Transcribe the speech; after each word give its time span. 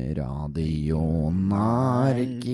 Radio 0.00 1.30
Narkis. 1.30 2.46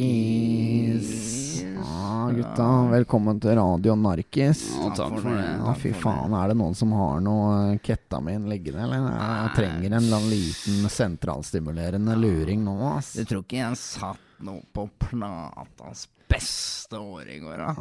Ja, 1.76 2.30
gutta, 2.34 2.88
velkommen 2.90 3.40
til 3.40 3.50
Radio 3.54 3.94
Narkis. 3.94 4.64
Ja, 4.74 4.88
takk 4.96 5.20
for 5.20 5.30
det. 5.30 5.44
Ja, 5.46 5.74
fy 5.78 5.92
faen, 5.94 6.34
er 6.34 6.50
det 6.50 6.56
noen 6.58 6.74
som 6.74 6.90
har 6.98 7.20
noe 7.22 7.52
eh, 7.76 7.78
ketamin 7.78 8.48
liggende, 8.50 8.82
eller? 8.88 9.06
Jeg 9.14 9.54
trenger 9.54 9.94
en 10.00 10.10
liten 10.32 10.90
sentralstimulerende 10.90 12.16
luring 12.18 12.66
nå, 12.66 12.74
ass. 12.96 13.12
Du 13.14 13.22
tror 13.22 13.46
ikke 13.46 13.62
jeg 13.62 13.78
satt 13.84 14.27
noe 14.46 14.62
på 14.74 14.86
platas 15.08 16.06
beste 16.28 16.98
år 16.98 17.28
i 17.28 17.38
går, 17.38 17.56
da? 17.58 17.74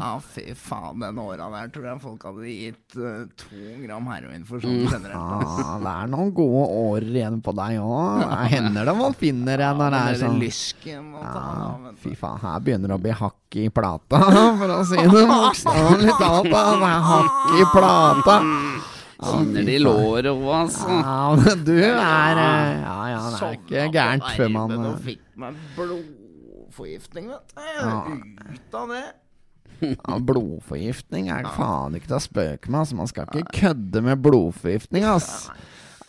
Ja, 0.00 0.10
fy 0.24 0.54
faen, 0.56 1.02
den 1.02 1.18
åra 1.20 1.48
der 1.52 1.68
tror 1.72 1.88
jeg 1.90 2.00
folk 2.02 2.24
hadde 2.30 2.48
gitt 2.48 2.96
uh, 2.96 3.26
to 3.38 3.74
gram 3.82 4.08
heroin 4.10 4.46
for 4.48 4.62
sånn 4.62 4.86
generelt. 4.86 5.60
Ja, 5.60 5.76
det 5.84 5.92
er 5.92 6.10
noen 6.14 6.32
gode 6.36 6.64
år 6.80 7.08
igjen 7.10 7.40
på 7.44 7.54
deg 7.58 7.80
òg. 7.84 8.24
Hender 8.54 8.88
det 8.88 8.96
man 8.96 9.16
finner 9.20 9.64
en 9.68 9.82
når 9.82 9.96
det 9.96 10.02
er 10.02 10.20
sånn 10.24 10.40
lysken 10.40 11.12
og 11.12 11.24
ta, 11.26 11.46
ja, 11.60 11.94
Fy 12.00 12.14
faen, 12.18 12.40
her 12.44 12.64
begynner 12.64 12.94
det 12.94 12.98
å 12.98 13.04
bli 13.04 13.16
hakk 13.20 13.60
i 13.60 13.68
plata, 13.80 14.22
for 14.62 14.76
å 14.78 14.82
si 14.88 15.00
det 15.00 15.24
bokstavelig 15.34 16.16
talt. 16.20 16.48
Det 16.50 16.92
er 16.94 17.08
hakk 17.10 17.58
i 17.58 17.68
plata. 17.74 18.38
Ja, 19.20 19.34
de 19.44 19.60
i 19.60 19.76
faen. 19.76 19.82
låret 19.84 20.30
òg, 20.32 20.46
altså. 20.56 20.88
Ja, 20.88 21.16
men 21.36 21.64
du 21.66 21.74
er 21.76 22.38
eh, 22.40 22.78
Ja, 22.80 23.00
ja, 23.12 23.24
det 23.28 23.40
er 23.44 23.58
ikke 23.58 23.90
gærent 23.92 24.30
før 24.38 24.54
man 24.56 24.78
Eh, 25.42 25.58
blodforgiftning, 25.76 27.28
vet 27.32 27.54
du. 27.56 28.54
Ut 28.54 28.74
av 28.74 28.88
det. 28.94 29.04
ja, 29.80 30.18
Blodforgiftning 30.18 31.30
er 31.32 31.46
faen 31.56 31.94
ikke 31.96 32.10
til 32.10 32.18
å 32.18 32.24
spøke 32.24 32.70
med. 32.70 32.80
Altså, 32.82 32.98
man 32.98 33.08
skal 33.10 33.28
ikke 33.30 33.54
kødde 33.62 34.02
med 34.04 34.20
blodforgiftning, 34.24 35.06
ass. 35.08 35.48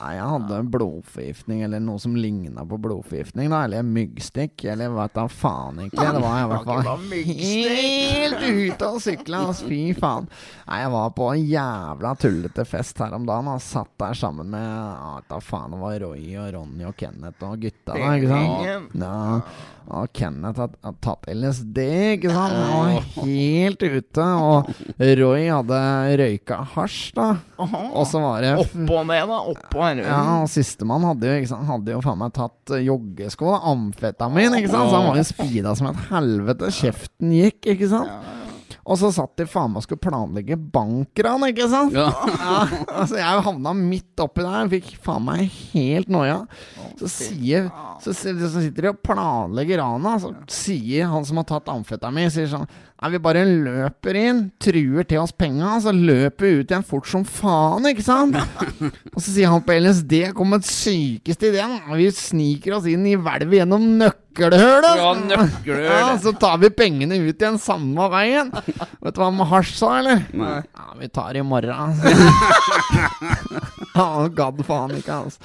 Nei, 0.02 0.16
jeg 0.18 0.30
hadde 0.32 0.60
blodforgiftning, 0.74 1.60
eller 1.68 1.82
noe 1.84 2.02
som 2.02 2.16
ligna 2.18 2.64
på 2.66 2.80
blodforgiftning, 2.82 3.52
da. 3.54 3.60
Eller 3.68 3.86
myggstikk, 3.86 4.64
eller 4.74 4.90
vet 4.96 5.14
da 5.14 5.28
faen 5.30 5.84
ikke. 5.86 6.02
Det 6.02 6.24
var 6.24 6.40
i 6.40 6.48
hvert 6.50 6.66
fall 6.66 7.04
helt 7.30 8.42
ute 8.48 8.90
og 8.90 8.98
sykla, 9.06 9.44
ass. 9.52 9.62
Fy 9.68 9.82
faen. 9.98 10.26
Nei, 10.66 10.80
jeg 10.82 10.94
var 10.96 11.14
på 11.20 11.28
en 11.36 11.44
jævla 11.46 12.16
tullete 12.18 12.66
fest 12.66 13.04
her 13.04 13.14
om 13.20 13.28
dagen, 13.30 13.52
og 13.54 13.62
satt 13.62 13.94
der 14.02 14.18
sammen 14.18 14.50
med 14.56 14.66
ja, 14.66 15.20
da 15.30 15.38
faen, 15.44 15.76
det 15.76 15.84
var 15.84 16.00
Roy 16.08 16.26
og 16.42 16.50
Ronny 16.58 16.88
og 16.90 16.98
Kenneth 16.98 17.46
og 17.46 17.62
gutta 17.62 17.94
da, 17.94 18.16
ikke 18.18 18.32
sant? 18.34 18.98
Ja. 18.98 19.42
Og 19.92 20.12
Kenneth 20.16 20.62
har 20.62 20.96
tatt 21.04 21.26
LSD, 21.34 21.80
ikke 22.16 22.32
sant? 22.32 22.54
Han 22.54 22.94
var 22.96 23.08
helt 23.26 23.82
ute. 23.82 24.26
Og 24.48 24.70
Roy 25.20 25.48
hadde 25.50 25.80
røyka 26.22 26.62
hasj, 26.76 27.00
da. 27.18 27.32
Og 27.60 28.06
så 28.08 28.22
var 28.24 28.46
det 28.46 28.54
Opp 28.62 28.78
og 28.86 29.10
ned, 29.10 29.26
da. 29.34 29.40
Opp 29.52 29.76
og 29.76 29.84
heroin. 29.92 30.10
ja, 30.10 30.20
og 30.42 30.52
sistemann 30.52 31.06
hadde 31.12 31.30
jo, 31.30 31.40
ikke 31.42 31.52
sant, 31.54 31.68
hadde 31.70 31.96
jo 31.96 32.02
faen 32.06 32.22
meg 32.22 32.36
tatt 32.38 32.76
eh, 32.76 32.86
joggesko, 32.88 33.52
da, 33.54 33.62
amfetamin, 33.72 34.60
ikke 34.60 34.72
sant? 34.74 34.90
Så 34.92 35.00
han 35.00 35.10
var 35.12 35.20
jo 35.22 35.26
speeda 35.32 35.76
som 35.78 35.92
et 35.92 36.06
helvete. 36.12 36.72
Kjeften 36.82 37.36
gikk, 37.38 37.66
ikke 37.76 37.92
sant? 37.92 38.38
Og 38.82 38.98
så 38.98 39.12
satt 39.14 39.38
de 39.38 39.46
faen 39.46 39.70
meg 39.70 39.84
og 39.84 39.86
skulle 39.86 40.02
planlegge 40.02 40.56
bankran, 40.58 41.44
ikke 41.52 41.68
sant? 41.70 41.94
Ja. 41.96 42.08
Ja, 42.42 42.64
altså 43.04 43.20
jeg 43.20 43.44
havna 43.46 43.72
midt 43.78 44.20
oppi 44.24 44.42
der, 44.42 44.70
fikk 44.72 44.88
faen 45.06 45.24
meg 45.28 45.44
helt 45.72 46.10
noia. 46.12 46.40
Så 47.00 47.10
sier 47.12 47.68
så, 48.02 48.14
så 48.16 48.50
sitter 48.58 48.88
de 48.88 48.90
og 48.90 49.02
planlegger 49.06 49.84
ranet, 49.84 50.24
så 50.24 50.34
sier 50.52 51.12
han 51.12 51.28
som 51.28 51.38
har 51.40 51.48
tatt 51.52 51.70
amfetamin, 51.72 52.32
sier 52.34 52.50
sånn 52.50 52.66
Nei, 53.02 53.10
vi 53.16 53.18
bare 53.18 53.42
løper 53.50 54.18
inn, 54.20 54.40
truer 54.62 55.08
til 55.10 55.18
oss 55.24 55.32
penga, 55.34 55.72
så 55.82 55.90
løper 55.90 56.46
vi 56.46 56.60
ut 56.60 56.70
igjen 56.70 56.84
fort 56.86 57.08
som 57.10 57.24
faen, 57.26 57.88
ikke 57.90 58.04
sant? 58.06 58.36
Og 59.16 59.18
så 59.18 59.32
sier 59.34 59.50
han 59.50 59.64
på 59.66 59.74
LSD 59.74 60.14
kom 60.38 60.52
med 60.54 60.68
sykeste 60.70 61.50
ideen. 61.50 61.80
Vi 61.98 62.06
sniker 62.14 62.76
oss 62.78 62.86
inn 62.92 63.08
i 63.10 63.16
hvelvet 63.18 63.58
gjennom 63.64 63.88
nøkkelhullet. 64.04 65.02
Ja, 65.02 65.10
nøkkelhøl. 65.18 65.88
Ja, 65.90 66.12
så 66.22 66.36
tar 66.38 66.62
vi 66.62 66.70
pengene 66.78 67.18
ut 67.26 67.42
igjen 67.42 67.58
samme 67.64 68.06
veien. 68.14 68.54
Vet 68.54 69.18
du 69.18 69.24
hva 69.24 69.32
med 69.34 69.50
hasj 69.50 69.74
sa, 69.82 69.96
eller? 70.04 70.22
Nei. 70.38 70.54
Ja, 70.62 70.88
vi 71.02 71.10
tar 71.18 71.34
det 71.34 71.42
i 71.42 71.50
morgen. 71.56 71.98
Han 73.98 74.30
gadd 74.38 74.62
faen 74.70 74.94
ikke, 75.02 75.24
altså. 75.26 75.42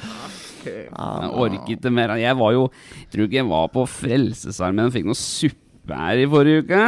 Ja, 0.66 1.10
Jeg 1.24 1.34
orket 1.40 1.88
det 1.88 1.96
mer. 2.02 2.18
Jeg 2.20 2.36
var 2.36 2.50
jo 2.52 2.64
Tror 3.12 3.28
ikke 3.28 3.38
jeg 3.38 3.46
var 3.48 3.68
på 3.70 3.84
Frelsesarmeen 3.88 4.88
og 4.90 4.96
fikk 4.96 5.06
noe 5.08 5.16
suppe 5.24 6.04
her 6.04 6.20
i 6.20 6.26
forrige 6.28 6.66
uke. 6.66 6.86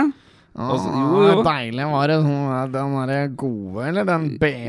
Ja, 0.59 0.69
Altså, 0.75 0.91
jo, 0.91 1.19
jo. 1.23 1.43
Deilig. 1.47 1.85
Var 1.93 2.11
det 2.11 2.15
sånn, 2.25 2.73
den 2.75 2.95
derre 2.99 3.19
gode, 3.39 3.85
eller 3.87 4.09
den 4.09 4.25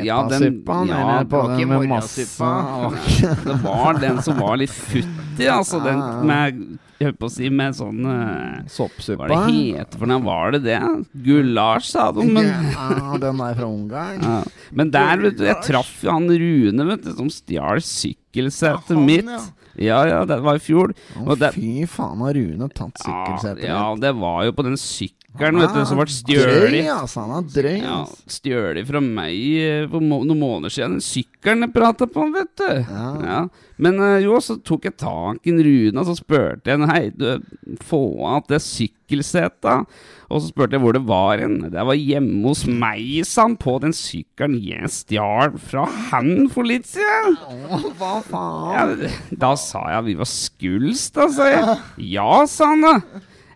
Ja, 0.05 0.19
betasuppa? 0.27 0.75
ja, 0.85 1.05
det 1.23 1.29
på 1.31 1.39
den 1.49 1.71
med 1.71 1.87
masse. 1.89 2.25
Det 3.49 3.55
var 3.63 3.97
den 3.99 4.21
som 4.21 4.37
var 4.37 4.59
litt 4.61 4.69
futtig, 4.75 5.47
altså. 5.49 5.81
Den 5.81 6.03
med 6.29 6.61
Jeg 6.99 7.07
holdt 7.13 7.19
på 7.21 7.27
å 7.29 7.31
si 7.31 7.49
med 7.49 7.75
sånn 7.77 8.03
eh, 8.03 8.59
Hva 8.59 8.69
Soppsuppe? 8.75 9.23
er 9.23 9.31
det 9.31 9.53
heter 9.79 10.01
for 10.01 10.11
noe? 10.11 10.19
Var 10.25 10.57
det 10.57 10.59
det? 10.67 10.79
Gulasj, 11.25 11.89
sa 11.93 12.09
de. 12.11 12.25
Men, 12.27 12.49
ja, 12.75 13.13
den 13.23 13.39
der 13.39 13.55
fra 13.55 13.69
Ungarn? 13.69 14.25
ja. 14.25 14.39
men 14.75 14.91
der, 14.91 15.23
vet 15.23 15.37
du, 15.39 15.45
jeg 15.47 15.63
traff 15.65 15.93
jo 16.03 16.11
han 16.11 16.27
Rune, 16.29 16.85
vet 16.91 17.07
du, 17.07 17.13
som 17.15 17.31
stjal 17.33 17.79
sykkelsetet 17.81 18.93
ja, 18.93 18.99
mitt. 18.99 19.25
ja. 19.31 19.39
Ja, 19.79 19.99
ja, 20.09 20.25
det 20.27 20.41
var 20.43 20.57
i 20.57 20.59
fjor. 20.59 20.91
Å, 21.23 21.35
det, 21.39 21.53
fy 21.55 21.85
faen, 21.87 22.19
har 22.25 22.35
Rune 22.35 22.67
tatt 22.75 22.99
sykkelsetet 22.99 23.63
ja, 23.63 23.77
ja, 23.79 23.95
det 23.95 24.11
var 24.19 24.43
jo 24.49 24.51
på 24.57 24.65
den 24.67 24.75
sykkelen, 25.29 25.59
vet 25.61 25.73
du, 25.75 25.81
som 25.85 25.99
ble 25.99 26.05
Drøy, 26.09 26.13
stjålet. 26.41 26.89
altså. 26.93 27.21
Han 27.23 27.31
er 27.37 27.49
drøy. 27.53 27.77
Ja, 27.83 27.97
Stjålet 28.29 28.87
fra 28.89 29.01
meg 29.03 29.35
eh, 29.61 29.87
for 29.91 30.01
må 30.03 30.21
noen 30.25 30.39
måneder 30.41 30.73
siden. 30.73 30.97
Den 30.97 31.05
sykkelen 31.05 31.65
jeg 31.67 31.73
prata 31.75 32.07
på, 32.09 32.25
vet 32.33 32.53
du. 32.59 32.69
Ja. 32.89 33.09
Ja. 33.29 33.41
Men 33.79 33.99
eh, 34.03 34.17
jo, 34.25 34.39
så 34.43 34.57
tok 34.65 34.89
jeg 34.89 34.97
tak 34.99 35.45
i 35.47 35.53
Runa 35.55 36.03
så 36.07 36.15
spurte 36.17 36.73
jeg 36.73 36.89
Hei, 36.89 37.03
du, 37.15 37.37
få 37.85 38.01
av 38.27 38.47
det 38.49 38.59
sykkelsetet. 38.65 39.85
Og 40.29 40.41
så 40.43 40.49
spurte 40.51 40.75
jeg 40.77 40.83
hvor 40.83 40.93
det 40.93 41.01
var 41.07 41.39
hen. 41.41 41.55
Det 41.71 41.85
var 41.87 41.97
hjemme 41.97 42.43
hos 42.51 42.65
meg, 42.69 43.21
sa 43.25 43.47
han, 43.47 43.55
på 43.57 43.77
den 43.81 43.95
sykkelen 43.95 44.59
jeg 44.61 44.91
stjal 44.93 45.55
fra 45.61 45.87
han 46.11 46.49
for 46.53 46.67
litt 46.67 46.85
siden. 46.89 47.37
Hva 47.97 48.19
faen? 48.25 48.75
Ja, 48.75 49.13
da 49.45 49.53
sa 49.57 49.85
jeg 49.95 50.09
vi 50.11 50.19
var 50.19 50.29
skulst, 50.29 51.15
da, 51.17 51.29
sa 51.33 51.49
jeg. 51.49 51.79
Ja, 52.17 52.29
sa 52.49 52.73
han 52.75 52.85
da. 52.85 52.95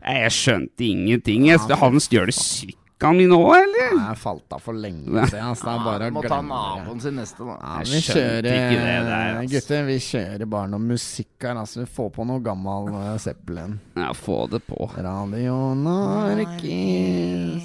Jeg 0.03 0.31
skjønte 0.35 0.83
ingenting. 0.85 1.47
Jeg, 1.47 1.59
gjør 1.67 1.79
han 1.79 1.99
sykt 2.03 2.79
sykkelen 3.03 3.17
min 3.17 3.31
òg, 3.35 3.51
eller? 3.57 3.95
Nei, 3.97 4.07
Jeg 4.07 4.17
falt 4.21 4.53
av 4.53 4.59
for 4.63 4.73
lenge 4.73 5.25
siden. 5.27 5.47
Altså, 5.49 5.65
det 5.65 5.73
er 5.73 5.83
bare 5.83 6.07
å 6.07 6.13
Må 6.13 6.21
ta 6.23 6.41
naboen 6.41 7.01
sin 7.03 7.15
neste, 7.19 7.43
da. 7.43 7.57
Ja, 7.59 7.81
vi 7.83 7.99
kjører 7.99 8.41
det 8.41 8.51
der, 8.53 9.07
altså. 9.09 9.51
Gutter, 9.53 9.83
vi 9.87 9.97
kjører 9.99 10.45
bare 10.55 10.67
noe 10.71 10.79
musikk 10.83 11.43
her. 11.43 11.55
Altså, 11.59 11.83
vi 11.83 11.87
får 11.97 12.09
på 12.15 12.27
noe 12.29 12.39
gammel 12.43 12.91
uh, 12.93 13.17
Zeppelin. 13.19 13.79
Ja, 13.99 14.13
få 14.15 14.47
det 14.51 14.61
på. 14.67 14.89
Radio 14.97 15.73
Narkis. 15.75 17.63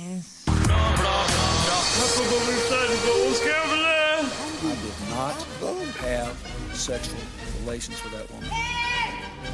not 5.18 5.34
have 5.98 6.30
sexual 6.72 7.20
relations 7.60 8.02
with 8.04 8.12
that 8.12 8.30
woman. 8.30 8.77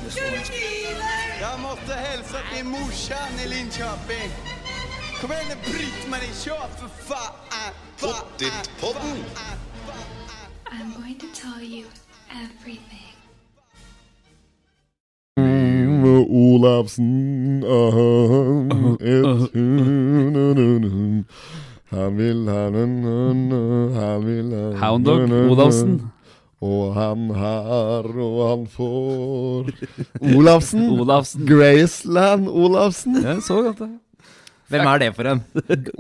Miss 0.05 0.17
måtte 1.63 1.95
hilse 2.07 2.39
til 2.53 2.65
morsan 2.67 3.33
i 3.45 3.47
Linköping. 3.53 4.31
Kom 5.21 5.31
igjen, 5.33 5.59
bryt 5.65 5.75
Britt-Marie, 5.75 6.35
kör 6.45 6.67
for 6.79 6.91
faen! 7.09 7.73
Pottitpodden. 8.01 9.17
I'm 10.73 10.91
going 11.01 11.19
to 11.19 11.27
tell 11.43 11.63
you 11.63 11.85
everything. 12.45 13.15
Olafsen 16.29 17.63
Han 21.91 22.19
vil 22.19 22.49
Han 24.01 24.27
vil 24.27 24.77
Hound 24.81 25.05
Dog 25.05 25.51
Olafsen. 25.51 26.14
Og 26.65 26.95
han 26.97 27.27
har, 27.37 28.07
og 28.09 28.39
han 28.49 28.63
får 28.73 29.69
Olafsen. 30.39 30.87
Olafsen. 30.95 31.44
Graceland 31.49 32.49
Olafsen. 32.49 33.19
Ja, 33.21 33.37
så 33.44 33.61
godt 33.67 33.79
det. 33.85 33.91
Hvem 34.73 34.87
er 34.88 34.97
det 34.99 35.11
for 35.15 35.23
en? 35.29 35.43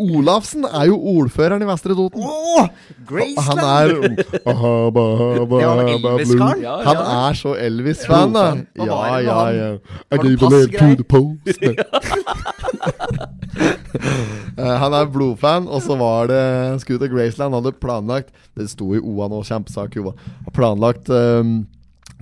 Olafsen 0.00 0.64
er 0.64 0.84
jo 0.88 0.96
ordføreren 0.96 1.62
i 1.62 1.66
Vestre 1.68 1.92
Toten. 1.94 2.22
Oh, 2.24 2.64
Han 3.44 3.58
er 3.60 3.92
Han 6.88 6.96
er 6.96 7.32
så 7.36 7.52
Elvis-fan, 7.60 8.32
da. 8.32 8.56
Ja, 8.80 9.18
ja, 9.18 9.48
ja. 9.52 9.74
I 10.10 10.16
gave 10.16 10.42
a 10.42 10.48
little 10.48 10.78
to 10.78 10.94
the 10.94 11.04
post. 11.04 11.60
Eh, 13.94 14.74
Han 14.78 14.94
er 14.94 15.08
blodfan, 15.10 15.64
og 15.66 15.82
så 15.82 15.96
var 15.98 16.28
det 16.30 16.40
Scooter 16.84 17.10
Graceland 17.10 17.54
Han 17.54 17.64
hadde 17.64 17.78
planlagt 17.82 18.28
Det 18.54 18.68
sto 18.70 18.92
i 18.94 19.00
OA 19.02 19.26
nå, 19.32 19.40
kjempesak 19.46 19.96
i 19.98 20.02
OA. 20.04 20.12
Planlagt 20.54 21.10
um, 21.10 21.64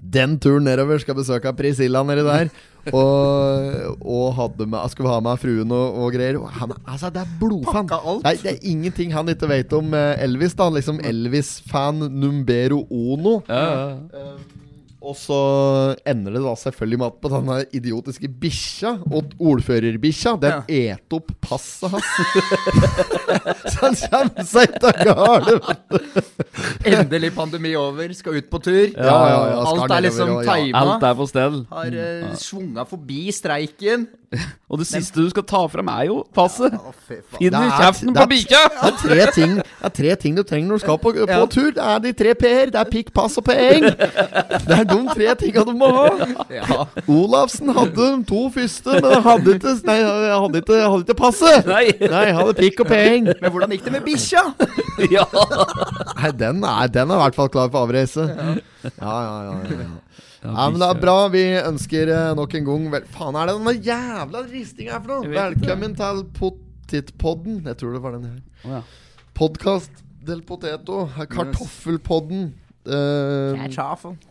den 0.02 0.38
turen 0.42 0.64
nedover. 0.66 0.98
Skal 1.02 1.16
besøke 1.18 1.52
Priscilla 1.56 2.02
nedi 2.04 2.24
der. 2.26 2.48
Og, 2.90 3.98
og 4.02 4.24
hadde 4.34 4.66
med, 4.66 4.90
skulle 4.90 5.12
ha 5.12 5.20
med 5.22 5.38
fruen 5.38 5.70
og, 5.70 5.98
og 6.02 6.08
greier. 6.16 6.40
Og 6.40 6.48
han, 6.56 6.72
altså, 6.82 7.12
det 7.14 7.22
er 7.22 7.36
blodfan. 7.38 7.86
Nei, 8.24 8.32
det 8.42 8.56
er 8.56 8.64
ingenting 8.72 9.12
han 9.14 9.30
ikke 9.30 9.48
vet 9.52 9.76
om 9.78 9.92
eh, 9.94 10.24
Elvis. 10.24 10.56
da 10.58 10.66
Liksom 10.74 10.98
Elvis-fan 11.12 12.02
numbero 12.10 12.82
ono. 12.90 13.38
Ja, 13.46 13.62
ja. 14.10 14.34
Og 15.02 15.16
så 15.18 15.36
ender 16.06 16.36
det 16.36 16.42
da 16.44 16.52
selvfølgelig 16.60 16.98
med 17.00 17.08
at 17.08 17.16
på 17.24 17.30
denne 17.32 17.56
idiotiske 17.74 18.28
bikkja, 18.42 18.92
og 19.10 19.32
ordførerbikkja, 19.42 20.36
den 20.44 20.62
et 20.70 21.16
opp 21.16 21.32
passet 21.42 21.90
hans. 21.90 22.06
så 23.72 23.88
han 23.88 23.98
kommer 24.04 24.46
seg 24.46 24.76
ikke 24.76 24.92
av 24.92 25.02
gårde. 25.10 25.58
Endelig 26.86 27.32
pandemi 27.34 27.74
over, 27.78 28.14
skal 28.14 28.38
ut 28.38 28.50
på 28.52 28.62
tur. 28.62 28.80
Ja, 28.94 29.10
ja, 29.10 29.42
ja, 29.50 29.60
Alt 29.72 29.96
er 29.98 30.06
liksom 30.06 30.34
ja. 30.38 30.56
tima. 30.56 30.84
Alt 30.84 31.06
er 31.10 31.18
på 31.18 31.28
stell. 31.30 31.62
Har 31.72 31.98
uh, 31.98 32.32
svunga 32.38 32.86
forbi 32.88 33.24
streiken. 33.34 34.06
Og 34.72 34.78
det 34.80 34.86
siste 34.88 35.20
du 35.20 35.28
skal 35.28 35.44
ta 35.44 35.58
fram, 35.68 35.90
er 35.92 36.06
jo 36.08 36.22
passet. 36.32 36.72
Finn 37.34 37.52
i 37.52 37.66
kjeften 37.76 38.14
på 38.16 38.24
bikkja! 38.30 38.62
Det 38.72 38.86
er 38.88 38.94
tre 39.02 39.26
ting 39.36 39.58
Det 39.58 39.66
er 39.84 39.92
tre 39.98 40.14
ting 40.22 40.38
du 40.38 40.42
trenger 40.48 40.70
når 40.70 40.80
du 40.80 40.84
skal 40.86 41.00
på, 41.02 41.12
på 41.18 41.26
Ja. 41.28 41.42
tur. 41.52 41.68
Det 41.76 41.84
er 41.84 42.00
de 42.06 42.12
tre 42.16 42.32
p-er. 42.40 42.72
Det 42.72 42.80
er 42.80 42.88
pikk, 42.94 43.12
pass 43.12 43.36
og 43.40 43.44
peng. 43.50 43.84
Det 43.90 44.78
er 44.78 44.88
de 44.92 45.14
tre 45.16 45.34
tinga 45.40 45.64
du 45.66 45.72
må 45.78 45.88
ha. 45.96 46.04
Ja. 46.52 46.84
Olavsen 47.10 47.72
hadde 47.74 47.96
de 47.96 48.22
to 48.28 48.44
første, 48.54 48.98
men 48.98 49.08
han 49.16 49.24
hadde 49.26 49.56
ikke, 49.56 49.74
nei, 49.88 49.98
hadde 50.04 50.62
ikke, 50.62 50.78
hadde 50.84 51.02
ikke 51.06 51.18
passet. 51.18 51.68
Nei. 51.68 51.84
Nei, 52.00 52.24
hadde 52.36 52.54
pikk 52.60 52.84
og 52.84 52.92
peng. 52.92 53.32
Men 53.32 53.54
hvordan 53.54 53.74
gikk 53.76 53.88
det 53.88 53.94
med 53.96 54.06
bikkja? 54.06 54.44
Ja. 55.10 55.26
Nei, 56.20 56.30
den 56.38 56.62
er, 56.68 56.92
den 56.92 57.10
er 57.10 57.18
i 57.18 57.22
hvert 57.24 57.38
fall 57.38 57.52
klar 57.52 57.72
for 57.72 57.88
avreise. 57.88 58.28
Ja, 58.28 58.54
ja, 59.00 59.18
ja, 59.26 59.36
ja, 59.48 59.82
ja. 59.82 59.90
Ja, 60.42 60.64
men 60.72 60.80
det 60.82 60.88
er 60.90 60.98
bra. 60.98 61.16
Vi 61.30 61.42
ønsker 61.60 62.10
eh, 62.10 62.30
nok 62.34 62.54
en 62.58 62.64
gang 62.66 62.86
vel, 62.96 63.04
Faen, 63.14 63.36
er 63.38 63.46
det 63.46 63.54
denne 63.60 63.74
jævla 63.78 64.40
ristinga 64.48 64.96
her 64.96 65.04
for 65.04 65.12
noe? 65.14 65.30
Velkommen 65.36 65.94
til 66.00 66.24
Pottitpodden. 66.38 67.60
Jeg 67.70 67.78
tror 67.78 67.94
det 67.94 68.02
var 68.02 68.16
den 68.16 68.24
her. 68.26 68.40
Oh, 68.64 68.72
ja. 68.74 68.80
Podkast 69.38 70.02
del 70.26 70.42
poteto. 70.46 71.04
Kartoffelpodden. 71.30 72.50
Uh, 72.82 73.54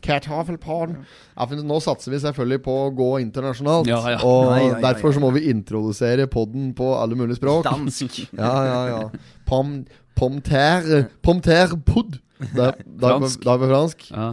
Kartoffelpodden. 0.03 0.97
Ja, 1.37 1.45
nå 1.63 1.77
satser 1.83 2.11
vi 2.11 2.19
selvfølgelig 2.19 2.63
på 2.65 2.73
å 2.85 2.89
gå 2.95 3.09
internasjonalt. 3.23 3.87
Ja, 3.87 4.01
ja. 4.11 4.17
Og 4.27 4.49
Nei, 4.49 4.63
ja, 4.65 4.73
ja, 4.73 4.79
derfor 4.89 5.11
ja. 5.11 5.15
så 5.15 5.23
må 5.23 5.29
vi 5.37 5.45
introdusere 5.51 6.27
podden 6.31 6.73
på 6.75 6.89
alle 6.97 7.15
mulige 7.19 7.39
språk. 7.39 7.63
Dansk. 7.69 8.23
Ja, 8.41 8.51
ja, 8.65 8.81
ja. 8.89 9.35
Pom, 9.47 9.81
pomter 10.17 11.07
Pomter 11.23 11.77
pod. 11.85 12.19
Da, 12.41 12.71
da, 12.83 13.15
det, 13.21 13.31
da 13.43 13.53
er 13.53 13.61
vi 13.61 13.69
fransk. 13.69 14.05
Ja. 14.11 14.27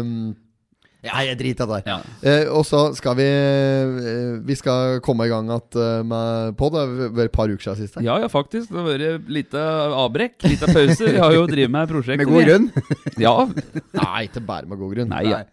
Um, 0.00 0.34
Nei, 1.04 1.22
jeg 1.28 1.38
driter 1.38 1.66
i 1.66 1.68
det 1.68 1.76
der. 1.76 1.90
Ja. 1.92 1.96
Eh, 2.26 2.48
og 2.50 2.64
så 2.66 2.80
skal 2.96 3.14
vi 3.18 3.26
eh, 3.26 4.38
Vi 4.48 4.56
skal 4.58 5.00
komme 5.04 5.26
i 5.28 5.30
gang 5.30 5.50
igjen 5.50 5.80
eh, 5.82 6.00
med 6.08 6.56
pod. 6.58 6.74
Det 6.74 6.82
har 6.82 7.12
vært 7.18 7.30
et 7.30 7.36
par 7.36 7.52
uker 7.52 7.62
siden 7.62 7.82
sist. 7.84 7.98
ja, 8.02 8.16
ja, 8.22 8.30
faktisk. 8.32 8.72
Det 8.72 8.80
har 8.80 8.88
vært 8.88 9.28
lite 9.30 9.66
avbrekk, 10.02 10.38
lite 10.48 10.70
pause. 10.72 11.12
Vi 11.12 11.20
har 11.22 11.36
jo 11.36 11.44
drevet 11.52 11.74
med 11.76 11.92
prosjektet 11.92 12.24
Med 12.24 12.32
god 12.32 12.48
grunn. 12.48 12.70
Ja. 13.22 13.36
Nei, 14.00 14.24
ikke 14.30 14.42
bare 14.48 14.70
med 14.70 14.80
god 14.82 14.96
grunn. 14.96 15.12
Nei, 15.12 15.26
ja. 15.30 15.44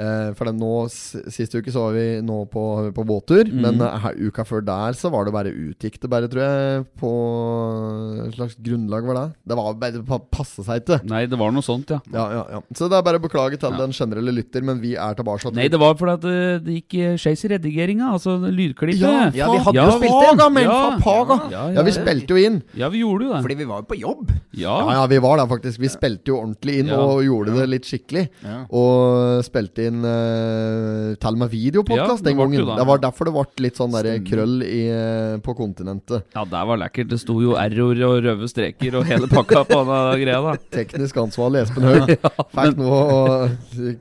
Eh, 0.00 0.30
for 0.38 0.48
nå, 0.56 0.72
Sist 0.88 1.52
uke 1.58 1.68
så 1.74 1.82
var 1.88 1.92
vi 1.98 2.04
nå 2.24 2.38
på, 2.48 2.62
på 2.96 3.04
båttur, 3.04 3.44
mm. 3.50 3.58
men 3.60 3.82
uh, 3.84 4.06
uka 4.16 4.44
før 4.48 4.62
der 4.64 4.96
så 4.96 5.10
var 5.12 5.26
det 5.28 5.34
bare 5.34 5.52
utgikk 5.52 5.98
det 6.00 6.08
bare, 6.12 6.30
tror 6.32 6.40
jeg. 6.46 6.84
På 7.00 7.10
et 8.26 8.34
slags 8.38 8.56
grunnlag 8.64 9.04
var 9.08 9.18
det. 9.18 9.24
Det 9.50 9.58
var 9.58 9.74
bare 9.82 10.02
pa- 10.08 10.20
passe 10.32 10.64
seg 10.66 10.82
ikke. 10.82 11.00
Nei, 11.10 11.24
det 11.30 11.38
var 11.40 11.52
noe 11.54 11.64
sånt, 11.66 11.90
ja. 11.92 12.00
Ja, 12.14 12.24
ja, 12.38 12.44
ja. 12.56 12.60
Så 12.76 12.88
det 12.90 12.96
er 12.98 13.04
bare 13.06 13.20
å 13.20 13.24
beklage 13.24 13.58
til 13.60 13.70
Ja. 13.70 13.76
den 13.82 13.92
generelle 13.96 14.32
lytter, 14.34 14.64
men 14.66 14.80
vi 14.80 14.94
er 14.96 15.14
tilbake. 15.18 15.52
Nei, 15.56 15.68
det 15.68 15.80
var 15.80 15.94
fordi 16.00 16.16
at 16.16 16.24
det, 16.24 16.64
det 16.66 16.78
gikk 16.80 16.96
eh, 17.00 17.16
skeis 17.20 17.44
i 17.44 17.52
redigeringa, 17.54 18.10
altså 18.16 18.38
lydklippet. 18.48 19.00
Ja, 19.04 19.30
Ja, 19.36 19.50
vi 19.52 19.58
hadde 19.66 19.76
Ja, 19.76 19.86
jo 19.90 19.98
spilt 19.98 20.20
det. 20.24 20.32
da, 20.40 20.48
men 20.48 20.64
Ja. 20.64 20.80
paga. 21.02 21.38
Ja, 21.50 21.66
Ja, 21.76 21.82
vi 21.86 21.92
spilte 21.92 22.34
jo 22.34 22.36
inn. 22.40 22.62
Ja, 22.74 22.88
vi 22.88 23.02
gjorde 23.04 23.24
jo 23.28 23.34
det. 23.34 23.42
Fordi 23.44 23.56
vi 23.60 23.68
var 23.68 23.82
jo 23.82 23.88
på 23.92 23.98
jobb. 24.00 24.30
Ja. 24.52 24.78
Ja, 24.80 24.92
ja, 25.00 25.06
vi 25.06 25.18
var 25.18 25.36
der 25.38 25.46
faktisk. 25.46 25.78
Vi 25.80 25.88
spilte 25.92 26.32
jo 26.32 26.40
ordentlig 26.40 26.78
inn 26.80 26.86
Ja. 26.88 26.96
og 27.00 27.22
gjorde 27.24 27.54
det 27.58 27.68
litt 27.68 27.84
skikkelig. 27.84 28.28
Ja. 28.44 28.64
Og 28.70 29.44
spilte 29.44 29.86
inn 29.86 29.89
uh, 30.04 31.14
til 31.20 31.34
og 31.34 31.40
med 31.42 31.50
videopodkast 31.52 32.10
Ja, 32.10 32.16
det 32.22 32.28
den 32.30 32.38
gangen. 32.38 32.62
da. 32.68 32.76
Det 32.80 32.86
var 32.88 33.00
derfor 33.02 33.28
det 33.28 33.34
ble 33.34 33.64
litt 33.66 33.80
sånn 33.80 33.92
der 33.94 34.08
krøll 34.24 34.62
i, 34.66 34.80
eh, 34.94 35.36
på 35.42 35.54
kontinentet. 35.58 36.24
Ja, 36.36 36.44
det 36.48 36.62
var 36.70 36.80
lekkert. 36.80 37.10
Det 37.10 37.18
sto 37.20 37.36
jo 37.42 37.56
r-ord 37.58 38.02
og 38.06 38.14
røde 38.24 38.48
streker 38.50 38.98
og 39.00 39.08
hele 39.10 39.28
pakka 39.30 39.64
på 39.68 39.80
den 39.90 40.22
greia, 40.22 40.40
da. 40.44 40.54
Teknisk 40.78 41.18
ansvarlig 41.22 41.64
Espen 41.64 41.86
Haug 41.88 42.14
fikk 42.56 42.78
noe 42.80 43.00
å 43.00 43.20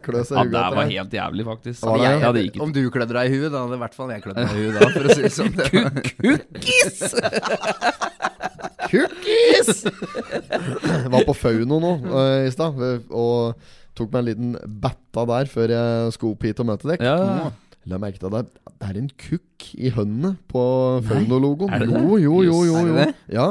klø 0.05 0.23
seg 0.27 0.37
Ja, 0.39 0.45
det 0.53 0.63
var 0.79 0.93
helt 0.93 1.17
jævlig, 1.19 1.47
faktisk. 1.49 1.83
Var 1.83 1.97
det? 1.97 2.05
Jeg, 2.05 2.21
Ja, 2.23 2.33
ikke. 2.45 2.63
om 2.67 2.75
du 2.75 2.81
klødde 2.93 3.15
deg 3.17 3.29
i 3.29 3.35
huet, 3.37 3.49
da 3.53 3.65
hadde 3.65 3.79
i 3.79 3.83
hvert 3.83 3.97
fall 3.97 4.13
jeg 4.13 4.25
klødd 4.27 4.39
meg 4.43 4.53
i 4.53 4.63
huet 4.63 4.79
da, 4.79 4.91
for 4.93 5.09
å 5.09 5.17
si 5.17 5.21
det 5.25 5.33
sånn. 5.35 5.53
Kukkis! 6.23 6.97
Kukkis! 8.89 9.83
Jeg 9.85 11.11
var 11.13 11.25
på 11.27 11.35
Fauno 11.37 11.79
nå 11.81 11.91
uh, 12.09 12.47
i 12.47 12.51
stad 12.53 12.79
og 13.09 13.59
tok 13.99 14.13
meg 14.15 14.21
en 14.23 14.29
liten 14.31 14.79
betta 14.83 15.25
der 15.29 15.49
før 15.51 15.73
jeg 15.75 16.13
skulle 16.15 16.37
opp 16.37 16.47
hit 16.47 16.61
og 16.63 16.69
møte 16.71 16.89
dere. 16.93 17.03
Ja. 17.11 17.51
La 17.89 17.97
merke 18.01 18.19
til 18.21 18.27
at 18.29 18.33
det 18.33 18.41
er- 18.45 18.73
det 18.79 18.87
er 18.89 18.97
en 18.99 19.11
kukk 19.19 19.67
i 19.79 19.89
høndene 19.91 20.33
på 20.51 20.63
det? 21.03 21.21
Jo, 21.27 22.17
jo, 22.17 22.17
jo. 22.17 22.41
jo, 22.43 22.57
Jøss, 22.65 22.79
er 22.79 22.87
jo. 22.87 22.95
det? 22.95 23.07
Ja. 23.35 23.47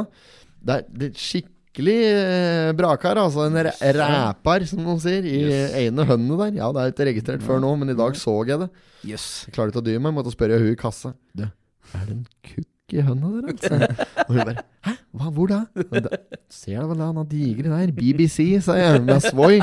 Det 0.65 0.75
er, 0.75 0.83
det 0.91 1.07
er 1.09 1.19
skikkelig 1.23 1.97
eh, 2.09 2.71
brakar. 2.77 3.19
Altså 3.21 3.45
en 3.47 3.57
ræpar, 3.99 4.65
som 4.69 4.81
noen 4.83 4.99
sier, 5.03 5.23
i 5.25 5.37
Yes. 5.49 5.73
ene 5.85 6.05
hønene 6.09 6.37
der. 6.41 6.57
Ja, 6.59 6.71
det 6.75 6.81
er 6.81 6.91
ikke 6.93 7.07
registrert 7.11 7.45
før 7.45 7.61
nå, 7.63 7.73
men 7.79 7.89
i 7.93 7.97
dag 7.99 8.17
så 8.19 8.33
jeg 8.47 8.59
det. 8.65 8.69
Yes. 9.05 9.27
Jeg 9.47 9.53
klarer 9.55 9.71
ikke 9.73 9.83
å 9.83 9.87
dy 9.89 9.97
meg. 10.01 10.13
Måtte 10.17 10.33
spørre 10.33 10.59
hun 10.59 10.71
i 10.73 10.75
kassa. 10.79 11.13
Du, 11.35 11.43
er 11.45 12.05
det 12.09 12.15
en 12.17 12.25
kukk 12.43 12.68
i 12.97 13.05
hønda 13.05 13.31
der? 13.37 13.87
Og 14.27 14.33
hun 14.35 14.43
bare 14.43 14.65
Hæ? 14.85 14.93
Hva, 15.19 15.29
hvor 15.35 15.49
da? 15.49 15.57
Da 15.75 16.17
ser 16.53 16.79
du 16.79 16.91
vel 16.93 17.01
han 17.01 17.17
digre 17.27 17.67
der? 17.67 17.89
BBC, 17.91 18.61
sa 18.63 18.75
jeg. 18.77 19.01
Med 19.03 19.19
Svoy. 19.25 19.57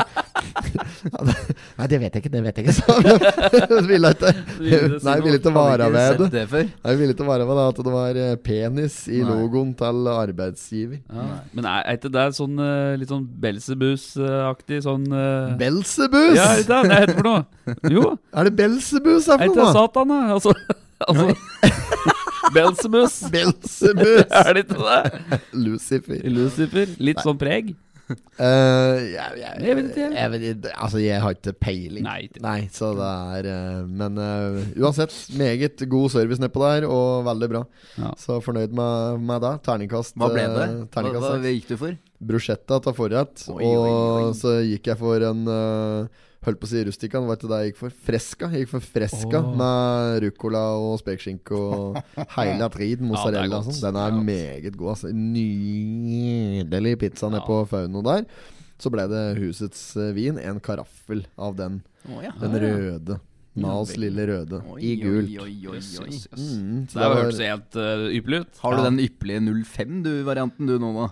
Nei, 1.78 1.86
det 1.88 2.00
vet 2.02 2.18
jeg 2.18 2.24
ikke. 2.24 2.32
Det 2.34 2.42
vet 2.44 2.58
jeg 2.58 2.66
ikke, 2.66 2.74
sa 2.76 2.96
hun. 2.98 3.86
Ville 3.90 4.10
ikke 4.12 4.32
Nei, 5.06 5.14
ville 5.22 5.38
ikke 5.38 5.52
vare 5.54 5.86
ved 5.94 6.24
det. 6.34 6.42
Jeg 6.50 6.98
ville 6.98 7.14
ikke 7.14 7.28
vare 7.28 7.46
ved 7.48 7.60
at 7.62 7.80
det 7.86 7.94
var 7.94 8.18
eh, 8.20 8.34
penis 8.42 8.98
i 9.08 9.22
logoen 9.24 9.72
til 9.78 10.10
arbeidsgiver. 10.10 10.98
Ja. 11.06 11.28
Men 11.54 11.70
er, 11.70 11.86
er 11.86 12.00
ikke 12.00 12.12
det 12.18 12.26
sånn 12.36 12.60
eh, 12.66 12.96
litt 13.00 13.12
sånn 13.14 13.24
Belsebus-aktig 13.46 14.82
sånn 14.84 15.06
eh, 15.14 15.56
Belsebus! 15.62 16.34
Ja, 16.36 16.50
er 16.56 16.66
det 16.66 16.68
det 16.74 16.82
det 16.90 17.00
heter 17.04 17.20
for 17.20 17.30
noe? 17.30 17.78
Jo, 17.92 18.12
Er 18.36 18.50
det 18.50 18.56
Belsebus 18.58 19.30
her 19.30 19.38
er 19.38 19.46
for 19.46 19.48
ikke 19.52 19.62
det 19.62 19.64
noe? 19.64 19.74
Satan, 19.78 20.12
da? 20.12 20.20
Altså, 20.36 20.56
altså 21.06 22.14
Belsebus. 22.56 23.18
Belsemus. 23.34 24.22
Er 24.30 24.52
det 24.56 24.66
ikke 24.66 24.84
det? 24.84 25.40
Lucifer. 25.66 26.22
Lucifer. 26.36 26.94
Litt 27.02 27.20
sånn 27.24 27.40
preg. 27.40 27.74
Uh, 28.06 29.02
jeg, 29.02 29.38
jeg, 29.40 29.62
Jeg 29.66 29.74
vet 29.74 29.86
ikke, 29.88 30.02
jeg. 30.04 30.12
jeg 30.14 30.30
vet 30.30 30.66
altså, 30.76 30.98
jeg 31.02 31.22
har 31.24 31.34
ikke 31.34 31.54
peiling. 31.58 32.04
Nei, 32.06 32.20
ikke. 32.28 32.68
så 32.76 32.92
det 32.94 33.08
er 33.10 33.48
uh, 33.50 33.80
Men 33.90 34.20
uh, 34.22 34.60
uansett, 34.78 35.14
meget 35.34 35.82
god 35.90 36.12
service 36.14 36.42
nedpå 36.42 36.62
der, 36.62 36.86
og 36.86 37.26
veldig 37.26 37.48
bra. 37.50 37.64
Ja. 37.98 38.12
Så 38.20 38.38
fornøyd 38.44 38.76
med, 38.78 39.24
med 39.26 39.42
det. 39.42 39.54
Terningkast 39.66 40.14
Hva 40.20 40.30
ble 40.30 40.46
det? 40.54 40.68
Hva, 40.94 41.08
hva 41.18 41.34
gikk 41.50 41.72
du 41.72 41.80
for? 41.80 41.98
Bruschetta 42.30 42.78
til 42.84 42.94
forrett. 42.96 43.48
Oi, 43.50 43.58
oi, 43.64 43.74
oi. 43.74 43.90
Og 44.28 44.38
så 44.38 44.54
gikk 44.64 44.92
jeg 44.92 45.02
for 45.02 45.26
en 45.26 45.42
uh, 45.50 46.22
Holdt 46.46 46.60
på 46.62 46.66
å 46.68 46.70
si 46.70 46.82
rustica, 46.86 47.18
det 47.18 47.26
var 47.26 47.36
ikke 47.40 47.48
det 47.50 47.56
jeg 47.58 47.70
gikk 47.72 47.78
for. 47.80 47.94
Fresca. 48.06 48.48
Jeg 48.54 48.60
gikk 48.64 48.70
for 48.76 48.84
fresca 48.86 49.38
oh. 49.42 49.48
med 49.58 50.20
ruccola 50.22 50.60
og 50.78 50.92
spekeskinke 51.02 51.58
og 51.58 51.96
hele 52.36 52.68
driten 52.70 53.08
mozzarella. 53.10 53.58
og 53.58 53.66
sånn. 53.66 53.80
Den 53.82 53.98
er 53.98 54.12
Ja. 54.14 54.20
meget 54.28 54.76
god. 54.78 54.92
Altså. 54.94 55.10
Nydelig 55.10 56.98
pizza 57.02 57.28
nede 57.28 57.42
Ja. 57.42 57.46
på 57.46 57.66
Fauno 57.70 58.02
der. 58.06 58.26
Så 58.78 58.90
ble 58.92 59.06
det 59.08 59.24
husets 59.40 59.96
eh, 59.96 60.12
vin. 60.14 60.38
En 60.38 60.60
karaffel 60.60 61.24
av 61.36 61.56
den. 61.56 61.80
Oh, 62.08 62.20
ja. 62.22 62.30
Den 62.40 62.54
røde. 62.60 63.18
Mals 63.56 63.94
lille 63.96 64.26
røde. 64.28 64.60
I 64.84 64.94
gult. 65.00 65.30
Oi, 65.32 65.38
oi, 65.40 65.68
oi, 65.72 65.80
oi. 66.04 66.18
Mm, 66.36 66.86
så 66.86 66.98
Det 66.98 67.02
har 67.02 67.14
det 67.14 67.22
hørtes 67.22 67.38
helt 67.40 67.78
uh, 67.80 68.06
ypperlig 68.12 68.40
ut. 68.44 68.58
Har 68.60 68.70
du 68.76 68.82
Ja. 68.82 68.84
den 68.90 69.00
ypperlige 69.00 69.40
05 69.64 70.02
du-varianten 70.04 70.66
du 70.68 70.78
nå, 70.78 70.90
da? 70.92 71.06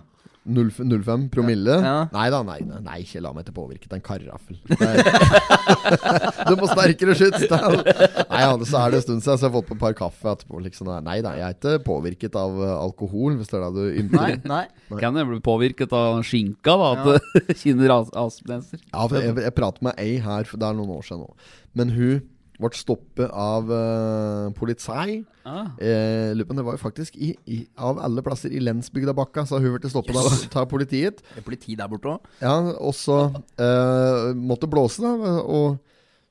0, 0.45 0.69
05 1.01 1.23
promille? 1.33 1.75
Ja. 1.81 1.93
Nei 2.13 2.25
da, 2.29 2.41
nei, 2.45 2.59
nei, 2.67 2.79
nei, 2.85 2.97
ikke 3.01 3.21
la 3.25 3.31
meg 3.33 3.47
til 3.47 3.55
påvirket. 3.57 3.93
En 3.97 4.03
karaffel. 4.05 4.59
Du 6.45 6.53
må 6.59 6.67
sterkere 6.69 7.15
skyts! 7.17 7.45
Nei, 7.49 8.41
ja, 8.43 8.51
så 8.67 8.81
er 8.83 8.93
det 8.93 8.99
en 8.99 9.05
stund 9.05 9.23
siden, 9.25 9.39
så 9.39 9.45
jeg 9.47 9.49
har 9.49 9.53
fått 9.55 9.69
på 9.71 9.77
et 9.77 9.81
par 9.81 9.95
kaffe 9.97 10.29
etterpå. 10.35 10.59
Liksom. 10.67 10.89
Nei 11.05 11.17
da, 11.25 11.31
jeg 11.39 11.47
er 11.47 11.55
ikke 11.57 11.73
påvirket 11.87 12.37
av 12.39 12.57
eh, 12.61 12.73
alkohol, 12.77 13.39
hvis 13.39 13.49
det 13.51 13.57
er 13.59 13.65
det 13.65 13.73
du 13.75 13.99
ymter. 14.03 14.35
Nei, 14.45 14.61
nei. 14.91 14.99
Kan 15.01 15.17
jeg 15.19 15.29
bli 15.31 15.41
påvirket 15.45 15.95
av 15.97 16.21
skinka, 16.27 16.77
da? 16.81 16.91
At 16.93 17.33
det 17.47 17.57
kinner 17.63 17.95
as- 17.97 18.13
asplenser? 18.25 18.81
Ja, 18.91 19.05
for 19.09 19.17
jeg, 19.21 19.33
jeg 19.47 19.55
pratet 19.57 19.85
med 19.89 19.97
ei 20.01 20.17
her, 20.23 20.45
for 20.49 20.61
det 20.61 20.69
er 20.69 20.77
noen 20.77 20.93
år 20.99 21.05
siden 21.09 21.25
nå. 21.25 21.33
Men 21.75 21.91
hun 21.97 22.21
ble 22.61 22.71
stoppet 22.77 23.31
av 23.31 23.69
uh, 23.69 24.51
politi. 24.55 25.21
Ah. 25.45 25.67
Eh, 25.77 26.31
det 26.33 26.63
var 26.65 26.77
jo 26.77 26.81
faktisk 26.81 27.17
i, 27.21 27.33
i, 27.51 27.59
av 27.75 27.99
alle 28.01 28.23
plasser 28.25 28.53
i 28.53 28.61
lensbygda 28.63 29.13
Bakka, 29.17 29.45
så 29.45 29.59
hun 29.61 29.75
ble 29.75 29.91
stoppet 29.91 30.17
av, 30.17 30.29
av 30.63 30.69
politiet. 30.71 31.21
Det 31.33 31.43
er 31.43 31.47
politi 31.47 31.75
der 31.77 31.91
borte 31.91 32.15
òg. 32.15 32.29
Ja, 32.41 32.55
og 32.79 32.95
så 32.97 33.19
eh, 33.61 34.31
måtte 34.39 34.69
blåse, 34.71 35.03
da. 35.03 35.35
Og 35.43 35.77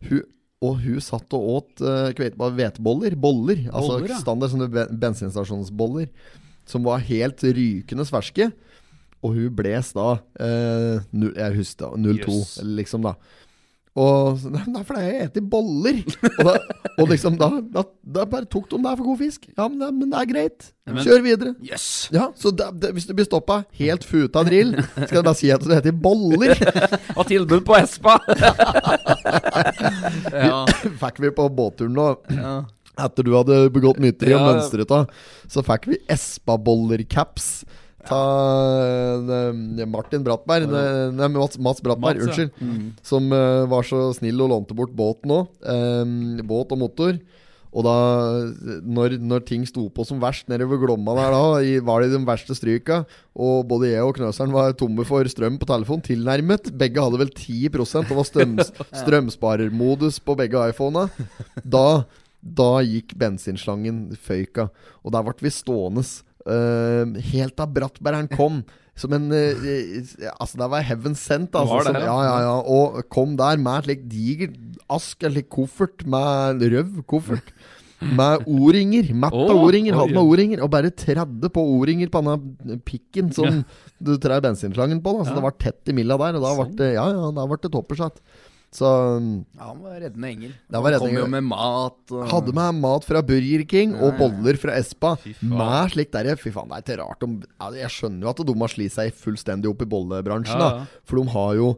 hun, 0.09 0.25
og 0.65 0.81
hun 0.81 1.01
satt 1.05 1.37
og 1.37 1.49
åt 1.59 1.85
uh, 1.85 2.09
hveteboller. 2.17 3.17
Boller. 3.21 3.67
Altså 3.69 3.99
Boller, 3.99 4.15
ja. 4.15 4.21
standard 4.23 4.53
sånne 4.53 4.71
ben 4.73 5.01
bensinstasjonsboller. 5.03 6.09
Som 6.69 6.87
var 6.87 7.05
helt 7.05 7.45
rykende 7.45 8.07
ferske. 8.09 8.49
Og 9.25 9.37
hun 9.37 9.53
bles 9.57 9.93
da 9.97 10.19
eh, 10.37 11.01
0, 11.17 11.31
Jeg 11.33 11.57
husker 11.57 11.95
da 11.95 12.13
02, 12.21 12.35
yes. 12.37 12.55
liksom, 12.81 13.07
da. 13.09 13.15
Og 13.95 14.41
Nei, 14.75 14.81
for 14.83 14.99
jeg 14.99 15.29
spiser 15.31 15.45
boller. 15.53 16.01
Og, 16.33 16.41
da, 16.49 16.55
og 16.99 17.11
liksom 17.13 17.37
da, 17.39 17.49
da, 17.77 17.85
da 18.17 18.25
bare 18.27 18.49
tok 18.51 18.67
de 18.73 18.81
det 18.83 18.95
for 18.99 19.05
god 19.07 19.21
fisk. 19.21 19.47
Ja, 19.55 19.69
men 19.71 19.79
det, 19.85 19.91
men 20.01 20.11
det 20.11 20.19
er 20.23 20.31
greit. 20.33 20.67
Kjør 21.05 21.23
videre. 21.25 21.53
Yes. 21.65 21.85
Ja, 22.13 22.27
så 22.37 22.51
da, 22.53 22.67
Hvis 22.93 23.07
du 23.09 23.15
blir 23.17 23.25
stoppa 23.29 23.61
helt 23.79 24.05
futa 24.05 24.43
drill, 24.45 24.75
skal 24.97 25.21
jeg 25.21 25.25
bare 25.29 25.39
si 25.39 25.53
at 25.55 25.63
du 25.63 25.71
heter 25.73 25.95
boller. 25.95 26.57
Og 27.19 27.25
tilbud 27.31 27.63
på 27.69 27.79
Espa! 27.79 28.19
Ja. 30.35 30.65
Fikk 31.01 31.21
vi 31.23 31.31
på 31.35 31.49
båtturen 31.55 31.95
nå. 31.97 32.09
ja. 32.35 32.55
Etter 32.95 33.27
du 33.27 33.33
hadde 33.35 33.57
begått 33.75 33.99
mytteri 33.99 34.31
og 34.37 34.39
Ja. 34.45 34.51
mønstret 34.53 34.91
av, 34.95 35.09
så 35.51 35.65
fikk 35.67 35.89
vi 35.91 35.97
Espa-boller-caps. 36.15 37.65
Ta 38.09 38.21
ja. 39.79 39.87
Martin 39.91 40.25
Brattberg 40.27 40.69
ne- 40.71 41.13
Nei, 41.17 41.29
Mats, 41.37 41.59
Mats 41.59 41.85
Brattberg, 41.85 42.21
Mats, 42.21 42.27
unnskyld. 42.27 42.93
Som 43.03 43.31
uh, 43.33 43.65
var 43.71 43.87
så 43.89 44.09
snill 44.17 44.41
og 44.45 44.53
lånte 44.53 44.77
bort 44.77 44.93
båten 44.97 45.33
òg. 45.39 45.49
båt 46.45 46.73
og 46.75 46.79
motor. 46.85 47.19
Og 47.75 47.83
da, 47.83 47.95
når, 48.87 49.17
når 49.19 49.43
ting 49.49 49.65
sto 49.67 49.89
på 49.91 50.05
som 50.07 50.21
verst 50.23 50.47
nede 50.51 50.67
ved 50.71 50.79
Glomma 50.85 51.17
der 51.19 51.33
da, 51.35 51.47
i, 51.59 51.73
var 51.83 52.05
det 52.05 52.13
i 52.13 52.15
de 52.15 52.21
verste 52.29 52.55
stryka, 52.55 53.01
og 53.35 53.65
både 53.67 53.91
jeg 53.91 54.05
og 54.07 54.15
Knøseren 54.15 54.55
var 54.55 54.77
tomme 54.79 55.03
for 55.09 55.27
strøm 55.27 55.57
på 55.59 55.67
telefon, 55.67 56.05
tilnærmet. 56.07 56.71
Begge 56.79 57.03
hadde 57.03 57.19
vel 57.19 57.33
10% 57.35 58.07
Det 58.07 58.19
var 58.21 58.29
strøms, 58.29 58.71
strømsparermodus 59.03 60.21
på 60.23 60.37
begge 60.39 60.69
iPhona. 60.71 61.09
Da, 61.67 62.05
da 62.47 62.71
gikk 62.87 63.17
bensinslangen 63.19 64.05
føyka, 64.23 64.69
og 65.03 65.17
der 65.17 65.27
ble 65.27 65.35
vi 65.43 65.55
stående. 65.59 66.07
Eh, 66.47 67.21
helt 67.33 67.57
da 67.59 67.67
Brattbergeren 67.67 68.31
kom. 68.33 68.63
Som 68.95 69.15
en 69.17 69.31
eh, 69.35 70.03
Altså, 70.39 70.59
det 70.61 70.69
var 70.71 70.85
heaven 70.87 71.17
sent. 71.19 71.57
Altså, 71.59 71.81
det, 71.83 71.95
som, 71.95 72.03
ja? 72.03 72.19
ja, 72.29 72.37
ja. 72.47 72.57
Og 72.63 73.01
kom 73.13 73.37
der 73.41 73.59
med 73.59 73.81
et 73.83 73.89
slikt 73.89 74.11
diger 74.13 74.53
ask, 74.93 75.23
en 75.25 75.35
slik 75.35 75.49
koffert 75.53 76.05
med 76.07 76.63
røv 76.75 77.01
koffert. 77.11 77.51
Med 78.05 78.45
O-ringer. 78.51 79.09
Av 79.25 79.33
Å, 79.33 79.59
O-ringer. 79.65 79.97
Hadde 79.97 80.13
med 80.13 80.23
O-ringer. 80.29 80.63
Og 80.67 80.71
bare 80.73 80.91
tredde 80.93 81.49
på 81.55 81.63
O-ringer 81.75 82.11
på 82.13 82.21
denne 82.21 82.79
pikken 82.85 83.31
som 83.33 83.63
du 83.99 84.15
trær 84.21 84.43
bensinslangen 84.45 85.01
på. 85.05 85.15
Da. 85.19 85.29
Så 85.29 85.37
det 85.39 85.45
var 85.47 85.57
tett 85.57 85.89
i 85.89 85.97
milla 85.97 86.19
der, 86.21 86.37
og 86.37 86.45
da 86.45 86.51
ble 86.59 86.67
Sånn. 86.69 86.77
det, 86.81 86.91
ja, 86.99 87.07
ja, 87.15 87.31
da 87.39 87.47
ble 87.49 87.61
det 87.63 87.73
toppersatt. 87.73 88.21
Så 88.75 88.89
Ja, 89.55 89.69
han 89.69 89.81
var 89.85 90.01
reddende 90.03 90.31
engel. 90.33 90.53
Han 90.73 90.83
reddende 90.83 91.13
kom 91.13 91.21
jo 91.21 91.31
med 91.31 91.47
mat. 91.47 91.99
Og... 92.11 92.27
hadde 92.33 92.55
med 92.59 92.83
mat 92.83 93.07
fra 93.07 93.23
Burger 93.23 93.65
King 93.71 93.95
og 93.95 94.19
boller 94.19 94.59
fra 94.59 94.75
Espa. 94.81 95.15
Med 95.39 95.95
slikt 95.95 96.15
derre 96.17 96.35
Fy 96.41 96.51
faen, 96.55 96.71
det 96.73 96.81
er 96.81 96.85
ikke 96.85 97.01
rart 97.05 97.27
om 97.27 97.41
Jeg 97.79 97.95
skjønner 97.95 98.27
jo 98.27 98.33
at 98.33 98.45
de 98.49 98.61
har 98.65 98.75
slitt 98.75 98.97
seg 98.97 99.15
fullstendig 99.25 99.71
opp 99.71 99.85
i 99.87 99.91
bollebransjen, 99.95 100.59
Ja, 100.59 100.71
da. 100.83 101.03
For 101.07 101.23
de 101.23 101.35
har 101.37 101.59
jo 101.61 101.75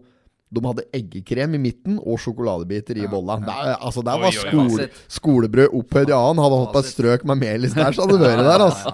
de 0.56 0.62
hadde 0.62 0.84
eggekrem 0.94 1.56
i 1.56 1.60
midten 1.60 1.96
og 1.98 2.20
sjokoladebiter 2.22 3.00
i 3.02 3.08
bolla. 3.10 3.34
Der, 3.42 3.72
er, 3.72 3.80
altså, 3.82 4.04
der 4.06 4.20
var 4.22 4.30
oi, 4.30 4.36
oi. 4.38 4.44
skole, 4.46 4.86
skolebrød 5.10 5.74
opphøyd 5.74 6.12
i 6.12 6.14
annen. 6.14 6.42
Hadde 6.44 6.60
hatt 6.60 6.76
på 6.76 6.82
et 6.84 6.90
strøk 6.92 7.24
med 7.26 7.40
melis 7.42 7.74
der, 7.74 7.90
så 7.90 8.06
hadde 8.06 8.20
det 8.22 8.30
vært 8.30 8.46
der. 8.46 8.64
Altså. 8.68 8.92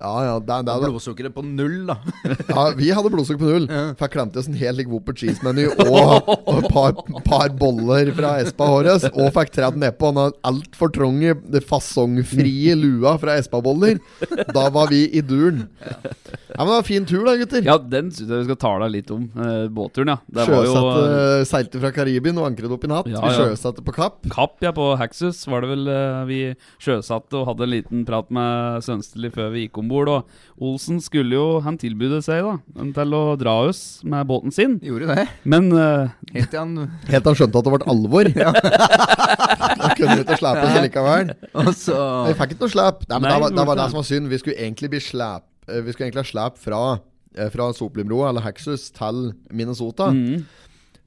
Ja, 0.00 0.12
ja, 0.24 0.34
det, 0.40 0.56
det, 0.64 0.74
det, 0.80 0.88
blodsukkeret 0.94 1.34
på 1.36 1.42
null, 1.44 1.82
da. 1.90 1.98
ja, 2.54 2.62
vi 2.76 2.88
hadde 2.96 3.12
blodsukker 3.12 3.42
på 3.42 3.50
null. 3.50 3.66
Fikk 4.00 4.14
klemte 4.14 4.40
oss 4.40 4.48
en 4.48 4.56
helt 4.56 4.78
like, 4.80 4.88
Whopper 4.90 5.16
cheese-meny 5.16 5.66
og, 5.74 6.30
og 6.38 6.62
et 6.62 6.68
par, 6.72 6.94
par 7.26 7.52
boller 7.60 8.08
fra 8.16 8.38
Espa 8.40 8.70
Håres. 8.70 9.04
Og 9.12 9.28
fikk 9.36 9.52
tredd 9.58 9.76
nedpå 9.80 10.12
den 10.16 10.38
altfor 10.48 10.92
trange, 10.94 11.36
det 11.52 11.62
fasongfrie 11.68 12.76
lua 12.80 13.16
fra 13.20 13.36
Espa-boller. 13.40 14.00
Da 14.54 14.68
var 14.72 14.88
vi 14.90 15.04
i 15.12 15.20
duren. 15.20 15.66
Ja, 15.84 16.64
men 16.64 16.72
det 16.72 16.78
var 16.78 16.88
fin 16.88 17.06
tur, 17.06 17.22
da, 17.28 17.36
gutter. 17.40 17.62
Ja, 17.66 17.76
den 17.78 18.10
syns 18.14 18.32
jeg 18.32 18.42
vi 18.42 18.48
skal 18.48 18.60
tale 18.64 18.88
litt 18.92 19.12
om. 19.14 19.28
Eh, 19.36 19.66
båtturen, 19.72 20.14
ja. 20.14 20.18
Det 20.26 20.48
var 20.48 20.64
jo 20.64 20.72
Sjøsatte, 20.72 21.04
eh, 21.20 21.44
seilte 21.48 21.82
fra 21.84 21.92
Karibien 21.94 22.40
og 22.40 22.48
ankret 22.48 22.72
opp 22.74 22.88
i 22.88 22.90
natt. 22.90 23.12
Ja, 23.12 23.20
Vi 23.20 23.36
sjøsatte 23.36 23.84
på 23.84 23.94
Kapp. 23.96 24.24
Kapp, 24.32 24.56
ja, 24.64 24.72
på 24.76 24.90
Haxus 25.00 25.44
var 25.50 25.64
det 25.64 25.70
vel 25.74 25.92
eh, 25.92 26.24
vi 26.30 26.40
sjøsatte 26.82 27.38
og 27.40 27.48
hadde 27.52 27.68
en 27.68 27.74
liten 27.76 28.04
prat 28.08 28.32
med 28.34 28.84
Sønsteli 28.86 29.32
før 29.34 29.52
vi 29.54 29.66
gikk 29.66 29.80
om 29.82 29.89
bord. 29.90 30.10
Og 30.12 30.64
Olsen 30.70 31.00
skulle 31.02 31.34
jo 31.36 31.60
Han 31.64 31.78
tilbød 31.80 32.18
seg 32.24 32.44
da 32.46 32.54
til 32.96 33.14
å 33.16 33.22
dra 33.40 33.54
oss 33.68 34.00
med 34.06 34.28
båten 34.28 34.54
sin. 34.54 34.78
Gjorde 34.84 35.10
det. 35.12 35.26
Men 35.44 35.70
uh, 35.74 36.12
Helt 36.34 36.50
til 36.52 36.60
han 36.62 36.74
Helt 37.08 37.24
til 37.24 37.30
han 37.30 37.38
skjønte 37.42 37.60
at 37.60 37.68
det 37.68 37.74
ble 37.74 37.90
alvor. 37.94 38.30
da 39.80 39.92
kunne 39.96 40.16
vi 40.18 40.24
ikke 40.24 40.40
slepe 40.40 40.64
oss 40.66 40.80
likevel. 40.86 41.34
Og 41.64 41.70
så 41.76 42.00
Vi 42.28 42.36
fikk 42.38 42.56
ikke 42.56 42.64
noe 42.66 42.74
slep. 42.74 43.04
Nei, 43.10 43.18
men 43.18 43.28
Nei, 43.28 43.34
det, 43.36 43.42
var, 43.44 43.54
det 43.58 43.66
var 43.70 43.80
det 43.82 43.88
som 43.92 44.00
var 44.00 44.08
synd. 44.10 44.30
Vi 44.32 44.40
skulle 44.42 44.58
egentlig 44.60 44.92
bli 44.94 45.02
slep 45.04 45.46
eh, 45.68 45.82
Vi 45.84 45.94
skulle 45.94 46.10
egentlig 46.10 46.24
ha 46.24 46.30
slep 46.32 46.58
fra 46.60 46.80
eh, 47.36 47.50
Fra 47.54 47.70
Soplimroa, 47.76 48.30
eller 48.32 48.44
Hexus 48.48 48.88
til 48.96 49.30
Minnesota. 49.50 50.10
mm, 50.14 50.44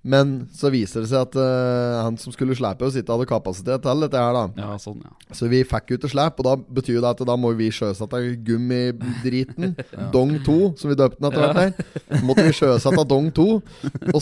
Men 0.03 0.31
så 0.51 0.67
viser 0.67 1.05
det 1.05 1.09
seg 1.13 1.21
at 1.29 1.35
uh, 1.39 2.01
han 2.03 2.17
som 2.19 2.33
skulle 2.35 2.57
slepe 2.59 2.83
oss, 2.83 2.97
ikke 2.99 3.15
hadde 3.15 3.27
kapasitet 3.29 3.85
til 3.85 4.03
dette 4.03 4.19
her, 4.19 4.35
da. 4.35 4.43
Ja, 4.59 4.73
sånn, 4.81 4.99
ja. 4.99 5.13
Så 5.31 5.47
vi 5.51 5.61
fikk 5.63 5.93
jo 5.93 5.99
ikke 5.99 6.11
slep, 6.11 6.41
og 6.43 6.47
da 6.49 6.55
betyr 6.59 6.99
det 6.99 7.11
at 7.13 7.23
da 7.29 7.37
må 7.39 7.53
vi 7.55 7.69
sjøsette 7.71 8.19
gummidriten. 8.43 9.77
Dong 10.15 10.35
2, 10.43 10.57
som 10.81 10.91
vi 10.91 10.97
døpte 10.99 11.21
den 11.23 11.29
etter 11.31 11.45
hvert 11.45 11.61
her. 11.61 12.03
Så 12.19 12.23
måtte 12.27 12.45
vi 12.49 12.57
sjøsette 12.57 13.05
Dong 13.13 13.29
2 13.37 13.47
og, 13.53 14.19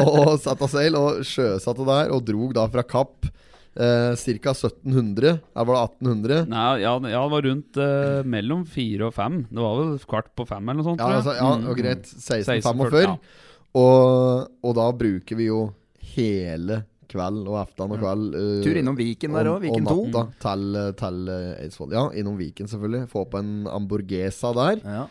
og 0.00 0.32
sette 0.40 0.70
seil, 0.72 0.96
og 0.96 1.20
sjøsatte 1.28 1.86
der, 1.92 2.14
og 2.16 2.24
drog 2.30 2.56
da 2.56 2.64
fra 2.72 2.86
Kapp. 2.96 3.28
Eh, 3.76 4.16
Ca. 4.18 4.50
1700. 4.56 5.36
Her 5.54 5.68
var 5.68 5.76
det 5.76 5.82
1800. 6.08 6.48
Nei, 6.50 6.64
ja, 6.82 6.96
ja, 6.96 7.20
det 7.22 7.34
var 7.36 7.46
rundt 7.46 7.78
eh, 7.84 8.24
mellom 8.26 8.64
fire 8.66 9.06
og 9.10 9.14
fem. 9.14 9.44
Det 9.52 9.62
var 9.62 9.78
vel 9.78 9.92
kvart 10.10 10.32
på 10.36 10.48
fem 10.48 10.64
eller 10.64 10.80
noe 10.80 10.88
sånt. 10.88 11.04
Ja, 11.04 11.20
altså, 11.20 11.36
ja 11.38 11.52
Mm, 11.60 11.68
og 11.70 11.78
greit. 11.78 12.08
16, 12.08 12.64
40, 12.64 13.04
ja. 13.04 13.14
Og, 13.78 14.48
og 14.66 14.72
da 14.78 14.86
bruker 14.98 15.38
vi 15.38 15.46
jo 15.46 15.60
hele 16.14 16.82
kveld 17.10 17.46
og 17.50 17.56
aften 17.64 17.90
og 17.94 17.98
kveld 18.02 18.36
uh, 18.36 18.60
Tur 18.62 18.78
innom 18.78 18.98
Viken 18.98 19.34
der 19.34 19.50
òg. 19.50 19.64
Viken 19.64 19.86
2. 19.88 19.94
og 19.94 20.12
natta 20.14 20.22
til, 20.44 20.78
til 21.00 21.32
eh, 21.34 21.64
Eidsvoll. 21.64 21.94
Ja, 21.96 22.04
innom 22.18 22.38
Viken, 22.38 22.70
selvfølgelig. 22.70 23.08
Få 23.10 23.24
på 23.30 23.40
en 23.42 23.52
hamburgesa 23.70 24.52
der. 24.56 24.82
Ja, 24.84 25.02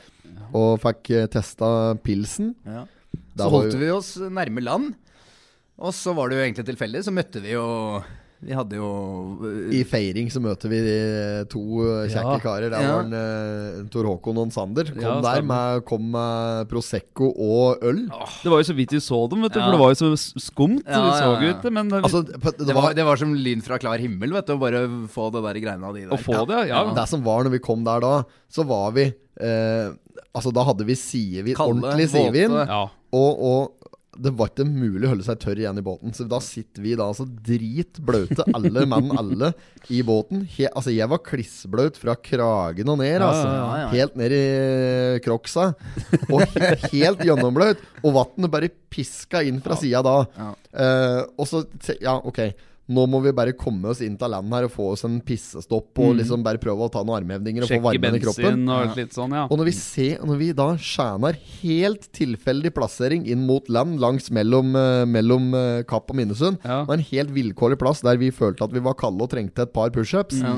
Og 0.55 0.79
fikk 0.83 1.11
eh, 1.15 1.27
testa 1.31 1.69
pilsen. 2.03 2.55
ja. 2.67 2.85
Så 3.39 3.47
holdt 3.47 3.75
vi 3.79 3.87
oss 3.87 4.17
nærme 4.19 4.59
land. 4.59 4.89
Og 5.79 5.93
så 5.95 6.11
var 6.11 6.27
det 6.27 6.35
jo 6.35 6.43
egentlig 6.43 6.65
tilfeldig, 6.67 7.05
så 7.07 7.13
møtte 7.15 7.39
vi 7.39 7.53
jo 7.53 7.63
Vi 8.39 8.53
hadde 8.55 8.77
jo 8.79 8.89
øh, 9.43 9.73
I 9.75 9.81
feiring 9.83 10.29
så 10.31 10.39
møter 10.39 10.71
vi 10.71 10.77
de 10.85 10.93
to 11.51 11.59
eh, 11.83 12.05
kjekke 12.07 12.35
Ja. 12.37 12.39
karer. 12.39 12.69
Der 12.71 12.79
Ja. 12.85 12.91
var 12.95 13.01
en, 13.03 13.13
eh, 13.13 13.89
Tor 13.91 14.07
Håkon 14.07 14.37
og 14.39 14.53
Sander. 14.55 14.85
Kom 14.93 15.01
Ja, 15.03 15.19
der 15.25 15.41
med, 15.43 15.83
kom 15.85 16.05
med 16.13 16.69
Prosecco 16.71 17.33
og 17.35 17.83
øl. 17.83 18.05
Det 18.07 18.47
var 18.51 18.61
jo 18.63 18.67
så 18.71 18.75
vidt 18.77 18.91
vi 18.95 19.01
så 19.03 19.19
dem, 19.29 19.41
vet 19.43 19.51
du, 19.53 19.59
Ja. 19.59 19.65
for 19.65 19.71
det 19.75 19.79
var 19.81 19.89
jo 19.91 19.99
så 19.99 20.39
skumt. 20.39 20.85
Så 20.87 21.35
ut 21.49 21.61
det, 21.61 21.73
men 21.73 21.89
det, 21.89 22.03
Altså, 22.03 22.23
det 22.23 22.39
det, 22.65 22.73
var, 22.73 22.81
var, 22.81 22.93
det 22.93 23.05
var 23.05 23.15
som 23.17 23.33
lyn 23.35 23.61
fra 23.61 23.77
klar 23.77 23.99
himmel, 23.99 24.31
vet 24.31 24.47
du. 24.47 24.53
Å 24.55 24.59
bare 24.59 24.87
få 25.11 25.31
det 25.35 25.43
der 25.43 25.59
greiene 25.59 25.83
av 25.83 25.93
de 25.93 26.05
der. 26.07 26.15
å 26.15 26.19
få 26.23 26.47
det, 26.47 26.69
ja. 26.69 26.85
Det 26.95 27.07
som 27.09 27.21
var 27.23 27.43
når 27.43 27.51
vi 27.51 27.59
kom 27.59 27.83
der 27.83 27.99
da, 27.99 28.23
så 28.49 28.63
var 28.65 28.91
vi 28.95 29.11
eh, 29.41 29.91
Altså, 30.35 30.51
da 30.53 30.63
hadde 30.63 30.85
vi 30.85 30.93
sidevin, 30.95 31.55
ordentlig 31.57 32.07
sidevin, 32.11 32.51
ja. 32.67 32.83
Og, 33.11 33.39
og 33.41 33.78
det 34.19 34.33
var 34.35 34.49
ikke 34.51 34.65
mulig 34.67 35.07
å 35.07 35.11
holde 35.13 35.25
seg 35.25 35.39
tørr 35.41 35.61
igjen 35.61 35.79
i 35.79 35.83
båten. 35.85 36.13
Så 36.15 36.25
da 36.29 36.39
sitter 36.43 36.83
vi 36.83 36.95
da 36.99 37.07
altså 37.09 37.25
dritbløte, 37.25 38.45
alle 38.55 38.83
mann 38.89 39.11
alle, 39.17 39.51
i 39.93 40.01
båten. 40.05 40.43
He, 40.57 40.67
altså, 40.69 40.91
jeg 40.93 41.07
var 41.11 41.21
klissbløt 41.25 41.99
fra 42.01 42.15
kragen 42.19 42.91
og 42.91 42.99
ned, 43.01 43.15
Ja, 43.19 43.29
altså. 43.29 43.47
ja, 43.55 43.67
ja. 43.83 43.89
Helt 43.95 44.17
ned 44.19 44.35
i 44.35 44.43
kroksa. 45.25 45.69
Og 46.29 46.43
he, 46.55 46.73
helt 46.93 47.23
gjennombløt. 47.25 47.81
Og 48.03 48.15
vannet 48.19 48.51
bare 48.53 48.71
piska 48.91 49.41
inn 49.47 49.61
fra 49.63 49.77
sida 49.79 50.03
da. 50.05 50.17
Ja. 50.37 50.49
Eh, 50.73 51.21
og 51.39 51.47
så 51.49 51.63
Ja, 52.03 52.17
ok. 52.19 52.43
Nå 52.89 53.03
må 53.05 53.19
vi 53.21 53.31
bare 53.37 53.53
komme 53.53 53.91
oss 53.91 53.99
inn 54.01 54.15
til 54.17 54.31
land 54.33 54.49
her 54.55 54.65
og 54.65 54.71
få 54.73 54.87
oss 54.95 55.03
en 55.05 55.19
pissestopp 55.21 55.99
og 56.01 56.15
liksom 56.17 56.41
bare 56.45 56.57
prøve 56.57 56.87
å 56.87 56.89
ta 56.89 57.03
noen 57.05 57.19
armhevninger 57.21 57.61
og 57.61 57.69
få 57.69 57.75
Sjekke 57.75 57.85
varmen 57.85 58.17
i 58.17 58.21
kroppen. 58.23 58.63
og 58.73 58.97
litt 58.97 59.13
sånn, 59.13 59.35
ja. 59.37 59.43
Og 59.45 59.59
når 59.61 59.69
vi, 59.69 59.73
ser, 59.77 60.23
når 60.25 60.39
vi 60.41 60.47
da 60.57 60.65
skjæner 60.81 61.37
helt 61.59 62.07
tilfeldig 62.17 62.71
plassering 62.73 63.27
inn 63.29 63.45
mot 63.45 63.69
land 63.69 63.99
langs 64.01 64.31
mellom, 64.33 64.73
eh, 64.75 65.05
mellom 65.05 65.53
eh, 65.53 65.83
Kapp 65.89 66.09
og 66.09 66.17
Minnesund 66.17 66.57
Ja. 66.65 66.81
Var 66.89 66.97
en 66.97 67.05
helt 67.11 67.29
vilkårlig 67.37 67.77
plass 67.77 68.01
der 68.01 68.17
vi 68.17 68.31
følte 68.33 68.65
at 68.65 68.73
vi 68.73 68.81
var 68.89 68.97
kalde 68.97 69.21
og 69.21 69.29
trengte 69.29 69.67
et 69.67 69.73
par 69.73 69.93
pushups. 69.93 70.41
Ja. 70.41 70.57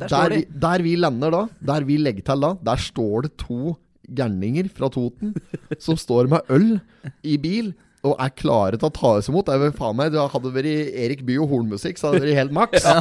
Der 0.00 0.08
Der, 0.08 0.28
vi, 0.36 0.44
der 0.48 0.82
vi 0.84 0.96
lander 0.96 1.30
da, 1.30 1.42
der 1.60 1.84
vi 1.84 1.96
legger 2.00 2.24
til 2.24 2.40
da, 2.40 2.54
der 2.64 2.76
står 2.80 3.22
det 3.26 3.36
to 3.40 3.76
gærninger 4.10 4.68
fra 4.72 4.88
Toten 4.90 5.34
som 5.78 5.96
står 5.96 6.28
med 6.28 6.40
øl 6.50 6.80
i 7.24 7.36
bil. 7.36 7.72
Og 8.08 8.14
er 8.16 8.30
klare 8.32 8.78
til 8.80 8.88
å 8.88 8.92
ta 8.96 9.10
oss 9.18 9.28
imot. 9.28 9.44
Det 9.50 9.56
er 9.68 9.74
faen 9.76 9.96
meg, 9.98 10.12
det 10.14 10.22
Hadde 10.32 10.48
det 10.48 10.54
vært 10.56 11.00
Erik 11.04 11.24
Bye 11.28 11.42
og 11.44 11.50
hornmusikk, 11.52 11.98
så 12.00 12.08
hadde 12.08 12.22
det 12.22 12.30
vært 12.30 12.40
helt 12.42 12.54
maks. 12.56 12.86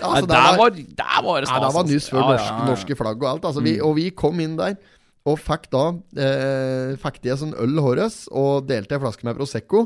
Ja, 0.00 0.08
altså, 0.16 0.26
der, 0.26 0.56
var- 0.58 0.70
der 0.74 1.20
var 1.22 1.40
det 1.44 1.48
ja, 1.48 1.58
der 1.62 1.72
var 1.72 1.84
nyss 1.86 2.06
altså. 2.08 2.10
før 2.10 2.20
Ja, 2.20 2.30
norske, 2.34 2.64
norske 2.70 2.96
flagg 2.98 3.20
og 3.22 3.28
alt. 3.30 3.44
Altså, 3.46 3.62
vi, 3.64 3.74
og 3.84 3.92
vi 3.96 4.06
kom 4.16 4.40
inn 4.42 4.56
der 4.58 4.74
og 5.28 5.36
fikk 5.38 5.68
da 5.72 5.82
eh, 6.24 6.96
Fikk 7.00 7.20
de 7.22 7.30
en 7.34 7.38
sånn 7.44 7.52
øl 7.60 7.78
håres 7.84 8.16
og 8.32 8.66
delte 8.68 8.96
en 8.96 9.02
flaske 9.04 9.28
med 9.28 9.38
Prosecco. 9.38 9.84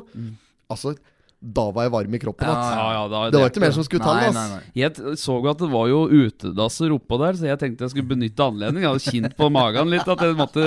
Altså, 0.73 0.95
da 1.45 1.65
var 1.77 1.85
jeg 1.85 1.93
varm 1.93 2.15
i 2.17 2.19
kroppen 2.23 2.49
Ja, 2.49 2.53
igjen. 2.55 2.79
Ja, 2.79 2.85
ja, 2.95 3.03
da, 3.13 3.19
Det 3.35 3.41
var 3.43 3.51
ikke 3.53 3.63
mer 3.65 3.75
som 3.77 3.85
skulle 3.85 4.05
Nei, 4.07 4.23
til, 4.25 4.37
nei, 4.39 4.45
nei. 4.55 4.61
Jeg 4.81 5.19
så 5.21 5.35
jo 5.45 5.51
at 5.51 5.61
det 5.61 5.69
var 5.75 5.89
jo 5.91 5.99
utedasser 6.09 6.95
oppå 6.97 7.19
der, 7.21 7.37
så 7.37 7.49
jeg 7.51 7.61
tenkte 7.61 7.85
jeg 7.85 7.93
skulle 7.93 8.11
benytte 8.15 8.47
anledningen. 8.47 8.85
Jeg 8.87 8.95
hadde 8.95 9.13
kjent 9.13 9.37
på 9.37 9.49
magen 9.53 9.93
litt 9.93 10.09
at 10.15 10.25
jeg 10.25 10.39
måtte 10.39 10.65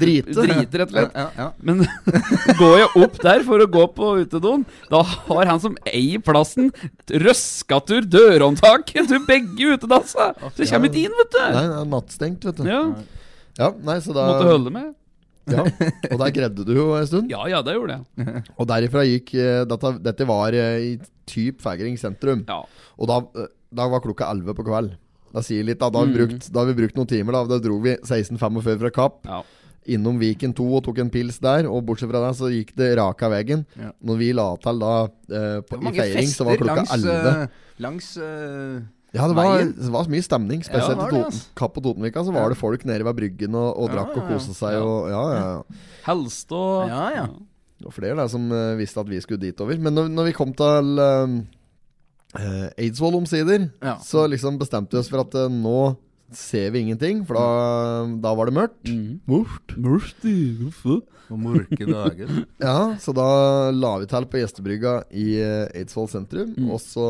Drite. 0.00 0.34
drite, 0.34 0.80
rett 0.82 0.90
og 0.90 0.96
slett. 0.96 1.14
Ja, 1.14 1.28
ja. 1.38 1.48
Men 1.62 1.84
går 2.60 2.74
jeg 2.80 2.90
opp 3.06 3.20
der 3.22 3.46
for 3.46 3.62
å 3.62 3.68
gå 3.78 3.84
på 4.00 4.10
utedoen, 4.24 4.66
da 4.90 5.02
har 5.06 5.52
han 5.52 5.62
som 5.62 5.78
eier 5.86 6.22
plassen, 6.26 6.72
røskatur 7.10 8.02
dørhåndtaket 8.10 9.08
til 9.12 9.22
begge 9.28 9.74
utedassa! 9.76 10.32
Så 10.50 10.64
jeg 10.64 10.72
kommer 10.74 10.90
ikke 10.90 11.06
inn, 11.06 11.16
vet 11.22 11.32
du. 11.36 11.40
Nei, 11.44 11.64
det 11.70 11.78
er 11.84 11.88
nattstengt, 11.94 12.48
vet 12.50 12.60
du. 12.62 12.68
Ja, 12.70 12.82
Ja, 13.54 13.68
nei, 13.86 14.00
så 14.02 14.10
da 14.10 14.24
Måtte 14.32 14.48
holde 14.50 14.70
med. 14.74 14.88
Ja. 15.50 15.64
Og 16.12 16.18
der 16.22 16.30
gredde 16.32 16.64
du 16.64 16.72
jo 16.74 16.86
en 16.96 17.06
stund. 17.06 17.30
Ja 17.30 17.44
ja, 17.50 17.62
det 17.62 17.74
gjorde 17.76 17.98
jeg. 17.98 18.44
Og 18.58 18.68
derifra 18.70 19.02
gikk 19.04 19.34
eh, 19.34 19.64
Dette, 19.68 19.90
dette 20.04 20.26
var 20.28 20.52
eh, 20.56 20.78
i 20.94 20.98
typ 21.28 21.60
Fægring 21.64 21.98
sentrum. 22.00 22.44
Ja. 22.48 22.62
Og 22.98 23.08
da, 23.10 23.18
eh, 23.42 23.50
da 23.74 23.88
var 23.92 24.00
klokka 24.04 24.30
11 24.32 24.54
på 24.56 24.64
kveld. 24.68 24.94
Da 25.34 25.42
sier 25.42 25.64
litt, 25.66 25.80
da. 25.80 25.88
Da 25.90 25.98
har 25.98 26.06
vi 26.06 26.14
Mm. 26.14 26.20
brukt, 26.20 26.48
da 26.54 26.60
har 26.62 26.66
vi 26.70 26.78
brukt 26.78 26.94
noen 26.96 27.08
timer. 27.10 27.32
Da 27.34 27.44
Da 27.56 27.58
dro 27.58 27.80
vi 27.82 27.96
16.45 28.06 28.78
fra 28.84 28.90
Kapp. 28.90 29.20
ja. 29.26 29.42
Innom 29.86 30.16
Viken 30.16 30.54
2 30.56 30.64
og 30.78 30.84
tok 30.86 30.98
en 31.02 31.10
pils 31.12 31.36
der. 31.44 31.66
Og 31.68 31.82
bortsett 31.84 32.08
fra 32.08 32.22
det 32.24 32.36
så 32.38 32.48
gikk 32.48 32.70
det 32.74 32.94
raka 32.96 33.28
veien. 33.28 33.66
Ja. 33.76 33.90
Når 34.00 34.16
vi 34.16 34.28
la 34.32 34.46
til 34.56 34.78
da 34.80 34.92
eh, 35.28 35.58
på, 35.68 35.76
i 35.76 35.92
feiring, 35.98 36.30
så 36.32 36.46
var 36.48 36.56
klokka 36.56 36.76
langs, 36.86 36.94
11. 36.94 37.34
eh, 37.42 37.46
langs 37.84 38.06
eh, 38.16 38.78
Ja, 39.14 39.28
det 39.30 39.36
var, 39.38 39.60
det 39.62 39.90
var 39.94 40.08
mye 40.10 40.24
stemning. 40.26 40.62
Ja, 40.64 40.68
Spesielt 40.72 40.98
det 40.98 41.04
var 41.06 41.12
i 41.14 41.22
Toten. 41.22 41.42
Kapp 41.60 41.76
og 41.78 41.84
Totenvika 41.86 42.24
så 42.26 42.32
var 42.34 42.50
det 42.50 42.58
folk 42.58 42.84
nede 42.88 43.04
ved 43.06 43.14
Bryggen 43.20 43.54
og, 43.54 43.68
og 43.78 43.88
Ja, 43.88 43.94
drakk 43.94 44.10
ja, 44.16 44.22
og 44.22 44.24
ja. 44.24 44.36
koste 44.36 44.54
seg. 44.58 44.78
Og, 44.82 45.10
ja, 45.12 45.20
ja, 45.30 45.42
ja. 45.54 45.82
Helst 46.08 46.54
og 46.56 46.88
Ja, 46.90 47.04
ja. 47.20 47.26
Det 47.78 47.86
var 47.90 47.94
flere 47.94 48.16
der 48.18 48.28
som 48.32 48.46
uh, 48.50 48.74
visste 48.78 49.00
at 49.02 49.08
vi 49.10 49.20
skulle 49.22 49.42
ditover. 49.42 49.78
Men 49.82 49.94
når, 49.94 50.08
når 50.14 50.28
vi 50.30 50.34
kom 50.34 50.52
til 50.56 50.98
uh, 50.98 51.36
Eidsvoll 52.80 53.14
omsider, 53.20 53.68
Ja. 53.82 53.96
så 54.02 54.26
liksom 54.30 54.58
bestemte 54.58 54.96
vi 54.96 55.02
oss 55.02 55.10
for 55.12 55.22
at 55.22 55.34
uh, 55.38 55.46
nå 55.52 55.94
ser 56.38 56.70
vi 56.74 56.84
ingenting. 56.84 57.24
For 57.28 57.38
da, 57.38 57.46
da 58.24 58.34
var 58.38 58.50
det 58.50 58.56
mørkt. 58.56 58.90
Mm. 58.90 59.20
Mørkt. 59.30 59.74
Og 61.32 61.40
mørke 61.40 61.88
dager. 61.88 62.30
Ja, 62.64 62.94
så 63.00 63.14
da 63.16 63.26
la 63.74 63.96
vi 64.02 64.08
til 64.10 64.28
på 64.30 64.40
gjestebrygga 64.42 64.94
i 65.16 65.28
eh, 65.40 65.66
Eidsvoll 65.80 66.10
sentrum. 66.12 66.54
Mm. 66.56 66.70
Og 66.74 66.80
så 66.84 67.08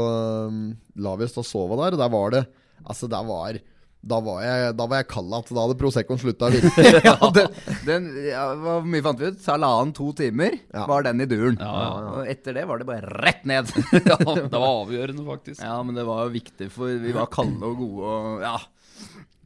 um, 0.49 0.64
la 0.97 1.14
vi 1.19 1.26
oss 1.28 1.37
til 1.37 1.45
å 1.45 1.49
sove 1.49 1.78
der, 1.83 1.97
og 1.97 2.04
der 2.04 2.12
var 2.14 2.37
det 2.38 2.45
Altså, 2.85 3.09
der 3.09 3.23
var 3.25 3.57
da 4.04 4.19
var 4.21 4.43
jeg, 4.45 4.73
da 4.76 4.85
var 4.85 5.00
jeg 5.00 5.07
kald 5.09 5.31
igjen. 5.33 5.57
Da 5.57 5.62
hadde 5.64 5.76
Proseccoen 5.81 6.21
slutta 6.21 6.50
å 6.50 6.52
virke. 6.52 6.85
ja, 7.09 7.14
den, 7.38 7.54
den, 7.87 8.09
ja, 8.26 8.43
Hvor 8.61 8.85
mye 8.85 9.04
fant 9.07 9.23
vi 9.23 9.31
ut? 9.33 9.40
Halvannen-to 9.49 10.11
timer 10.19 10.59
Ja. 10.75 10.85
var 10.90 11.07
den 11.07 11.25
i 11.25 11.28
duren. 11.31 11.57
Ja, 11.57 11.73
ja, 11.73 12.11
Og 12.21 12.28
etter 12.28 12.59
det 12.59 12.66
var 12.69 12.83
det 12.83 12.88
bare 12.90 13.14
rett 13.25 13.47
ned. 13.49 13.73
ja, 13.97 14.19
det 14.21 14.50
var 14.52 14.69
avgjørende, 14.69 15.25
faktisk. 15.25 15.62
ja, 15.64 15.78
men 15.87 15.97
det 15.97 16.04
var 16.09 16.26
jo 16.26 16.35
viktig, 16.37 16.69
for 16.75 16.93
vi 17.00 17.14
var 17.16 17.31
kalde 17.33 17.64
og 17.64 17.81
gode 17.81 18.12
og 18.19 18.45
Ja. 18.45 18.57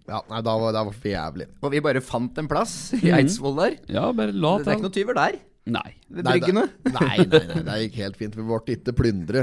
Ja, 0.08 0.22
nei, 0.30 0.40
da 0.46 0.54
var 0.56 0.72
det 0.72 0.86
var 0.88 0.94
for 0.96 1.10
jævlig. 1.12 1.48
Og 1.60 1.74
vi 1.74 1.82
bare 1.84 2.00
fant 2.04 2.38
en 2.40 2.48
plass 2.48 2.78
i 2.96 3.10
Eidsvoll 3.12 3.58
der. 3.60 3.78
Ja, 3.92 4.08
bare 4.16 4.32
la 4.32 4.56
Det 4.62 4.72
er 4.72 4.78
ikke 4.78 4.88
noen 4.88 4.96
tyver 4.96 5.18
der. 5.20 5.38
Nei. 5.68 5.90
Ved 6.08 6.24
bryggene. 6.24 6.62
Nei, 6.88 6.92
Nei, 7.18 7.24
nei, 7.28 7.40
nei, 7.60 7.62
det 7.66 7.74
gikk 7.82 7.96
helt 8.00 8.14
fint. 8.16 8.36
Vi 8.38 8.44
ble 8.48 8.58
ikke 8.72 8.94
plyndre. 8.96 9.42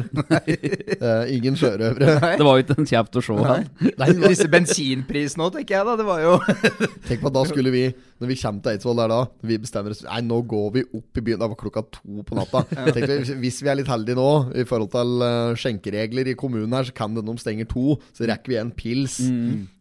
Ingen 1.36 1.57
sjørøvere. 1.60 2.15
Det 2.39 2.45
var 2.48 2.57
jo 2.57 2.63
ikke 2.63 2.77
en 2.81 2.88
kjapt 2.89 3.19
å 3.19 3.24
se. 3.27 3.36
her. 3.45 3.67
Nei, 4.00 4.07
Disse 4.24 4.48
bensinprisene 4.50 5.45
òg, 5.45 5.60
tenker 5.60 5.77
jeg 5.77 5.86
da. 5.86 5.93
Det 6.00 6.07
var 6.07 6.24
jo 6.24 6.31
Tenk 7.07 7.22
på 7.22 7.29
at 7.29 7.36
da 7.38 7.43
skulle 7.45 7.74
vi, 7.75 7.84
når 8.24 8.31
vi 8.31 8.38
kommer 8.41 8.65
til 8.65 8.74
Eidsvoll 8.74 9.01
der 9.03 9.12
da 9.13 9.19
Vi 9.45 9.60
bestemmer 9.62 9.93
oss 9.93 10.01
Nei, 10.07 10.22
nå 10.25 10.39
går 10.50 10.65
vi 10.79 10.84
opp 10.98 11.22
i 11.22 11.25
byen. 11.27 11.41
Da 11.43 11.51
var 11.51 11.60
klokka 11.62 11.86
to 12.00 12.25
på 12.25 12.39
natta. 12.39 12.63
Tenk 12.95 13.36
Hvis 13.43 13.62
vi 13.62 13.69
er 13.69 13.77
litt 13.84 13.91
heldige 13.91 14.17
nå, 14.17 14.29
i 14.57 14.65
forhold 14.65 14.89
til 14.95 15.27
eh, 15.27 15.53
skjenkeregler 15.62 16.31
i 16.34 16.38
kommunen 16.39 16.74
her, 16.74 16.89
så 16.89 16.95
kan 17.03 17.13
det 17.13 17.25
de 17.29 17.38
stenger 17.41 17.69
to, 17.69 18.00
så 18.17 18.25
rekker 18.31 18.55
vi 18.55 18.60
en 18.63 18.74
pils. 18.74 19.19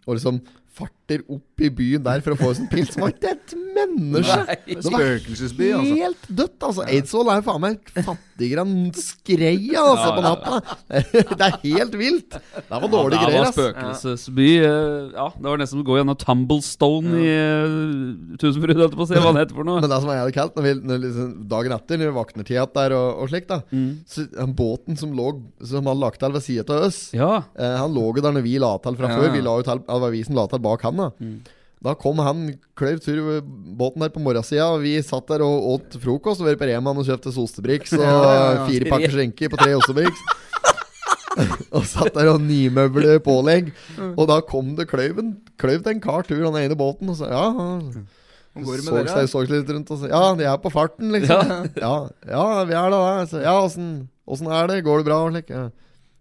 Og 0.05 0.19
liksom 0.19 0.43
farter 0.75 1.25
opp 1.31 1.63
i 1.63 1.71
byen 1.71 2.05
der 2.05 2.25
for 2.25 2.35
å 2.35 2.41
få 2.41 2.53
oss 2.55 2.63
en 2.63 2.71
pils. 2.75 2.97
Det 2.97 3.35
var 4.15 4.25
seg! 4.29 4.51
et! 4.55 4.67
Det 4.69 4.93
var 4.93 5.01
spøkelsesby, 5.01 5.69
altså. 5.79 5.95
Helt 6.01 6.29
dødt, 6.41 6.57
altså. 6.69 6.87
Eidsvoll 6.91 7.31
er 7.35 7.43
faen 7.47 7.63
meg 7.65 7.93
fattigere 8.05 8.65
enn 8.65 8.75
skreia 8.99 9.83
altså, 9.85 10.09
på 10.17 10.25
natta. 10.25 10.61
Det 11.39 11.47
er 11.49 11.57
helt 11.65 11.95
vilt. 11.99 12.35
Det 12.35 12.65
var 12.71 12.89
dårlige 12.91 13.21
det 13.21 13.31
greier, 13.31 13.45
var 13.45 13.55
spøkelsesby. 13.55 14.49
eh, 14.65 15.13
Ja, 15.15 15.29
det 15.37 15.47
var 15.51 15.61
nesten 15.63 15.83
å 15.83 15.87
gå 15.87 15.99
gjennom 16.01 16.19
Tumblestone 16.21 17.15
i 17.23 17.31
uh, 17.35 18.37
Tusenfryd, 18.43 18.77
holdt 18.79 18.95
jeg 18.95 18.99
på 19.01 19.07
å 19.07 19.09
si. 19.11 19.19
Hva 19.21 19.33
det 19.37 19.45
heter 19.45 19.59
for 19.61 19.69
noe. 19.69 19.81
Men 19.85 19.93
det 19.93 20.01
som 20.03 20.11
jeg 20.13 20.21
jævlig 20.23 20.37
kaldt, 20.39 20.57
når 20.59 20.67
vi, 20.69 20.75
når 20.91 21.03
liksom, 21.07 21.31
dagen 21.55 21.77
etter, 21.79 22.01
når 22.01 22.11
vi 22.11 22.17
våkner 22.19 22.49
til 22.49 22.57
igjen 22.59 22.75
der 22.81 22.97
og, 22.99 23.09
og 23.25 23.33
slikt, 23.33 23.51
da 23.53 23.61
Så 24.11 24.27
den 24.35 24.55
båten 24.59 24.99
som 25.01 25.13
lå 25.17 25.29
Som 25.65 25.87
han 25.91 26.01
lagt 26.03 26.21
til 26.23 26.35
ved 26.35 26.45
sida 26.45 26.79
av 26.79 26.89
oss, 26.89 27.01
Ja. 27.17 27.33
eh, 27.59 27.77
han 27.81 27.95
lå 27.95 28.09
jo 28.17 28.23
der 28.25 28.35
når 28.37 28.45
vi 28.47 28.57
la 28.63 28.75
til 28.85 28.97
fra 28.99 29.11
Ja. 29.11 29.19
før. 29.21 29.33
Vi 29.35 29.43
la 29.45 29.59
jo 29.61 29.67
til, 29.67 29.83
det 29.87 30.01
var 30.05 30.11
vi 30.15 30.23
som 30.27 30.35
la 30.39 30.47
til 30.51 30.63
bak 30.65 30.83
han, 30.89 30.97
da. 31.01 31.11
Da 31.85 31.93
kom 32.01 32.21
han 32.25 32.47
kløyv 32.79 33.03
tur 33.05 33.43
båten 33.45 34.01
der 34.01 34.13
på 34.15 34.23
morgensida, 34.25 34.71
og 34.73 34.81
vi 34.87 34.95
satt 35.05 35.29
der 35.29 35.45
og 35.45 35.67
åt 35.75 35.99
frokost. 36.01 36.41
Og 36.41 36.49
var 36.49 36.57
på 36.63 36.69
Reman 36.71 37.01
og 37.03 37.05
kjøpte 37.05 37.33
sostebriks 37.35 37.93
og 37.99 38.05
Ja, 38.07 38.15
ja, 38.15 38.49
ja. 38.57 38.65
fire 38.71 38.89
pakker 38.95 39.13
skinke 39.13 39.51
på 39.53 39.61
tre 39.61 39.75
ostebriks. 39.77 40.25
og 41.77 41.85
satt 41.91 42.15
der 42.17 42.31
og 42.33 42.41
nymøble 42.41 43.19
pålegg. 43.25 43.73
Og 44.15 44.25
da 44.31 44.41
kom 44.47 44.73
det 44.79 44.89
kløyven 44.89 45.35
Kløyv 45.61 45.83
til 45.85 45.97
en 45.97 46.03
kar 46.03 46.25
tur, 46.27 46.41
han 46.47 46.61
ene 46.63 46.79
båten, 46.79 47.11
og 47.13 47.19
så 47.19 47.29
ja 47.31 47.47
han 47.53 48.07
så 48.55 48.95
dere? 48.95 49.11
seg, 49.11 49.29
så 49.33 49.41
litt 49.51 49.71
rundt 49.75 49.89
og 49.91 49.99
sa 49.99 50.11
Ja, 50.13 50.23
de 50.39 50.45
er 50.47 50.59
på 50.63 50.71
farten, 50.71 51.11
liksom. 51.11 51.71
Ja, 51.75 51.95
ja, 52.31 52.45
vi 52.69 52.77
er 52.79 52.93
da 52.95 53.01
det. 53.27 53.41
Ja, 53.43 53.57
åssen 53.61 54.53
er 54.55 54.71
det? 54.71 54.85
Går 54.87 55.03
det 55.03 55.09
bra? 55.11 55.25
Og 55.27 55.35
slik? 55.35 55.51
Ja. 55.51 55.69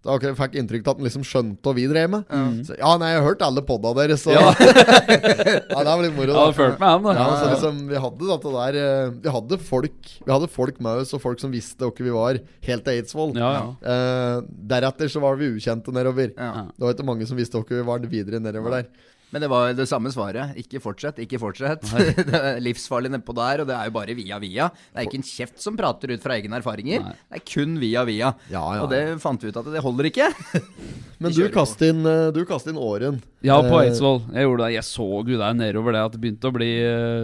Da 0.03 0.17
fikk 0.19 0.35
fikk 0.35 0.55
inntrykk 0.59 0.87
av 0.87 0.91
at 0.91 0.99
han 0.99 1.07
liksom 1.07 1.23
skjønte 1.23 1.63
hva 1.63 1.73
vi 1.77 1.85
drev 1.87 2.09
med. 2.11 2.33
Så, 2.67 2.75
ja, 2.75 2.89
nei, 2.99 3.13
jeg 3.13 3.21
har 3.21 3.27
hørt 3.29 3.45
alle 3.45 3.63
podda 3.63 3.93
deres, 4.01 4.25
så 4.25 4.33
Ja. 4.35 4.49
ja, 4.59 5.77
det 5.79 5.85
var 5.87 6.03
litt 6.03 6.17
moro. 6.17 6.35
Ja, 6.35 6.49
fulgt 6.57 6.81
med 6.81 6.89
han, 6.89 7.05
da. 7.07 7.13
Ja, 7.15 7.27
så 7.39 7.51
liksom, 7.53 7.79
vi 7.87 8.01
hadde 8.03 8.27
dette 8.33 8.53
der 8.57 8.79
eh, 8.81 9.13
Vi 9.23 9.33
hadde 9.37 9.59
folk 9.63 10.11
Vi 10.25 10.33
hadde 10.33 10.49
folk 10.51 10.81
med 10.83 11.05
oss, 11.05 11.13
og 11.15 11.23
folk 11.23 11.39
som 11.39 11.55
visste 11.55 11.87
hvem 11.87 12.09
vi 12.09 12.15
var, 12.17 12.41
helt 12.67 12.83
til 12.83 12.99
Eidsvoll. 12.99 13.31
Ja, 13.39 13.53
ja. 13.55 13.65
Eh, 13.93 14.51
deretter 14.73 15.11
så 15.13 15.23
var 15.23 15.39
vi 15.39 15.53
ukjente 15.55 15.95
nedover. 15.95 16.35
Ja. 16.35 16.67
Det 16.73 16.83
var 16.83 16.97
ikke 16.97 17.07
mange 17.07 17.29
som 17.29 17.39
visste 17.39 17.63
hvem 17.63 17.79
vi 17.79 17.87
var 17.93 18.03
videre 18.11 18.43
nedover 18.43 18.81
der. 18.81 18.91
Men 19.33 19.41
det 19.41 19.49
var 19.49 19.71
det 19.73 19.87
samme 19.89 20.11
svaret. 20.13 20.53
Ikke 20.61 20.77
fortsett, 20.83 21.17
ikke 21.23 21.39
fortsett. 21.41 21.87
det 22.29 22.37
er 22.37 22.59
livsfarlig 22.61 23.09
nedpå 23.15 23.33
der, 23.33 23.63
og 23.63 23.69
det 23.71 23.73
er 23.73 23.89
jo 23.89 23.95
bare 23.95 24.13
via 24.17 24.37
via. 24.41 24.67
Det 24.91 25.01
er 25.01 25.07
ikke 25.07 25.19
en 25.23 25.25
kjeft 25.25 25.63
som 25.63 25.79
prater 25.79 26.13
ut 26.13 26.21
fra 26.21 26.37
egne 26.37 26.59
erfaringer. 26.59 27.01
Nei. 27.01 27.15
Det 27.17 27.39
er 27.39 27.45
kun 27.49 27.73
via 27.81 28.03
via. 28.05 28.29
Ja, 28.53 28.61
ja, 28.77 28.83
Og 28.85 28.91
det 28.93 29.01
fant 29.23 29.41
vi 29.41 29.49
ut 29.49 29.57
at 29.57 29.71
det 29.73 29.81
holder 29.81 30.11
ikke. 30.11 30.29
Men 31.23 31.33
du 31.33 31.41
kast, 31.53 31.81
inn, 31.87 32.05
eh, 32.05 32.29
du 32.35 32.43
kast 32.45 32.69
inn 32.69 32.77
åren. 32.77 33.21
Ja, 33.41 33.57
på 33.63 33.73
Eh, 33.73 33.87
Eidsvoll. 33.87 34.21
Jeg 34.35 34.45
gjorde 34.45 34.67
det. 34.67 34.73
Jeg 34.77 34.87
så 34.91 35.09
jo 35.33 35.41
der 35.41 35.57
nedover 35.57 35.97
det 35.97 36.05
at 36.05 36.13
det 36.13 36.21
begynte 36.21 36.51
å 36.51 36.55
bli 36.55 36.71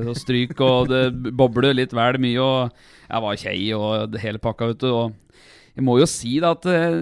å 0.09 0.17
stryk, 0.17 0.57
og 0.65 0.89
det 0.89 1.03
bobler 1.39 1.77
litt 1.77 1.93
vel 1.93 2.17
mye, 2.25 2.41
og 2.41 2.85
jeg 3.05 3.25
var 3.25 3.41
kjei 3.45 3.59
og 3.77 4.15
det 4.15 4.25
hele 4.25 4.41
pakka, 4.41 4.73
vet 4.73 4.81
du. 4.81 4.89
Og 4.89 5.28
jeg 5.79 5.87
må 5.87 5.97
jo 6.01 6.07
si 6.11 6.35
da 6.43 6.51
at 6.57 6.67
eh, 6.69 6.99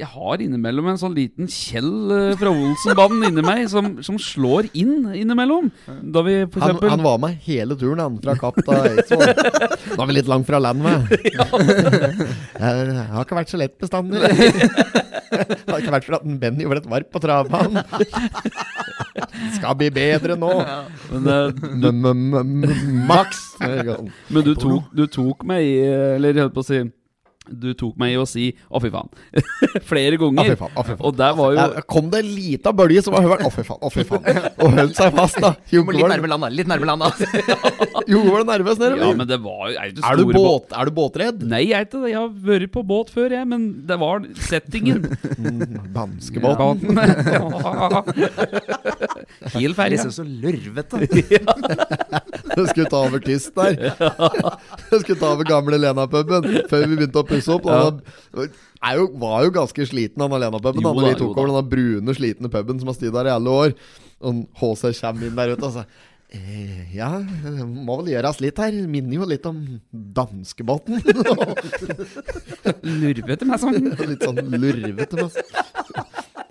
jeg 0.00 0.06
har 0.06 0.40
innimellom 0.40 0.86
en 0.92 0.98
sånn 1.00 1.12
liten 1.16 1.48
Kjell 1.50 2.12
eh, 2.14 2.36
fra 2.40 2.52
Olsenbanden 2.54 3.26
inni 3.26 3.42
meg 3.44 3.64
som, 3.72 3.96
som 4.06 4.16
slår 4.22 4.68
inn 4.78 5.08
innimellom. 5.18 5.66
Da 6.14 6.22
vi 6.24 6.36
for 6.46 6.62
Han, 6.62 6.76
eksempel 6.76 6.92
han 6.94 7.02
var 7.04 7.18
med 7.24 7.40
hele 7.44 7.76
turen, 7.80 8.00
han, 8.00 8.20
fra 8.22 8.36
Kapp 8.38 8.60
til 8.62 8.78
Eidsvoll. 8.78 9.34
Nå 9.96 9.98
er 9.98 10.10
vi 10.12 10.16
litt 10.20 10.30
langt 10.30 10.46
fra 10.48 10.62
land, 10.62 10.80
med. 10.86 11.10
Jeg, 12.60 12.86
jeg 12.86 13.08
har 13.10 13.24
ikke 13.26 13.36
vært 13.40 13.52
så 13.52 13.58
lett 13.60 13.76
bestandig. 13.82 14.22
Det 15.30 15.70
har 15.70 15.78
ikke 15.78 15.92
vært 15.94 16.06
for 16.08 16.16
at 16.18 16.24
Benny 16.42 16.64
gjorde 16.64 16.80
et 16.82 16.88
varp 16.90 17.10
på 17.14 17.20
travbanen. 17.22 17.84
Skal 19.54 19.76
bli 19.78 19.90
bedre 19.94 20.34
nå. 20.38 20.48
Men, 21.12 21.28
eh, 21.30 21.60
M- 21.70 22.06
m- 22.06 22.40
m- 22.40 23.04
Maks. 23.06 23.42
men 23.60 24.42
du, 24.46 24.54
tok, 24.58 24.88
du 24.96 25.04
tok 25.06 25.44
meg 25.46 25.62
i 25.66 25.76
eh, 25.84 26.16
Eller 26.16 26.34
jeg 26.34 26.46
holdt 26.48 26.56
på 26.56 26.64
å 26.64 26.68
si 26.70 26.80
Du 27.50 27.72
tok 27.74 27.96
meg 27.98 28.12
i 28.14 28.18
å 28.20 28.26
si 28.28 28.50
'å, 28.70 28.78
fy 28.82 28.90
faen'. 28.94 29.10
Flere 29.90 30.16
Å, 30.16 30.20
ganger. 30.22 30.52
fy 30.54 30.58
faen. 30.60 30.74
Å, 30.76 30.84
fy 30.86 30.94
faen. 30.94 31.06
Og 31.08 31.16
der 31.18 31.32
var 31.34 31.50
jo 31.54 31.56
Der 31.60 31.82
kom 31.90 32.10
det 32.12 32.20
ei 32.22 32.28
lita 32.30 32.72
bølge 32.72 33.02
som 33.02 33.16
var 33.16 33.26
hørt. 33.26 33.42
Å, 33.46 33.50
fy 33.54 33.64
faen. 33.66 33.80
Å, 33.82 33.90
fy 33.90 34.04
faen. 34.06 34.22
Og 34.62 34.76
holdt 34.78 34.96
seg 35.00 35.14
fast, 35.16 35.40
da. 35.42 35.50
Litt 35.72 36.10
nærme 36.12 36.30
land, 36.30 36.46
da. 36.46 36.50
Litt 36.54 36.70
nærme 36.70 36.86
da 36.86 37.10
jo, 38.10 38.20
var 38.30 38.42
du 38.44 38.48
nervøs 38.50 38.78
nede, 38.80 38.96
Ja, 39.00 39.10
men 39.16 39.26
det 39.28 39.38
var 39.42 39.70
jo 39.70 39.76
er, 39.80 39.90
Er 39.90 40.16
du, 40.20 40.24
båt- 40.34 40.72
er 40.76 40.84
du 40.88 40.92
båtredd? 40.94 41.42
Nei, 41.50 41.62
jeg 41.70 41.78
er 41.80 41.86
ikke 41.88 42.00
det. 42.04 42.12
Jeg 42.12 42.20
har 42.20 42.30
vært 42.46 42.72
på 42.74 42.82
båt 42.86 43.10
før, 43.14 43.34
jeg. 43.34 43.46
Men 43.50 43.66
det 43.88 43.98
var 44.00 44.24
settingen. 44.48 45.04
Danskebåten. 45.94 46.94
ferdig 49.50 49.74
ferja. 49.76 49.90
Liksom 49.96 50.12
så 50.14 50.24
lørvete. 50.26 50.96
Jeg 52.56 52.66
skulle 52.72 52.90
ta 52.90 53.00
over 53.06 53.22
tyst 53.24 53.54
der. 53.56 53.78
Jeg 53.78 55.00
skulle 55.04 55.18
ta 55.20 55.32
over 55.34 55.48
gamle 55.48 55.78
Lena-puben 55.80 56.50
før 56.70 56.84
vi 56.86 56.98
begynte 56.98 57.22
å 57.22 57.26
pusse 57.28 57.54
opp. 57.54 57.68
Han 57.70 58.02
er 58.40 59.00
jo, 59.00 59.08
var 59.22 59.46
jo 59.46 59.54
ganske 59.54 59.88
sliten, 59.88 60.22
han 60.24 60.36
Lena-puben. 60.42 60.84
Da 60.84 60.94
vi 60.98 61.16
tok 61.20 61.34
over 61.36 61.54
den 61.54 61.72
brune, 61.72 62.16
slitne 62.18 62.52
puben 62.52 62.82
som 62.82 62.92
har 62.92 62.98
stått 62.98 63.16
der 63.16 63.30
i 63.30 63.34
alle 63.38 63.58
år. 63.64 63.74
Og 64.20 64.44
HC 64.60 64.90
kommer 65.00 65.28
inn 65.28 65.38
der 65.38 65.56
ute 65.56 65.68
og 65.68 65.76
sier 65.78 65.90
Eh, 66.30 66.94
ja, 66.94 67.08
det 67.42 67.64
må 67.66 67.96
vel 68.00 68.12
gjøres 68.12 68.38
litt 68.38 68.58
her. 68.62 68.76
Minner 68.86 69.16
jo 69.18 69.26
litt 69.26 69.46
om 69.50 69.56
danskebåten. 69.90 71.00
Lurvete 72.86 73.48
meg 73.48 73.58
sånn. 73.58 73.88
litt 74.12 74.22
sånn 74.22 74.38
lurvete. 74.54 75.26
sånn. 75.26 75.34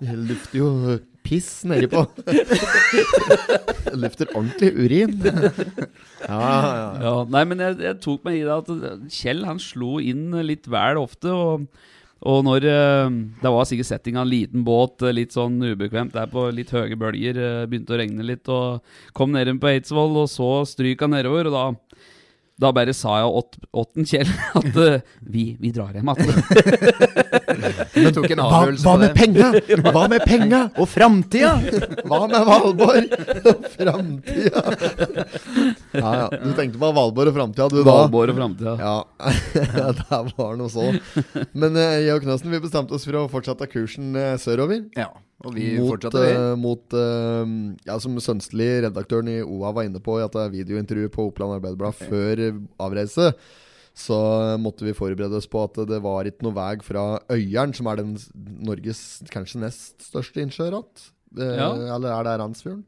Det 0.00 0.18
lufter 0.28 0.58
jo 0.60 0.68
piss 1.26 1.62
nedi 1.68 1.88
på. 1.90 2.04
Det 3.90 4.26
ordentlig 4.36 4.70
urin. 4.76 5.16
Ja, 5.24 6.40
ja. 6.40 6.90
Ja, 7.02 7.14
nei, 7.32 7.42
men 7.48 7.62
jeg, 7.62 7.78
jeg 7.82 7.98
tok 8.04 8.26
meg 8.26 8.38
i 8.38 8.44
det 8.46 8.54
at 8.54 8.68
Kjell 9.12 9.42
han 9.48 9.58
slo 9.62 9.98
inn 10.02 10.30
litt 10.46 10.68
vel 10.70 11.00
ofte. 11.00 11.32
Og, 11.32 11.66
og 12.30 12.38
når 12.46 12.66
eh, 12.70 13.16
det 13.42 13.52
var 13.56 13.68
sikkert 13.68 13.90
setting 13.90 14.18
av 14.20 14.26
en 14.26 14.32
liten 14.32 14.64
båt, 14.66 15.02
eh, 15.02 15.14
litt 15.16 15.34
sånn 15.36 15.58
ubekvemt 15.58 16.14
der 16.16 16.30
på 16.30 16.46
litt 16.54 16.72
høye 16.74 16.98
bølger, 17.00 17.40
eh, 17.40 17.66
begynte 17.70 17.96
å 17.96 18.00
regne 18.00 18.26
litt, 18.26 18.50
og 18.52 18.84
kom 19.16 19.34
ned 19.34 19.50
på 19.60 19.72
Eidsvoll 19.72 20.22
og 20.22 20.30
så 20.30 20.52
stryka 20.68 21.10
nedover, 21.10 21.50
og 21.50 21.56
da 21.56 21.66
da 22.60 22.70
bare 22.76 22.92
sa 22.96 23.16
jeg 23.22 23.30
åt, 23.40 23.56
åtten 23.82 24.06
Kjell 24.08 24.30
at 24.60 24.76
uh, 24.76 24.98
vi, 25.20 25.44
vi 25.60 25.72
drar 25.74 25.96
hjem 25.96 26.10
igjen. 26.12 26.40
Du 27.90 28.06
tok 28.14 28.30
en 28.30 28.40
Hva, 28.40 28.60
hva 28.84 28.92
med 29.00 29.14
penga? 29.16 29.48
Hva 29.90 30.04
med 30.10 30.24
penga? 30.28 30.60
Og 30.80 30.88
framtida! 30.88 31.54
Hva 32.06 32.20
med 32.30 32.44
Valborg? 32.46 33.08
Framtida. 33.74 34.62
Ja, 35.96 36.12
ja. 36.22 36.28
Du 36.30 36.52
tenkte 36.56 36.78
på 36.78 36.92
Valborg 36.96 37.32
og 37.32 37.36
framtida, 37.36 37.68
du 37.72 37.80
da? 37.80 37.96
Valborg 38.04 38.34
og 38.34 38.38
framtida. 38.38 38.76
Ja, 38.80 38.96
det 39.98 40.20
var 40.38 40.54
noe 40.60 40.70
så. 40.72 40.86
Men 41.52 41.74
uh, 41.76 41.98
jeg 41.98 42.14
og 42.14 42.22
Knøsen 42.26 42.54
vi 42.54 42.62
bestemte 42.62 42.96
oss 42.96 43.08
for 43.08 43.18
å 43.18 43.26
fortsette 43.32 43.68
kursen 43.72 44.14
uh, 44.14 44.36
sørover. 44.40 44.86
Ja, 44.98 45.10
og 45.40 45.54
vi 45.56 45.70
mot, 45.78 45.94
fortsatte, 45.94 46.20
vi. 46.26 46.32
Uh, 46.36 46.52
mot 46.60 46.96
uh, 46.96 47.54
Ja, 47.88 47.96
som 48.02 48.18
Sønstli, 48.20 48.68
redaktøren 48.84 49.30
i 49.32 49.38
OA, 49.40 49.72
var 49.76 49.88
inne 49.88 50.02
på 50.04 50.18
i 50.18 50.24
at 50.26 50.36
det 50.36 50.42
er 50.44 50.54
videointervju 50.54 51.10
på 51.14 51.28
Oppland 51.30 51.56
Arbeiderblad 51.56 51.96
før 51.96 52.42
eh, 52.44 52.58
avreise, 52.82 53.30
så 53.96 54.18
måtte 54.60 54.84
vi 54.86 54.94
forberede 54.96 55.36
oss 55.40 55.48
på 55.50 55.62
at 55.66 55.80
det 55.88 55.98
var 56.04 56.28
ikke 56.28 56.44
noe 56.46 56.56
vei 56.56 56.74
fra 56.84 57.06
Øyeren, 57.32 57.72
som 57.76 57.88
er 57.90 58.02
den 58.02 58.12
Norges 58.68 59.00
kanskje 59.32 59.62
nest 59.64 60.06
største 60.10 60.44
innsjø 60.44 60.68
igjen. 60.68 60.84
Eh, 61.38 61.56
Ja. 61.56 61.72
Eller 61.96 62.12
er 62.14 62.28
det 62.28 62.36
Randsfjorden? 62.42 62.84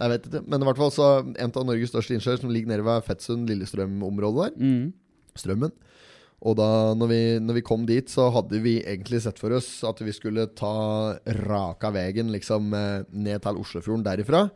Jeg 0.00 0.10
vet 0.14 0.26
ikke. 0.30 0.40
Men 0.48 0.62
i 0.62 0.66
hvert 0.68 0.78
fall 0.80 0.92
så 0.94 1.06
en 1.28 1.52
av 1.52 1.64
Norges 1.68 1.92
største 1.92 2.14
innsjøer 2.16 2.40
som 2.40 2.50
ligger 2.52 2.72
nede 2.72 2.84
ved 2.86 3.04
Fettsund-Lillestrøm-området 3.08 4.48
der. 4.48 4.54
Mm. 4.56 4.92
Strømmen. 5.36 5.72
Og 6.40 6.56
da 6.56 6.68
når 6.96 7.10
vi, 7.10 7.22
når 7.44 7.58
vi 7.58 7.64
kom 7.66 7.82
dit, 7.88 8.08
så 8.08 8.30
hadde 8.32 8.62
vi 8.64 8.78
egentlig 8.80 9.20
sett 9.24 9.40
for 9.40 9.52
oss 9.52 9.68
at 9.84 9.98
vi 10.00 10.14
skulle 10.16 10.48
ta 10.56 10.74
raka 11.42 11.90
veien 11.92 12.32
liksom 12.32 12.72
eh, 12.76 13.08
ned 13.12 13.42
til 13.44 13.60
Oslofjorden 13.60 14.06
derifra. 14.06 14.46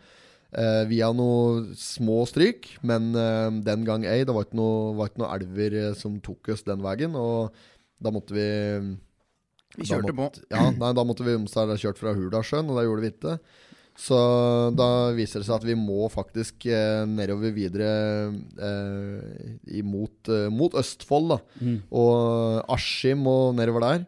Eh, 0.55 0.85
via 0.87 1.09
noen 1.11 1.73
små 1.75 2.21
stryk, 2.31 2.69
men 2.87 3.11
eh, 3.19 3.49
den 3.67 3.85
gang 3.89 4.05
ei. 4.07 4.23
Det 4.23 4.35
var 4.35 4.47
ikke 4.47 4.61
noen 4.61 5.19
noe 5.19 5.31
elver 5.35 5.79
eh, 5.81 5.97
som 5.99 6.21
tok 6.23 6.53
oss 6.55 6.63
den 6.67 6.85
veien. 6.85 7.17
Og 7.19 7.53
da 7.99 8.13
måtte 8.15 8.37
vi 8.37 8.49
Vi 9.75 9.89
kjørte 9.89 10.15
kjørte 10.15 10.17
på. 10.21 10.29
Ja, 10.55 10.69
nei, 10.71 10.93
da 10.95 11.05
måtte 11.05 11.27
vi 11.27 11.35
omstille 11.35 11.77
kjørt 11.81 11.99
fra 11.99 12.15
Hurdalssjøen, 12.15 12.71
og 12.71 12.79
det 12.79 12.87
gjorde 12.87 13.05
vi 13.05 13.13
ikke. 13.13 13.39
Så 13.95 14.17
da 14.75 14.89
viser 15.15 15.41
det 15.41 15.47
seg 15.47 15.61
at 15.61 15.67
vi 15.69 15.77
må 15.79 16.09
faktisk 16.11 16.67
eh, 16.67 17.05
nedover 17.07 17.55
videre 17.55 17.91
eh, 18.59 19.53
imot, 19.79 20.31
eh, 20.35 20.49
mot 20.51 20.75
Østfold, 20.81 21.31
da. 21.31 21.39
Mm. 21.63 21.77
Og 21.95 22.75
Askim 22.75 23.23
og 23.31 23.55
nedover 23.59 23.87
der. 23.87 24.05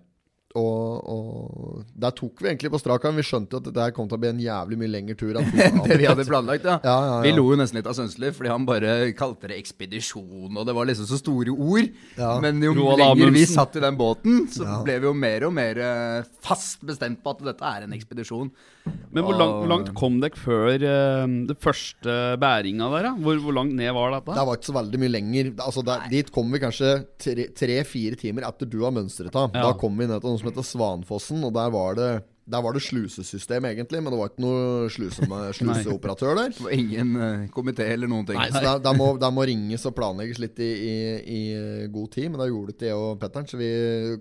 Og, 0.57 1.09
og 1.13 1.83
der 1.93 2.15
tok 2.17 2.41
vi 2.43 2.51
egentlig 2.51 2.71
på 2.73 2.81
strak 2.81 3.05
arm. 3.09 3.19
Vi 3.21 3.25
skjønte 3.27 3.61
at 3.61 3.69
dette 3.69 3.89
kom 3.97 4.09
til 4.09 4.19
å 4.19 4.23
bli 4.23 4.31
en 4.33 4.43
jævlig 4.43 4.79
mye 4.81 4.93
lengre 4.93 5.17
tur. 5.19 5.37
enn 5.39 5.51
Det 5.87 5.99
vi 6.01 6.09
hadde 6.09 6.27
planlagt, 6.29 6.67
ja. 6.67 6.79
Ja, 6.85 6.97
ja, 6.97 7.15
ja. 7.17 7.23
Vi 7.27 7.35
lo 7.37 7.47
jo 7.53 7.59
nesten 7.61 7.81
litt 7.81 7.91
av 7.91 7.97
Sønsli, 7.99 8.33
fordi 8.37 8.53
han 8.53 8.67
bare 8.69 8.95
kalte 9.19 9.51
det 9.51 9.59
ekspedisjon, 9.61 10.51
og 10.57 10.67
det 10.69 10.77
var 10.77 10.89
liksom 10.89 11.09
så 11.11 11.21
store 11.21 11.53
ord. 11.55 11.91
Ja. 12.19 12.37
Men 12.43 12.63
jo 12.65 12.75
Roald 12.77 13.03
lenger 13.03 13.35
vi 13.37 13.45
satt 13.51 13.77
i 13.79 13.85
den 13.85 13.99
båten, 13.99 14.47
så 14.53 14.65
Ja. 14.67 14.81
ble 14.87 14.99
vi 15.03 15.07
jo 15.11 15.15
mer 15.17 15.47
og 15.47 15.53
mer 15.57 15.79
eh, 15.79 16.31
fast 16.43 16.83
bestemt 16.87 17.23
på 17.23 17.35
at 17.37 17.45
dette 17.53 17.65
er 17.77 17.87
en 17.87 17.95
ekspedisjon. 17.97 18.51
Men 19.11 19.25
hvor 19.25 19.35
langt, 19.35 19.55
hvor 19.61 19.71
langt 19.71 19.89
kom 19.99 20.19
dere 20.23 20.39
før 20.39 20.77
uh, 20.79 21.25
det 21.49 21.57
første 21.63 22.13
bæringa 22.39 22.87
der? 22.93 23.09
da? 23.09 23.13
Hvor, 23.19 23.39
hvor 23.43 23.57
langt 23.57 23.75
ned 23.75 23.91
var 23.97 24.13
dette? 24.15 24.35
Det 24.37 24.45
var 24.47 24.59
ikke 24.59 24.69
så 24.71 24.77
veldig 24.77 25.01
mye 25.03 25.13
lenger. 25.15 25.51
Altså 25.65 25.83
der, 25.87 26.05
dit 26.13 26.31
kom 26.35 26.53
vi 26.55 26.61
kanskje 26.63 26.93
tre-fire 27.57 28.19
timer 28.21 28.47
etter 28.47 28.69
du 28.71 28.79
har 28.85 28.95
mønstret 28.95 29.35
av. 29.35 29.51
Ja. 29.55 29.65
Da 29.69 29.73
kom 29.81 29.97
vi 29.99 30.07
ned 30.07 30.23
til 30.23 30.31
noe 30.35 30.43
som 30.43 30.46
heter 30.51 30.67
Svanfossen, 30.67 31.45
og 31.47 31.55
der 31.57 31.71
var 31.75 31.99
det 31.99 32.11
der 32.47 32.63
var 32.63 32.77
det 32.77 32.85
slusesystem, 32.87 33.65
egentlig, 33.67 33.99
men 33.99 34.13
det 34.15 34.19
var 34.21 34.29
ikke 34.31 34.43
noe 34.45 34.91
sluse 34.95 35.27
sluseoperatør 35.59 36.37
der. 36.39 36.53
Det 36.55 36.63
var 36.63 36.75
ingen 36.77 37.17
uh, 37.19 37.47
komité 37.51 37.89
eller 37.91 38.07
noen 38.11 38.29
ting. 38.29 38.39
Nei, 38.39 38.53
så 38.55 38.63
der, 38.63 38.83
der, 38.85 38.95
må, 38.95 39.09
der, 39.19 39.33
må 39.35 39.43
ringes 39.51 39.87
og 39.91 39.97
planlegges 39.99 40.39
litt 40.39 40.63
i, 40.63 40.69
i, 40.71 41.01
i 41.27 41.41
god 41.91 42.13
tid, 42.15 42.31
men 42.31 42.39
da 42.39 42.47
gjorde 42.47 42.77
ikke 42.77 42.87
jeg 42.87 43.01
og 43.03 43.19
Petter'n, 43.23 43.51
Så 43.51 43.59
vi 43.59 43.71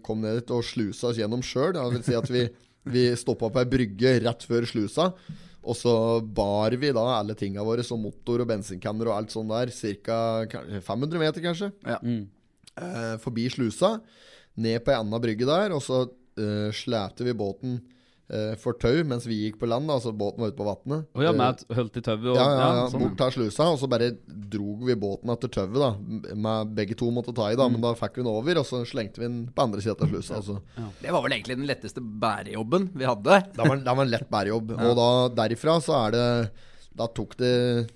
kom 0.06 0.26
ned 0.26 0.40
dit 0.40 0.56
og 0.58 0.66
slusa 0.66 1.12
oss 1.12 1.22
gjennom 1.22 1.46
sjøl. 1.46 1.76
Det 1.78 1.86
vil 2.00 2.06
si 2.08 2.18
at 2.18 2.32
vi, 2.34 2.48
vi 2.98 3.06
stoppa 3.22 3.52
på 3.54 3.62
ei 3.62 3.70
brygge 3.76 4.18
rett 4.26 4.50
før 4.50 4.66
slusa. 4.74 5.12
Og 5.66 5.78
så 5.78 5.96
bar 6.26 6.74
vi 6.82 6.94
da 6.98 7.06
alle 7.20 7.38
tinga 7.38 7.62
våre, 7.66 7.86
som 7.86 8.02
motor 8.02 8.42
og 8.42 8.50
bensinkanner 8.50 9.10
og 9.10 9.20
alt 9.20 9.38
sånt 9.38 9.54
der, 9.54 9.70
ca. 10.02 10.20
500 10.82 11.22
meter, 11.22 11.46
kanskje. 11.46 11.72
Ja. 11.86 12.02
Eh, 12.02 13.16
forbi 13.22 13.46
slusa, 13.54 14.00
ned 14.58 14.84
på 14.86 14.92
ei 14.94 15.00
anna 15.02 15.20
brygge 15.20 15.46
der, 15.50 15.74
og 15.76 15.82
så 15.84 16.06
uh, 16.08 16.70
slepte 16.76 17.24
vi 17.28 17.34
båten 17.36 17.80
uh, 18.32 18.54
for 18.62 18.74
tau 18.80 19.04
mens 19.08 19.26
vi 19.28 19.36
gikk 19.46 19.58
på 19.62 19.68
land. 19.68 19.88
da, 19.90 19.98
Altså 20.00 20.14
båten 20.16 20.42
var 20.44 20.52
ute 20.54 20.58
på 20.60 20.68
vannet. 20.68 21.06
Oh, 21.14 21.24
ja, 21.24 21.32
Eh, 21.34 21.38
med 21.38 21.56
et 21.60 21.76
hølt 21.76 21.98
i 22.00 22.04
tauet 22.06 22.30
og 22.32 22.40
ja, 22.40 22.46
ja, 22.56 22.70
ja, 22.80 22.86
sånn, 22.94 23.04
bort 23.04 23.18
til 23.20 23.34
slusa, 23.36 23.68
og 23.74 23.80
så 23.82 23.90
bare 23.92 24.12
drog 24.26 24.86
vi 24.88 24.96
båten 25.00 25.30
etter 25.34 25.52
tauet, 25.52 25.76
da. 25.76 25.90
Med 26.36 26.72
begge 26.78 26.96
to 27.00 27.12
måtte 27.12 27.34
ta 27.36 27.50
i, 27.52 27.56
Mm. 27.56 27.60
da, 27.62 27.68
men 27.76 27.82
da 27.84 27.94
fikk 28.00 28.16
vi 28.18 28.24
den 28.24 28.32
over, 28.32 28.58
og 28.62 28.66
så 28.66 28.84
slengte 28.88 29.20
vi 29.22 29.28
den 29.28 29.42
på 29.56 29.66
andre 29.68 29.82
sida 29.84 29.96
av 30.00 30.10
slusa. 30.14 30.40
Altså. 30.40 30.60
Det 31.02 31.12
var 31.12 31.22
vel 31.28 31.36
egentlig 31.38 31.58
den 31.60 31.68
letteste 31.68 32.00
bærejobben 32.02 32.90
vi 32.96 33.06
hadde. 33.06 33.42
Det 33.56 33.60
var, 33.68 33.76
det 33.84 33.96
var 34.00 34.04
en 34.08 34.12
lett 34.16 34.30
bærejobb. 34.32 34.72
Og 34.88 34.96
da 34.98 35.10
derifra 35.44 35.80
så 35.84 36.00
er 36.08 36.12
det 36.16 36.28
Da 36.96 37.08
tok 37.12 37.34
det 37.36 37.90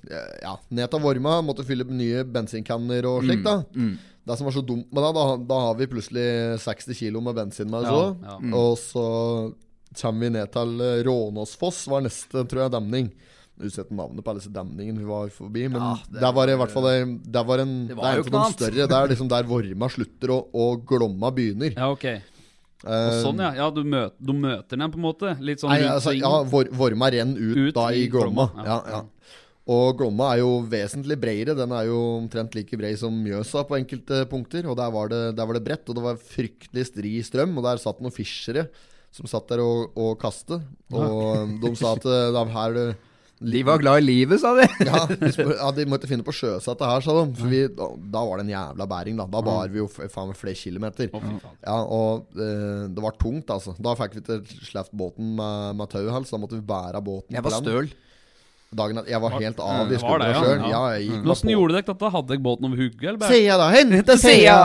ja, 0.44 0.58
ned 0.76 0.90
til 0.92 1.00
Vorma, 1.00 1.38
måtte 1.42 1.64
fylle 1.64 1.86
nye 1.88 2.26
bensinkanner 2.28 3.06
og 3.08 3.22
slikt, 3.24 3.46
da. 3.46 3.62
Mm, 3.72 3.94
Det 4.30 4.38
som 4.38 4.46
var 4.46 4.54
så 4.56 4.62
dumt 4.66 4.86
med 4.94 5.02
det, 5.04 5.10
da, 5.18 5.24
da 5.50 5.58
har 5.68 5.80
vi 5.80 5.88
plutselig 5.90 6.28
60 6.62 6.98
kilo 7.00 7.22
med 7.26 7.38
bensin 7.40 7.70
med 7.72 7.82
oss 7.82 7.90
Ja, 7.90 8.04
ja. 8.30 8.38
Og 8.60 8.78
så 8.78 9.06
kommer 9.98 10.28
vi 10.28 10.30
ned 10.38 10.52
til 10.54 10.86
eh, 10.86 11.02
Rånåsfoss, 11.08 11.82
var 11.90 12.06
neste, 12.06 12.46
tror 12.46 12.68
jeg, 12.68 12.74
demning. 12.78 13.10
Utsett 13.60 13.90
navnet 13.92 14.24
på 14.24 14.32
alle 14.32 14.40
disse 14.40 14.54
demningene 14.56 15.02
vi 15.02 15.08
var 15.10 15.32
forbi, 15.36 15.66
men 15.68 15.82
Ja, 15.82 15.96
det 16.08 16.22
der 16.24 16.36
var 16.38 16.48
det 16.48 16.54
i 16.56 16.60
hvert 16.62 16.72
fall 16.72 16.86
det, 16.88 17.00
der 17.36 17.48
var 17.50 17.64
en, 17.66 17.74
Det 17.90 17.96
det, 17.96 17.98
var 17.98 18.12
er 18.14 18.22
jo 18.22 18.28
en 18.30 18.38
av 18.40 18.46
de 18.46 18.56
større. 18.56 18.86
Det 18.88 19.00
er 19.00 19.12
liksom 19.12 19.32
der 19.34 19.50
Vorma 19.50 19.90
slutter 19.92 20.36
og, 20.38 20.54
og 20.56 20.86
Glomma 20.88 21.32
begynner. 21.36 21.74
Ja, 21.76 21.90
ok. 21.92 22.06
Og 22.14 22.30
Eh, 22.96 23.18
sånn, 23.20 23.42
ja. 23.44 23.50
ja 23.58 23.66
du, 23.76 23.82
møter, 23.84 24.16
du 24.24 24.32
møter 24.32 24.80
den 24.80 24.92
på 24.94 24.96
en 25.02 25.04
måte? 25.04 25.34
Litt 25.44 25.60
sånn 25.60 25.74
Nei, 25.74 25.82
altså, 25.84 26.14
ja, 26.16 26.30
Vor, 26.48 26.70
Vorma 26.72 27.10
renner 27.12 27.36
ut, 27.36 27.58
Ut 27.60 27.76
da 27.76 27.90
i. 27.92 28.06
Glomma, 28.08 28.46
Ja, 28.64 28.78
ja. 28.88 29.02
Ja. 29.70 29.80
Og 29.80 30.00
Glomma 30.00 30.32
er 30.34 30.42
jo 30.42 30.60
vesentlig 30.70 31.18
bredere. 31.22 31.58
Den 31.58 31.74
er 31.78 31.90
jo 31.90 31.98
omtrent 32.18 32.56
like 32.58 32.78
bred 32.80 32.98
som 32.98 33.14
Mjøsa 33.14 33.62
på 33.70 33.78
enkelte 33.78 34.24
punkter. 34.32 34.66
Og 34.66 34.78
der 34.80 34.94
var 34.94 35.12
det, 35.12 35.24
der 35.38 35.46
var 35.46 35.58
det 35.58 35.66
bredt, 35.68 35.90
og 35.90 36.00
det 36.00 36.06
var 36.08 36.24
fryktelig 36.32 36.88
stri 36.90 37.20
strøm. 37.26 37.54
Og 37.60 37.68
der 37.68 37.82
satt 37.82 38.02
noen 38.02 38.16
fiskere 38.16 38.66
som 39.14 39.30
satt 39.30 39.50
der 39.52 39.62
og, 39.62 39.94
og 39.98 40.18
kastet. 40.22 40.66
Og 40.94 41.54
de 41.62 41.72
sa 41.78 41.94
at 41.98 42.10
eh, 42.10 42.32
da 42.34 42.44
her 42.54 42.82
er 42.82 42.92
De 43.40 43.62
var 43.64 43.80
glad 43.80 44.02
i 44.02 44.06
livet, 44.06 44.42
sa 44.42 44.56
de. 44.58 44.66
ja, 44.90 45.06
de 45.08 45.32
spør, 45.34 45.54
ja, 45.56 45.70
de 45.78 45.86
måtte 45.90 46.10
finne 46.10 46.26
på 46.26 46.34
sjøsatte 46.36 46.90
her, 46.90 47.06
sa 47.06 47.16
de. 47.22 47.30
For 47.38 47.54
vi, 47.54 47.62
da, 47.72 47.88
da 48.18 48.26
var 48.26 48.42
det 48.42 48.48
en 48.48 48.54
jævla 48.56 48.90
bæring, 48.90 49.22
da. 49.22 49.30
Da 49.32 49.46
bar 49.46 49.72
vi 49.72 49.84
jo 49.84 49.88
faen 49.94 50.34
meg 50.34 50.42
flere 50.42 50.58
kilometer. 50.60 51.14
Ja, 51.14 51.78
og 51.80 52.34
eh, 52.42 52.90
det 52.90 53.06
var 53.06 53.18
tungt, 53.22 53.54
altså. 53.54 53.78
Da 53.78 53.96
fikk 54.02 54.20
vi 54.20 54.28
til 54.34 54.46
sluppet 54.60 54.98
båten 54.98 55.34
med, 55.38 55.80
med 55.80 55.94
tauhals. 55.94 56.34
Da 56.34 56.42
måtte 56.42 56.58
vi 56.58 56.66
bære 56.74 57.06
båten 57.06 57.38
Jeg 57.38 57.46
var 57.46 57.62
på 57.62 57.70
land. 57.70 57.98
Dagen 58.70 59.00
at 59.02 59.08
jeg 59.10 59.18
var 59.24 59.34
helt 59.34 59.62
av 59.66 59.88
i 59.88 59.90
det, 59.90 59.98
skuldra 59.98 60.28
ja? 60.30 60.42
sjøl. 60.44 60.66
Ja. 60.70 60.82
Ja, 61.02 61.22
Åssen 61.34 61.50
gjorde 61.50 61.74
dere 61.74 61.86
dette? 61.88 62.10
Hadde 62.14 62.30
dere 62.36 62.44
båten 62.46 62.68
over 62.68 62.78
hugget? 62.78 63.08
eller 63.10 63.32
Sia, 63.32 63.56
da! 63.58 63.70
Hente 63.74 64.18
Sia! 64.22 64.58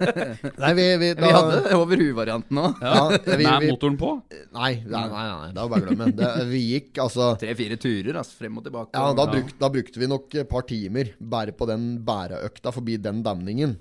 Nei, 0.62 0.70
vi, 0.78 0.84
vi, 1.02 1.08
da, 1.18 1.24
Vi 1.24 1.32
hadde 1.34 1.74
over 1.80 2.04
hu-varianten 2.04 2.60
òg. 2.62 2.78
ja, 2.86 3.02
vi, 3.26 3.42
Med 3.42 3.66
motoren 3.72 3.98
på? 3.98 4.12
nei, 4.54 4.70
nei, 4.86 5.02
nei, 5.10 5.24
nei, 5.32 5.50
det 5.50 5.64
var 5.64 5.72
bare 5.74 5.82
å 5.82 5.88
glemme. 5.88 6.08
Det, 6.20 6.30
vi 6.52 6.62
gikk 6.76 7.02
altså 7.02 7.32
Tre-fire 7.42 7.80
turer, 7.82 8.20
altså, 8.22 8.38
frem 8.38 8.62
og 8.62 8.68
tilbake. 8.68 8.94
Ja, 8.94 9.10
da, 9.18 9.26
bruk, 9.34 9.50
da 9.58 9.72
brukte 9.74 10.04
vi 10.04 10.10
nok 10.14 10.38
et 10.44 10.50
par 10.54 10.68
timer 10.70 11.10
bare 11.18 11.56
på 11.56 11.66
den 11.70 11.90
bæreøkta 12.06 12.70
forbi 12.78 13.00
den 13.02 13.24
demningen. 13.26 13.74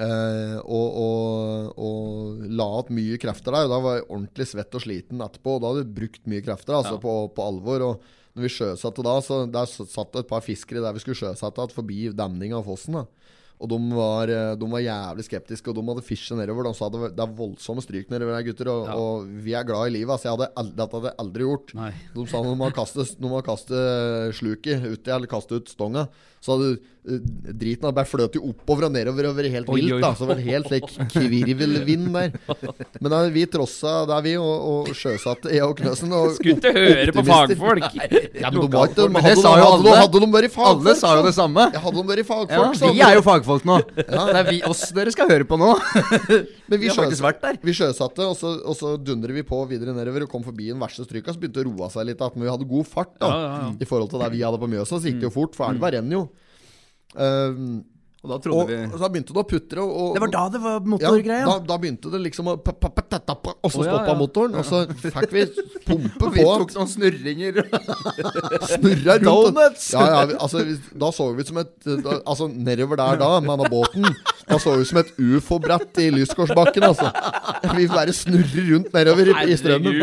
Eh, 0.00 0.56
og, 0.60 1.00
og, 1.00 1.74
og 1.80 2.46
la 2.52 2.68
opp 2.84 2.92
mye 2.94 3.18
krefter 3.20 3.56
der. 3.56 3.66
Og 3.66 3.72
da 3.74 3.80
var 3.84 3.98
jeg 3.98 4.08
ordentlig 4.08 4.46
svett 4.52 4.76
og 4.76 4.84
sliten 4.84 5.24
etterpå. 5.24 5.56
Og 5.56 5.64
da 5.64 5.72
hadde 5.72 5.88
vi 5.88 5.98
brukt 6.04 6.22
mye 6.30 6.44
krefter 6.46 6.78
altså, 6.78 6.96
Ja. 6.98 7.02
på, 7.02 7.16
på 7.36 7.48
alvor. 7.48 7.88
Og 7.88 8.16
når 8.36 8.42
vi 8.46 8.52
sjøsatte 8.54 9.02
da, 9.02 9.16
så 9.20 9.40
der 9.50 9.66
satt 9.66 10.12
det 10.14 10.24
et 10.24 10.28
par 10.30 10.40
fiskere 10.44 10.82
der 10.84 10.92
vi 10.94 11.02
skulle 11.02 11.18
sjøsette 11.18 11.64
at 11.64 11.72
forbi 11.74 12.12
demninga 12.14 12.58
av 12.60 12.64
fossen. 12.68 12.94
da 13.00 13.04
Og 13.60 13.68
de 13.68 13.76
var, 13.92 14.30
eh, 14.32 14.54
de 14.56 14.66
var 14.72 14.80
jævlig 14.80 15.24
skeptiske, 15.26 15.68
og 15.68 15.74
de 15.76 15.82
hadde 15.84 16.02
fisket 16.06 16.38
nedover. 16.38 16.64
De 16.64 16.72
sa 16.78 16.88
det, 16.88 17.10
det 17.16 17.20
er 17.26 17.34
voldsomme 17.36 17.82
stryk 17.84 18.08
nedover 18.08 18.38
der, 18.38 18.46
gutter. 18.46 18.68
Og, 18.72 18.86
Ja. 18.86 18.94
og 18.96 19.26
vi 19.44 19.52
er 19.52 19.64
glad 19.68 19.88
i 19.90 19.98
livet. 19.98 20.08
Altså, 20.14 20.30
jeg 20.30 20.38
hadde, 20.38 20.48
aldri- 20.56 20.76
dette 20.80 20.96
hadde 20.96 21.10
jeg 21.10 21.18
aldri 21.20 21.42
gjort. 21.44 21.74
Nei. 21.74 21.90
De 22.14 22.26
sa 22.26 22.40
de 22.42 22.54
må 22.56 22.70
kaste, 22.72 23.04
de 23.20 23.28
må 23.28 23.42
kaste 23.44 23.76
sluket 24.32 24.80
uti, 24.94 25.10
eller 25.12 25.26
kaste 25.26 25.52
ut 25.60 25.68
stonga. 25.68 26.08
Så 26.40 26.54
hadde 26.56 26.68
eh, 27.04 27.18
driten 27.60 27.84
hadde 27.84 27.96
bare 27.98 28.08
fløtet 28.08 28.40
oppover 28.40 28.86
og 28.86 28.94
nedover 28.94 29.26
og 29.28 29.34
vært 29.36 29.52
helt 29.52 29.68
Oi, 29.68 29.80
vilt. 29.82 29.98
da 30.00 30.14
Så 30.16 30.24
det 30.24 30.30
var 30.32 30.42
helt 30.46 30.70
slik 30.70 30.86
kvirvelvind 31.12 32.06
der. 32.14 32.30
Men 33.00 33.12
da, 33.12 33.18
vi 33.34 33.42
trossa 33.52 33.92
der, 34.08 34.22
vi, 34.24 34.32
og, 34.40 34.64
og 34.70 34.88
sjøsatte, 34.96 35.52
jeg 35.52 35.66
og 35.66 35.74
Knøsen. 35.76 36.14
Og 36.16 36.32
Skulle 36.38 36.56
ikke 36.56 36.72
høre 36.76 37.14
på 37.16 37.24
fagfolk! 37.28 37.84
fagfolk! 37.90 38.38
Ja, 38.40 38.48
men 38.54 38.64
de 38.64 38.70
var 38.72 38.88
ikke 38.88 39.06
hadde, 39.20 39.34
jo 39.36 39.66
hadde, 39.66 39.94
hadde 40.00 40.22
de 40.24 40.30
vært 40.32 40.54
fagfolk, 40.54 40.80
Alle 40.88 40.96
sa 41.02 41.12
jo 41.18 41.26
det 41.28 41.34
samme. 41.36 41.66
Ja, 41.76 41.82
hadde 41.84 42.00
de 42.00 42.06
vært 42.14 42.30
fagfolk, 42.30 42.80
ja, 42.80 42.92
vi 42.96 43.04
er 43.10 43.18
jo 43.18 43.24
fagfolk 43.28 43.68
nå. 43.68 43.76
Det 44.00 44.24
er 44.40 44.48
vi, 44.48 44.62
oss 44.70 44.86
dere 44.96 45.12
skal 45.12 45.28
høre 45.32 45.44
på 45.48 45.60
nå. 45.60 45.70
Men 46.70 46.78
vi, 46.78 46.86
Vi 46.86 46.90
har 46.92 46.96
faktisk 47.02 47.24
vært 47.26 47.44
der. 47.44 47.60
Vi 47.68 47.76
sjøsatte, 47.76 48.24
og 48.32 48.36
så, 48.38 48.54
og 48.64 48.76
så 48.78 48.94
dundrer 48.96 49.36
vi 49.36 49.44
på 49.46 49.60
videre 49.68 49.92
nedover 49.96 50.24
og 50.24 50.32
kom 50.32 50.44
forbi 50.46 50.70
den 50.72 50.80
verste 50.80 51.04
stryka. 51.04 51.34
Så 51.36 51.42
begynte 51.42 51.60
det 51.60 51.68
å 51.68 51.72
roe 51.74 51.92
seg 51.92 52.08
litt. 52.08 52.20
At 52.24 52.36
vi 52.38 52.48
hadde 52.48 52.68
god 52.70 52.88
fart 52.88 53.12
da 53.20 53.28
Ja, 53.28 53.40
ja, 53.44 53.54
ja. 53.66 53.70
i 53.82 53.88
forhold 53.88 54.12
til 54.12 54.22
det 54.24 54.32
vi 54.36 54.44
hadde 54.46 54.60
på 54.62 54.68
Mjøsa. 54.70 54.96
Så 54.96 55.10
gikk 55.10 55.20
det 55.20 55.28
jo 55.28 55.34
fort, 55.34 55.56
for 55.58 55.68
elva 55.74 55.90
renner 55.96 56.16
jo. 56.20 56.22
Um, 57.14 57.84
Og 58.20 58.28
da 58.28 58.36
og, 58.52 58.66
vi 58.68 58.76
og 58.84 58.98
så 59.00 59.08
begynte 59.08 59.32
det 59.32 59.40
å 59.40 59.46
putre. 59.48 59.80
Og, 59.80 59.92
og, 59.96 60.10
Det 60.16 60.20
var 60.20 60.32
da 60.34 60.42
det 60.52 60.58
var 60.60 60.74
ja, 61.00 61.44
da, 61.48 61.54
da 61.70 61.76
begynte 61.80 62.10
det 62.12 62.18
liksom 62.20 62.50
å 62.52 62.56
pa- 62.60 62.74
pa- 62.76 62.90
pa- 62.92 63.04
ta- 63.08 63.20
ta- 63.24 63.36
pa- 63.40 63.54
Og 63.64 63.72
så 63.72 63.80
oh, 63.80 63.86
ja, 63.86 63.94
stoppa 63.94 64.12
ja. 64.12 64.16
motoren, 64.20 64.58
og 64.60 64.66
så 64.68 64.82
fikk 64.92 65.32
vi 65.32 65.44
pumpe 65.86 66.26
Og 66.28 66.34
vi 66.36 66.44
tok 66.44 66.74
sånne 66.74 66.92
snurringer. 66.92 67.62
Snurra 68.74 69.16
rundt. 69.16 69.24
Donuts! 69.24 69.86
Ja, 69.96 70.04
ja, 70.12 70.20
vi, 70.28 70.36
altså, 70.36 70.64
vi, 70.68 70.76
da 71.00 71.10
så 71.16 71.30
vi 71.32 71.46
ut 71.46 71.52
som 71.54 71.62
et 71.64 71.72
da, 71.88 72.18
Altså 72.28 72.50
nedover 72.52 73.00
der 73.00 73.22
da, 73.24 73.30
med 73.40 73.54
denne 73.56 73.72
båten 73.72 74.04
Da 74.50 74.58
så 74.58 74.74
ut 74.80 74.88
som 74.88 74.98
et 75.00 75.10
ufo-brett 75.16 76.00
i 76.02 76.08
Lysgårdsbakken, 76.14 76.86
altså. 76.88 77.10
Vi 77.76 77.86
bare 77.90 78.14
snurrer 78.16 78.66
rundt 78.72 78.90
nedover 78.96 79.30
i, 79.30 79.34
i 79.52 79.58
strømmen. 79.60 80.00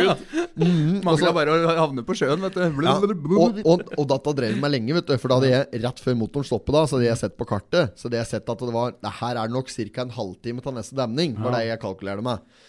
Mm, 0.57 1.01
Mangla 1.05 1.33
bare 1.36 1.53
å 1.53 1.73
havne 1.83 2.05
på 2.07 2.15
sjøen, 2.17 2.41
vet 2.47 2.55
du. 2.55 2.63
ja, 2.88 2.95
og, 2.97 3.60
og, 3.62 3.83
og 3.97 4.07
data 4.10 4.33
drev 4.39 4.55
meg 4.62 4.73
lenge, 4.77 4.95
vet 4.97 5.10
du. 5.12 5.15
For 5.19 5.31
da 5.31 5.39
hadde 5.41 5.51
jeg 5.51 5.83
rett 5.83 6.01
før 6.03 6.17
motoren 6.23 6.47
stoppet, 6.47 6.73
da 6.77 6.86
Så 6.88 6.97
hadde 6.97 7.10
jeg 7.10 7.21
sett 7.21 7.38
på 7.38 7.49
kartet. 7.49 7.93
Så 7.99 8.07
hadde 8.07 8.21
jeg 8.21 8.31
sett 8.31 8.49
at 8.53 8.63
det 8.63 8.73
var 8.73 8.95
Det 8.95 9.13
her 9.19 9.36
er 9.36 9.51
det 9.51 9.57
nok 9.57 9.69
ca. 9.73 10.01
en 10.07 10.15
halvtime 10.17 10.63
til 10.63 10.77
neste 10.79 10.97
demning. 10.97 11.38
Var 11.43 11.57
det 11.57 11.63
jeg 11.67 11.83
kalkulerte 11.83 12.25
med. 12.25 12.65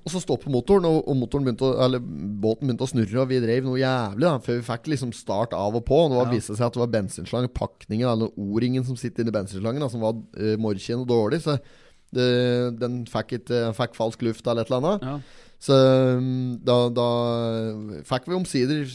Og 0.00 0.12
så 0.14 0.20
stoppet 0.22 0.52
motoren, 0.52 0.86
og, 0.88 1.02
og 1.04 1.18
motoren 1.20 1.44
begynte 1.44 1.66
å, 1.66 1.74
eller 1.84 2.00
båten 2.00 2.68
begynte 2.68 2.86
å 2.86 2.90
snurre, 2.90 3.18
og 3.20 3.28
vi 3.28 3.40
drev 3.42 3.66
noe 3.66 3.80
jævlig 3.80 4.24
da 4.24 4.32
før 4.40 4.56
vi 4.56 4.64
fikk 4.70 4.88
liksom 4.94 5.12
start 5.16 5.52
av 5.56 5.76
og 5.76 5.84
på. 5.88 5.98
Og 6.06 6.14
det 6.14 6.18
var, 6.22 6.30
viste 6.32 6.56
seg 6.56 6.70
at 6.70 6.78
det 6.78 6.82
var 6.82 6.94
bensinslangen, 6.94 7.52
pakningen, 7.52 8.08
eller 8.08 8.32
O-ringen 8.40 8.86
som 8.86 8.96
sitter 9.00 9.26
inni 9.26 9.34
bensinslangen, 9.36 9.84
da, 9.84 9.90
som 9.92 10.04
var 10.04 10.16
uh, 10.16 10.56
morkjen 10.62 11.04
og 11.04 11.10
dårlig. 11.10 11.42
Så 11.44 11.58
det, 12.16 12.30
den 12.80 13.02
fikk, 13.10 13.36
ikke, 13.42 13.62
fikk 13.76 13.94
falsk 13.98 14.24
luft 14.26 14.48
eller 14.48 14.64
et 14.64 14.72
eller 14.72 14.80
annet. 14.80 15.06
Ja. 15.06 15.49
Så 15.60 15.76
um, 15.76 16.56
da, 16.64 16.76
da 16.88 17.06
fikk 18.08 18.30
vi 18.30 18.36
omsider 18.38 18.86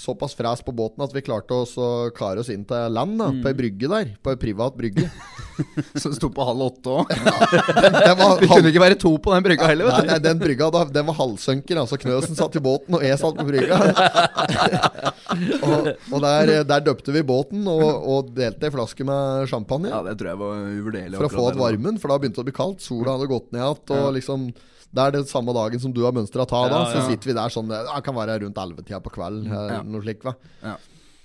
såpass 0.00 0.32
fres 0.38 0.62
på 0.64 0.72
båten 0.72 1.04
at 1.04 1.12
vi 1.12 1.20
klarte 1.20 1.52
oss 1.52 1.74
å 1.76 2.08
kare 2.16 2.40
oss 2.40 2.48
inn 2.48 2.62
til 2.64 2.94
land, 2.96 3.18
da, 3.20 3.26
på 3.44 3.50
ei 3.50 3.56
brygge 3.58 3.90
der. 3.92 4.14
På 4.24 4.32
ei 4.32 4.40
privat 4.40 4.72
brygge. 4.78 5.04
Som 6.02 6.14
sto 6.16 6.30
på 6.32 6.46
halv 6.48 6.64
åtte 6.64 6.94
òg. 6.94 7.12
Ja, 7.12 8.14
Vi 8.40 8.48
kunne 8.54 8.72
ikke 8.72 8.82
være 8.86 8.98
to 9.04 9.12
på 9.20 9.34
den 9.36 9.44
brygga 9.44 9.68
heller, 9.68 9.90
Nei, 9.90 9.98
vet 10.00 10.08
du. 10.08 10.12
nei, 10.14 10.18
den 10.24 10.40
brygga 10.40 10.70
da, 10.72 10.86
den 10.96 11.08
var 11.12 11.20
halvsønker. 11.20 11.82
Altså 11.84 12.00
Knøsen 12.00 12.40
satt 12.40 12.56
i 12.56 12.64
båten, 12.64 12.96
og 12.96 13.04
jeg 13.04 13.20
satt 13.20 13.38
på 13.38 13.48
brygga. 13.52 13.78
og 15.68 15.92
og 16.14 16.20
der, 16.24 16.56
der 16.68 16.84
døpte 16.88 17.12
vi 17.14 17.22
båten 17.26 17.68
og, 17.68 17.84
og 17.84 18.34
delte 18.36 18.70
ei 18.70 18.72
flaske 18.74 19.04
med 19.06 19.48
champagne. 19.52 19.92
Ja, 19.92 20.00
det 20.08 20.16
tror 20.20 20.32
jeg 20.32 20.40
var 20.40 20.68
uvurderlig. 20.72 21.18
For 21.20 21.28
å 21.28 21.34
få 21.36 21.50
ut 21.52 21.60
varmen, 21.60 22.00
for 22.00 22.12
da 22.12 22.20
begynte 22.22 22.40
det 22.40 22.46
å 22.46 22.48
bli 22.48 22.56
kaldt. 22.56 22.84
Sola 22.84 23.18
hadde 23.18 23.28
gått 23.30 23.52
ned 23.52 23.60
igjen. 23.60 23.98
Og 24.00 24.14
liksom 24.16 24.48
Det 24.94 25.02
er 25.02 25.10
det 25.16 25.24
samme 25.30 25.54
dagen 25.56 25.80
som 25.82 25.92
du 25.92 26.02
har 26.06 26.12
mønstra 26.14 26.46
ta, 26.46 26.64
da. 26.70 26.84
Så 26.92 27.06
sitter 27.08 27.32
vi 27.32 27.34
der 27.38 27.50
sånn 27.50 27.68
Det 27.72 27.80
kan 28.06 28.14
være 28.14 28.40
rundt 28.44 28.60
ellevetida 28.62 29.00
på 29.02 29.10
kveld. 29.16 29.46
eh, 29.46 29.72
Ja. 29.74 29.80
Noe 29.82 30.02
slikt, 30.04 30.22
va. 30.24 30.34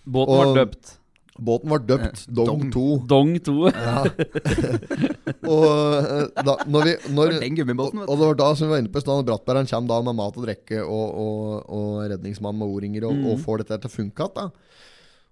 Båten 0.10 0.34
Og- 0.34 0.46
var 0.46 0.66
døpt. 0.66 0.96
Båten 1.40 1.70
var 1.72 1.80
døpt 1.80 2.26
Dong 2.36 2.66
2. 2.74 2.82
Dong 3.08 3.30
2. 3.40 3.70
Og 5.50 5.66
eh, 5.70 6.26
da, 6.44 6.56
når 6.68 6.84
vi 6.88 6.94
når, 7.16 7.36
Den 7.40 7.56
vet 7.78 7.80
Og 7.80 8.16
det 8.20 8.26
var 8.26 8.36
da 8.42 8.50
som 8.56 8.68
vi 8.68 8.74
var 8.74 8.82
inne 8.84 8.92
på 8.92 9.00
stad, 9.04 9.24
brattbæreren 9.28 9.70
kommer 9.70 9.88
da 9.94 10.00
med 10.10 10.18
mat 10.20 10.36
og 10.40 10.44
drikke 10.48 10.82
og, 10.84 11.08
og, 11.24 11.70
og 11.70 12.10
redningsmann 12.12 12.58
med 12.60 12.68
O-ringer 12.68 13.08
og, 13.08 13.22
og 13.32 13.40
får 13.46 13.64
dette 13.64 13.80
til 13.86 13.92
å 13.92 13.96
funke 13.96 14.28
igjen. 14.30 14.52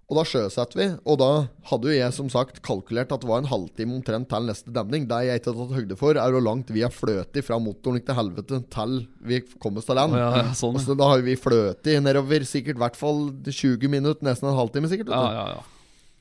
Og 0.08 0.16
da 0.16 0.22
sjøsetter 0.24 0.78
vi, 0.80 0.84
og 1.04 1.18
da 1.20 1.30
hadde 1.68 1.90
jo 1.90 1.96
jeg 1.98 2.14
som 2.16 2.30
sagt 2.32 2.62
kalkulert 2.64 3.10
at 3.12 3.20
det 3.20 3.28
var 3.28 3.42
en 3.42 3.50
halvtime 3.50 3.92
omtrent 3.98 4.30
til 4.30 4.46
neste 4.48 4.72
demning. 4.72 5.04
Det 5.04 5.18
jeg 5.26 5.42
ikke 5.42 5.52
har 5.52 5.58
tatt 5.58 5.74
høyde 5.76 5.98
for, 6.00 6.16
er 6.16 6.32
hvor 6.32 6.44
langt 6.46 6.72
vi 6.72 6.80
har 6.80 6.94
fløtet 6.94 7.44
fra 7.44 7.58
motoren 7.60 8.00
til 8.00 8.16
helvete 8.16 8.62
til 8.72 8.94
vi 9.28 9.42
kommer 9.60 9.82
oss 9.82 9.90
til 9.90 10.00
land. 10.00 10.16
Ja, 10.16 10.30
ja, 10.40 10.54
sånn. 10.56 10.80
Da 10.96 11.10
har 11.12 11.24
vi 11.26 11.36
fløtet 11.36 12.00
nedover 12.00 12.46
sikkert 12.48 12.80
i 12.80 12.84
hvert 12.86 12.96
fall 12.96 13.26
20 13.44 13.84
minutter, 13.92 14.24
nesten 14.24 14.48
en 14.48 14.56
halvtime 14.56 14.88
sikkert. 14.88 15.12
Ja, 15.12 15.26
ja, 15.36 15.44
ja. 15.58 15.77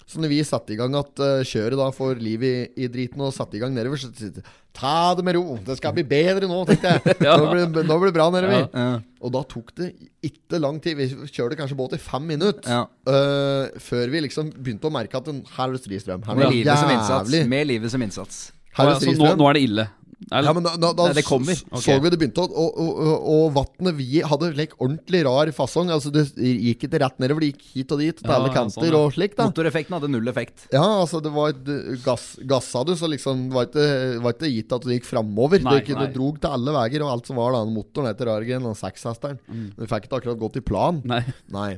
Så 0.07 0.21
når 0.23 0.31
vi 0.31 0.39
satte 0.47 0.71
i 0.71 0.77
gang 0.79 0.93
at 0.95 1.19
uh, 1.19 1.41
kjøret 1.43 1.75
da 1.75 1.89
får 1.91 2.21
liv 2.23 2.43
i, 2.47 2.53
i 2.79 2.87
driten 2.91 3.19
og 3.25 3.33
satte 3.35 3.57
i 3.57 3.59
gang 3.59 3.73
nedover, 3.75 3.99
så 3.99 4.07
sa 4.15 4.31
Ta 4.77 5.15
det 5.17 5.23
med 5.25 5.33
ro, 5.33 5.55
det 5.65 5.73
skal 5.79 5.93
bli 5.95 6.03
bedre 6.05 6.45
nå, 6.45 6.59
tenkte 6.69 6.91
jeg. 6.93 7.15
Nå 7.25 7.47
blir 7.49 7.63
det 7.73 7.81
nå 7.89 7.95
blir 7.97 8.11
det 8.11 8.13
bra 8.13 8.27
nedover. 8.29 8.67
Ja. 8.69 8.99
Og 9.25 9.33
da 9.33 9.41
tok 9.49 9.71
det 9.79 9.87
ikke 10.27 10.59
lang 10.61 10.77
tid. 10.83 10.99
Vi 10.99 11.07
kjørte 11.33 11.57
kanskje 11.57 11.79
båt 11.79 11.95
i 11.97 11.99
fem 12.01 12.27
minutter. 12.29 12.61
Ja. 12.69 12.83
eh, 13.09 13.79
før 13.81 14.13
vi 14.13 14.21
liksom 14.27 14.51
begynte 14.53 14.85
å 14.85 14.93
merke 14.93 15.17
at 15.17 15.25
den, 15.31 15.41
her 15.55 15.65
er 15.65 15.73
det 15.73 15.81
stri 15.81 15.97
strøm. 16.03 16.21
Her 16.27 16.37
er 16.37 16.43
Med 16.43 16.53
livet 16.59 17.09
jævlig. 17.09 17.41
Med 17.49 17.71
livet 17.73 17.95
som 17.95 18.05
innsats. 18.05 18.43
Her 18.77 18.91
er 18.91 18.99
det 18.99 19.09
ja, 19.09 19.17
så 19.17 19.25
nå, 19.25 19.33
nå 19.41 19.49
er 19.49 19.57
det 19.57 19.65
ille. 19.65 19.87
Er, 20.31 20.43
Ja, 20.43 20.51
men 20.51 20.65
da, 20.65 20.73
da, 20.75 20.89
da 20.91 21.05
Nei, 21.07 21.15
det 21.15 21.23
kommer. 21.27 21.55
Okay. 21.71 21.81
Så 21.85 21.95
vi 22.03 22.09
det 22.11 22.17
begynte 22.19 22.43
Og, 22.43 22.51
og, 22.51 22.79
og, 22.99 23.27
og 23.31 23.45
vannet 23.55 23.95
vi 23.95 24.19
hadde 24.27 24.49
like, 24.57 24.75
ordentlig 24.83 25.21
rar 25.27 25.51
fasong. 25.55 25.91
Altså 25.93 26.11
Det 26.11 26.25
gikk 26.35 26.87
ikke 26.89 26.99
rett 27.03 27.21
nedover, 27.23 27.45
det 27.45 27.53
gikk 27.53 27.63
hit 27.77 27.93
og 27.95 28.01
dit 28.03 28.19
til 28.19 28.27
Ja, 28.27 28.35
alle 28.39 28.51
ja, 28.51 28.55
kanter 28.57 28.81
sånn, 28.83 28.91
ja. 28.91 29.01
og 29.07 29.15
slik. 29.15 29.37
da 29.39 29.47
Motoreffekten 29.47 29.97
hadde 29.97 30.11
null 30.11 30.27
effekt. 30.33 30.67
Ja, 30.75 30.83
altså 31.01 31.21
det 31.23 31.31
var 31.35 31.53
et 31.55 31.71
uh, 31.71 31.95
gass, 32.03 32.27
Gassa 32.49 32.83
du, 32.87 32.93
så 32.99 33.09
liksom 33.11 33.47
var 33.55 33.69
ikke, 33.69 33.87
var 34.25 34.35
ikke 34.35 34.51
gitt 34.51 34.75
at 34.75 34.87
det 34.87 34.99
gikk 34.99 35.09
framover. 35.09 35.63
Nei, 35.63 35.79
Det, 35.87 35.95
det 35.95 36.11
drog 36.17 36.41
til 36.43 36.57
alle 36.59 36.75
veier 36.75 37.05
og 37.07 37.13
alt 37.15 37.29
som 37.31 37.39
var 37.39 37.55
da. 37.55 37.63
Motoren 37.67 38.11
etter 38.11 38.31
Argen, 38.33 38.67
den 38.67 38.77
sekshesteren. 38.77 39.39
Mm. 39.47 39.69
Vi 39.79 39.87
fikk 39.93 40.09
ikke 40.09 40.19
akkurat 40.21 40.41
gått 40.43 40.59
i 40.59 40.65
plan. 40.65 40.99
Nei. 41.07 41.23
Nei. 41.53 41.71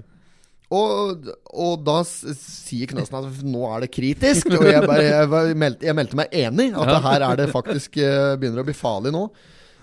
Og, 0.69 1.29
og 1.49 1.79
da 1.81 2.01
sier 2.05 2.89
Knøsen 2.91 3.15
at 3.17 3.39
nå 3.41 3.63
er 3.71 3.85
det 3.85 3.93
kritisk. 3.93 4.51
Og 4.53 4.67
jeg, 4.69 4.83
bare, 4.85 5.05
jeg, 5.07 5.55
meldte, 5.57 5.87
jeg 5.89 5.97
meldte 5.97 6.19
meg 6.19 6.35
enig. 6.45 6.67
At 6.77 6.91
det 6.91 6.99
her 7.07 7.25
er 7.25 7.39
det 7.41 7.47
faktisk 7.53 7.97
eh, 8.03 8.35
begynner 8.37 8.61
å 8.61 8.67
bli 8.67 8.77
farlig 8.77 9.13
nå. 9.15 9.23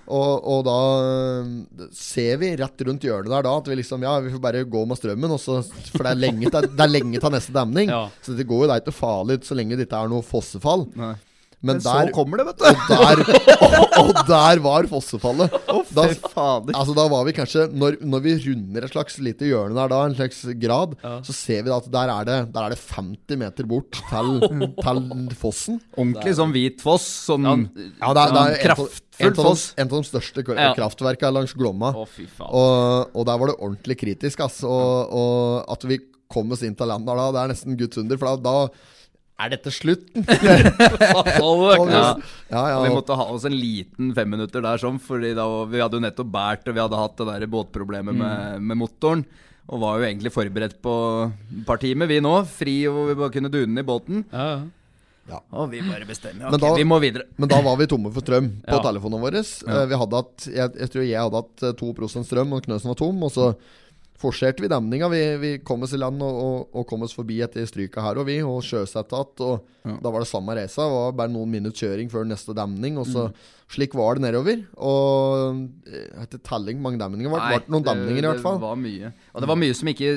Og, 0.06 0.44
og 0.46 0.60
da 0.68 0.78
eh, 1.02 1.86
ser 1.96 2.38
vi 2.38 2.52
rett 2.60 2.84
rundt 2.86 3.02
hjørnet 3.02 3.32
der 3.32 3.46
da 3.48 3.56
at 3.58 3.66
vi 3.66 3.80
liksom 3.80 4.04
Ja, 4.06 4.14
vi 4.22 4.30
får 4.36 4.42
bare 4.44 4.62
gå 4.62 4.84
med 4.86 5.00
strømmen. 5.00 5.34
også, 5.34 5.58
for 5.90 6.06
det 6.06 6.12
er 6.12 6.20
lenge 6.22 6.46
til, 6.46 6.68
det 6.70 6.84
er 6.86 6.92
lenge 6.92 7.22
til 7.22 7.34
neste 7.34 7.54
demning. 7.56 7.90
Ja. 7.90 8.04
Så 8.22 8.36
det 8.38 8.46
går 8.46 8.64
jo 8.64 8.70
deg 8.70 8.84
ikke 8.84 8.94
farlig 8.94 9.40
så 9.46 9.58
lenge 9.58 9.78
det 9.78 9.88
ikke 9.88 10.04
er 10.06 10.12
noe 10.12 10.26
fossefall. 10.26 10.86
Nei. 10.94 11.16
Men, 11.64 11.78
Men 11.78 11.80
så 11.82 11.92
kommer 12.14 12.38
det, 12.38 12.44
vet 12.50 12.58
du. 12.60 12.66
og, 12.68 12.90
der, 12.90 13.20
og, 13.64 13.94
og 14.02 14.10
der 14.28 14.60
var 14.62 14.86
fossefallet. 14.90 15.54
da, 15.96 16.02
fader. 16.30 16.74
altså, 16.76 16.94
da 16.94 17.06
var 17.10 17.24
vi 17.26 17.32
kanskje 17.34 17.64
Når, 17.72 17.96
når 18.06 18.20
vi 18.26 18.34
runder 18.44 18.84
et 18.86 18.92
slags 18.92 19.16
lite 19.24 19.48
hjørne 19.48 19.74
der, 19.74 19.88
da, 19.90 20.00
en 20.06 20.14
slags 20.18 20.42
grad, 20.62 20.92
så 21.26 21.34
ser 21.34 21.64
vi 21.64 21.72
da 21.72 21.78
at 21.80 21.88
der 21.96 22.12
er 22.12 22.28
det, 22.28 22.36
der 22.54 22.66
er 22.68 22.74
det 22.76 22.78
50 22.84 23.40
meter 23.40 23.66
bort 23.72 23.98
til, 24.12 24.30
til 24.84 25.38
fossen. 25.40 25.80
Ordentlig 25.96 26.36
sånn 26.38 26.52
hvit 26.54 26.84
foss. 26.84 27.06
Sånn 27.30 27.48
Ja, 27.48 28.12
det 28.12 28.26
er, 28.26 28.34
det 28.36 28.42
er 28.44 28.58
kraftfull 28.68 29.30
en, 29.30 29.32
av 29.40 29.48
foss. 29.48 29.64
en 29.80 29.88
av 29.88 29.94
de 29.96 30.10
største 30.12 30.44
Ja. 30.60 30.68
kraftverkene 30.76 31.34
langs 31.40 31.56
Glomma. 31.56 31.94
Faen. 31.96 32.50
Og, 32.52 33.16
og 33.16 33.26
der 33.30 33.40
var 33.42 33.50
det 33.50 33.56
ordentlig 33.58 33.96
kritisk, 34.04 34.44
ass. 34.44 34.60
Og, 34.66 35.16
og 35.16 35.72
at 35.72 35.88
vi 35.88 35.98
kom 36.30 36.52
oss 36.52 36.62
inn 36.66 36.76
til 36.76 36.88
land 36.90 37.06
der 37.08 37.16
da, 37.18 37.30
det 37.32 37.42
er 37.46 37.52
nesten 37.54 37.80
Guds 37.80 37.96
under. 38.02 38.20
For 38.20 38.36
da, 38.36 38.52
da 38.68 38.94
er 39.38 39.52
dette 39.52 39.72
slutten. 39.74 40.24
Ja. 41.86 42.16
ja, 42.50 42.62
ja. 42.70 42.78
Vi 42.84 42.92
måtte 42.94 43.16
ha 43.18 43.26
oss 43.32 43.44
en 43.48 43.56
liten 43.56 44.12
femminutter 44.16 44.62
der 44.64 44.80
sånn, 44.80 44.98
Fordi 45.02 45.32
da, 45.36 45.44
vi 45.68 45.80
hadde 45.82 45.98
jo 45.98 46.04
nettopp 46.04 46.30
båret, 46.32 46.68
og 46.70 46.76
vi 46.76 46.82
hadde 46.82 47.00
hatt 47.00 47.18
det 47.20 47.26
der 47.32 47.50
båtproblemet 47.52 48.16
med, 48.16 48.62
med 48.62 48.80
motoren. 48.80 49.24
Og 49.66 49.80
var 49.82 49.98
jo 49.98 50.06
egentlig 50.06 50.30
forberedt 50.30 50.76
på 50.84 50.94
et 51.26 51.64
par 51.66 51.80
timer, 51.82 52.06
vi 52.06 52.20
nå. 52.22 52.32
Fri, 52.46 52.76
og 52.86 53.08
vi 53.10 53.16
bare 53.18 53.34
kunne 53.34 53.50
dune 53.50 53.82
i 53.82 53.86
båten. 53.86 54.22
Ja, 54.30 54.60
ja. 55.26 55.40
Og 55.58 55.72
vi 55.72 55.80
bare 55.82 56.06
bestemmer. 56.06 56.52
Men 56.54 56.62
da- 56.62 56.74
vi 56.76 56.84
må 56.86 57.00
videre. 57.02 57.26
Men 57.36 57.50
da 57.50 57.58
var 57.66 57.74
vi 57.80 57.88
tomme 57.90 58.12
for 58.14 58.22
strøm 58.22 58.52
på 58.62 58.76
Ja. 58.78 58.82
telefonene 58.84 59.24
våre. 59.24 59.42
Ja. 59.42 59.80
Vi 59.90 59.98
hadde 59.98 60.20
hatt, 60.22 60.46
jeg, 60.46 60.76
jeg 60.78 60.92
tror 60.92 61.02
jeg 61.08 61.18
hadde 61.18 61.40
hatt 61.42 61.66
eh, 61.66 61.74
2 61.82 62.22
strøm, 62.22 62.52
og 62.54 62.62
Knøsen 62.62 62.92
var 62.92 62.94
tom. 62.94 63.22
Og 63.26 63.32
så 63.34 63.48
forserte 64.20 64.64
vi 64.64 64.70
demninga. 64.72 65.08
Vi, 65.12 65.22
vi 65.42 65.50
kom 65.66 65.84
oss 65.86 65.94
i 65.96 66.00
land 66.00 66.22
og, 66.24 66.38
og, 66.42 66.70
og 66.76 66.86
kom 66.88 67.04
oss 67.06 67.14
forbi 67.16 67.40
etter 67.44 67.66
stryka 67.68 68.04
her 68.04 68.20
og 68.22 68.28
vi, 68.28 68.38
og 68.44 68.62
sjøsatte 68.64 69.16
igjen. 69.16 69.66
Og 69.86 70.00
da 70.02 70.10
var 70.10 70.24
det 70.24 70.30
samme 70.30 70.56
reisa. 70.58 70.82
Det 70.82 70.96
var 70.96 71.12
bare 71.20 71.32
noen 71.32 71.52
minutter 71.52 71.86
kjøring 71.86 72.10
før 72.10 72.26
neste 72.26 72.56
demning. 72.56 72.98
Og 73.02 73.06
så 73.10 73.28
Slik 73.66 73.96
var 73.98 74.14
det 74.14 74.22
nedover. 74.28 74.60
Og 74.78 75.62
eh, 75.90 76.10
etter 76.22 76.38
telling 76.46 76.78
mange 76.82 77.00
demninger. 77.02 77.32
Ble 77.32 77.60
det 77.64 77.72
noen 77.74 77.86
demninger 77.86 78.22
i 78.22 78.28
hvert 78.30 78.44
fall. 78.44 78.60
Det 78.60 78.66
var 78.68 78.78
mye. 78.78 79.10
Og 79.34 79.42
det 79.42 79.50
var 79.50 79.58
mye 79.58 79.76
som 79.78 79.90
ikke 79.90 80.12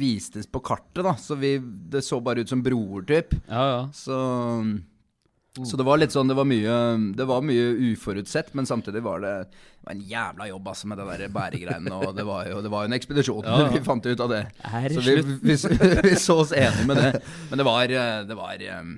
vistes 0.00 0.50
på 0.50 0.62
kartet, 0.66 1.04
da. 1.06 1.14
Så 1.20 1.38
vi, 1.38 1.54
det 1.60 2.02
så 2.06 2.18
bare 2.24 2.42
ut 2.42 2.50
som 2.50 2.62
broer, 2.66 3.06
typ. 3.06 3.36
ja, 3.46 3.66
ja. 3.76 3.82
Så 3.94 4.18
Så 5.58 5.76
det 5.76 5.82
var 5.82 5.98
litt 5.98 6.14
sånn, 6.14 6.28
det 6.30 6.36
var 6.38 6.46
mye, 6.46 6.74
det 7.18 7.24
var 7.26 7.42
mye 7.42 7.72
uforutsett, 7.90 8.52
men 8.54 8.68
samtidig 8.70 9.02
var 9.02 9.18
det, 9.24 9.32
det 9.50 9.88
var 9.88 9.96
en 9.96 10.04
jævla 10.06 10.46
jobb 10.46 10.68
altså, 10.70 10.90
med 10.90 11.00
det 11.00 11.06
der 11.10 11.32
bæregreiene. 11.34 11.96
Og 12.06 12.14
det 12.14 12.26
var 12.28 12.46
jo 12.46 12.60
det 12.62 12.70
var 12.70 12.86
en 12.86 12.94
ekspedisjon. 12.94 13.48
Vi 13.74 13.82
fant 13.86 14.06
ut 14.06 14.22
av 14.22 14.30
det. 14.30 14.44
Er 14.70 14.86
det 14.86 14.94
Så 14.94 15.02
vi, 15.02 15.16
vi, 15.42 15.56
vi 16.06 16.14
så 16.14 16.38
oss 16.44 16.54
enige 16.54 16.86
med 16.86 17.02
det. 17.02 17.22
Men 17.50 17.62
det 17.62 17.66
var, 17.66 17.96
eh, 17.98 18.20
det 18.28 18.38
var 18.38 18.62
eh, 18.62 18.92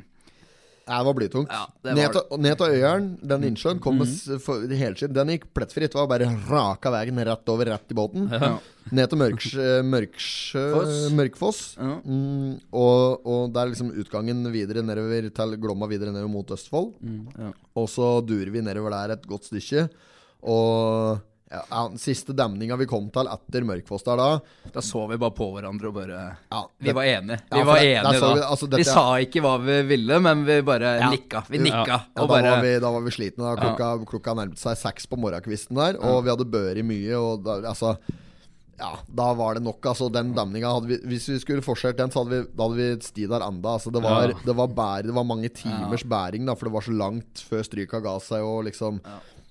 Ja, 0.87 0.99
det 0.99 1.07
var 1.07 1.15
blytungt. 1.15 1.53
Ja, 1.53 1.67
det 1.85 1.95
ned, 1.95 2.09
var- 2.09 2.17
til, 2.17 2.43
ned 2.43 2.57
til 2.59 2.75
Øyeren, 2.77 3.07
den 3.23 3.45
innsjøen, 3.45 3.81
kom 3.81 3.95
mm 3.95 4.03
-hmm. 4.03 4.39
for, 4.41 4.67
helskinn. 4.67 5.13
Den 5.13 5.29
gikk 5.29 5.45
plettfritt. 5.55 5.93
Det 5.93 6.01
var 6.01 6.07
bare 6.07 6.29
raka 6.51 6.91
veien 6.91 7.25
rett 7.25 7.49
over, 7.49 7.65
rett 7.67 7.91
i 7.91 7.95
båten. 7.95 8.29
Ned 8.91 9.09
til 9.09 9.19
Mørks, 9.19 9.55
Mørksjø 9.85 11.11
Mørkfoss. 11.15 11.77
Ja. 11.79 12.01
Mm, 12.05 12.61
og, 12.73 13.27
og 13.27 13.53
der 13.53 13.61
er 13.61 13.69
liksom 13.69 13.93
utgangen 13.95 14.53
videre 14.53 14.83
nedover 14.83 15.31
til 15.31 15.57
Glomma 15.57 15.87
videre 15.87 16.11
nedover 16.11 16.29
mot 16.29 16.51
Østfold. 16.51 16.95
ja. 17.39 17.53
Og 17.77 17.89
så 17.89 18.21
durer 18.27 18.51
vi 18.51 18.61
nedover 18.61 18.91
der 18.91 19.13
et 19.13 19.27
godt 19.27 19.45
stykke. 19.45 19.89
Og 20.43 21.21
ja, 21.53 21.61
ja, 21.71 21.81
den 21.93 21.99
siste 22.01 22.33
demninga 22.37 22.77
vi 22.81 22.87
kom 22.89 23.11
til 23.13 23.29
etter 23.29 23.65
Mørkfoss 23.69 24.07
der 24.07 24.17
da 24.17 24.29
Da 24.73 24.81
så 24.81 25.03
vi 25.11 25.19
bare 25.21 25.35
på 25.37 25.51
hverandre 25.53 25.91
og 25.91 25.95
bare 25.99 26.21
ja, 26.51 26.63
Vi 26.81 26.95
var 26.97 27.05
enige. 27.11 27.39
Vi 27.51 27.59
ja, 27.61 27.65
var 27.69 27.79
det- 27.79 27.91
enige 27.99 28.21
da. 28.21 28.33
vi- 28.35 28.47
altså, 28.49 28.71
vi 28.77 28.85
sa 28.89 29.05
ikke 29.21 29.43
hva 29.45 29.55
vi 29.61 29.77
ville, 29.93 30.19
men 30.21 30.45
vi 30.49 30.61
bare 30.63 30.95
nikka. 31.11 31.45
Vi 31.53 31.59
nikka. 31.59 31.87
Ja, 31.87 32.01
Og 32.17 32.27
da, 32.29 32.33
bare 32.35 32.51
var 32.57 32.63
vi, 32.65 32.73
da 32.81 32.91
var 32.97 33.01
vi 33.07 33.11
slitne. 33.11 33.45
Da. 33.45 33.55
Klokka, 33.61 33.93
klokka 34.09 34.35
nærmet 34.41 34.59
seg 34.59 34.77
seks 34.81 35.07
på 35.07 35.17
morgenkvisten 35.21 35.77
der, 35.77 36.01
og 36.03 36.25
vi 36.25 36.31
hadde 36.35 36.49
børi 36.51 36.83
mye. 36.83 37.15
Og 37.21 37.45
da, 37.45 37.61
altså 37.69 37.97
Ja, 38.83 38.97
da 39.15 39.29
var 39.39 39.55
det 39.55 39.63
nok. 39.63 39.85
Altså, 39.87 40.09
den 40.11 40.33
demninga 40.35 40.73
hadde 40.73 40.89
vi 40.89 40.97
Hvis 41.07 41.29
vi 41.29 41.37
skulle 41.39 41.63
fortsatt 41.63 41.97
den, 42.01 42.11
så 42.11 42.25
hadde 42.25 42.31
vi, 42.41 42.49
da 42.57 42.65
hadde 42.67 42.79
vi 42.81 43.05
sti 43.05 43.27
der 43.31 43.45
enda. 43.47 43.77
Altså, 43.77 43.93
det, 43.93 44.03
var, 44.03 44.29
Ja. 44.33 44.35
det, 44.45 44.57
var 44.57 44.67
bær, 44.75 45.03
det 45.07 45.15
var 45.15 45.23
mange 45.29 45.49
timers 45.55 46.03
bæring, 46.03 46.47
da, 46.49 46.55
for 46.57 46.67
det 46.67 46.73
var 46.73 46.81
så 46.83 46.97
langt 46.97 47.45
før 47.49 47.63
stryka 47.63 48.01
ga 48.03 48.17
seg, 48.19 48.43
og 48.43 48.65
liksom 48.65 48.99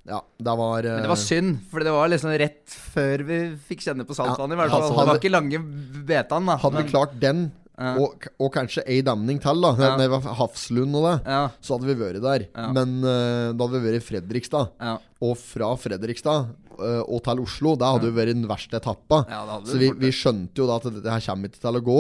Ja, 0.10 0.18
det 0.42 0.54
var 0.58 0.82
Men 0.82 1.04
det 1.04 1.12
var 1.12 1.18
eh, 1.20 1.24
synd, 1.30 1.58
for 1.70 1.86
det 1.86 1.92
var 1.94 2.10
liksom 2.10 2.32
rett 2.42 2.76
før 2.94 3.24
vi 3.28 3.40
fikk 3.70 3.84
kjenne 3.86 4.06
på 4.08 4.16
saltvannet. 4.18 4.58
Ja, 4.58 4.66
fall. 4.66 4.78
altså, 4.82 4.96
det 4.98 5.10
var 5.12 5.20
ikke 5.20 5.34
lange 5.34 5.60
betaen, 6.08 6.48
da. 6.50 6.56
Hadde 6.62 6.82
vi 6.82 6.90
klart 6.90 7.18
den, 7.22 7.52
Ja. 7.82 7.96
og, 7.98 8.26
og 8.38 8.50
kanskje 8.54 8.84
ei 8.86 9.00
damning 9.02 9.40
til, 9.42 9.62
da, 9.64 9.72
Ja. 9.80 9.94
ved 9.98 10.26
Hafslund 10.38 10.98
og 11.00 11.06
det, 11.08 11.14
Ja, 11.32 11.44
så 11.62 11.78
hadde 11.78 11.88
vi 11.90 11.96
vært 12.02 12.22
der. 12.22 12.48
Men 12.76 13.00
uh, 13.02 13.54
da 13.54 13.66
hadde 13.66 13.78
vi 13.80 13.88
vært 13.88 14.02
i 14.02 14.06
Fredrikstad. 14.06 14.74
Og 15.22 15.38
fra 15.38 15.72
Fredrikstad 15.82 16.52
uh, 16.78 17.02
og 17.06 17.24
til 17.26 17.42
Oslo, 17.46 17.76
det 17.78 17.90
hadde 17.90 18.10
jo 18.10 18.18
vært 18.18 18.34
den 18.36 18.50
verste 18.50 18.78
etappa. 18.82 19.24
Så 19.66 19.80
vi, 19.82 19.90
vi 19.98 20.12
skjønte 20.14 20.62
jo 20.62 20.68
da 20.70 20.78
at 20.82 20.90
dette 20.92 21.14
her 21.14 21.26
kommer 21.26 21.50
ikke 21.50 21.62
til 21.62 21.80
å 21.80 21.86
gå. 21.90 22.00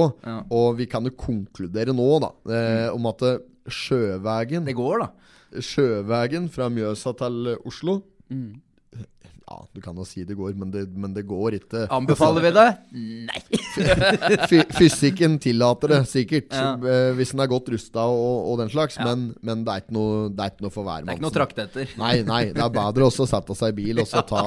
Og 0.49 0.77
vi 0.81 0.89
kan 0.89 1.05
jo 1.05 1.13
konkludere 1.17 1.93
nå, 1.97 2.09
da, 2.25 2.33
eh, 2.49 2.89
om 2.93 3.05
at 3.09 3.25
sjøveien 3.71 4.65
Det 4.65 4.75
går, 4.77 5.05
da. 5.05 5.09
Sjøveien 5.59 6.49
fra 6.53 6.69
Mjøsa 6.71 7.15
til 7.19 7.55
Oslo. 7.65 8.01
Oslo 8.31 8.61
Ja, 9.51 9.57
du 9.75 9.81
kan 9.83 9.97
jo 9.99 10.05
si 10.07 10.21
det 10.23 10.37
går, 10.39 10.53
men 10.55 10.69
det, 10.71 10.85
men 10.95 11.11
det 11.11 11.25
går 11.27 11.57
ikke. 11.57 11.81
Anbefaler 11.91 12.45
vi 12.45 12.51
det? 12.55 12.67
Nei. 13.27 13.41
Fysikken 14.77 15.33
tillater 15.43 15.91
det 15.91 15.97
sikkert, 16.07 16.53
Ja. 16.55 16.69
eh, 16.79 17.09
hvis 17.17 17.33
en 17.35 17.41
er 17.43 17.49
godt 17.51 17.67
rusta 17.73 18.05
og, 18.07 18.47
og 18.47 18.61
den 18.61 18.71
slags, 18.71 18.95
men, 19.03 19.33
men 19.43 19.65
det 19.67 19.73
er 19.73 19.83
ikke 19.83 19.95
noe, 19.97 20.29
det 20.31 20.45
er 20.45 20.53
ikke 20.53 20.63
noe 20.63 20.71
for 20.71 20.87
Det 20.87 20.93
er 20.93 21.01
ikke 21.01 21.25
noe 21.25 21.33
hvermannsen. 21.33 21.35
trakt 21.35 21.59
etter. 21.65 21.91
Nei, 21.99 22.13
nei, 22.23 22.41
det 22.55 22.63
er 22.63 22.71
bedre 22.77 23.09
også 23.09 23.25
å 23.27 23.31
sette 23.33 23.57
seg 23.59 23.73
i 23.73 23.77
bil 23.81 23.99
og 24.05 24.07
så 24.07 24.23
ta, 24.23 24.45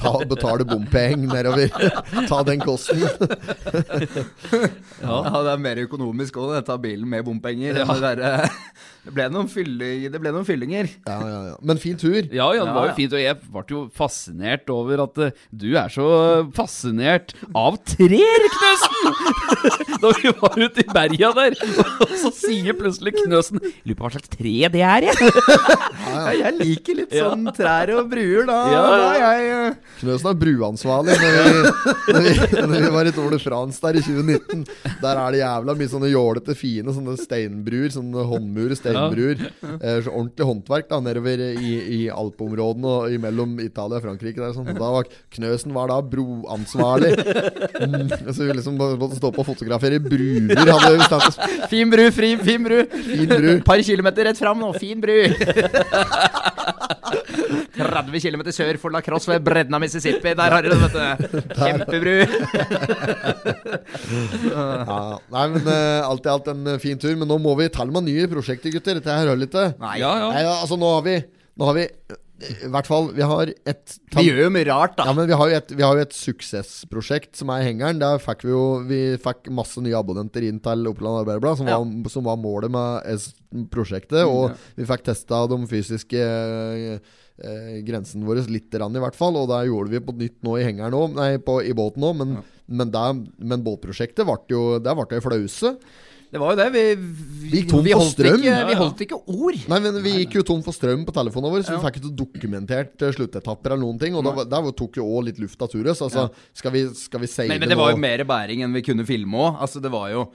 ta, 0.00 0.14
betale 0.32 0.64
bompeng 0.64 1.28
nedover. 1.28 1.68
Ta 2.30 2.40
den 2.48 2.64
kosten. 2.64 3.04
Ja. 4.98 5.18
det 5.44 5.52
er 5.52 5.60
mer 5.62 5.78
økonomisk 5.84 6.36
òg, 6.40 6.56
ta 6.66 6.74
bilen 6.80 7.06
med 7.10 7.24
bompenger. 7.26 7.82
enn 7.84 7.92
Det, 9.08 9.14
ble 9.16 9.24
noen 9.32 9.48
fylling, 9.48 10.02
det 10.12 10.18
ble 10.20 10.32
noen 10.34 10.44
fyllinger. 10.44 10.88
Ja, 11.08 11.16
ja, 11.24 11.38
ja. 11.48 11.54
Men 11.64 11.78
fin 11.80 11.96
tur. 11.96 12.18
Ja, 12.28 12.50
ja, 12.52 12.66
det 12.66 12.74
var 12.76 12.88
jo 12.88 12.92
ja. 12.92 12.96
fint, 12.98 13.14
og 13.16 13.22
jeg 13.22 13.38
ble 13.40 13.62
jo 13.72 13.80
fascinert 13.96 14.68
over 14.72 15.04
at 15.06 15.20
eh, 15.24 15.38
du 15.48 15.70
er 15.80 15.88
så 15.92 16.08
fascinert 16.56 17.32
av 17.56 17.78
trær, 17.88 18.44
Knøsen! 18.58 19.08
da 20.02 20.12
vi 20.18 20.32
var 20.42 20.60
ute 20.60 20.84
i 20.84 20.86
berga 20.92 21.30
der, 21.38 21.56
og 22.04 22.12
så 22.20 22.32
sier 22.36 22.76
plutselig 22.76 23.14
Knøsen 23.16 23.62
Lurer 23.62 23.96
på 23.96 24.04
hva 24.04 24.12
slags 24.12 24.30
tre 24.34 24.54
det 24.74 24.84
er, 24.84 25.08
jeg. 25.08 25.32
Ja, 26.08 26.22
jeg 26.36 26.54
liker 26.58 27.00
litt 27.00 27.16
sånn 27.16 27.48
trær 27.56 27.94
og 27.96 28.12
bruer, 28.12 28.44
da. 28.48 28.58
Ja, 28.74 28.84
ja. 28.84 29.00
da 29.00 29.10
jeg, 29.22 29.48
eh, 29.56 29.96
Knøsen 30.02 30.30
er 30.34 30.38
bruansvarlig 30.44 31.16
når 31.16 31.34
vi, 31.38 31.64
når, 32.12 32.20
vi, 32.28 32.36
når 32.60 32.76
vi 32.76 32.92
var 32.98 33.08
i 33.08 33.16
Tour 33.16 33.32
de 33.32 33.40
France 33.40 33.80
der 33.86 33.98
i 33.98 34.04
2019. 34.04 34.64
Der 35.00 35.22
er 35.24 35.32
det 35.32 35.42
jævla 35.42 35.78
mye 35.78 35.92
sånne 35.94 36.12
jålete, 36.12 36.56
fine 36.58 36.94
sånne 36.94 37.16
steinbruer. 37.20 37.88
Sånne 37.94 38.24
håndmur, 38.28 38.74
steinbruer. 38.98 39.46
Ja. 39.48 39.94
så 40.04 40.12
ordentlig 40.12 40.46
håndverk 40.48 40.88
da 40.90 41.00
nedover 41.02 41.42
i, 41.48 41.72
i 41.98 42.00
alpeområdene 42.12 42.92
og 42.92 43.14
imellom 43.14 43.56
Italia 43.64 44.00
og 44.00 44.06
Frankrike. 44.06 44.40
Der, 44.40 44.54
sånn. 44.56 44.68
Da 44.78 44.92
var 44.94 45.08
Knøsen 45.34 45.74
var 45.76 45.92
da 45.92 46.00
broansvarlig. 46.02 47.14
Mm, 47.78 48.10
så 48.34 48.42
vi 48.42 48.56
liksom 48.58 48.78
måtte 48.78 49.18
stå 49.18 49.30
på 49.34 49.44
og 49.44 49.48
fotografere 49.48 50.00
bruer. 50.02 50.68
Hadde 50.68 50.94
vi 50.98 51.66
Fin 51.70 51.90
bru, 51.92 52.04
fri, 52.14 52.34
fin 52.42 52.64
bru. 52.64 52.80
Fin 52.90 53.28
bru. 53.30 53.50
Par 53.66 53.82
kilometer 53.86 54.28
rett 54.30 54.40
fram 54.40 54.60
nå, 54.62 54.72
fin 54.78 55.00
bru. 55.02 55.18
30 57.78 58.22
km 58.24 58.42
sør 58.54 58.78
for 58.82 58.94
La 58.94 59.00
Crosse 59.04 59.30
ved 59.30 59.44
bredden 59.46 59.76
av 59.76 59.82
Mississippi. 59.82 60.34
Der 60.38 60.54
har 60.54 60.64
du 60.64 60.70
det, 60.72 60.78
vet 60.82 60.96
du. 60.96 61.38
Kjempebru. 61.62 62.16
Ja, 64.48 65.00
nei, 65.32 65.44
men 65.54 65.66
uh, 65.68 66.08
alt 66.08 66.26
i 66.28 66.32
alt 66.32 66.48
en 66.52 66.66
eh, 66.74 66.80
fin 66.82 67.00
tur. 67.00 67.14
Men 67.18 67.30
nå 67.30 67.38
må 67.42 67.54
vi 67.58 67.68
ta 67.72 67.86
med 67.88 68.06
nye 68.08 68.28
prosjekter, 68.30 68.72
gutter. 68.74 68.98
Dette 68.98 69.14
her 69.14 69.26
hører 69.26 69.42
litt 69.44 69.54
til. 69.54 69.74
Nei, 69.82 69.98
Ja, 70.02 70.12
ja. 70.22 70.30
Nei, 70.34 70.44
altså 70.58 70.78
nå 70.80 70.88
har 70.98 71.04
vi 71.06 71.18
Nå 71.58 71.66
har 71.66 71.74
vi 71.74 71.88
I 72.38 72.68
hvert 72.70 72.86
fall 72.86 73.08
Vi 73.16 73.24
har 73.26 73.50
et 73.66 73.94
vi 74.14 74.28
gjør 74.28 74.44
jo 74.44 74.50
mye 74.54 74.66
rart, 74.68 74.94
Ja, 74.98 75.08
da. 75.08 75.14
men 75.16 75.26
vi 75.26 75.34
har 75.34 75.48
jo 75.50 75.56
et, 75.58 75.72
har 75.80 75.96
jo 75.98 76.04
et 76.04 76.14
suksessprosjekt 76.14 77.34
som 77.38 77.50
er 77.50 77.64
hengeren. 77.66 77.98
Der 77.98 78.20
fikk 78.22 78.44
vi 78.46 78.52
jo 78.52 78.64
Vi 78.86 79.00
fikk 79.22 79.50
masse 79.54 79.82
nye 79.82 79.96
abonnenter 79.98 80.46
inn 80.46 80.60
til 80.62 80.86
Oppland 80.90 81.22
Arbeiderblad, 81.24 81.58
som, 81.58 81.66
Ja. 81.70 81.78
var, 81.82 82.12
som 82.14 82.24
var 82.28 82.38
målet 82.38 82.70
med 82.70 83.66
prosjektet. 83.72 84.22
Og 84.26 84.52
vi 84.78 84.86
fikk 84.86 85.02
testa 85.08 85.42
de 85.50 85.58
fysiske 85.66 86.22
eh, 86.22 86.98
eh, 87.42 87.80
grensene 87.86 88.26
våre 88.28 88.46
litt, 88.46 88.70
rann, 88.78 88.94
i 88.94 89.02
hvert 89.02 89.18
fall. 89.18 89.34
Og 89.36 89.48
det 89.50 89.64
gjorde 89.68 89.90
vi 89.96 90.04
på 90.06 90.14
nytt 90.16 90.38
nå 90.46 90.58
i 90.58 90.66
hengeren 90.68 90.94
òg, 90.94 91.14
nei, 91.18 91.30
på, 91.42 91.58
i 91.66 91.74
båten 91.74 92.06
òg. 92.06 92.20
Men, 92.22 92.38
men, 92.68 93.24
men 93.38 93.64
båtprosjektet 93.66 94.26
ble 94.28 94.38
jo 94.52 94.78
Der 94.78 94.94
ble 94.94 95.08
det 95.10 95.24
flause. 95.24 95.74
Det 96.28 96.40
var 96.42 96.52
jo 96.52 96.58
det. 96.60 96.66
Vi, 96.74 96.82
Vi 97.48 97.52
gikk 97.62 97.70
tom 97.70 97.84
for 97.86 98.00
holdt 98.02 98.12
strøm. 98.12 98.42
Ikke, 98.42 98.56
vi 98.68 98.74
holdt 98.76 99.02
ikke 99.06 99.18
ord. 99.32 99.60
Nei, 99.72 99.78
men 99.86 100.00
Vi 100.04 100.12
gikk 100.18 100.36
jo 100.36 100.42
tom 100.50 100.60
for 100.66 100.76
strøm 100.76 101.06
på 101.08 101.14
telefonen 101.16 101.54
vår, 101.54 101.64
så 101.64 101.78
vi 101.78 101.80
fikk 101.86 102.00
ikke 102.02 102.12
dokumentert 102.18 103.06
eh, 103.06 103.14
sluttetapper 103.16 103.72
eller 103.72 103.84
noen 103.86 104.00
ting. 104.02 104.18
Og 104.18 104.26
da, 104.26 104.44
der 104.44 104.68
tok 104.76 105.00
jo 105.00 105.06
òg 105.08 105.30
litt 105.30 105.40
luft 105.40 105.64
av 105.64 105.72
turet. 105.72 105.96
Så 105.96 106.10
altså, 106.10 106.26
skal 106.56 106.74
vi, 106.76 106.84
skal 106.98 107.24
vi 107.24 107.30
seile 107.32 107.54
Men, 107.54 107.64
men 107.64 107.72
det 107.72 107.80
var 107.80 107.94
jo 107.94 108.00
mer 108.04 108.24
bæring 108.28 108.66
enn 108.66 108.76
vi 108.76 108.84
kunne 108.84 109.08
filme 109.08 109.40
òg. 109.48 109.62
Altså, 109.64 109.80
det 109.84 109.92
var 109.94 110.12
jo 110.12 110.28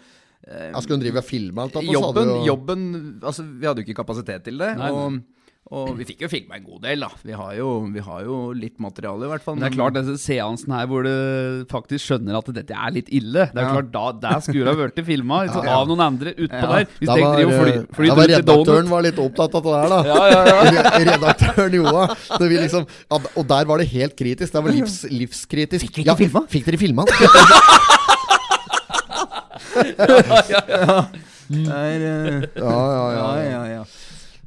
jeg 0.44 0.82
skulle 0.84 0.98
hun 0.98 1.04
drive 1.06 1.22
og 1.22 1.24
filme 1.24 1.64
alt 1.64 1.76
da 1.78 1.82
Jobben, 1.88 2.28
jo- 2.34 2.42
jobben 2.50 2.82
Altså, 3.24 3.46
vi 3.48 3.64
hadde 3.64 3.80
jo 3.80 3.86
ikke 3.88 3.96
kapasitet 4.02 4.44
til 4.44 4.58
det. 4.60 4.74
Nei, 4.76 4.90
nei. 4.90 5.06
og, 5.06 5.22
og 5.72 5.94
vi 5.98 6.04
fikk 6.06 6.26
jo 6.26 6.28
filma 6.30 6.58
en 6.60 6.66
god 6.68 6.82
del, 6.84 7.00
da. 7.06 7.08
Vi 7.24 7.32
har 7.40 7.54
jo, 7.56 7.68
vi 7.94 8.02
har 8.04 8.24
jo 8.28 8.52
litt 8.52 8.76
materiale, 8.84 9.24
i 9.26 9.30
hvert 9.32 9.46
fall. 9.46 9.56
Men 9.56 9.64
det 9.64 9.70
er 9.72 9.78
klart, 9.78 9.96
denne 9.96 10.18
seansen 10.20 10.74
her 10.76 10.90
hvor 10.92 11.08
du 11.08 11.14
faktisk 11.72 12.04
skjønner 12.10 12.36
at 12.38 12.50
dette 12.58 12.76
er 12.76 12.92
litt 12.94 13.08
ille 13.16 13.46
Det 13.48 13.62
er 13.62 13.64
Ja. 13.64 13.72
klart, 13.80 13.90
da 13.94 14.12
Der 14.26 14.44
skulle 14.44 14.66
det 14.68 14.76
ha 14.76 14.90
blitt 14.90 15.06
filma 15.08 15.46
ja. 15.48 15.64
av 15.78 15.88
noen 15.88 16.04
andre 16.04 16.34
utpå 16.36 16.60
Ja. 16.60 16.68
der. 16.68 16.86
Hvis 17.00 17.08
Da 17.08 17.16
var, 17.16 17.40
fly, 17.40 17.72
eh, 17.72 18.10
da 18.10 18.16
var 18.20 18.28
redaktøren 18.34 18.90
var 18.92 19.02
litt 19.08 19.18
opptatt 19.24 19.56
av 19.56 19.64
det 19.64 19.74
der, 19.80 19.88
da. 19.90 20.00
Ja, 20.12 20.22
ja, 20.30 20.42
ja. 20.44 20.84
Redaktøren 21.14 21.74
Joa. 21.80 22.06
Liksom, 22.44 22.86
og 23.10 23.48
der 23.48 23.66
var 23.66 23.78
det 23.80 23.88
helt 23.96 24.16
kritisk. 24.20 24.52
Det 24.54 24.64
var 24.64 24.72
livs, 24.72 25.04
livskritisk. 25.10 25.88
Fikk 25.88 25.96
vi 25.96 26.04
ikke 26.04 26.18
filma? 26.26 26.46
Fikk 26.52 26.66
dere 26.68 26.78
filma? 26.78 27.08
Det 31.50 31.60
eh, 31.60 32.44
Ja, 32.56 32.78
ja, 32.94 33.06
ja. 33.14 33.28
ja, 33.38 33.44
ja. 33.44 33.64
ja, 33.80 33.84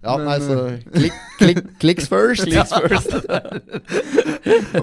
ja. 0.06 0.16
Men, 0.16 0.26
nei, 0.30 0.38
så 0.40 0.54
klikk, 0.94 1.12
klikk, 1.40 1.58
Clicks 1.82 2.06
first. 2.08 2.46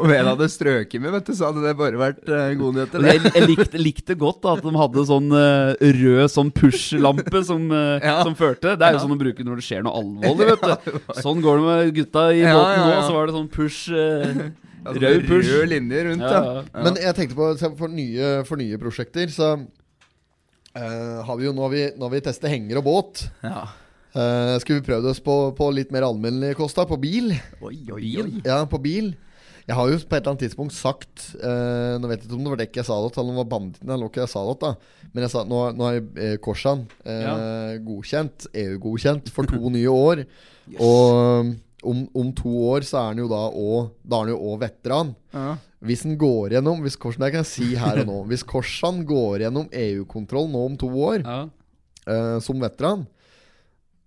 Om 0.04 0.12
en 0.12 0.28
hadde 0.34 0.48
strøket 0.52 1.00
med, 1.02 1.12
vet 1.16 1.28
du, 1.30 1.34
så 1.38 1.44
hadde 1.50 1.62
det 1.66 1.74
bare 1.80 1.98
vært 2.00 2.24
uh, 2.30 2.52
gode 2.60 2.74
nyheter. 2.82 3.06
Jeg, 3.08 3.22
jeg 3.38 3.44
likte, 3.50 3.78
likte 3.82 4.14
godt 4.20 4.42
da, 4.44 4.50
at 4.58 4.64
de 4.66 4.74
hadde 4.82 5.06
sånn 5.10 5.30
uh, 5.34 5.40
rød 6.00 6.26
sånn 6.34 6.52
push-lampe 6.56 7.40
som, 7.48 7.62
uh, 7.72 7.98
Ja. 8.10 8.18
som 8.26 8.36
førte. 8.38 8.70
Det 8.80 8.86
er 8.90 8.94
jo 8.98 9.04
sånn 9.06 9.14
de 9.16 9.20
bruker 9.24 9.44
når 9.48 9.56
det 9.62 9.66
skjer 9.68 9.82
noe 9.88 9.96
alvorlig, 10.02 10.46
vet 10.54 10.64
du. 10.68 10.74
Sånn 11.24 11.40
går 11.44 11.56
det 11.62 11.66
med 11.70 11.80
gutta 12.02 12.24
i 12.36 12.42
Ja, 12.44 12.52
båten 12.58 12.76
ja, 12.76 12.84
ja. 12.84 13.00
nå. 13.00 13.08
Så 13.08 13.14
var 13.18 13.24
det 13.32 13.38
sånn 13.40 13.52
push 13.54 13.82
Uh, 13.94 14.52
Altså, 14.84 15.00
Rød 15.00 15.22
push. 15.30 15.48
Rød 15.48 15.70
linje 15.72 16.00
rundt, 16.10 16.24
Ja, 16.28 16.40
ja. 16.44 16.54
ja. 16.60 16.64
Men 16.84 16.98
jeg 17.00 17.16
tenkte 17.16 17.38
på 17.38 17.46
for 17.80 17.88
nye, 17.88 18.32
for 18.44 18.60
nye 18.60 18.76
prosjekter, 18.82 19.30
så 19.32 19.54
eh, 20.76 21.22
har 21.24 21.36
vi 21.40 21.46
jo 21.48 21.54
nå 21.56 21.64
har 21.64 21.72
vi, 21.72 21.84
nå 21.96 22.04
har 22.04 22.12
vi 22.12 22.20
testet 22.26 22.52
henger 22.52 22.82
og 22.82 22.86
båt. 22.90 23.22
ja. 23.48 23.62
Eh, 24.13 24.56
skulle 24.62 24.80
vi 24.82 24.86
prøvd 24.86 25.07
oss 25.09 25.22
på, 25.26 25.36
på 25.57 25.68
litt 25.74 25.93
mer 25.93 26.05
alminnelig 26.05 26.57
kost, 26.59 26.78
da? 26.78 26.86
På 26.89 26.99
bil? 27.01 27.32
Oi, 27.66 27.80
oi, 27.89 28.09
oi. 28.22 28.32
Ja, 28.45 28.59
på 28.70 28.78
bil. 28.84 29.14
Jeg 29.64 29.78
har 29.78 29.88
jo 29.89 29.95
på 29.95 30.11
et 30.11 30.18
eller 30.20 30.34
annet 30.34 30.41
tidspunkt 30.43 30.74
sagt 30.76 31.22
uh, 31.39 31.95
Nå 32.03 32.09
vet 32.11 32.20
jeg 32.20 32.28
ikke 32.28 32.36
om 32.36 32.41
det 32.43 32.51
var 32.51 32.59
det 32.59 32.66
ikke 32.68 32.82
jeg 32.82 32.88
sa 32.89 32.97
det 32.99 33.14
til, 33.16 33.22
eller 33.22 33.32
om 33.32 33.38
det 33.38 33.43
var 33.45 33.51
banditten 33.53 33.93
eller 33.95 34.09
ikke 34.11 34.22
jeg 34.26 34.32
sa 34.34 34.41
det 34.49 34.55
da. 34.59 34.72
Men 35.14 35.24
jeg 35.24 35.32
sa 35.32 35.43
nå, 35.47 35.59
nå 35.80 35.88
er 35.88 35.99
eh, 36.20 36.34
Korsan 36.43 36.82
eh, 37.07 37.78
godkjent, 37.86 38.47
EU-godkjent, 38.59 39.32
for 39.32 39.47
to 39.47 39.70
nye 39.78 39.93
år. 39.93 40.26
Og 40.84 41.53
om, 41.84 42.03
om 42.20 42.34
to 42.36 42.51
år 42.74 42.84
så 42.88 42.99
er 42.99 43.07
han 43.14 43.22
jo 43.24 43.30
da 43.32 43.41
òg 43.51 43.89
Da 44.03 44.20
er 44.20 44.26
han 44.26 44.34
jo 44.34 44.51
òg 44.51 44.59
veteran. 44.66 45.16
Ja. 45.32 45.55
Hvis 45.84 46.03
han 46.07 46.14
går 46.20 46.57
gjennom 46.57 46.84
Hvis 46.84 46.95
Korsan, 46.99 47.26
jeg 47.28 47.36
kan 47.38 47.47
si 47.47 47.72
her 47.80 48.03
og 48.03 48.07
nå. 48.11 48.20
Hvis 48.32 48.43
Korsan 48.47 49.01
går 49.07 49.45
gjennom 49.47 49.72
EU-kontroll 49.72 50.51
nå 50.51 50.68
om 50.70 50.78
to 50.80 50.91
år 51.07 51.24
Ja. 51.24 51.39
uh, 52.07 52.38
som 52.43 52.59
veteran 52.64 53.07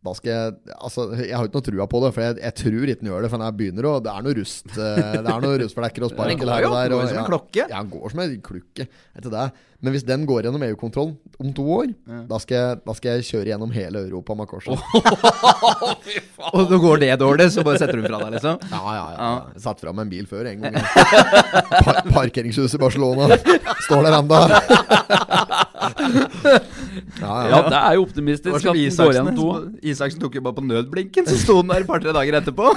da 0.06 0.14
skal 0.16 0.32
jeg 0.32 0.74
Altså, 0.76 1.06
jeg 1.18 1.34
har 1.34 1.48
ikke 1.48 1.58
noe 1.60 1.66
trua 1.68 1.86
på 1.90 2.00
det, 2.04 2.10
for 2.16 2.24
jeg, 2.26 2.38
jeg 2.44 2.56
tror 2.62 2.90
ikke 2.92 3.02
han 3.02 3.10
gjør 3.12 3.26
det. 3.26 3.30
For 3.32 3.44
han 3.46 3.56
begynner 3.60 3.88
å 3.90 3.94
Det 4.04 4.12
er 4.12 4.26
noe 4.26 4.36
rust 4.40 4.72
eh, 4.74 5.14
Det 5.20 5.32
er 5.36 5.46
noe 5.46 5.62
rustflekker 5.64 6.06
og 6.06 6.16
den 6.16 6.42
går 6.42 6.52
her 6.54 6.68
og 6.70 6.76
der. 6.78 6.96
og- 6.96 7.06
som 7.06 7.16
en 7.16 7.22
ja. 7.22 7.26
klokke. 7.30 7.64
Ja, 7.66 7.76
han 7.80 7.90
går 7.92 8.12
som 8.14 8.22
en 8.24 8.36
klukke. 8.44 8.88
Etter 9.16 9.32
det. 9.34 9.46
Men 9.84 9.92
hvis 9.92 10.06
den 10.08 10.24
går 10.26 10.46
gjennom 10.46 10.62
EU-kontrollen 10.64 11.16
om 11.42 11.50
to 11.54 11.64
år, 11.74 11.90
da, 12.30 12.38
skal 12.40 12.56
jeg, 12.56 12.78
da 12.86 12.94
skal 12.96 13.18
jeg 13.18 13.26
kjøre 13.28 13.50
gjennom 13.52 13.72
hele 13.74 14.00
Europa 14.06 14.34
med 14.38 14.48
korset. 14.48 14.72
Og 16.56 16.70
nå 16.70 16.78
går 16.80 17.02
det 17.04 17.10
dårlig, 17.20 17.50
så 17.52 17.64
bare 17.66 17.82
setter 17.82 18.00
du 18.00 18.06
fra 18.08 18.22
deg, 18.24 18.38
liksom? 18.38 18.56
Ja, 18.72 18.80
ja, 18.96 19.04
ja. 19.12 19.28
Jeg 19.52 19.64
satt 19.66 19.84
fram 19.84 20.00
en 20.00 20.10
bil 20.10 20.24
før 20.30 20.48
en 20.48 20.64
gang. 20.64 20.78
Par 21.84 22.00
parkeringshuset 22.08 22.78
i 22.78 22.82
Barcelona. 22.82 23.36
Står 23.84 24.08
der 24.08 24.16
enda. 24.22 24.40
Ja, 27.20 27.34
ja, 27.50 27.60
det 27.68 27.78
er 27.78 27.96
jo 27.96 28.04
optimistisk 28.06 28.54
at 28.54 28.62
den 28.62 28.72
går 28.72 28.80
Isaksen. 28.82 29.30
to. 29.36 29.48
Isaksen 29.92 30.22
tok 30.22 30.36
jo 30.38 30.42
bare 30.44 30.56
på 30.58 30.64
nødblinken, 30.66 31.28
så 31.28 31.38
sto 31.40 31.58
den 31.60 31.72
der 31.72 31.84
et 31.84 31.88
par-tre 31.88 32.14
dager 32.16 32.38
etterpå. 32.40 32.72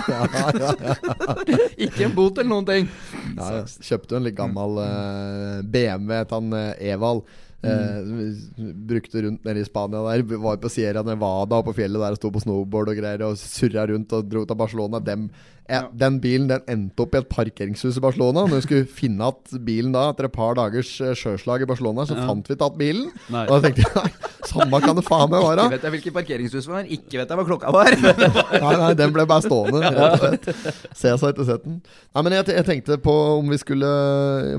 Ikke 1.88 2.08
en 2.08 2.16
bot 2.16 2.40
eller 2.40 2.52
noen 2.52 2.68
ting. 2.70 2.90
Ja. 3.38 3.62
Kjøpte 3.66 4.16
jo 4.16 4.22
en 4.22 4.28
litt 4.28 4.38
gammel 4.38 4.82
uh, 4.82 5.62
BMW 5.64 6.24
til 6.24 6.36
han 6.40 6.58
uh, 6.58 6.90
Evald. 6.92 7.24
Eh, 7.60 8.06
brukte 8.88 9.22
rundt 9.22 9.44
nede 9.44 9.60
i 9.60 9.66
Spania 9.68 10.00
der. 10.06 10.24
Var 10.24 10.60
på 10.64 10.70
Sierra 10.72 11.04
Nevada 11.04 11.60
og 11.60 11.66
på 11.68 11.76
fjellet 11.76 12.00
der 12.00 12.16
og 12.16 12.20
sto 12.20 12.32
på 12.32 12.44
snowboard 12.44 12.94
og 12.94 13.00
greier. 13.02 13.26
Og 13.28 13.40
surra 13.40 13.84
rundt 13.90 14.16
og 14.16 14.30
dro 14.32 14.46
til 14.48 14.60
Barcelona. 14.60 15.02
Dem, 15.04 15.28
Den 16.00 16.20
bilen 16.24 16.48
den 16.50 16.64
endte 16.72 17.04
opp 17.06 17.14
i 17.16 17.20
et 17.22 17.30
parkeringshus 17.30 17.98
i 18.00 18.04
Barcelona. 18.04 18.46
Når 18.50 18.60
vi 18.60 18.66
skulle 18.66 18.90
finne 19.02 19.30
igjen 19.30 19.64
bilen 19.68 19.94
da 19.94 20.08
etter 20.14 20.28
et 20.30 20.34
par 20.36 20.56
dagers 20.58 20.90
eh, 21.04 21.14
sjøslag 21.18 21.64
i 21.66 21.70
Barcelona, 21.70 22.06
så 22.10 22.18
fant 22.18 22.48
vi 22.50 22.56
ikke 22.58 22.66
igjen 22.70 22.80
bilen. 22.80 23.12
Nei. 23.34 23.46
Og 23.48 23.58
da 23.60 23.68
tenkte 23.70 23.86
jeg 23.86 23.94
nei, 24.00 24.30
samme 24.50 24.82
kan 24.84 24.98
det 24.98 25.06
faen 25.08 25.30
meg 25.32 25.46
være. 25.46 25.68
Ikke 25.68 25.76
vet 25.78 25.86
jeg 25.88 25.96
hvilket 25.98 26.16
parkeringshus 26.18 26.66
det 26.68 26.74
var, 26.74 26.90
ikke 26.98 27.22
vet 27.22 27.34
jeg 27.34 27.40
hva 27.42 27.46
klokka 27.50 27.74
var. 27.76 27.92
Nei, 28.60 28.74
nei, 28.82 28.90
den 28.98 29.14
ble 29.16 29.24
bare 29.30 29.46
stående. 29.46 29.82
Rett 29.86 30.16
og 30.16 30.24
slett. 30.24 30.48
Se 30.98 31.12
seg 31.22 31.28
etter 31.34 31.48
setten. 31.48 31.78
Nei, 32.16 32.24
men 32.26 32.36
jeg, 32.40 32.48
jeg 32.58 32.66
tenkte 32.68 32.98
på 33.04 33.14
om 33.38 33.50
vi 33.52 33.60
skulle 33.62 33.90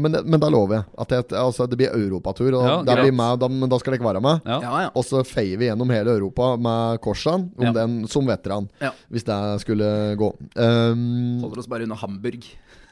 Men, 0.02 0.14
men 0.24 0.40
da 0.42 0.48
lover 0.52 0.78
jeg 0.78 0.86
at 1.04 1.14
jeg, 1.16 1.26
altså, 1.40 1.66
det 1.70 1.78
blir 1.80 1.94
europatur. 1.96 2.52
Og 2.60 2.66
Ja, 2.70 2.78
blir 3.00 3.14
med, 3.16 3.40
da, 3.42 3.48
men 3.50 3.70
da 3.72 3.78
skal 3.80 3.96
dere 3.96 4.06
være 4.06 4.22
med. 4.24 4.46
Ja. 4.46 4.58
Ja, 4.64 4.82
ja. 4.86 4.90
Og 4.94 5.04
så 5.06 5.22
feier 5.26 5.58
vi 5.60 5.68
gjennom 5.70 5.90
hele 5.92 6.14
Europa 6.18 6.52
med 6.60 7.00
Korsan 7.04 7.48
om 7.58 7.66
Ja. 7.66 7.72
den 7.80 7.98
som 8.10 8.28
veteran. 8.28 8.68
Ja. 8.82 8.92
Hvis 9.10 9.26
det 9.28 9.38
skulle 9.64 9.90
gå. 10.20 10.30
Um, 10.56 10.99
Holder 11.42 11.58
oss 11.58 11.68
bare 11.68 11.84
unna 11.84 12.00
Hamburg. 12.00 12.44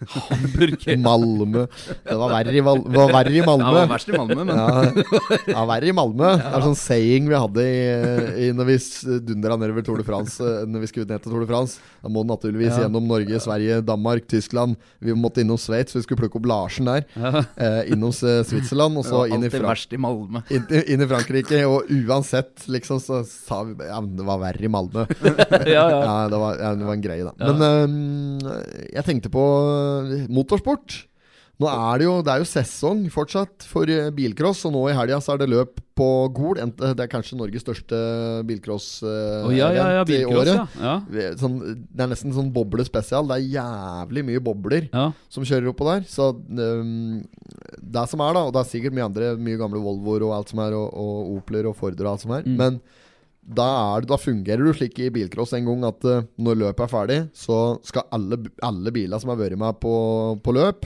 Hamburger. 0.06 0.96
Malmö 1.08 1.64
Det 2.04 2.16
var 2.18 2.30
verre 2.32 2.54
i, 2.54 2.60
Val- 2.64 2.84
det 2.86 2.96
var 2.98 3.12
verre 3.12 3.32
i 3.34 3.42
Malmö. 3.42 3.72
det 3.72 3.80
var 3.82 3.90
verst 3.92 4.08
i 4.08 4.16
Malmö, 4.18 4.44
men 4.44 4.56
Ja, 4.56 4.68
ja, 5.54 5.64
verre 5.68 5.88
i 5.90 5.94
Malmö. 5.96 6.30
Det 6.38 6.52
er 6.54 6.64
sånn 6.68 6.78
saying 6.78 7.28
vi 7.28 7.34
hadde 7.38 7.64
i, 7.66 8.48
i 8.48 8.50
når 8.56 8.68
vi 8.70 8.76
dundra 9.26 9.56
nedover 9.58 9.82
Tour 9.86 9.98
de 10.02 10.06
France. 10.06 10.38
eh, 10.44 10.64
Når 10.68 10.84
vi 10.84 10.90
skulle 10.92 11.08
ned 11.10 11.22
til 11.24 11.32
Tour 11.34 11.42
de 11.44 11.50
France 11.50 11.78
Da 12.02 12.08
må 12.12 12.22
du 12.24 12.30
naturligvis 12.32 12.76
Ja. 12.76 12.84
gjennom 12.86 13.06
Norge, 13.10 13.40
Sverige, 13.42 13.80
Danmark, 13.86 14.26
Tyskland. 14.30 14.76
Vi 15.02 15.14
måtte 15.18 15.42
innom 15.42 15.58
Sveits, 15.58 15.96
vi 15.96 16.02
skulle 16.04 16.20
plukke 16.22 16.38
opp 16.38 16.46
Larsen 16.46 16.86
der. 16.90 17.04
Ja. 17.18 17.42
Eh, 17.56 17.92
innom 17.94 18.12
Switzerland, 18.14 18.96
og 19.00 19.04
så 19.08 19.24
inn 19.28 19.42
i, 19.44 19.48
verst 19.50 19.92
i 19.92 19.98
Malmö. 20.00 20.42
inn, 20.54 20.64
inn 20.86 21.02
i 21.02 21.08
Frankrike. 21.10 21.64
Og 21.68 21.88
uansett, 21.90 22.66
liksom, 22.70 23.00
så 23.02 23.22
sa 23.26 23.62
vi 23.64 23.74
Ja, 23.88 23.98
men 24.00 24.14
det 24.16 24.24
var 24.28 24.38
verre 24.42 24.62
i 24.64 24.70
Malmö. 24.70 25.06
Ja, 25.68 25.84
ja. 25.90 25.98
Ja, 26.08 26.28
det 26.30 26.38
var, 26.40 26.56
ja, 26.60 26.70
det 26.78 26.86
var 26.86 26.94
en 26.94 27.02
greie, 27.02 27.24
da. 27.26 27.32
Men 27.52 27.62
um, 27.62 28.52
jeg 28.94 29.04
tenkte 29.04 29.30
på 29.32 29.42
motorsport. 30.32 31.04
Nå 31.58 31.66
er 31.66 31.98
det 31.98 32.04
jo 32.06 32.12
Det 32.22 32.30
er 32.30 32.38
jo 32.38 32.46
sesong 32.46 33.00
fortsatt 33.10 33.64
for 33.66 33.90
øh, 33.90 34.12
bilcross, 34.14 34.60
og 34.68 34.76
nå 34.76 34.84
i 34.90 34.94
helga 34.94 35.16
så 35.18 35.32
er 35.34 35.40
det 35.42 35.48
løp 35.50 35.80
på 35.98 36.06
Gol. 36.30 36.60
Det 36.78 37.02
er 37.02 37.10
kanskje 37.10 37.34
Norges 37.34 37.64
største 37.64 37.98
bilcross-event 38.46 39.48
oh, 39.48 39.54
ja, 39.56 39.72
ja, 39.74 39.86
ja, 39.96 40.04
i 40.06 40.20
året. 40.22 40.76
Sånn, 41.40 41.56
det 41.90 42.04
er 42.04 42.12
nesten 42.12 42.34
sånn 42.36 42.52
boblespesial. 42.54 43.26
Det 43.26 43.40
er 43.40 43.48
jævlig 43.56 44.22
mye 44.28 44.44
bobler 44.46 44.86
som 45.26 45.42
kjører 45.42 45.72
oppå 45.72 45.88
der. 45.90 46.06
Så 46.06 46.30
um, 46.38 47.18
det 47.82 48.06
som 48.12 48.22
er, 48.22 48.38
da, 48.38 48.44
og 48.46 48.54
det 48.54 48.62
er 48.62 48.70
sikkert 48.70 48.94
mye 48.94 49.08
andre, 49.10 49.32
mye 49.42 49.58
gamle 49.58 49.82
Volvoer 49.82 50.28
og 50.28 50.36
alt 50.38 50.54
som 50.54 50.62
er, 50.62 50.78
og, 50.78 50.94
og 50.94 51.34
Opler 51.40 51.66
og 51.72 51.74
Forder 51.80 52.06
og 52.06 52.14
alt 52.14 52.26
som 52.28 52.38
er, 52.38 52.46
Mm. 52.46 52.54
men 52.62 52.78
da, 53.48 53.66
er, 53.96 54.04
da 54.10 54.18
fungerer 54.20 54.60
du 54.68 54.74
slik 54.76 54.98
i 55.00 55.08
bilcross 55.14 55.54
en 55.56 55.64
gang 55.70 55.86
at 55.88 56.04
eh, 56.04 56.26
når 56.38 56.60
løpet 56.66 56.84
er 56.84 56.92
ferdig, 56.92 57.18
så 57.32 57.78
skal 57.88 58.04
alle, 58.12 58.42
alle 58.62 58.92
biler 58.92 59.18
som 59.22 59.32
har 59.32 59.40
vært 59.40 59.56
med 59.60 59.78
på, 59.80 59.94
på 60.44 60.52
løp 60.56 60.84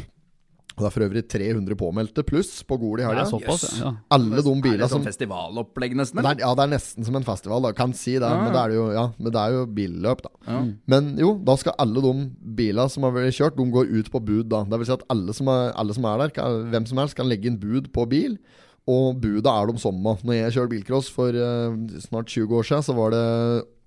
Og 0.73 0.81
det 0.81 0.87
er 0.89 0.95
for 0.95 1.05
øvrig 1.05 1.23
300 1.29 1.77
påmeldte 1.77 2.23
pluss 2.25 2.53
på 2.65 2.79
Gol 2.81 3.03
i 3.03 3.03
Det 3.03 3.11
helga. 3.11 3.27
er 3.27 3.83
ja. 3.83 3.91
Alle 4.15 4.39
de 4.39 4.41
Er 4.41 4.55
det 4.55 4.63
bilene 4.65 4.89
som 4.89 5.03
sånn 5.03 5.09
festivalopplegg, 5.11 5.97
nesten? 5.99 6.17
det 6.17 6.25
Eller? 6.25 6.39
er, 6.39 6.45
ja, 6.47 6.53
det 6.57 6.65
er 6.65 6.71
nesten 6.73 7.05
som 7.05 7.19
en 7.19 7.27
festival. 7.27 7.67
Da. 7.67 7.73
Kan 7.77 7.93
si 7.99 8.15
det, 8.15 8.25
Ja, 8.25 8.39
men 8.41 8.55
det 8.55 8.63
er 8.63 8.73
jo, 8.79 8.87
ja, 8.97 9.05
men 9.19 9.35
det 9.37 9.43
er 9.43 9.53
jo 9.59 9.67
billøp, 9.77 10.23
da. 10.25 10.33
Ja. 10.49 10.63
Men 10.95 11.11
jo, 11.21 11.35
da 11.45 11.59
skal 11.61 11.77
alle 11.83 12.01
de 12.07 12.15
bilene 12.63 12.89
som 12.95 13.05
har 13.05 13.13
vært 13.19 13.37
kjørt, 13.37 13.59
De 13.61 13.69
går 13.75 13.93
ut 13.99 14.09
på 14.15 14.23
bud. 14.25 14.49
da 14.49 14.63
Det 14.65 14.79
vil 14.81 14.89
si 14.89 14.97
at 14.97 15.05
alle 15.13 15.35
som 15.37 15.53
er, 15.53 15.73
alle 15.77 15.93
som 15.99 16.09
er 16.09 16.25
der, 16.25 16.31
kan, 16.41 16.65
hvem 16.73 16.87
som 16.89 17.03
helst, 17.05 17.19
kan 17.21 17.29
legge 17.29 17.51
inn 17.53 17.61
bud 17.61 17.93
på 17.93 18.09
bil. 18.09 18.39
Og 18.91 19.21
budet 19.23 19.47
er 19.47 19.69
de 19.71 19.79
samme. 19.79 20.17
Når 20.27 20.39
jeg 20.39 20.55
kjørte 20.57 20.73
bilcross 20.73 21.11
for 21.13 21.37
uh, 21.37 21.77
snart 22.03 22.33
20 22.33 22.57
år 22.59 22.67
siden, 22.67 22.87
så 22.89 22.97
var 22.97 23.15
det 23.15 23.23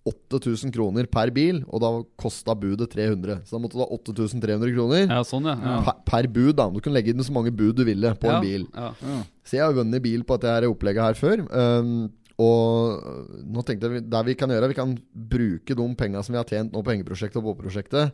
8000 0.05 0.69
kroner 0.69 1.07
per 1.09 1.31
bil, 1.33 1.63
og 1.65 1.81
da 1.81 1.89
kosta 2.21 2.53
budet 2.55 2.91
300. 2.93 3.39
Så 3.47 3.55
da 3.55 3.61
måtte 3.63 3.79
du 3.79 3.81
ha 3.81 3.89
8300 3.89 4.75
kroner 4.75 5.07
ja, 5.09 5.23
sånn, 5.25 5.49
ja. 5.49 5.55
ja. 5.57 5.79
per, 5.87 5.97
per 6.11 6.29
bud. 6.29 6.53
da 6.59 6.67
Du 6.69 6.77
kunne 6.77 6.99
legge 6.99 7.11
inn 7.11 7.25
så 7.25 7.33
mange 7.33 7.53
bud 7.55 7.73
du 7.79 7.83
ville 7.87 8.13
på 8.21 8.29
en 8.29 8.45
bil. 8.45 8.67
Ja. 8.75 8.91
Så 9.43 9.57
jeg 9.57 9.65
har 9.65 9.73
vunnet 9.75 10.05
bil 10.05 10.23
på 10.27 10.37
dette 10.37 10.69
opplegget 10.69 11.09
her 11.09 11.19
før. 11.19 11.43
Um, 11.49 12.13
og 12.41 12.99
øh, 12.99 13.43
nå 13.47 13.63
tenkte 13.63 13.87
jeg 13.87 14.07
det 14.11 14.21
vi 14.27 14.33
kan 14.35 14.51
gjøre, 14.51 14.67
vi 14.67 14.75
kan 14.77 14.95
bruke 15.31 15.77
de 15.79 15.85
penga 15.95 16.23
som 16.23 16.35
vi 16.35 16.41
har 16.41 16.49
tjent 16.49 16.73
nå 16.75 16.81
på 16.83 16.91
hengeprosjektet 16.91 17.39
og 17.39 17.45
båtprosjektet, 17.47 18.11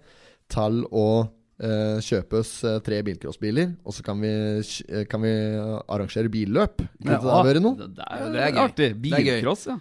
til 0.51 0.83
å 0.93 1.07
eh, 1.61 2.01
kjøpe 2.03 2.41
oss 2.41 2.55
eh, 2.67 2.79
tre 2.85 3.01
bilcrossbiler. 3.07 3.75
Og 3.85 3.93
så 3.95 4.03
kan 4.05 4.19
vi, 4.23 4.33
eh, 4.89 5.05
kan 5.11 5.21
vi 5.23 5.31
arrangere 5.87 6.31
billøp. 6.33 6.81
Kunne 6.97 7.15
ikke 7.19 7.29
det 7.29 7.47
vært 7.53 7.63
noe? 7.67 7.77
Det, 7.79 7.93
det 8.01 8.09
er, 8.09 8.27
det 8.35 8.43
er 8.47 8.51
gøy. 8.51 8.61
artig. 8.65 8.91
Er. 8.91 8.99
Bilcross, 9.07 9.69
ja. 9.71 9.77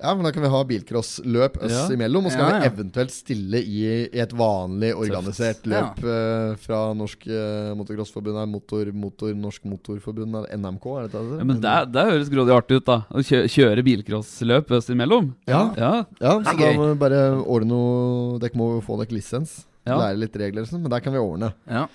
Ja, 0.00 0.14
men 0.16 0.24
Da 0.24 0.30
kan 0.32 0.40
vi 0.40 0.48
ha 0.48 0.58
bilcrossløp 0.64 1.58
oss 1.60 1.72
Ja. 1.74 1.82
imellom. 1.92 2.24
Og 2.24 2.32
så 2.32 2.38
kan 2.40 2.48
Ja, 2.48 2.54
ja. 2.54 2.60
vi 2.70 2.80
eventuelt 2.80 3.12
stille 3.12 3.58
i, 3.60 4.08
i 4.08 4.18
et 4.22 4.32
vanlig 4.32 4.94
organisert 4.96 5.66
løp 5.68 5.98
uh, 6.00 6.56
fra 6.56 6.78
Norsk 6.96 7.26
uh, 7.28 7.74
Motocrossforbund, 7.76 8.40
motor, 8.48 8.88
motor, 8.96 9.34
Norsk 9.36 9.60
Motorforbund, 9.68 10.48
NMK, 10.56 10.86
er 11.02 11.02
det 11.12 11.12
det? 11.20 11.38
ja 11.42 11.44
men 11.44 11.60
det, 11.60 11.74
det 11.92 12.06
høres 12.14 12.30
grådig 12.32 12.56
artig 12.56 12.80
ut, 12.80 12.86
da. 12.88 12.96
Å 13.12 13.20
kjø 13.28 13.42
kjøre 13.52 13.84
bilcrossløp 13.84 14.72
oss 14.78 14.88
imellom. 14.88 15.34
Ja. 15.46 15.66
Ja. 15.76 15.92
Ja, 16.16 16.32
så 16.48 16.56
da 16.56 16.72
må 16.80 16.88
vi 16.94 16.98
bare 17.04 17.20
ordne 17.44 17.68
noe 17.76 18.38
Dere 18.40 18.56
må 18.56 18.70
få 18.80 18.96
dere 19.02 19.12
lisens. 19.20 19.66
Ja. 19.88 19.96
Lære 19.96 20.18
litt 20.20 20.34
regler, 20.36 20.66
sånn, 20.68 20.82
men 20.84 20.92
der 20.92 21.00
kan 21.00 21.14
vi 21.14 21.20
ordne. 21.22 21.48
Ja. 21.64 21.86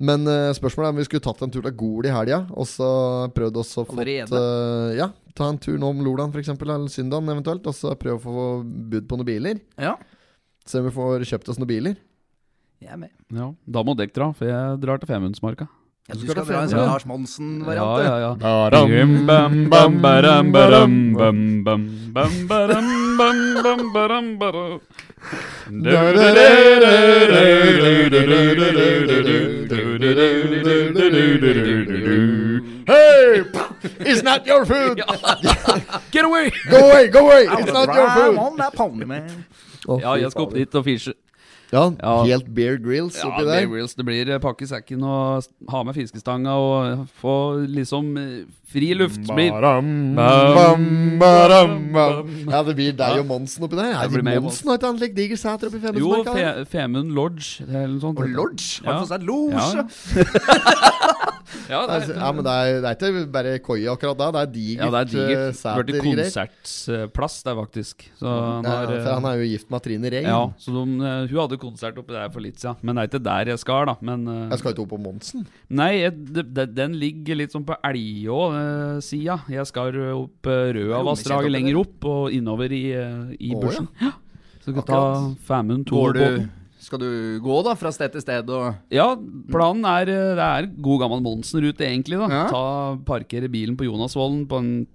Men 0.00 0.24
uh, 0.24 0.48
spørsmålet 0.56 0.88
er 0.88 0.94
om 0.94 1.00
vi 1.02 1.04
skulle 1.04 1.24
tatt 1.26 1.42
en 1.44 1.52
tur 1.52 1.60
til 1.66 1.74
Gol 1.76 2.08
i 2.08 2.12
helga, 2.14 2.38
og 2.56 2.64
så 2.70 2.88
prøvd 3.36 3.60
oss 3.60 3.74
å 3.82 3.84
få 3.84 3.98
uh, 4.00 4.94
Ja, 4.96 5.10
ta 5.36 5.50
en 5.52 5.60
tur 5.60 5.76
nå 5.78 5.90
om 5.92 6.00
Lolan 6.06 6.32
f.eks., 6.32 6.54
eller 6.56 6.88
Syndan 6.88 7.28
eventuelt, 7.28 7.66
og 7.68 7.76
så 7.76 7.92
prøve 8.00 8.16
å 8.16 8.24
få 8.24 8.46
bud 8.64 9.06
på 9.10 9.20
noen 9.20 9.28
biler. 9.28 9.62
ja. 9.76 9.96
Se 10.64 10.80
om 10.80 10.86
vi 10.88 10.94
får 10.96 11.26
kjøpt 11.28 11.50
oss 11.52 11.58
noen 11.60 11.68
biler. 11.68 11.96
Jeg 12.80 12.94
er 12.94 13.00
med. 13.02 13.10
ja. 13.36 13.50
Da 13.68 13.82
må 13.84 13.92
dere 13.98 14.08
dra, 14.16 14.30
for 14.32 14.48
jeg 14.48 14.78
drar 14.80 15.02
til 15.02 15.10
Femundsmarka. 15.10 15.66
Ja, 16.04 16.14
du 16.14 16.20
skal 16.20 16.34
skal 16.34 16.44
dra 16.52 16.58
en 16.60 16.68
sånn. 16.68 16.80
Lars 16.84 17.04
Monsen-variant? 17.08 18.00
Ja, 18.04 18.34
du. 18.36 18.42
ja, 18.44 18.56
ja. 18.68 18.80
Bim, 18.90 19.12
bam, 19.24 19.54
bam, 19.72 19.94
baram, 20.04 20.50
baram, 20.52 20.96
bam, 21.16 21.38
bam, 21.64 21.86
bam, 22.12 22.34
baram, 22.50 22.90
bam, 23.16 23.38
bam, 23.64 23.80
baram, 23.94 24.26
baram. 24.36 24.80
Hey! 32.86 33.42
It's 34.04 34.22
not 34.22 34.44
your 34.44 34.66
food! 34.66 35.00
Get 36.10 36.24
away! 36.26 36.52
Go 36.70 36.90
away, 36.90 37.08
go 37.08 37.20
away! 37.30 37.46
It's 37.48 37.72
not 37.72 37.88
your 37.94 38.10
food! 38.10 38.36
on 38.36 38.56
that 38.58 38.74
pony, 38.74 39.06
man. 39.06 39.46
Å, 39.88 40.00
Ja, 40.00 40.14
jeg 40.20 40.30
skal 40.32 40.50
opp 40.50 40.52
dit 40.52 40.76
og 40.76 40.84
fishe. 40.84 41.16
Ja, 41.74 41.84
Ja. 41.98 42.12
helt 42.28 42.46
Bear 42.54 42.76
Grills 42.78 43.16
Ja, 43.18 43.30
der. 43.40 43.44
Bear 43.50 43.66
grills, 43.72 43.94
det 43.98 44.04
blir 44.06 44.28
eh, 44.30 44.38
pakke 44.42 44.66
sekken 44.70 45.02
og 45.02 45.42
ha 45.72 45.80
med 45.82 45.96
fiskestanga 45.96 46.52
og 46.54 47.08
få 47.20 47.34
liksom 47.66 48.12
eh, 48.20 48.44
fri 48.70 48.92
luft. 48.94 49.20
Blir. 49.26 49.50
Ja, 51.24 52.62
det 52.66 52.74
blir 52.78 52.92
deg 52.98 53.20
og 53.22 53.26
Monsen 53.28 53.64
oppi 53.66 53.78
der. 53.78 53.90
Det 53.92 54.02
Er 54.04 54.12
blir 54.12 54.24
det 54.28 54.42
Monsen 54.44 54.70
har 54.72 54.78
han 54.84 54.98
slik 55.00 55.14
diger 55.16 55.38
sæter 55.40 55.70
oppi 55.70 55.80
Jo, 55.82 56.10
Femundsmarka? 56.22 56.34
Fe 56.34 56.64
Femund 56.74 57.14
Lodge 57.16 57.64
eller 57.66 57.88
noe 57.94 58.00
sånt. 58.04 58.18
Og 58.22 58.28
Lodge? 58.28 58.68
Har 58.84 58.92
Ja. 58.92 59.00
fått 59.00 59.12
seg 59.14 59.22
losje? 59.28 59.80
Ja, 61.70 61.80
Altså, 61.94 62.14
ja, 62.18 62.30
men 62.34 62.42
det 62.44 62.52
er, 62.52 62.80
det 62.82 62.88
er 62.90 62.94
ikke 62.98 63.26
bare 63.32 63.58
koie 63.62 63.86
akkurat 63.92 64.18
da. 64.18 64.30
Det 64.34 64.40
er 64.42 64.50
digert 64.52 64.84
ja, 64.84 64.90
det 64.90 65.00
er 65.00 65.10
digert. 65.12 65.60
eh, 65.64 65.76
Det 65.76 65.84
ble 65.86 66.00
konsertplass 66.04 67.36
der, 67.46 67.54
faktisk. 67.60 68.06
Så 68.18 68.26
han 68.26 68.64
Ja, 68.64 68.70
har 68.74 68.92
eh, 68.96 69.06
han 69.14 69.24
er 69.30 69.34
jo 69.38 69.46
gift 69.52 69.70
med 69.70 69.82
Trine 69.84 70.10
Rein. 70.10 70.26
Ja, 70.28 70.40
så 70.58 70.74
de, 70.74 70.82
hun 71.30 71.38
hadde 71.40 71.58
konsert 71.64 71.98
oppi 72.00 72.16
der 72.16 72.32
for 72.34 72.44
litt 72.44 72.60
siden. 72.62 72.80
Men 72.82 72.96
det 72.96 73.04
er 73.04 73.10
ikke 73.10 73.22
der 73.26 73.52
jeg 73.54 73.62
skal, 73.62 73.88
da. 73.90 73.96
Men 74.04 74.26
uh, 74.28 74.40
Jeg 74.52 74.60
skal 74.62 74.74
ikke 74.74 74.84
opp 74.86 74.92
på 74.94 75.00
Monsen. 75.04 75.46
Nei, 75.68 75.90
jeg, 76.02 76.16
de, 76.36 76.66
den 76.70 76.98
ligger 77.00 77.40
litt 77.40 77.54
sånn 77.54 77.66
på 77.68 77.78
Elgå-sida. 77.90 79.40
jeg 79.52 79.70
skal 79.70 80.02
opp 80.14 80.50
uh, 80.50 80.66
Røavassdraget 80.76 81.54
lenger 81.54 81.80
opp 81.84 82.10
og 82.10 82.36
innover 82.36 82.74
i, 82.74 82.84
uh, 82.96 83.32
i 83.38 83.54
oh, 83.56 83.64
bushen. 83.64 83.88
Ja. 84.02 84.14
Så 84.64 84.70
skal 84.70 84.80
vi 84.80 84.86
ta 84.88 85.00
Femund 85.44 85.88
2 85.90 85.96
på 85.96 86.12
du, 86.16 86.46
skal 86.84 87.00
du 87.00 87.10
gå 87.44 87.56
da 87.66 87.74
fra 87.76 87.92
sted 87.92 88.14
til 88.14 88.22
sted 88.24 88.50
Ja, 88.92 89.06
planen 89.52 89.84
er 89.88 90.10
eh, 90.12 90.32
Det 90.36 90.46
er 90.46 90.68
god 90.86 91.02
gammel 91.04 91.22
Monsen-rute, 91.24 91.84
egentlig. 91.84 92.18
da 92.20 92.28
Ja. 92.32 92.44
Ta 92.48 92.64
Parkere 93.04 93.48
bilen 93.48 93.76
på 93.76 93.84
Jonasvollen 93.88 94.46
på 94.48 94.60
den 94.60 94.86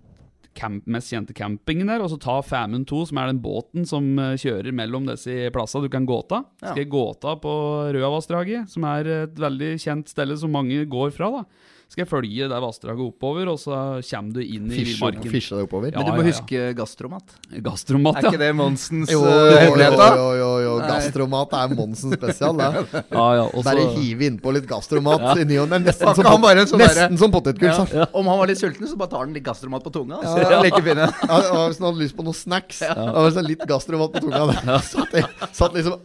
camp, 0.59 0.85
mest 0.91 1.13
kjente 1.13 1.35
campingen 1.37 1.89
der, 1.89 2.03
og 2.03 2.11
så 2.11 2.19
ta 2.21 2.37
Famund 2.45 2.89
2, 2.89 3.01
som 3.09 3.21
er 3.21 3.31
den 3.31 3.41
båten 3.43 3.87
som 3.89 4.11
eh, 4.19 4.35
kjører 4.39 4.75
mellom 4.75 5.07
disse 5.09 5.49
plassene 5.55 5.87
du 5.87 5.93
kan 5.93 6.07
gå 6.09 6.21
av. 6.27 6.45
Ja. 6.59 6.71
Skal 6.73 6.83
jeg 6.83 6.93
gå 6.93 7.05
av 7.09 7.41
på 7.43 7.55
Røavassdraget, 7.95 8.69
som 8.71 8.87
er 8.91 9.13
et 9.23 9.39
veldig 9.39 9.73
kjent 9.81 10.11
sted 10.11 10.35
som 10.39 10.53
mange 10.53 10.83
går 10.91 11.15
fra. 11.15 11.31
da 11.39 11.77
Skal 11.89 12.03
jeg 12.03 12.09
følge 12.11 12.45
det 12.51 12.57
vassdraget 12.61 13.01
oppover, 13.01 13.49
og 13.49 13.55
så 13.57 13.73
kommer 14.05 14.35
du 14.35 14.43
inn 14.43 14.67
i 14.69 14.83
villmarken. 14.83 15.31
fisje 15.33 15.55
deg 15.57 15.65
oppover. 15.65 15.89
Ja, 15.89 16.03
Men 16.03 16.05
du 16.05 16.11
må 16.19 16.21
ja, 16.21 16.27
ja. 16.27 16.33
huske 16.35 16.59
gastromat. 16.77 17.31
Gastromat, 17.65 18.19
ja. 18.19 18.21
Er 18.21 18.27
ikke 18.29 18.41
det 18.43 18.49
Monsens 18.59 19.09
Jo, 19.09 19.23
jo, 19.25 19.55
hemmelighet, 19.57 19.95
jo, 19.95 19.97
da? 19.97 20.09
jo, 20.19 20.27
jo, 20.37 20.49
jo. 20.67 20.73
Gastromat 20.85 21.55
er 21.57 21.73
Monsen 21.79 22.13
spesial, 22.13 22.61
det. 22.61 22.69
ja, 23.17 23.25
ja. 23.39 23.47
også... 23.47 23.63
Bare 23.71 23.87
hive 23.95 24.27
innpå 24.29 24.53
litt 24.53 24.67
gastromat 24.69 25.41
i 25.41 25.47
ny 25.49 25.57
og 25.63 25.73
ne. 25.73 25.81
Nesten, 25.87 26.13
som 26.13 26.29
han 26.29 26.37
pot- 26.37 26.45
bare 26.45 26.67
sånn 26.69 26.83
nesten 26.85 27.17
som 27.23 27.33
potetgull. 27.33 27.73
Ja. 27.89 28.05
Om 28.13 28.29
han 28.35 28.39
var 28.43 28.53
litt 28.53 28.61
sulten, 28.61 28.85
så 28.85 29.01
bare 29.01 29.13
tar 29.15 29.25
han 29.25 29.33
litt 29.33 29.47
gastromat 29.49 29.89
på 29.89 29.95
tunga. 29.97 30.21
Altså. 30.21 30.45
Ja. 30.45 30.61
like 30.61 30.83
fine. 30.85 31.09
Ja, 31.09 31.41
og 31.57 31.65
hvis 31.71 31.81
han 31.81 31.89
hadde 31.89 32.03
lyst 32.05 32.17
på 32.21 32.27
noe 32.29 32.37
snacks, 32.37 32.83
ja. 32.85 32.93
det 32.93 33.33
sånn 33.33 33.49
litt 33.49 33.65
gastromat 33.73 34.13
på 34.13 34.27
tunga. 34.27 34.45
Der. 34.53 34.85
Satt, 34.93 35.17
satt 35.57 35.73
liksom 35.73 35.97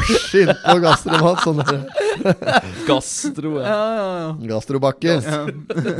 øsj 0.00 0.46
innpå 0.46 0.80
gastromat. 0.88 1.44
Sånn 1.44 1.60
der. 1.60 1.84
Gastro, 2.88 3.52
ja. 3.60 3.66
Ja, 3.66 3.86
ja, 3.96 4.06
ja. 4.20 4.30
Gastrobakke. 4.50 5.16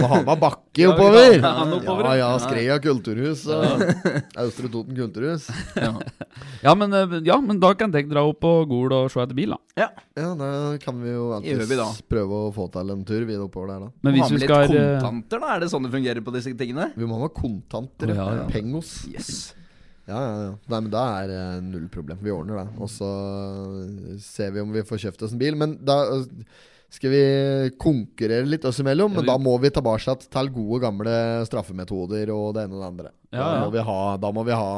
Må 0.01 0.09
ha 0.13 0.21
med 0.25 0.41
bakke 0.43 0.89
oppover. 0.91 1.39
Ja, 1.41 2.15
Ja. 2.17 2.31
Skreia 2.43 2.77
kulturhus 2.83 3.45
og 3.53 3.83
Austre 4.39 4.71
Toten 4.73 4.97
kulturhus. 4.97 5.49
Ja, 6.63 6.75
men, 6.75 6.93
eh, 6.97 7.19
ja, 7.27 7.37
men 7.43 7.61
da 7.63 7.73
kan 7.79 7.93
dere 7.95 8.09
dra 8.11 8.25
opp 8.29 8.41
på 8.45 8.53
Gol 8.71 8.93
og 8.97 9.11
se 9.13 9.21
etter 9.25 9.37
bil, 9.37 9.55
da. 9.57 9.61
ja. 9.85 9.89
Ja, 10.17 10.31
da 10.39 10.49
kan 10.81 10.97
vi 11.03 11.11
jo 11.13 11.27
alltids 11.37 12.01
prøve 12.09 12.39
å 12.47 12.53
få 12.57 12.71
til 12.73 12.93
en 12.95 13.03
tur 13.05 13.27
videre 13.29 13.45
oppover 13.51 13.75
der, 13.75 13.83
da. 13.87 13.91
Men 14.07 14.17
hvis 14.17 14.25
ha 14.25 14.31
vi 14.33 14.39
med 14.39 14.47
skal 14.47 14.65
litt 14.65 14.79
eh, 14.81 14.89
kontanter, 14.97 15.43
da? 15.43 15.51
Er 15.57 15.65
det 15.65 15.69
sånn 15.75 15.85
det 15.85 15.93
fungerer 15.93 16.25
på 16.25 16.33
disse 16.33 16.55
tingene? 16.57 16.89
Vi 16.97 17.09
må 17.09 17.21
ha 17.21 17.29
kontanter. 17.37 18.15
Oh, 18.15 18.21
ja, 18.23 18.29
ja. 18.41 18.47
Pengos. 18.53 18.95
Yes. 19.13 19.33
Ja, 20.07 20.19
ja, 20.23 20.35
ja. 20.47 20.51
Nei, 20.71 20.79
men 20.85 20.91
da 20.93 21.03
er 21.23 21.31
det 21.33 21.41
null 21.67 21.89
problem. 21.91 22.19
Vi 22.23 22.31
ordner 22.31 22.61
det. 22.63 22.67
Og 22.79 22.91
så 22.93 23.09
ser 24.23 24.53
vi 24.55 24.63
om 24.63 24.71
vi 24.75 24.85
får 24.87 25.01
kjøpt 25.03 25.25
oss 25.27 25.35
en 25.35 25.41
bil. 25.41 25.57
Men 25.59 25.75
da 25.83 25.97
øh, 26.15 26.25
skal 26.95 27.11
vi 27.11 27.23
konkurrere 27.83 28.47
litt 28.47 28.65
oss 28.69 28.79
imellom. 28.83 29.17
Men 29.19 29.27
da 29.27 29.35
må 29.43 29.57
vi 29.63 29.73
tilbake 29.75 30.15
til 30.23 30.53
gode, 30.55 30.81
gamle 30.87 31.17
straffemetoder 31.51 32.31
og 32.35 32.55
det 32.57 32.67
ene 32.69 32.79
og 32.79 32.85
det 32.85 32.91
andre. 32.93 33.13
Ja, 33.35 33.43
Da 33.43 33.65
må 33.65 33.73
vi 33.75 33.85
ha, 33.91 33.99
da 34.23 34.31
må 34.39 34.47
vi 34.47 34.55
ha 34.63 34.71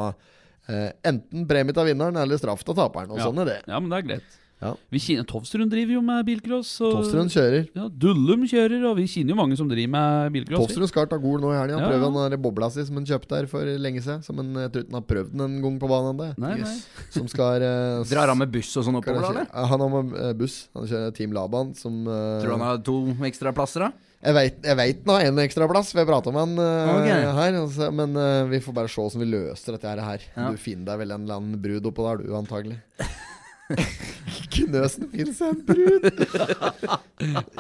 eh, 0.69 0.91
enten 1.13 1.45
premie 1.51 1.77
til 1.77 1.91
vinneren 1.93 2.17
eller 2.25 2.41
straff 2.41 2.65
til 2.65 2.77
taperen. 2.79 3.13
Og 3.13 3.21
Ja. 3.21 3.29
sånn 3.29 3.43
er 3.45 3.53
det. 3.53 3.59
Ja, 3.69 3.79
men 3.81 3.93
det 3.93 3.99
er 4.01 4.09
greit. 4.09 4.39
Ja. 4.59 4.73
Vi 4.91 4.99
kjenner, 5.03 5.27
Tovstrøm 5.29 5.69
driver 5.71 5.95
jo 5.95 6.01
med 6.03 6.25
bilcross. 6.27 6.73
Tovstrøm 6.81 7.29
kjører. 7.31 7.69
Ja, 7.79 7.87
Dullum 8.05 8.43
kjører, 8.51 8.83
og 8.91 8.97
vi 8.99 9.07
kjenner 9.11 9.37
jo 9.37 9.39
mange 9.39 9.59
som 9.59 9.69
driver 9.71 9.93
med 9.95 10.35
bilcross. 10.35 10.67
Tovstrøm 10.67 10.91
skal 10.91 11.07
ta 11.11 11.19
Gol 11.23 11.39
nå 11.43 11.53
i 11.55 11.59
helga. 11.61 11.79
Ja, 11.79 11.91
Prøve 11.93 12.09
den 12.09 12.35
der 12.35 12.43
bobla 12.43 12.71
si 12.75 12.83
som 12.89 12.99
han 12.99 13.07
kjøpte 13.07 13.39
her 13.39 13.49
for 13.51 13.71
lenge 13.87 14.03
siden. 14.03 14.25
Som 14.27 14.43
han, 14.43 14.51
jeg 14.65 14.73
tror 14.75 14.85
ikke 14.85 14.93
han 14.93 14.99
har 14.99 15.07
prøvd 15.13 15.31
den 15.37 15.45
en 15.47 15.61
gang 15.63 15.79
på 15.79 15.93
banen. 15.93 16.25
ennå. 16.27 16.51
Yes. 16.59 16.83
Som 17.15 17.31
skal 17.31 17.63
eh, 17.63 18.03
Drar 18.11 18.35
han 18.35 18.43
med 18.43 18.51
buss 18.55 18.75
og 18.75 18.89
sånn 18.89 18.99
oppover, 18.99 19.31
eller? 19.31 19.47
Ja, 19.47 19.69
Han 19.71 19.85
har 19.85 19.95
med 19.95 20.19
eh, 20.25 20.35
buss. 20.43 20.59
Han 20.75 20.91
kjører 20.91 21.15
Team 21.15 21.37
Laban 21.37 21.73
som 21.79 22.03
uh, 22.09 22.43
Tror 22.43 22.51
du 22.51 22.57
han 22.57 22.67
har 22.67 22.83
to 22.87 22.99
ekstra 23.29 23.55
plasser, 23.55 23.87
da? 23.87 24.07
Jeg 24.19 24.35
veit 24.35 24.65
vet 24.81 25.05
han 25.07 25.15
har 25.15 25.29
en 25.29 25.39
ekstra 25.45 25.69
plass, 25.71 25.93
har 25.95 26.07
prata 26.09 26.33
med 26.35 26.43
han 26.43 26.59
uh, 26.59 26.97
okay. 26.97 27.29
her. 27.39 27.61
Altså, 27.61 27.93
men 27.95 28.19
uh, 28.19 28.51
vi 28.51 28.59
får 28.65 28.75
bare 28.75 28.91
se 28.91 28.99
hvordan 28.99 29.23
vi 29.23 29.31
løser 29.31 29.79
dette 29.79 29.95
her. 30.11 30.27
Ja. 30.35 30.51
Du 30.51 30.59
finner 30.59 30.91
deg 30.91 31.05
vel 31.05 31.15
en 31.15 31.29
eller 31.29 31.39
annen 31.39 31.63
brud 31.63 31.87
oppå 31.93 32.09
der, 32.09 32.27
du, 32.27 32.35
antagelig. 32.35 32.81
Knøsen 33.69 35.09
fins 35.13 35.41
en 35.45 35.61
brud! 35.69 36.07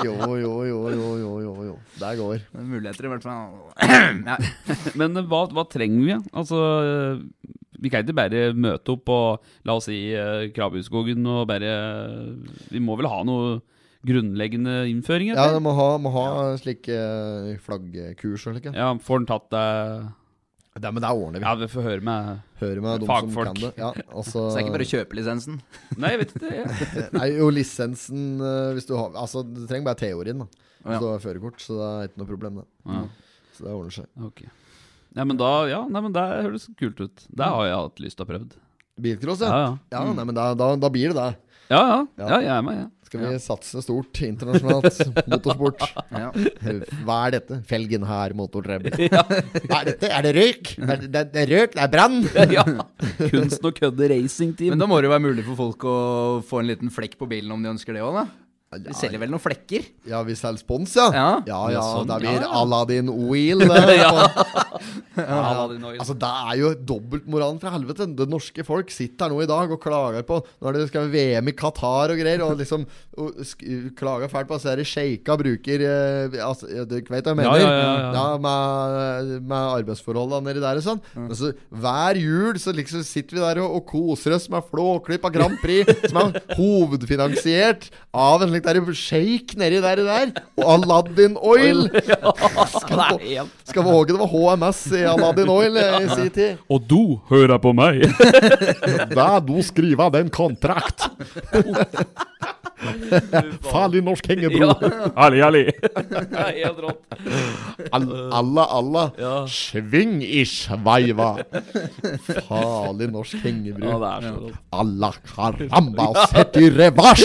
jo, 0.06 0.14
jo, 0.40 0.52
jo, 0.64 0.80
jo, 0.88 1.12
jo, 1.20 1.32
jo, 1.44 1.54
jo. 1.68 1.76
Der 2.00 2.18
går. 2.18 2.42
Er 2.54 2.66
Muligheter, 2.66 3.08
i 3.08 3.12
hvert 3.12 3.26
fall. 3.26 3.56
ja. 4.30 4.36
Men 4.98 5.16
eh, 5.18 5.26
hva, 5.28 5.44
hva 5.52 5.64
trenger 5.70 6.04
vi? 6.06 6.18
Altså, 6.32 6.60
eh, 6.82 7.56
vi 7.78 7.92
kan 7.92 8.04
ikke 8.04 8.16
bare 8.18 8.44
møte 8.56 8.94
opp 8.96 9.12
og 9.14 9.50
la 9.68 9.76
oss 9.78 9.88
si, 9.90 9.98
eh, 10.16 10.48
Krabbeskogen 10.54 11.26
og 11.30 11.44
bare 11.50 11.74
Vi 12.72 12.80
må 12.82 12.96
vel 12.98 13.10
ha 13.10 13.20
noe 13.26 13.58
grunnleggende 14.08 14.84
innføring? 14.88 15.34
Ja, 15.34 15.50
du 15.52 15.60
må 15.62 15.74
ha, 15.76 15.90
må 16.00 16.12
ha 16.14 16.54
slike 16.60 16.96
flaggkurs 17.64 18.46
og 18.46 18.54
slike. 18.54 18.72
Ja, 18.72 18.92
får 19.02 19.22
den 19.22 19.28
tatt 19.28 19.48
det 19.52 19.66
Det, 20.80 20.92
men 20.94 21.02
det 21.02 21.10
ordner 21.10 21.38
vi. 21.40 21.44
Ja, 21.46 21.54
vi 21.58 21.68
får 21.72 21.82
høre 21.88 22.04
med 22.04 22.40
høre 22.60 22.82
med 22.84 23.06
Fagfolk. 23.08 23.34
som 23.34 23.54
kan 23.54 23.60
det. 23.62 23.70
Ja, 23.80 23.90
altså, 24.20 24.38
Så 24.38 24.44
det 24.54 24.60
er 24.60 24.64
ikke 24.66 24.76
bare 24.76 24.86
å 24.86 24.92
kjøpe 24.92 25.18
lisensen? 25.18 25.58
Nei, 26.02 26.10
jeg 26.14 26.20
vet 26.22 26.34
ikke. 26.38 27.06
Nei, 27.18 27.28
jo, 27.38 27.48
lisensen 27.54 28.22
eh, 28.40 28.70
Hvis 28.78 28.86
du 28.88 28.94
har 28.98 29.16
Altså, 29.18 29.42
du 29.46 29.64
trenger 29.66 29.88
bare 29.90 30.00
teorien, 30.04 30.44
da. 30.44 30.48
Hvis 30.78 30.94
Ja. 30.94 31.00
du 31.02 31.08
har 31.10 31.18
førerkort, 31.24 31.58
så 31.60 31.74
det 31.78 31.88
er 31.90 32.08
ikke 32.12 32.22
noe 32.22 32.30
problem, 32.30 32.60
det. 32.62 32.66
Ja, 32.86 33.02
Så 33.58 33.64
det 33.66 33.74
ordner 33.74 33.94
seg. 33.98 34.06
ok. 34.30 34.42
Nei, 35.18 35.24
men 35.24 35.36
da 35.40 35.50
Ja, 35.66 35.82
nei, 35.88 36.00
men 36.04 36.12
det 36.14 36.24
høres 36.46 36.68
kult 36.78 37.00
ut. 37.02 37.26
Det 37.28 37.44
har 37.50 37.66
jeg 37.66 37.76
hatt 37.82 38.02
lyst 38.04 38.16
til 38.20 38.26
å 38.26 38.30
prøve. 38.30 38.48
Bilcross, 38.98 39.40
Ja, 39.46 39.48
ja. 39.48 39.70
ja. 39.92 40.02
Ja, 40.04 40.12
nei, 40.14 40.24
men 40.26 40.34
da, 40.34 40.52
da, 40.58 40.72
da 40.76 40.88
blir 40.90 41.12
det 41.12 41.18
det. 41.18 41.28
Ja, 41.70 41.80
ja. 41.82 41.98
Ja. 42.16 42.28
ja 42.32 42.38
jeg 42.46 42.52
er 42.56 42.62
med, 42.66 42.78
jeg. 42.80 42.88
Skal 43.08 43.22
vi 43.24 43.38
satse 43.40 43.80
stort 43.84 44.18
internasjonalt 44.26 44.98
motorsport? 45.32 45.84
Ja. 46.12 46.26
Hva 47.06 47.18
er 47.28 47.36
dette? 47.38 47.60
Felgen 47.68 48.04
her, 48.08 48.34
motortrebbel. 48.36 48.92
Hva 49.68 49.78
er 49.80 49.88
dette? 49.92 50.10
Er 50.12 50.26
det 50.26 50.32
røyk? 50.36 50.74
Er 50.84 51.00
det, 51.00 51.08
det, 51.14 51.22
det 51.32 51.44
er 51.46 51.52
røyk? 51.54 51.76
Det 51.78 51.84
er 51.86 51.92
brann? 51.94 52.18
Ja. 52.58 52.64
Kunst 53.30 53.64
og 53.64 53.76
kødde 53.76 54.08
racingteam. 54.12 54.72
Men 54.74 54.80
da 54.82 54.88
må 54.90 54.98
det 55.00 55.08
jo 55.08 55.12
være 55.14 55.24
mulig 55.24 55.44
for 55.46 55.58
folk 55.58 55.84
å 55.88 55.96
få 56.48 56.60
en 56.62 56.68
liten 56.70 56.92
flekk 56.92 57.16
på 57.20 57.28
bilen 57.30 57.52
om 57.54 57.64
de 57.64 57.72
ønsker 57.72 57.96
det 57.96 58.04
òg, 58.04 58.16
da? 58.22 58.26
De 58.68 58.92
selger 58.92 59.16
vel 59.22 59.30
noen 59.32 59.40
flekker? 59.40 59.86
Ja, 60.10 60.18
vi 60.28 60.34
selger 60.36 60.60
spons, 60.60 60.92
ja. 60.98 61.06
Ja. 61.16 61.28
ja, 61.48 61.60
Ja, 61.72 61.84
sånn, 61.88 62.10
det 62.10 62.18
blir 62.20 62.42
ja. 62.42 62.50
Aladdin 62.52 63.08
Oil. 63.08 63.62
det. 63.64 63.94
Ja. 63.96 64.10
Ja, 65.16 65.38
Aladdin 65.54 65.86
Oil. 65.88 65.96
Altså, 66.02 66.12
det 66.20 66.28
er 66.28 66.58
jo 66.60 66.68
dobbeltmoralen 66.90 67.56
fra 67.62 67.72
helvete. 67.72 68.06
Det 68.18 68.26
norske 68.30 68.62
folk 68.68 68.92
sitter 68.92 69.24
her 69.24 69.32
nå 69.32 69.40
i 69.42 69.48
dag 69.48 69.72
og 69.72 69.80
klager 69.82 70.22
på 70.28 70.36
Når 70.62 70.76
det 70.76 70.84
skal 70.90 71.08
VM 71.10 71.48
i 71.48 71.54
Qatar 71.56 72.12
og 72.12 72.20
greier, 72.20 72.44
og 72.44 72.58
liksom 72.60 72.84
og 73.18 73.40
sk 73.42 73.64
klager 73.98 74.30
fælt 74.30 74.46
på 74.46 74.54
at 74.54 74.62
disse 74.78 74.92
sjeika 74.92 75.34
bruker 75.40 75.82
eh, 75.82 76.36
altså, 76.44 76.68
ja, 76.70 76.84
Dere 76.86 77.02
vet 77.02 77.08
hva 77.10 77.18
jeg 77.18 77.24
Ja, 77.26 77.34
mener? 77.34 77.64
ja, 77.64 77.72
ja, 77.72 78.12
ja. 78.14 78.26
med, 78.44 79.32
med 79.48 79.72
arbeidsforholdene 79.80 80.44
nedi 80.52 80.62
der 80.62 80.78
og 80.78 80.84
sånn. 80.86 81.00
Altså, 81.24 81.50
hver 81.72 82.20
jul 82.20 82.60
så 82.62 82.76
liksom 82.76 83.02
sitter 83.08 83.40
vi 83.40 83.42
der 83.42 83.62
og, 83.64 83.80
og 83.80 83.88
koser 83.90 84.36
oss 84.36 84.46
med 84.52 84.68
Flåklypa 84.70 85.32
Grand 85.34 85.56
Prix, 85.64 85.90
som 86.12 86.20
er 86.28 86.38
hovedfinansiert 86.58 87.88
av 88.14 88.44
en 88.46 88.54
slik 88.58 88.86
der 88.86 88.94
shake 88.94 89.58
nedi 89.58 89.80
der, 89.80 89.96
der 89.96 90.32
og 90.56 90.72
Aladdin 90.74 91.36
Oil. 91.40 91.88
det 91.92 92.08
er 92.08 93.46
Skal 93.64 93.82
vi 93.82 93.88
håpe 93.88 94.12
det 94.12 94.18
var 94.18 94.26
HMS 94.26 94.86
i 94.92 95.02
Aladdin 95.04 95.48
Oil 95.48 95.76
eh, 95.76 96.04
i 96.04 96.08
sin 96.08 96.30
tid? 96.30 96.56
Og 96.72 96.82
du 96.88 97.20
hører 97.30 97.58
på 97.58 97.72
meg! 97.72 98.02
Da 99.18 99.38
du 99.40 99.60
skriver 99.62 100.10
den 100.10 100.30
kontrakt. 100.30 101.08
Farlig 103.68 104.02
norsk 104.06 104.26
hengebro. 104.30 104.68
Ali, 105.16 105.40
Ali. 105.42 105.64
helt 105.66 106.78
rått. 106.84 107.00
Alla, 107.92 108.64
alla. 108.64 109.10
Ja. 109.18 109.46
Sving 109.50 110.22
i 110.22 110.44
sveiva. 110.46 111.36
Farlig 112.48 113.10
norsk 113.12 113.36
hengebro. 113.44 113.88
Ja, 113.88 113.98
det 113.98 114.06
er 114.12 114.20
så 114.28 114.34
rått. 114.44 114.54
Alla 114.78 115.10
karamba, 115.32 116.06
sett 116.32 116.56
i 116.62 116.70
revers! 116.70 117.24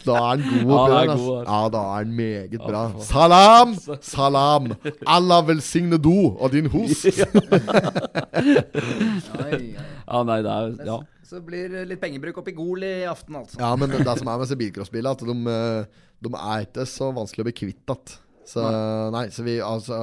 Da 0.00 0.14
er 0.16 0.20
han 0.30 0.42
god 0.64 0.70
Ja, 0.70 0.74
er 1.00 1.06
god. 1.12 1.44
Ja, 1.44 1.60
da 1.74 1.80
er 1.84 1.90
han 1.98 2.10
meget 2.16 2.60
bra. 2.62 2.82
Salam! 3.04 3.68
Salam! 4.00 4.64
Allah 5.06 5.40
velsigne 5.48 5.98
du 6.00 6.14
og 6.38 6.52
din 6.54 6.66
oi. 6.72 6.88
Ja, 10.10 10.22
nei, 10.26 10.40
det 10.42 10.50
er 10.50 10.74
Ja. 10.86 10.96
Så 11.30 11.38
blir 11.46 11.76
litt 11.86 12.00
pengebruk 12.02 12.40
opp 12.42 12.48
i 12.50 12.56
Gol 12.56 12.82
i 12.86 12.94
aften, 13.06 13.36
altså. 13.38 13.60
Ja, 13.62 13.70
men 13.78 13.92
det, 13.92 14.02
som 14.02 14.26
er 14.26 14.34
med 14.40 14.42
disse 14.48 14.58
bilcrossbilene, 14.58 15.12
at 15.14 15.22
de, 15.22 15.36
eh, 15.54 16.02
de 16.26 16.34
er 16.34 16.66
ikke 16.66 16.88
så 16.90 17.12
vanskelig 17.14 17.44
å 17.44 17.48
bli 17.50 17.56
kvitt 17.62 17.84
igjen. 17.86 18.18
Så 18.50 18.62
nei, 19.14 19.26
så 19.30 19.44
vi 19.46 19.58
altså 19.62 19.94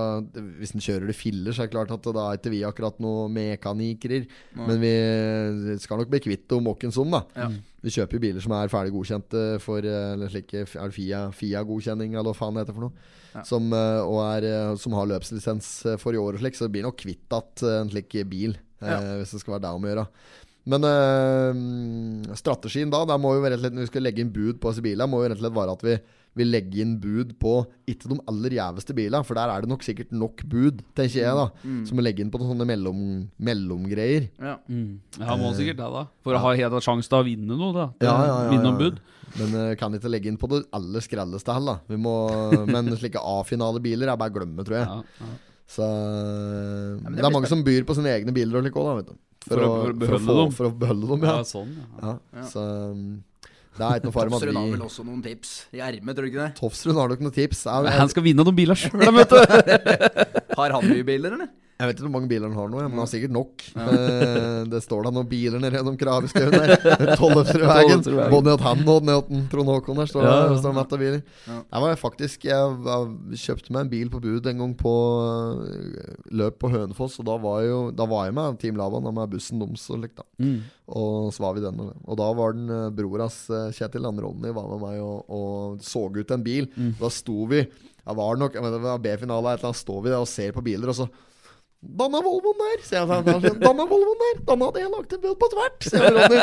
Hvis 0.62 0.72
en 0.72 0.84
kjører 0.84 1.10
det 1.10 1.16
filler, 1.18 1.52
så 1.52 1.64
er 1.64 1.68
det 1.68 1.74
klart 1.74 1.92
at 1.92 2.06
da 2.16 2.28
er 2.30 2.38
ikke 2.38 2.52
vi 2.54 2.62
akkurat 2.64 3.02
noen 3.04 3.34
mekanikere. 3.36 4.22
Men 4.56 4.80
vi 4.80 5.78
skal 5.84 6.00
nok 6.00 6.12
bli 6.14 6.22
kvitt 6.24 6.46
dem 6.54 6.70
åkken 6.72 6.94
som, 6.96 7.12
da. 7.12 7.26
Ja. 7.36 7.50
Vi 7.84 7.92
kjøper 7.98 8.16
jo 8.18 8.24
biler 8.24 8.44
som 8.44 8.56
er 8.56 8.72
ferdig 8.72 8.94
godkjente 8.96 9.44
for 9.64 9.84
eh, 9.84 10.14
eller 10.14 10.32
slike 10.32 10.64
er 10.64 10.70
det 10.88 10.96
FIA, 10.96 11.26
FIA-godkjenning, 11.36 12.16
eller 12.16 12.32
hva 12.32 12.38
faen 12.40 12.56
det 12.56 12.64
heter 12.66 12.78
for 12.78 12.88
noe. 12.88 13.12
Ja. 13.34 13.44
Som, 13.48 13.68
eh, 13.76 14.16
er, 14.24 14.48
eh, 14.48 14.74
som 14.82 14.96
har 14.98 15.12
løpslisens 15.12 15.70
eh, 15.92 16.00
for 16.02 16.16
i 16.16 16.22
år 16.22 16.38
og 16.38 16.44
slik, 16.44 16.56
så 16.58 16.68
det 16.70 16.76
blir 16.78 16.88
nok 16.88 16.98
kvitt 17.04 17.38
eh, 17.38 17.76
en 17.82 17.92
slik 17.92 18.16
bil. 18.32 18.56
eh, 18.80 18.88
Ja. 18.88 19.00
Hvis 19.20 19.36
det 19.36 19.42
skal 19.44 19.58
være 19.58 19.66
det 19.68 19.76
om 19.76 19.84
å 19.84 19.92
gjøre. 19.92 20.08
Men 20.68 20.84
øh, 20.84 22.36
strategien 22.36 22.92
da, 22.92 23.06
der 23.08 23.20
må 23.22 23.34
jo 23.38 23.44
rett 23.46 23.58
og 23.58 23.64
slett 23.64 23.76
når 23.78 23.88
vi 23.88 23.92
skal 23.94 24.04
legge 24.08 24.24
inn 24.24 24.34
bud 24.36 24.60
på 24.60 24.74
disse 24.74 24.84
bilene, 24.84 25.10
må 25.10 25.24
jo 25.24 25.30
rett 25.32 25.40
og 25.40 25.46
slett 25.46 25.60
være 25.60 25.76
at 25.78 25.86
vi 25.88 25.98
vi 26.38 26.46
legger 26.46 26.84
inn 26.84 26.96
bud 27.02 27.34
på 27.42 27.54
ikke 27.90 28.12
de 28.12 28.18
aller 28.30 28.56
gjeveste 28.58 28.96
bilene, 28.98 29.26
for 29.26 29.38
der 29.40 29.52
er 29.52 29.64
det 29.64 29.72
nok 29.72 29.86
sikkert 29.86 30.14
nok 30.14 30.44
bud, 30.50 30.84
tenker 30.98 31.22
jeg, 31.22 31.34
da. 31.40 31.48
Mm. 31.64 31.84
Som 31.90 32.02
å 32.02 32.06
legge 32.06 32.24
inn 32.24 32.32
på 32.34 32.42
noen 32.42 32.54
sånne 32.54 32.68
mellom, 32.70 33.04
mellomgreier. 33.50 34.30
Ja. 34.38 34.58
Ja, 35.18 35.38
må 35.40 35.54
sikkert 35.58 35.80
det, 35.82 35.90
da. 35.98 36.06
For 36.26 36.38
å 36.38 36.44
ha 36.44 36.54
helt 36.60 36.86
sjanse 36.86 37.12
til 37.12 37.20
å 37.20 37.26
vinne 37.28 37.58
noe, 37.58 37.74
da. 37.76 37.88
Ja, 38.06 38.14
ja, 38.14 38.38
ja, 38.46 38.54
Vinne 38.54 38.70
ja. 38.70 38.76
ombud. 38.76 39.02
Men 39.38 39.58
eh, 39.60 39.74
kan 39.80 39.94
ikke 39.98 40.12
legge 40.12 40.32
inn 40.32 40.40
på 40.40 40.50
det 40.52 40.64
aller 40.78 41.04
skrelleste 41.04 41.56
heller, 41.58 41.82
da. 41.82 41.94
Vi 41.96 42.00
må, 42.02 42.16
men 42.74 42.94
slike 43.00 43.22
A-finalebiler 43.22 44.14
er 44.14 44.20
bare 44.20 44.34
å 44.34 44.38
glemme, 44.40 44.68
tror 44.68 44.82
jeg. 44.82 44.88
Ja, 44.88 45.26
ja. 45.26 45.36
Så 45.68 45.84
Det 45.84 47.18
det 47.18 47.26
er 47.28 47.34
mange 47.34 47.50
som 47.52 47.60
byr 47.66 47.84
på 47.84 47.98
sine 47.98 48.14
egne 48.14 48.32
biler 48.36 48.60
og 48.60 48.64
slik 48.64 48.78
òg, 48.80 48.88
da, 48.88 49.00
vet 49.02 49.10
du. 49.10 49.18
For 49.48 49.64
å- 49.64 49.70
for 49.84 49.92
å 49.92 49.98
beholde 50.02 50.28
få- 50.28 50.38
dem. 50.44 50.52
For 50.58 50.70
å 50.70 50.74
beholde 50.84 51.08
dem, 51.14 51.26
ja. 51.28 51.36
Ja, 51.38 51.48
sånn, 51.48 51.72
ja. 52.02 52.14
ja. 52.38 52.46
Så 52.52 52.64
um, 52.92 53.24
det 53.78 53.86
er 53.86 54.00
ikke 54.00 54.08
noe 54.10 54.16
fare 54.16 54.30
med 54.32 54.40
Tofsrud 54.40 54.56
har 54.58 54.72
vel 54.74 54.86
også 54.88 55.04
noen 55.06 55.22
tips 55.24 55.52
i 55.78 55.82
ermet, 55.86 56.16
tror 56.18 56.26
du 56.26 56.32
ikke 56.32 56.44
det? 56.48 56.56
Tofsrud 56.58 56.96
har 56.98 57.12
nok 57.14 57.20
noen 57.28 57.36
tips. 57.36 57.64
Jeg, 57.68 57.84
Men 57.84 57.92
jeg, 57.92 58.00
Han 58.02 58.10
skal 58.10 58.24
vinne 58.26 58.44
noen 58.48 58.58
biler 58.58 58.80
sjøl, 58.80 59.06
vet 59.20 59.30
du. 59.30 59.38
Har 60.58 60.74
han 60.74 60.88
mye 60.90 61.06
biler, 61.06 61.36
eller? 61.38 61.50
Jeg 61.78 61.92
vet 61.92 62.00
ikke 62.00 62.08
hvor 62.08 62.14
mange 62.16 62.30
biler 62.32 62.50
han 62.50 62.58
har 62.58 62.70
nå, 62.72 62.78
men 62.80 62.94
han 62.96 63.02
har 63.04 63.10
sikkert 63.12 63.34
nok. 63.36 63.64
Ja. 63.78 63.84
det 64.74 64.80
står 64.82 65.06
da 65.06 65.12
noen 65.14 65.28
biler 65.30 65.62
nede 65.62 65.78
gjennom 65.78 65.98
Kraveskauen 66.02 66.56
der. 66.56 66.72
Tollefsrudvegen. 67.20 68.02
Både 68.32 68.56
at 68.58 68.64
han 68.66 68.82
og 68.90 69.06
ned 69.06 69.28
til 69.28 69.44
Trond 69.52 69.70
Håkon 69.70 70.00
der 70.02 70.10
står 70.10 70.26
Ja, 70.26 70.32
det 70.48 70.56
ja. 70.56 70.62
det 70.64 70.72
mett 70.74 70.96
av 70.98 71.04
biler. 71.04 71.22
Ja. 71.46 71.58
Jeg 71.62 71.84
var 71.84 72.00
faktisk 72.02 72.48
Jeg, 72.50 72.72
jeg 72.88 73.42
kjøpte 73.44 73.76
meg 73.76 73.86
en 73.86 73.92
bil 73.92 74.10
på 74.10 74.22
bud 74.24 74.50
en 74.50 74.64
gang 74.64 74.74
på 74.80 74.94
øh, 75.68 76.16
løp 76.42 76.58
på 76.64 76.72
Hønefoss, 76.74 77.20
og 77.22 77.30
da 77.30 77.36
var, 77.46 77.62
jo, 77.68 77.78
da 77.94 78.10
var 78.10 78.26
jeg 78.26 78.38
med 78.40 78.58
Team 78.64 78.82
Laban 78.82 79.12
og 79.12 79.16
med 79.20 79.36
bussen 79.36 79.62
deres 79.62 79.86
og 79.94 80.02
likt, 80.02 80.18
da. 80.18 80.26
Mm. 80.42 80.58
Og 80.98 81.30
så 81.36 81.46
var 81.46 81.60
vi 81.60 81.66
den. 81.68 81.84
Og 81.84 82.18
da 82.18 82.32
var 82.42 82.58
den 82.58 82.74
broras 82.98 83.38
eh, 83.54 83.70
Kjetil 83.78 84.10
Anne 84.10 84.26
Ronny, 84.26 84.50
var 84.56 84.74
med 84.74 84.82
meg 84.82 85.06
og, 85.06 85.30
og 85.30 85.86
så 85.86 86.08
ut 86.10 86.34
en 86.34 86.50
bil. 86.50 86.72
Da 86.98 87.14
sto 87.14 87.46
vi 87.54 87.62
Jeg 87.62 88.18
var 88.18 88.42
nok 88.42 88.58
jeg 88.58 88.66
mener, 88.66 88.82
det 88.82 89.00
B-finale, 89.06 89.54
et 89.54 89.62
eller 89.62 89.76
annet, 89.76 89.84
står 89.86 90.02
vi 90.02 90.16
der 90.16 90.26
og 90.26 90.32
ser 90.32 90.58
på 90.58 90.66
biler, 90.66 90.90
og 90.90 91.02
så 91.04 91.10
Danna 91.78 92.18
Volvoen 92.26 92.58
der! 92.58 92.80
sier 92.82 93.04
jeg 93.06 93.26
til. 93.44 93.60
Danna 93.62 93.84
Volvoen 93.86 94.18
der! 94.24 94.40
Danna 94.48 94.66
hadde 94.72 94.80
jeg 94.82 94.90
lagt 94.90 95.12
en 95.14 95.20
bud 95.22 95.36
på 95.38 95.50
tvert! 95.54 95.86
sier 95.86 96.08
Ronny. 96.16 96.40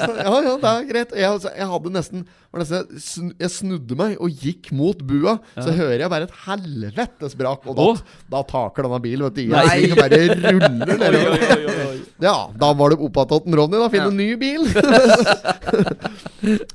Sånn, 0.00 0.16
Ja, 0.24 0.32
ja, 0.46 0.54
det 0.62 0.70
er 0.70 0.86
greit. 0.88 1.12
Jeg, 1.20 1.28
altså, 1.28 1.50
jeg 1.52 1.68
hadde 1.68 1.92
nesten, 1.92 2.22
nesten 2.56 3.26
jeg 3.36 3.52
snudde 3.52 3.98
meg 4.00 4.14
og 4.24 4.32
gikk 4.40 4.70
mot 4.72 5.04
bua, 5.04 5.36
så 5.60 5.68
hører 5.76 6.06
jeg 6.06 6.12
bare 6.14 6.30
et 6.30 6.34
helvetes 6.46 7.36
brak. 7.36 7.68
Og 7.68 7.76
da, 7.76 7.86
da 8.32 8.42
taker 8.48 8.88
denne 8.88 9.02
bilen, 9.04 9.28
vet 9.28 9.36
du. 9.36 9.52
Nei. 9.52 9.66
Jeg 9.84 10.00
bare 10.00 10.22
ruller 10.48 10.96
nedover. 11.04 12.00
Ja, 12.24 12.36
da 12.64 12.72
var 12.80 12.96
det 12.96 13.00
opp 13.04 13.20
til 13.20 13.60
Ronny, 13.60 13.76
da. 13.84 13.92
Finne 13.92 14.08
en 14.08 14.16
ny 14.16 14.30
bil. 14.40 14.64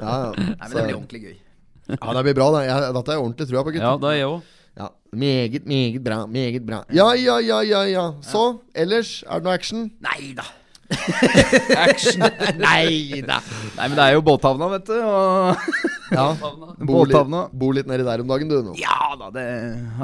ja, 0.06 0.14
ja. 0.14 0.30
Nei, 0.38 0.62
men 0.62 0.78
det 0.78 0.86
blir 0.86 0.97
ordentlig 1.01 1.26
gøy. 1.26 1.38
ja, 1.89 2.06
det 2.06 2.28
blir 2.30 2.38
bra. 2.38 2.53
Da. 2.53 2.68
Jeg, 2.70 2.93
dette 3.01 3.18
er 3.18 3.24
ordentlig 3.24 3.49
trua 3.49 3.66
på, 3.66 3.74
gutter. 3.74 3.89
Ja, 3.89 3.97
det 3.97 4.14
er 4.14 4.22
jeg 4.22 4.30
òg. 4.36 4.51
Ja, 5.16 5.20
Meget, 5.20 5.66
meget 5.66 6.03
bra. 6.03 6.26
Meget 6.26 6.66
bra. 6.66 6.84
Ja, 6.93 7.13
ja, 7.16 7.39
ja, 7.39 7.61
ja. 7.63 7.82
ja 7.88 8.05
Så, 8.22 8.57
ellers, 8.76 9.24
er 9.28 9.39
det 9.39 9.47
noe 9.47 9.53
action? 9.53 9.89
Nei 10.03 10.34
da. 10.36 10.43
Action. 11.89 12.22
Nei 12.61 13.22
da. 13.26 13.39
Nei, 13.78 13.88
men 13.88 13.95
det 13.97 14.03
er 14.03 14.13
jo 14.18 14.22
båthavna, 14.26 14.68
vet 14.76 14.91
du. 14.91 14.97
Og 15.01 15.55
Ja. 16.13 16.28
Bor 16.86 17.07
litt, 17.09 17.34
bor 17.57 17.74
litt 17.74 17.88
nedi 17.89 18.05
der 18.05 18.22
om 18.22 18.30
dagen, 18.30 18.51
du. 18.51 18.59
Nå. 18.68 18.76
Ja 18.78 19.16
da, 19.18 19.32
det 19.34 19.45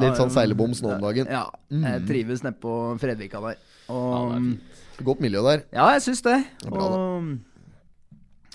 Litt 0.02 0.18
sånn 0.18 0.32
seileboms 0.34 0.82
nå 0.82 0.96
om 0.96 1.04
dagen. 1.04 1.30
Ja. 1.30 1.46
Jeg 1.70 2.06
trives 2.08 2.42
nedpå 2.46 2.96
Fredvika 3.02 3.44
der. 3.44 3.60
Og 3.92 4.34
Godt 5.02 5.22
miljø 5.24 5.42
der. 5.46 5.64
Ja, 5.74 5.92
jeg 5.96 6.04
syns 6.08 6.22
det. 6.26 6.40
er 6.66 6.74
bra, 6.74 6.88
Og, 6.88 7.32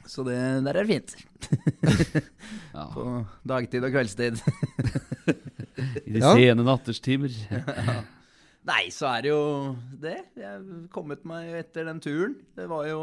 så 0.06 0.24
det, 0.26 0.36
der 0.66 0.76
er 0.80 0.84
det 0.84 0.90
fint. 0.90 1.16
Ja. 2.76 2.84
På 2.92 3.02
dagtid 3.48 3.84
og 3.86 3.92
kveldstid. 3.94 4.36
I 6.06 6.12
de 6.12 6.20
Ja. 6.20 6.34
sene 6.36 6.64
natterstimer. 6.66 7.32
Nei, 8.68 8.88
så 8.92 9.06
er 9.14 9.22
det 9.24 9.30
jo 9.30 9.42
det. 10.02 10.16
Jeg 10.36 10.46
har 10.50 10.64
kommet 10.92 11.22
meg 11.28 11.52
etter 11.62 11.86
den 11.88 12.00
turen. 12.02 12.34
Det 12.58 12.66
var 12.68 12.84
jo, 12.90 12.98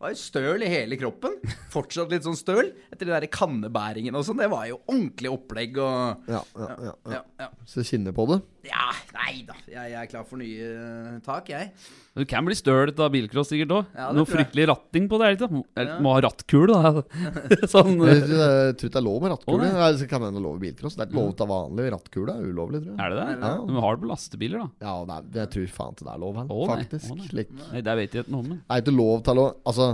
var 0.00 0.14
jo 0.14 0.18
støl 0.18 0.64
i 0.64 0.70
hele 0.72 0.96
kroppen. 0.98 1.36
Fortsatt 1.74 2.10
litt 2.14 2.24
sånn 2.26 2.38
støl. 2.40 2.72
Etter 2.90 3.04
de 3.10 3.12
der 3.12 3.26
kannebæringene 3.30 4.16
og 4.18 4.24
sånn. 4.26 4.40
Det 4.40 4.48
var 4.50 4.64
jo 4.70 4.80
ordentlig 4.88 5.30
opplegg 5.34 5.78
og 5.84 6.30
Ja, 6.32 6.40
ja, 6.56 6.68
ja, 6.70 6.76
ja. 6.88 6.94
ja, 7.18 7.22
ja. 7.44 7.50
Så 7.68 7.84
kjenner 7.86 8.16
på 8.16 8.26
det. 8.32 8.40
Ja 8.64 8.86
nei 9.14 9.42
da. 9.48 9.54
Jeg, 9.68 9.90
jeg 9.92 9.98
er 10.00 10.08
klar 10.10 10.24
for 10.28 10.40
nye 10.40 10.68
eh, 10.70 11.18
tak, 11.24 11.48
jeg. 11.52 11.70
Du 12.14 12.22
kan 12.30 12.46
bli 12.46 12.54
stølt 12.56 12.98
av 13.02 13.10
bilcross 13.14 13.50
sikkert 13.50 13.72
òg. 13.74 13.90
Ja, 13.98 14.06
Noe 14.14 14.28
fryktelig 14.28 14.66
ratting 14.70 15.08
på 15.10 15.18
det. 15.22 15.32
ikke? 15.36 15.48
Eller, 15.74 15.90
Ja. 15.94 15.98
Må 16.04 16.12
ha 16.14 16.20
rattkule, 16.24 16.76
da. 16.78 17.02
sånn 17.74 17.96
Jeg 18.06 18.22
tror 18.24 18.40
jeg 18.40 18.76
tror 18.78 18.88
ikke 18.88 18.94
det 18.94 19.00
er 19.00 19.06
lov 19.08 19.18
med 19.24 19.34
rattkule. 19.34 19.58
Oh, 19.58 19.62
nei. 19.64 19.72
Nei, 19.80 19.90
det 20.00 20.08
kan 20.10 20.24
hende 20.28 20.42
lov 20.44 20.56
med 20.58 20.64
bilcross. 20.68 20.96
Det 20.96 21.04
er 21.04 21.10
ikke 21.10 21.20
lov 21.20 21.34
til 21.40 21.50
vanlig 21.52 21.88
rattkule. 21.96 22.26
Det 22.30 22.36
er 22.38 22.54
ulovlig, 22.54 22.82
tror 22.84 22.92
jeg. 22.94 23.00
Er 23.04 23.14
det 23.14 23.20
det? 23.20 23.28
Ja. 23.44 23.52
Men 23.64 23.74
vi 23.78 23.84
har 23.86 23.96
det 23.98 24.04
på 24.06 24.10
lastebiler, 24.14 24.64
da. 24.64 24.88
Ja, 24.88 24.96
det 25.10 25.14
er, 25.18 25.28
jeg 25.44 25.52
tror 25.56 25.70
faen 25.78 25.94
ikke 25.98 26.08
det 26.08 26.14
er 26.14 26.22
lov 26.24 26.40
her, 26.40 26.50
oh, 26.54 26.66
faktisk. 26.70 27.14
Nei. 27.18 27.28
Slik. 27.30 27.54
Nei, 27.60 27.84
det 27.90 27.96
vet 28.00 28.18
jeg 28.18 28.26
ikke 28.26 28.34
noe 28.36 28.46
om. 28.46 28.52
Det 28.58 28.76
er 28.78 28.84
ikke 28.86 28.96
lov 28.98 29.24
til 29.28 29.42
å 29.42 29.48
Altså, 29.64 29.88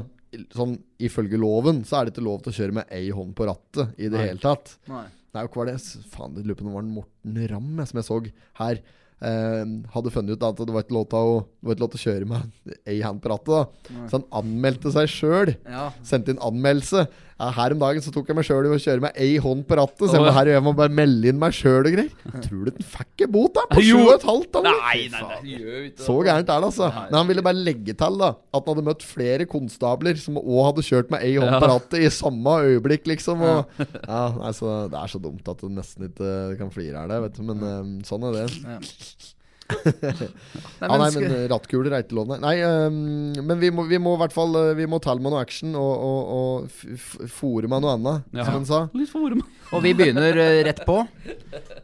sånn 0.54 0.76
ifølge 1.02 1.38
loven 1.42 1.80
så 1.88 1.96
er 2.00 2.06
det 2.06 2.12
ikke 2.14 2.22
lov 2.28 2.44
til 2.44 2.52
å 2.52 2.56
kjøre 2.60 2.74
med 2.76 2.92
ei 2.94 3.08
hånd 3.14 3.32
på 3.34 3.48
rattet 3.48 3.96
i 3.98 4.06
det 4.06 4.14
Nei. 4.20 4.26
hele 4.28 4.42
tatt. 4.44 4.76
Nei. 4.90 5.06
Det 5.30 5.42
hva 5.46 5.60
var 5.62 5.68
det 5.70 5.76
Faen, 6.10 6.34
det 6.34 6.42
lurer 6.46 6.58
på 6.58 6.64
om 6.64 6.70
det 6.70 6.76
var 6.78 6.86
en 6.86 6.96
Morten 6.96 7.38
Ramm 7.52 7.84
som 7.86 8.00
jeg 8.00 8.08
så 8.08 8.18
her. 8.60 8.80
Eh, 9.20 9.64
hadde 9.92 10.10
funnet 10.14 10.32
ut 10.32 10.40
da, 10.40 10.48
at 10.48 10.60
det 10.64 10.72
var 10.72 10.84
ikke 10.86 10.96
lov 10.96 11.08
til 11.12 11.30
å, 11.30 11.40
lov 11.76 11.90
til 11.92 11.98
kjøre 12.06 12.28
med 12.30 12.70
ei 12.90 13.00
hand 13.04 13.20
på 13.22 13.32
rattet. 13.32 13.52
da 13.90 14.06
Så 14.08 14.18
han 14.18 14.28
anmeldte 14.42 14.92
seg 14.94 15.10
sjøl. 15.12 15.54
Ja. 15.68 15.90
Sendte 16.06 16.34
inn 16.34 16.40
anmeldelse. 16.42 17.04
Her 17.40 17.72
om 17.72 17.78
dagen 17.80 18.02
så 18.04 18.10
tok 18.12 18.28
jeg 18.28 18.36
meg 18.36 18.44
sjøl 18.44 18.66
i 18.68 18.72
å 18.74 18.78
kjøre 18.82 19.00
med 19.06 19.16
ei 19.16 19.38
hånd 19.40 19.62
på 19.68 19.78
rattet. 19.78 20.02
Så 20.10 20.18
jeg 20.18 20.24
må 20.26 20.32
her 20.36 20.50
jeg 20.52 20.62
må 20.66 20.74
bare 20.76 20.92
melde 20.92 21.30
inn 21.32 21.38
meg 21.40 21.54
sjøl 21.56 21.86
og 21.88 21.94
greier. 21.94 22.10
Tror 22.44 22.66
du 22.68 22.70
den 22.76 22.84
fikk 22.84 23.24
en 23.24 23.32
bot 23.32 23.54
da? 23.56 23.64
På 23.70 23.80
Jo. 23.80 23.96
sju 23.96 24.02
og 24.04 24.12
et 24.18 24.26
halvt? 24.28 24.50
da, 24.52 24.60
eller? 24.60 24.82
Nei, 24.84 25.08
nei, 25.14 25.22
nei, 25.24 25.92
Så 26.04 26.18
gærent 26.26 26.52
er 26.52 26.60
det, 26.60 26.68
altså. 26.68 26.90
Men 27.08 27.18
han 27.22 27.30
ville 27.32 27.46
bare 27.48 27.62
legge 27.70 27.96
til 27.96 28.20
da 28.20 28.30
at 28.36 28.60
han 28.60 28.68
hadde 28.74 28.86
møtt 28.90 29.06
flere 29.08 29.48
konstabler 29.48 30.20
som 30.20 30.36
òg 30.42 30.60
hadde 30.68 30.86
kjørt 30.90 31.10
med 31.16 31.24
ei 31.24 31.32
hånd 31.40 31.56
på 31.56 31.72
rattet 31.72 32.04
i 32.04 32.12
samme 32.12 32.58
øyeblikk, 32.68 33.08
liksom. 33.14 33.40
Og, 33.40 33.82
ja, 34.12 34.22
nei, 34.36 34.52
så 34.60 34.76
Det 34.92 35.00
er 35.00 35.14
så 35.16 35.22
dumt 35.22 35.48
at 35.48 35.64
du 35.64 35.68
nesten 35.72 36.10
ikke 36.10 36.58
kan 36.60 36.70
flire 36.74 37.04
av 37.06 37.08
det, 37.14 37.22
vet 37.28 37.40
du. 37.40 37.44
Men 37.48 37.64
eh, 37.72 37.92
sånn 38.08 38.28
er 38.28 38.36
det. 38.42 38.46
Ja. 38.68 38.80
Ja, 40.80 40.88
Nei, 40.96 41.10
men 41.12 41.24
eh, 41.28 41.44
rattkuler 41.50 41.92
er 41.92 42.04
ikke 42.06 42.16
lov, 42.16 42.30
nei. 42.30 42.38
nei 42.40 42.54
ehm, 42.64 43.34
men 43.44 43.58
vi 43.60 43.68
må, 43.74 43.84
vi 43.88 43.98
må 44.00 44.14
i 44.16 44.20
hvert 44.22 44.32
fall 44.32 44.54
eh, 44.56 44.70
Vi 44.78 44.86
må 44.88 44.96
telle 45.04 45.20
med 45.20 45.34
noe 45.34 45.42
action 45.44 45.74
og, 45.76 46.06
og, 46.06 46.30
og 46.40 47.28
fòre 47.36 47.68
med 47.68 47.84
noe 47.84 47.96
annet, 47.98 48.28
Ja. 48.36 48.46
som 48.48 48.60
han 48.60 48.68
sa. 48.68 48.82
Litt 48.96 49.12
forum. 49.12 49.42
Og 49.70 49.84
vi 49.84 49.92
begynner 49.94 50.34
eh, 50.34 50.64
rett 50.66 50.80
på. 50.82 50.96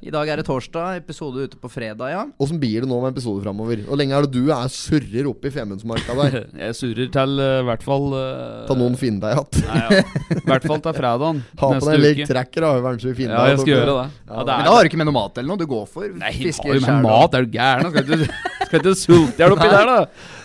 I 0.03 0.11
dag 0.11 0.27
er 0.33 0.41
det 0.41 0.47
torsdag, 0.49 0.97
episode 1.05 1.45
ute 1.47 1.59
på 1.61 1.69
fredag, 1.71 2.11
ja. 2.11 2.25
Åssen 2.43 2.59
blir 2.59 2.83
det 2.83 2.89
nå 2.91 2.97
med 2.99 3.13
episoder 3.15 3.45
framover? 3.45 3.85
Hvor 3.87 4.01
lenge 4.01 4.17
er 4.17 4.27
det 4.27 4.33
du 4.35 4.51
er 4.51 4.67
surrer 4.75 5.29
oppe 5.31 5.47
i 5.47 5.53
Femundsmarka 5.55 6.17
der? 6.19 6.39
Jeg 6.65 6.75
surrer 6.81 7.13
til 7.15 7.37
i 7.45 7.63
hvert 7.69 7.85
fall 7.87 8.09
uh, 8.11 8.65
Ta 8.67 8.75
noen 8.79 8.97
finne 8.99 9.23
deg 9.23 9.37
igjen. 9.37 9.69
Nei, 9.69 9.79
ja. 9.85 10.03
I 10.35 10.43
hvert 10.51 10.67
fall 10.67 10.83
til 10.83 10.97
fredagen 10.99 11.39
Ha 11.47 11.63
på 11.63 11.71
neste 11.77 11.93
deg 11.95 12.03
litt 12.03 12.19
uke. 12.25 12.29
tracker, 12.33 12.67
da, 12.67 12.73
Kanskje 12.89 13.07
vi 13.13 13.15
finner 13.21 13.37
Ja, 13.37 13.45
jeg 13.53 13.61
skal 13.61 13.63
oppe. 13.63 13.77
gjøre 13.77 13.95
det. 14.01 14.09
Ja, 14.27 14.35
det 14.35 14.57
Men 14.57 14.67
da 14.67 14.75
har 14.75 14.81
du 14.83 14.87
ikke 14.91 15.01
med 15.05 15.09
noe 15.13 15.17
mat 15.21 15.39
eller 15.39 15.51
noe? 15.53 15.61
Du 15.63 15.67
går 15.71 15.87
for 15.87 16.03
Nei, 16.25 16.33
har 16.33 16.75
jo 16.75 16.83
med 16.89 17.07
mat, 17.07 17.31
er 17.39 17.47
du 17.47 17.51
gæren? 17.55 17.76
Skal 17.85 18.03
ikke, 18.05 18.29
skal 18.67 18.81
ikke 18.81 18.95
sulte 18.99 19.37
deg 19.41 19.55
oppi 19.57 19.69
der, 19.73 19.91
da? 19.91 19.99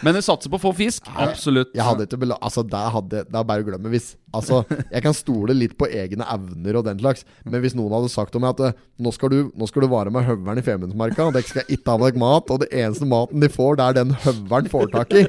Men 0.06 0.18
du 0.18 0.22
satser 0.26 0.52
på 0.52 0.60
å 0.60 0.64
få 0.64 0.74
fisk. 0.78 1.08
Absolutt. 1.16 1.72
Jeg 1.78 1.86
hadde 1.86 2.08
ikke 2.08 2.20
bela 2.24 2.38
Altså, 2.42 2.64
det, 2.68 2.82
hadde, 2.96 3.24
det 3.30 3.40
er 3.42 3.48
bare 3.54 3.64
å 3.64 3.68
glemme 3.72 3.92
hvis 3.94 4.12
Altså, 4.32 4.62
jeg 4.88 5.04
kan 5.04 5.16
stole 5.16 5.56
litt 5.58 5.74
på 5.80 5.88
egne 5.92 6.26
evner 6.32 6.80
og 6.80 6.86
den 6.88 7.00
slags, 7.02 7.26
men 7.44 7.64
hvis 7.64 7.76
noen 7.76 7.94
hadde 7.98 8.12
sagt 8.14 8.36
om 8.38 8.46
meg 8.46 8.56
at 8.56 8.72
eh, 8.72 8.78
nå 9.02 9.12
skal 9.16 9.34
du, 9.34 9.40
nå 9.58 9.68
skal 9.68 9.84
du 9.84 9.90
vare 9.92 10.14
med 10.14 10.24
høveren 10.28 10.62
i 10.62 10.64
Femundsmarka, 10.66 11.28
og 11.28 11.36
dere 11.36 11.48
skal 11.50 11.68
ikke 11.68 11.92
ha 11.92 12.00
dere 12.06 12.22
mat, 12.22 12.54
og 12.54 12.62
det 12.64 12.70
eneste 12.72 13.08
maten 13.10 13.44
de 13.44 13.50
får, 13.52 13.80
det 13.80 13.88
er 13.88 13.98
den 14.00 14.14
høveren 14.24 14.70
får 14.72 14.92
tak 14.94 15.16
i, 15.20 15.26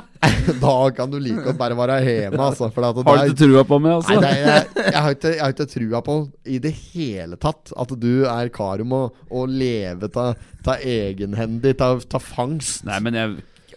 da 0.64 0.76
kan 0.94 1.10
du 1.10 1.18
like 1.18 1.42
godt 1.48 1.60
bare 1.60 1.78
være 1.78 1.98
hjemme, 2.06 2.42
altså. 2.46 2.70
Har 2.74 2.92
du 2.94 3.32
ikke 3.32 3.40
trua 3.42 3.64
på 3.68 3.80
meg, 3.82 3.96
altså? 3.98 4.20
Nei, 4.22 4.34
er, 4.38 4.44
jeg, 4.52 4.84
jeg, 4.84 5.00
har 5.00 5.16
ikke, 5.18 5.32
jeg 5.34 5.42
har 5.42 5.56
ikke 5.56 5.70
trua 5.74 6.04
på 6.06 6.18
i 6.44 6.60
det 6.62 6.74
hele 6.92 7.40
tatt 7.40 7.74
at 7.74 7.96
du 7.98 8.12
er 8.30 8.52
kar 8.54 8.84
om 8.84 8.94
å 8.94 9.46
leve 9.50 10.10
av 10.14 10.78
egenhendig, 10.78 11.74
av 11.82 12.04
fangst. 12.22 12.84
Nei, 12.86 13.00
men 13.02 13.18
jeg 13.18 13.34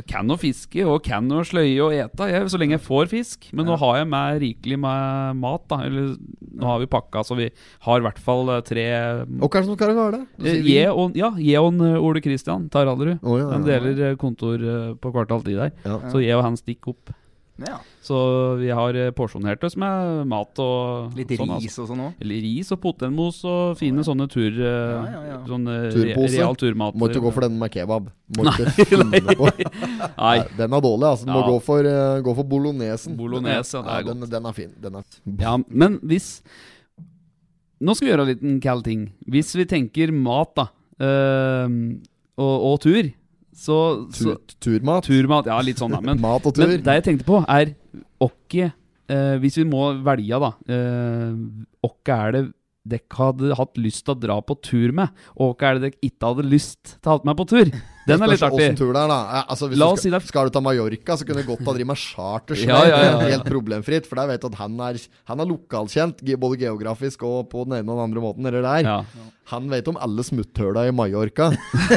kan 0.10 0.30
å 0.30 0.38
fiske 0.40 0.84
og 0.86 1.02
kan 1.06 1.26
å 1.34 1.44
sløye 1.48 1.78
og 1.84 1.96
ete, 1.96 2.28
jeg, 2.30 2.48
så 2.52 2.60
lenge 2.62 2.78
jeg 2.78 2.84
får 2.86 3.10
fisk. 3.12 3.48
Men 3.58 3.70
nå 3.70 3.78
har 3.82 4.00
jeg 4.02 4.10
med 4.12 4.40
rikelig 4.44 4.80
med 4.84 5.40
mat. 5.42 5.64
da 5.72 5.82
Eller 5.88 6.16
nå 6.58 6.70
har 6.70 6.82
vi 6.84 6.90
pakka, 6.92 7.24
så 7.26 7.38
vi 7.40 7.50
har 7.88 8.02
i 8.02 8.06
hvert 8.06 8.22
fall 8.22 8.52
eh, 8.54 8.64
tre 8.68 8.88
Og 9.42 9.48
hva 9.48 9.60
er 9.60 9.64
det 9.64 9.68
som 9.70 9.78
Eh, 10.44 10.60
ja, 11.18 11.32
jeg 11.42 11.64
og 11.64 11.82
eh, 11.86 11.98
Ole 12.10 12.24
Kristian 12.24 12.68
Taralderud. 12.74 13.18
Oh, 13.24 13.38
ja, 13.40 13.48
ja, 13.48 13.58
De 13.58 13.72
deler 13.72 14.20
kontor 14.22 14.62
på 15.02 15.14
Kvartal 15.16 15.46
ti 15.46 15.58
der. 15.58 15.74
Så 16.12 16.22
jeg 16.24 16.38
og 16.38 16.46
han 16.46 16.60
stikker 16.60 16.94
opp. 16.94 17.16
Ja. 17.58 17.80
Så 18.06 18.18
vi 18.60 18.68
har 18.70 18.94
eh, 18.96 19.10
porsjonert 19.18 19.64
oss 19.66 19.74
med 19.82 20.28
mat 20.30 20.60
og 20.62 21.16
Litt 21.18 21.32
sånn, 21.40 21.50
ris 21.58 21.72
altså. 21.74 21.82
og 21.84 21.88
sånn 21.90 22.04
òg. 22.06 22.20
Eller 22.22 22.42
ris 22.46 22.70
og 22.76 22.80
potetmos 22.84 23.40
og 23.50 23.78
fine 23.80 24.04
sånne 24.06 24.28
tur... 24.30 24.52
eh, 24.54 24.68
Ja, 24.68 25.02
ja, 25.16 25.22
ja. 25.32 25.38
Sånne 25.50 25.78
re 25.88 25.92
Turpose. 25.96 26.36
real 26.38 26.56
turmat. 26.62 26.96
Må 27.02 27.10
ikke 27.10 27.24
gå 27.26 27.32
for 27.34 27.48
den 27.48 27.58
med 27.58 27.74
kebab. 27.74 28.12
Må 28.38 28.46
ikke 28.52 28.86
finne 28.94 29.36
på. 29.42 29.50
Nei. 29.50 30.38
Den 30.60 30.78
er 30.78 30.86
dårlig. 30.86 31.10
altså 31.10 31.26
Du 31.26 31.34
må 31.34 31.44
gå 31.50 31.58
for, 31.66 31.90
uh, 31.90 32.22
gå 32.26 32.38
for 32.38 32.50
bolognesen. 32.56 33.18
Bolognese, 33.18 33.78
ja, 33.78 33.84
det 33.84 33.94
er 33.96 34.02
Ja, 34.04 34.08
den, 34.12 34.22
godt. 34.26 34.32
den 34.38 34.46
er 34.52 34.58
fin. 34.62 34.74
Den 34.86 35.00
er 35.02 35.22
Ja, 35.48 35.58
men 35.68 36.00
hvis 36.06 36.30
Nå 37.82 37.94
skal 37.94 38.08
vi 38.08 38.12
gjøre 38.14 38.24
en 38.26 38.32
liten 38.32 38.56
kald 38.64 38.86
ting. 38.88 39.04
Hvis 39.30 39.52
vi 39.58 39.66
tenker 39.70 40.10
mat, 40.14 40.54
da, 40.58 40.64
uh, 41.02 41.70
og, 42.42 42.56
og 42.72 42.80
tur, 42.86 43.10
så, 43.58 43.78
så 44.14 44.36
Tur, 44.36 44.56
turmat. 44.62 45.08
Turmat, 45.08 45.50
ja, 45.50 45.58
litt 45.66 45.82
sånn, 45.82 45.96
da. 45.96 46.02
Men, 46.04 46.22
Mat 46.26 46.46
og 46.46 46.54
tur. 46.56 46.68
men 46.68 46.84
det 46.86 47.00
jeg 47.00 47.08
tenkte 47.10 47.28
på, 47.28 47.42
er 47.50 47.74
åkke 48.24 48.70
eh, 48.70 49.36
Hvis 49.42 49.58
vi 49.62 49.66
må 49.70 49.90
velge, 50.06 50.42
da. 50.44 50.54
Eh, 50.70 51.90
er 52.18 52.36
det 52.36 52.46
dere 52.88 53.18
hadde 53.18 53.58
hatt 53.60 53.80
lyst 53.82 54.06
til 54.08 54.16
å 54.16 54.20
dra 54.22 54.38
på 54.40 54.56
tur 54.64 54.94
med, 54.96 55.12
og 55.36 55.58
hva 55.60 55.74
er 55.74 55.78
det 55.78 55.90
dere 55.90 56.08
ikke 56.08 56.30
hadde 56.30 56.46
lyst 56.48 56.94
til 56.96 57.10
å 57.10 57.18
ha 57.18 57.28
med 57.28 57.40
på 57.40 57.48
tur? 57.52 57.72
Den 58.08 58.24
er 58.24 58.32
litt 58.32 58.44
artig. 58.48 58.70
tur 58.80 58.94
det 58.96 59.02
er, 59.04 59.12
da. 59.12 59.20
Ja, 59.38 59.44
Altså, 59.52 59.68
hvis 59.70 59.78
La 59.82 59.86
du 59.92 59.94
oss 59.98 60.02
si 60.06 60.10
det- 60.14 60.22
skal 60.28 60.48
du 60.48 60.56
ta 60.56 60.62
Mallorca, 60.64 61.18
så 61.20 61.26
kunne 61.28 61.44
du 61.44 61.48
godt 61.52 61.66
ha 61.68 61.74
drevet 61.74 61.88
med 61.92 61.98
charters. 62.02 62.64
Ja, 62.64 62.82
ja, 62.88 63.00
ja. 63.04 63.20
Helt 63.20 63.46
problemfritt. 63.46 64.08
For 64.08 64.16
der 64.16 64.28
vet 64.34 64.42
du 64.42 64.48
at 64.48 64.56
han 64.56 64.80
er, 64.80 65.00
han 65.28 65.40
er 65.40 65.46
lokalkjent, 65.46 66.24
både 66.40 66.58
geografisk 66.66 67.24
og 67.24 67.50
på 67.52 67.66
den 67.68 67.80
ene 67.82 67.92
og 67.92 67.98
den 68.00 68.06
andre 68.10 68.22
måten. 68.24 68.46
Eller 68.48 68.62
der. 68.62 68.84
Ja. 68.88 69.04
Han 69.52 69.70
vet 69.72 69.88
om 69.88 69.96
alle 70.04 70.24
smutthøla 70.28 70.88
i 70.88 70.92
Mallorca. 70.92 71.52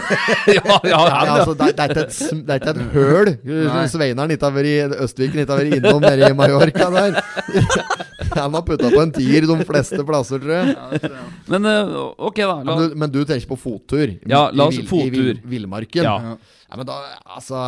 ja, 0.46 0.78
ja, 0.84 1.00
Ja, 1.08 1.34
altså, 1.34 1.54
det, 1.58 1.74
det, 1.76 1.86
er 1.86 2.04
et, 2.04 2.46
det 2.46 2.54
er 2.54 2.60
ikke 2.60 2.70
et 2.70 2.82
høl 2.94 3.88
Sveineren 3.90 4.30
ikke 4.30 4.46
har 4.46 4.54
vært 4.54 4.70
i 4.70 5.02
Østviken 5.02 5.42
ikke 5.42 5.56
har 5.56 5.64
vært 5.64 5.80
innom 5.80 6.00
nede 6.04 6.30
i 6.30 6.36
Mallorca 6.38 6.90
der. 6.94 7.18
Han 8.36 8.54
har 8.54 8.62
putta 8.62 8.90
på 8.90 9.00
en 9.02 9.12
tier 9.12 9.46
de 9.48 9.56
fleste 9.66 10.04
plasser, 10.06 10.38
tror 10.42 10.52
jeg. 10.54 11.10
Men 11.50 11.66
eh, 11.66 11.96
ok, 12.16 12.36
da. 12.44 12.54
La, 12.62 12.64
Men 12.64 12.80
du, 12.82 12.96
men 13.02 13.12
du 13.12 13.20
tenker 13.24 13.48
på 13.50 13.58
fottur? 13.58 14.16
Ja, 14.28 14.46
la 14.52 14.68
oss 14.70 14.78
i, 14.78 14.86
fottur. 14.86 15.06
I 15.06 15.10
vill, 15.10 15.40
villmarken? 15.44 16.04
Ja. 16.06 16.36
Ja, 16.70 16.76
men 16.78 16.86
da, 16.86 16.96
altså 17.34 17.58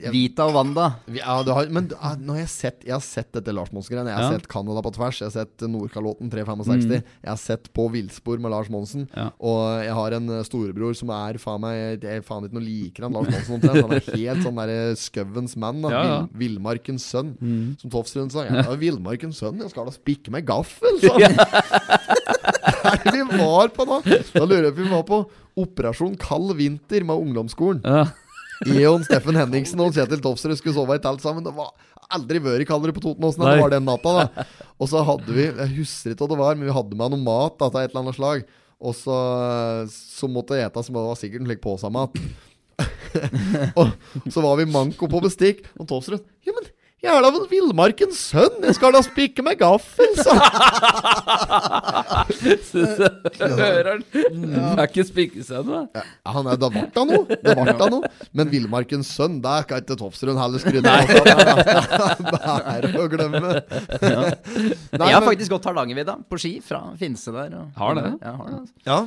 jeg, 0.00 0.10
Vita 0.14 0.46
og 0.48 0.54
Wanda. 0.56 0.86
ja, 1.12 1.34
du 1.44 1.50
har, 1.52 1.66
Men 1.68 1.90
ah, 2.00 2.14
nå 2.16 2.32
har 2.32 2.40
jeg 2.46 2.48
sett 2.54 2.86
Jeg 2.88 2.94
har 2.94 3.02
sett 3.04 3.28
dette 3.36 3.52
Lars 3.52 3.68
Monsen-greiene. 3.74 4.08
Jeg 4.08 4.16
har 4.16 4.22
Ja. 4.24 4.30
Mm. 4.32 4.38
sett 4.40 4.48
Canada 4.48 4.80
på 4.86 4.92
tvers. 4.96 5.18
Jeg 5.20 5.28
har 5.28 5.34
sett 5.44 5.64
Nordkalotten 5.68 6.30
365. 6.32 6.94
Jeg 6.96 7.28
har 7.28 7.36
sett 7.42 7.68
På 7.76 7.90
villspor 7.92 8.40
med 8.40 8.50
Lars 8.54 8.70
Monsen. 8.72 9.04
Ja. 9.12 9.26
Og 9.44 9.60
jeg 9.84 9.92
har 9.98 10.16
en 10.16 10.30
eh, 10.38 10.42
storebror 10.48 10.96
som 10.96 11.12
er 11.12 11.36
faen 11.42 11.60
meg 11.66 12.00
Det 12.00 12.14
er 12.16 12.24
faen 12.24 12.48
ikke 12.48 12.56
noe 12.56 12.64
liker 12.64 13.06
han 13.10 13.12
Lars 13.18 13.28
Monsen 13.34 13.58
omtrent. 13.58 13.82
Han 13.84 13.92
er 13.98 14.10
helt 14.16 14.42
sånn 14.48 14.60
derre 14.62 14.80
skauens 15.04 15.56
mann. 15.60 15.82
da 15.84 15.92
Ja. 15.92 16.18
Villmarkens 16.32 17.04
sønn. 17.12 17.36
Mm. 17.36 17.76
Som 17.84 17.92
Tofsrud 17.92 18.32
sa. 18.32 18.46
Ja, 18.48 18.64
Villmarkens 18.80 19.36
sønn, 19.44 19.60
jeg 19.60 19.68
skal 19.74 19.84
da 19.84 19.92
spikke 19.92 20.32
med 20.32 20.46
gaffel, 20.48 20.96
sa 21.04 21.12
han. 21.20 21.36
Hva 22.86 22.92
er 22.94 23.02
det 23.04 23.12
vi 23.16 23.24
var 23.40 23.68
på 23.74 23.84
da? 23.88 24.00
Da 24.32 24.44
lurer 24.46 24.70
jeg 24.70 24.76
på 24.76 24.80
om 24.80 24.86
vi 24.86 24.94
var 24.96 25.04
på 25.08 25.18
Operasjon 25.56 26.16
kald 26.20 26.52
vinter 26.58 27.04
med 27.08 27.16
ungdomsskolen. 27.26 27.82
ja. 27.84 28.06
Eon, 28.76 29.04
Steffen 29.04 29.36
Henningsen 29.36 29.80
og 29.84 29.96
Kjetil 29.96 30.22
Tofsrud 30.24 30.56
skulle 30.58 30.76
sove 30.76 30.96
i 30.96 31.02
telt 31.02 31.24
sammen. 31.24 31.44
Det 31.44 31.52
var 31.56 31.72
aldri 32.16 32.40
vært 32.42 32.68
kaldere 32.68 32.94
på 32.96 33.02
Totenåsen 33.04 33.42
enn 33.42 33.56
det 33.56 33.64
var 33.64 33.74
den 33.74 33.88
natta. 33.88 34.14
da 34.16 34.46
Og 34.80 34.90
så 34.90 35.02
hadde 35.04 35.34
vi 35.34 35.48
Jeg 35.48 35.72
husker 35.80 36.14
ikke 36.14 36.24
hva 36.24 36.32
det 36.32 36.40
var, 36.40 36.58
men 36.58 36.68
vi 36.68 36.76
hadde 36.76 36.98
med 36.98 37.14
noe 37.14 37.26
mat 37.26 37.58
da, 37.58 37.68
av 37.68 37.80
et 37.82 37.90
eller 37.90 38.04
annet 38.04 38.18
slag. 38.18 38.46
Og 38.76 38.96
så, 38.96 39.18
så 39.90 40.28
måtte 40.28 40.58
jeg 40.58 40.68
ete 40.68 40.84
som 40.84 40.96
det 40.96 41.06
var 41.08 41.18
sikkert 41.20 41.42
en 41.42 41.50
slik 41.50 41.62
posemat. 41.64 42.20
og 43.80 44.28
så 44.28 44.42
var 44.44 44.58
vi 44.60 44.68
manko 44.68 45.08
på 45.08 45.22
bestikk, 45.24 45.64
og 45.80 45.88
Tofsrud 45.88 46.20
Ja, 46.44 46.52
men 46.52 46.68
jeg 47.06 47.14
er 47.14 47.22
da 47.24 47.30
en 47.30 47.46
villmarkens 47.50 48.18
sønn, 48.32 48.56
jeg 48.66 48.74
skal 48.76 48.94
da 48.96 49.00
spikke 49.06 49.42
med 49.46 49.58
gaffel, 49.60 50.12
sa 50.18 50.32
han. 50.36 50.46
Hører 53.56 53.90
han? 53.92 54.02
Det 54.12 54.62
er 54.64 54.82
ikke 54.88 55.04
spikkesønn, 55.08 55.68
da. 55.70 55.80
Ja, 55.96 56.02
han 56.36 56.50
er, 56.50 56.58
da 56.60 56.70
ble 56.72 56.84
det 56.92 57.04
noe. 57.10 57.24
Det 57.30 57.54
ble 57.58 57.74
da 57.80 57.88
noe. 57.92 58.10
Men 58.36 58.50
Villmarkens 58.52 59.10
sønn, 59.16 59.38
det 59.44 59.56
kan 59.70 59.82
ikke 59.84 59.98
Tofsrud 60.00 60.36
heller 60.40 60.62
skryte 60.62 60.90
av. 60.90 61.04
Det 62.26 62.40
er 62.42 62.86
å 63.00 63.06
glemme. 63.12 63.40
Nei, 63.46 65.06
jeg 65.06 65.14
har 65.14 65.20
men- 65.22 65.28
faktisk 65.30 65.54
gått 65.54 65.66
Hardangervidda 65.70 66.18
på 66.30 66.38
ski 66.40 66.52
fra 66.64 66.82
Finse 67.00 67.32
der. 67.34 67.54
Og, 67.60 67.70
Har 67.78 67.96
det? 67.98 68.06
Ja, 68.22 68.32
har 68.40 68.46
det 68.50 68.60
altså. 68.60 68.74
Ja. 68.86 69.00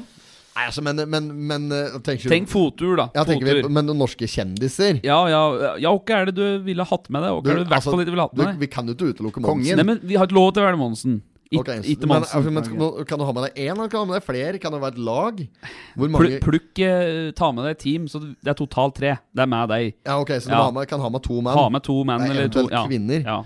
Nei, 0.59 0.65
altså, 0.67 0.83
men, 0.83 0.99
men, 1.07 1.29
men 1.47 1.69
tenk, 2.03 2.25
Tenk 2.27 2.49
fottur, 2.51 2.97
da. 2.99 3.05
ja, 3.15 3.23
tenker 3.27 3.61
vi, 3.61 3.71
Men 3.71 3.87
norske 3.95 4.27
kjendiser 4.27 4.99
Ja, 5.05 5.21
ja, 5.31 5.41
ja, 5.79 5.93
hva 5.95 6.19
er 6.19 6.29
det 6.29 6.35
du 6.35 6.65
ville 6.67 6.83
hatt 6.83 7.07
med 7.07 7.23
deg? 7.23 7.39
Hva 7.39 7.53
er 7.53 7.61
det 7.63 7.67
du 7.69 7.75
altså, 7.77 7.93
fall 7.93 8.03
ville 8.03 8.27
hatt 8.27 8.35
med 8.35 8.45
deg? 8.45 8.61
Vi 8.65 8.71
kan 8.73 8.89
jo 8.89 8.97
ikke 8.97 9.13
utelukke. 9.13 9.43
Monsen. 9.45 9.79
Nei, 9.79 9.87
men 9.87 10.01
vi 10.03 10.19
har 10.19 10.27
ikke 10.27 10.35
lov 10.37 10.51
til 10.53 10.65
å 10.65 10.67
være 10.67 10.79
Monsen. 10.81 11.21
It, 11.49 11.57
okay, 11.63 11.79
ikke 11.81 12.05
men, 12.05 12.19
Monsen. 12.19 12.37
altså, 12.37 12.51
men, 12.53 13.05
kan 13.09 13.17
du 13.17 13.25
ha 13.25 13.33
med 13.33 13.47
deg 13.47 13.55
én, 13.63 13.71
eller 13.73 13.87
kan 13.89 13.95
du 13.95 14.03
ha 14.03 14.09
med 14.11 14.19
deg 14.19 14.25
flere? 14.27 14.59
Kan 14.61 14.75
det 14.75 14.81
være 14.83 14.93
et 14.99 15.01
lag? 15.07 15.39
Hvor 15.97 16.11
mange 16.13 16.37
plukk 16.43 16.81
eh, 16.85 17.31
Ta 17.39 17.49
med 17.55 17.65
deg 17.65 17.73
et 17.73 17.81
team, 17.81 18.05
så 18.11 18.21
det 18.21 18.51
er 18.53 18.57
totalt 18.59 18.99
tre. 18.99 19.15
Det 19.33 19.45
er 19.45 19.49
med 19.49 19.71
deg. 19.71 19.95
Ja, 20.05 20.19
ok, 20.21 20.35
så 20.37 20.51
du 20.51 20.53
Ja. 20.53 20.61
ha 20.67 20.75
med, 20.75 20.85
kan 20.91 21.01
ha 21.01 21.09
med 21.09 21.23
to 21.25 21.39
menn? 21.41 21.55
Ha 21.57 21.65
med 21.73 21.85
to 21.87 21.95
menn 22.05 22.21
Nei, 22.21 22.29
eller 22.35 22.53
to 22.53 22.67
ja. 22.69 22.83
kvinner. 22.85 23.25
Ja. 23.25 23.39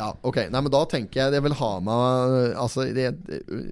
Ja, 0.00 0.08
ok. 0.24 0.38
Nei, 0.48 0.60
men 0.64 0.72
da 0.72 0.80
tenker 0.88 1.20
jeg 1.20 1.36
jeg 1.36 1.44
vil 1.44 1.54
ha 1.58 1.70
med 1.84 2.36
Altså, 2.60 2.86
det, 2.96 3.10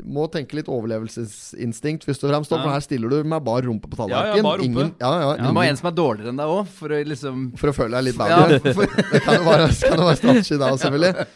må 0.04 0.26
tenke 0.32 0.58
litt 0.58 0.68
overlevelsesinstinkt, 0.72 2.04
først 2.08 2.26
og 2.26 2.32
fremst. 2.32 2.52
Ja. 2.52 2.60
For 2.64 2.74
her 2.74 2.84
stiller 2.84 3.12
du 3.12 3.28
med 3.28 3.44
bar 3.46 3.64
rumpe 3.64 3.88
på 3.90 3.96
Ja, 3.96 4.04
ja, 4.04 4.08
tallerkenen. 4.08 4.48
bar 4.48 4.62
rumpe. 4.62 4.68
Ingen, 4.68 4.94
ja, 5.00 5.12
ja, 5.24 5.34
Du 5.40 5.52
må 5.56 5.64
ha 5.64 5.72
en 5.72 5.80
som 5.80 5.90
er 5.90 5.96
dårligere 5.96 6.34
enn 6.34 6.40
deg 6.42 6.54
òg, 6.54 6.72
for 6.78 6.94
å 6.94 7.02
liksom 7.12 7.44
For 7.60 7.72
å 7.72 7.76
føle 7.76 7.98
deg 7.98 8.10
litt 8.10 8.24
Ja, 8.28 8.40
for, 8.66 8.96
Det 9.14 9.22
kan 9.24 9.38
jo 9.40 9.46
være, 9.48 9.70
kan 9.72 10.02
jo 10.02 10.08
være 10.10 10.20
strategi 10.20 10.58
da, 10.60 10.72
selvfølgelig. 10.82 11.28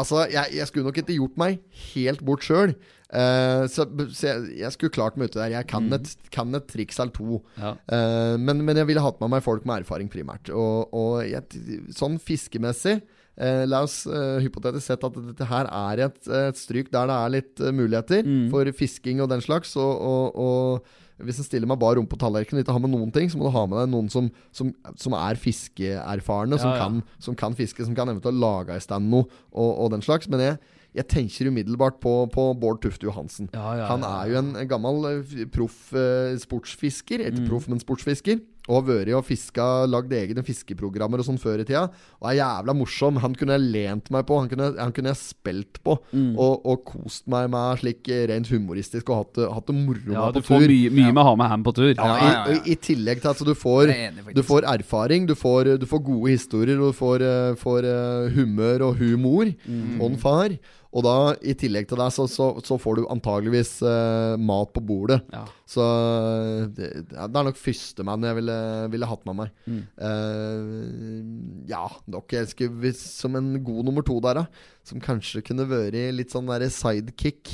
Altså, 0.00 0.24
jeg, 0.30 0.56
jeg 0.58 0.70
skulle 0.70 0.90
nok 0.90 0.98
ikke 1.02 1.18
gjort 1.18 1.38
meg 1.40 1.60
helt 1.92 2.24
bort 2.26 2.46
sjøl. 2.46 2.74
så, 3.10 3.86
så 4.14 4.26
jeg, 4.28 4.50
jeg 4.60 4.74
skulle 4.74 4.94
klart 4.94 5.16
meg 5.18 5.30
ute 5.30 5.40
der. 5.40 5.54
Jeg 5.58 5.70
kan 5.70 5.86
et, 5.94 6.10
kan 6.34 6.54
et 6.58 6.68
triks 6.70 7.00
eller 7.02 7.14
to. 7.14 7.40
Ja. 7.58 7.74
Uh, 7.90 8.34
men, 8.38 8.62
men 8.66 8.78
jeg 8.78 8.90
ville 8.90 9.02
hatt 9.02 9.22
med 9.22 9.32
meg 9.34 9.46
folk 9.46 9.66
med 9.66 9.84
erfaring, 9.84 10.10
primært. 10.12 10.50
Og, 10.54 10.90
og 10.94 11.22
jeg, 11.26 11.90
sånn 11.96 12.20
fiskemessig 12.22 13.00
eh, 13.40 13.64
La 13.68 13.82
oss 13.86 14.02
eh, 14.06 14.38
hypotetisk 14.44 14.86
sett 14.86 15.06
at 15.06 15.20
dette 15.30 15.48
her 15.50 15.68
er 15.68 16.06
et, 16.06 16.20
et 16.28 16.58
stryk 16.60 16.90
der 16.92 17.10
det 17.10 17.16
er 17.16 17.36
litt 17.38 17.62
uh, 17.64 17.70
muligheter 17.74 18.26
for 18.52 18.70
fisking 18.76 19.22
og 19.24 19.30
den 19.32 19.42
slags. 19.44 19.72
Og, 19.80 19.92
og, 20.12 20.36
og 20.36 21.24
hvis 21.26 21.40
en 21.40 21.46
stiller 21.46 21.68
meg 21.68 21.80
bar 21.80 21.96
rom 21.98 22.08
på 22.08 22.18
tallerkenen 22.20 22.60
og 22.60 22.64
ikke 22.64 22.74
har 22.76 22.82
med 22.84 22.94
noen 22.94 23.12
ting, 23.14 23.30
så 23.30 23.38
må 23.38 23.48
du 23.48 23.54
ha 23.54 23.64
med 23.68 23.82
deg 23.82 23.92
noen 23.92 24.10
som, 24.12 24.28
som, 24.56 24.72
som 24.98 25.16
er 25.18 25.40
fiskeerfarne, 25.40 26.60
som, 26.60 26.72
Ja, 26.72 26.76
ja. 26.76 26.84
Kan, 26.84 27.22
som 27.22 27.38
kan 27.38 27.56
fiske, 27.58 27.84
som 27.86 27.96
kan 27.96 28.12
eventuelt 28.12 28.40
lage 28.40 28.76
i 28.76 28.84
stand 28.84 29.10
noe 29.12 29.26
og, 29.50 29.70
og 29.70 29.90
den 29.94 30.04
slags. 30.04 30.30
Men 30.32 30.44
jeg, 30.44 30.60
jeg 30.96 31.06
tenker 31.12 31.50
umiddelbart 31.50 32.00
på, 32.02 32.14
på 32.32 32.46
Bård 32.60 32.80
Tufte 32.82 33.06
Johansen. 33.06 33.50
Ja, 33.54 33.74
ja, 33.78 33.90
Han 33.92 34.06
er 34.06 34.30
jo 34.30 34.40
en, 34.40 34.54
gammel 34.70 35.04
eh, 35.12 35.44
proff 35.52 35.92
eh, 35.94 36.34
sportsfisker. 36.40 37.22
Mm. 37.30 37.44
Proff, 37.50 37.68
men 37.70 37.82
sportsfisker. 37.82 38.40
Og 38.68 38.76
har 38.76 38.84
vært 38.86 39.14
og 39.16 39.24
fiska, 39.26 39.66
lagd 39.90 40.12
egne 40.14 40.44
fiskeprogrammer 40.46 41.22
og 41.22 41.26
sånn 41.26 41.40
før 41.40 41.62
i 41.62 41.66
tida. 41.66 41.86
Og 42.20 42.28
er 42.30 42.38
jævla 42.38 42.74
morsom. 42.76 43.18
Han 43.24 43.34
kunne 43.38 43.56
jeg 43.56 43.70
lent 43.72 44.10
meg 44.12 44.26
på. 44.28 44.36
Han 44.42 44.50
kunne, 44.52 44.68
han 44.76 44.92
kunne 44.94 45.10
jeg 45.14 45.20
spilt 45.22 45.80
på. 45.86 45.96
Mm. 46.12 46.34
Og, 46.36 46.66
og 46.68 46.84
kost 46.92 47.26
meg 47.32 47.48
med 47.52 47.80
slik 47.80 48.10
rent 48.30 48.50
humoristisk 48.52 49.10
og 49.10 49.24
hatt 49.24 49.40
hatt 49.56 49.70
det 49.70 49.76
moro 49.76 50.12
ja, 50.12 50.26
med 50.26 50.38
du 50.38 50.46
får 50.46 50.64
tur. 50.64 50.74
mye, 50.74 50.92
mye 51.00 51.12
med 51.14 51.22
å 51.22 51.26
ha 51.30 51.34
med 51.40 51.52
ham 51.54 51.66
på 51.66 51.74
tur. 51.76 51.92
Ja, 51.94 52.10
Ja, 52.10 52.16
i, 52.16 52.30
ja, 52.30 52.42
ja. 52.50 52.58
I, 52.58 52.74
I 52.74 52.78
tillegg 52.80 53.22
til 53.22 53.32
at 53.32 53.42
du 53.46 53.52
får, 53.58 53.92
enig, 53.94 54.26
du 54.36 54.42
får 54.46 54.66
erfaring, 54.72 55.28
du 55.28 55.36
får, 55.38 55.74
du 55.80 55.86
får 55.90 56.02
gode 56.06 56.34
historier, 56.34 56.80
og 56.80 56.92
du 56.92 56.98
får, 56.98 57.24
uh, 57.24 57.54
får 57.60 57.88
uh, 57.88 58.28
humør 58.34 58.90
og 58.90 59.00
humor. 59.00 59.50
Mm. 59.66 59.96
Og 60.00 60.12
en 60.12 60.20
far. 60.20 60.58
Og 60.90 61.04
da, 61.06 61.16
i 61.46 61.54
tillegg 61.54 61.86
til 61.90 62.00
det, 62.00 62.08
så, 62.16 62.26
så, 62.26 62.50
så 62.66 62.78
får 62.80 62.98
du 62.98 63.04
antageligvis 63.12 63.76
uh, 63.86 64.34
mat 64.42 64.72
på 64.74 64.82
bordet. 64.82 65.20
Ja. 65.30 65.44
Så 65.70 65.84
eh, 65.86 66.64
det, 66.74 66.88
det 67.12 67.28
er 67.28 67.44
nok 67.46 67.58
førstemann 67.60 68.26
jeg 68.26 68.40
ville, 68.40 68.56
ville 68.90 69.06
hatt 69.06 69.22
med 69.28 69.36
meg. 69.38 69.52
Mm. 69.70 69.84
Uh, 70.02 71.62
ja, 71.70 71.84
nok 72.10 72.34
jeg 72.34 72.50
skulle 72.50 72.90
som 72.98 73.38
en 73.38 73.52
god 73.62 73.86
nummer 73.86 74.02
to 74.06 74.18
der, 74.24 74.42
da. 74.42 74.66
Som 74.90 74.98
kanskje 75.04 75.44
kunne 75.44 75.68
vært 75.70 75.94
litt 76.16 76.32
sånn 76.32 76.48
der 76.48 76.64
sidekick. 76.74 77.52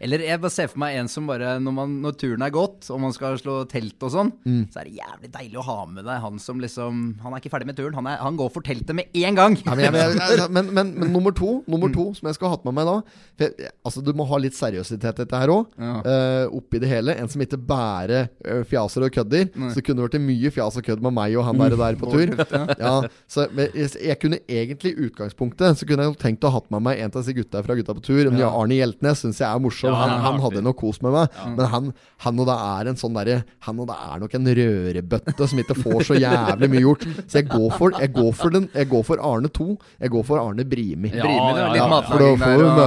Eller 0.00 0.22
jeg 0.24 0.40
bare 0.40 0.54
ser 0.54 0.70
for 0.72 0.80
meg 0.80 0.94
en 0.96 1.10
som 1.10 1.26
bare 1.28 1.56
Når, 1.60 1.74
man, 1.74 1.96
når 2.04 2.14
turen 2.20 2.44
er 2.46 2.52
gått, 2.54 2.86
og 2.94 3.00
man 3.02 3.12
skal 3.12 3.36
slå 3.40 3.58
telt 3.68 4.00
og 4.06 4.14
sånn, 4.14 4.30
så 4.70 4.80
er 4.80 4.88
det 4.88 4.94
jævlig 5.02 5.32
deilig 5.34 5.58
å 5.60 5.66
ha 5.66 5.78
med 5.90 6.06
deg 6.06 6.22
han 6.22 6.38
som 6.40 6.62
liksom 6.62 7.02
Han 7.24 7.34
er 7.34 7.42
ikke 7.42 7.52
ferdig 7.52 7.68
med 7.68 7.76
turen. 7.76 7.98
Han, 7.98 8.08
er, 8.08 8.22
han 8.22 8.38
går 8.38 8.54
for 8.54 8.64
teltet 8.64 8.96
med 8.96 9.12
en 9.12 9.36
gang! 9.36 9.58
Ja, 9.66 9.74
men, 9.74 9.84
jeg, 9.90 9.98
jeg, 9.98 10.38
jeg, 10.38 10.48
men, 10.56 10.72
men, 10.72 10.94
men 11.02 11.12
nummer 11.12 11.34
to, 11.36 11.58
nummer 11.68 11.92
to 11.92 12.08
som 12.16 12.30
jeg 12.30 12.38
skulle 12.38 12.54
hatt 12.54 12.64
med 12.64 12.77
meg 12.77 12.77
da 12.86 13.00
for 13.38 13.46
jeg, 13.46 13.70
Altså 13.86 14.02
Du 14.04 14.10
må 14.16 14.26
ha 14.28 14.38
litt 14.42 14.56
seriøsitet 14.56 15.20
i 15.20 15.24
dette 15.24 15.38
her 15.40 15.50
òg. 15.52 15.68
Ja. 15.78 16.46
oppi 16.54 16.80
det 16.82 16.88
hele. 16.90 17.14
En 17.18 17.28
som 17.30 17.40
ikke 17.42 17.58
bærer 17.68 18.28
uh, 18.44 18.62
fjaser 18.68 19.06
og 19.06 19.12
kødder. 19.14 19.48
Nei. 19.54 19.70
Så 19.70 19.80
det 19.80 19.84
kunne 19.86 20.04
vært 20.04 20.18
mye 20.22 20.50
fjas 20.52 20.78
og 20.80 20.84
kødd 20.84 21.02
med 21.04 21.14
meg 21.16 21.36
og 21.38 21.46
han 21.46 21.60
der, 21.62 21.76
der 21.78 21.98
på 22.00 22.10
tur. 22.14 22.34
Ja, 22.78 22.94
så 23.30 23.46
jeg, 23.56 23.88
jeg 24.02 24.18
kunne 24.20 24.40
egentlig 24.48 24.92
i 24.92 25.06
utgangspunktet 25.08 25.78
Så 25.78 25.86
kunne 25.88 26.08
jeg 26.08 26.18
tenkt 26.20 26.44
å 26.44 26.50
ha 26.52 26.58
hatt 26.58 26.68
med 26.74 26.84
meg 26.84 27.00
en 27.00 27.12
av 27.12 27.20
disse 27.20 27.34
gutta 27.36 27.62
fra 27.64 27.76
Gutta 27.78 27.94
på 27.96 28.04
tur. 28.04 28.24
Men 28.30 28.42
ja. 28.42 28.50
Arne 28.50 28.78
Hjeltnes 28.78 29.22
syns 29.24 29.40
jeg 29.42 29.48
er 29.48 29.62
morsom. 29.62 29.92
Ja, 29.92 30.02
han, 30.02 30.16
han 30.26 30.42
hadde 30.44 30.64
nok 30.66 30.80
kos 30.82 31.00
med 31.04 31.14
meg. 31.14 31.38
Men 31.54 31.70
han, 31.72 31.92
han 32.26 32.42
og 32.42 32.50
det 32.50 32.58
er 32.68 32.92
en 32.92 32.98
sånn 33.00 33.16
derre 33.16 33.40
Han 33.66 33.82
og 33.82 33.88
det 33.90 33.96
er 34.08 34.22
nok 34.24 34.36
en 34.38 34.50
rørebøtte 34.58 35.48
som 35.50 35.62
ikke 35.62 35.78
får 35.78 36.06
så 36.10 36.18
jævlig 36.18 36.70
mye 36.74 36.84
gjort. 36.84 37.06
Så 37.24 37.40
jeg 37.40 37.48
går 37.50 37.68
for, 37.78 37.94
jeg 37.98 38.12
går 38.16 38.32
for, 38.36 38.54
den, 38.54 38.68
jeg 38.74 38.90
går 38.90 39.06
for 39.06 39.24
Arne 39.30 39.52
2. 39.60 39.68
Jeg 40.04 40.14
går 40.14 40.26
for 40.28 40.42
Arne 40.42 40.66
Brimi. 40.68 41.12
Ja, 41.14 41.24
Brimi, 41.24 41.52
det 41.54 41.64
ja, 41.64 41.70
litt 41.74 41.82
ja. 41.82 42.02
For 42.08 42.24
da 42.24 42.32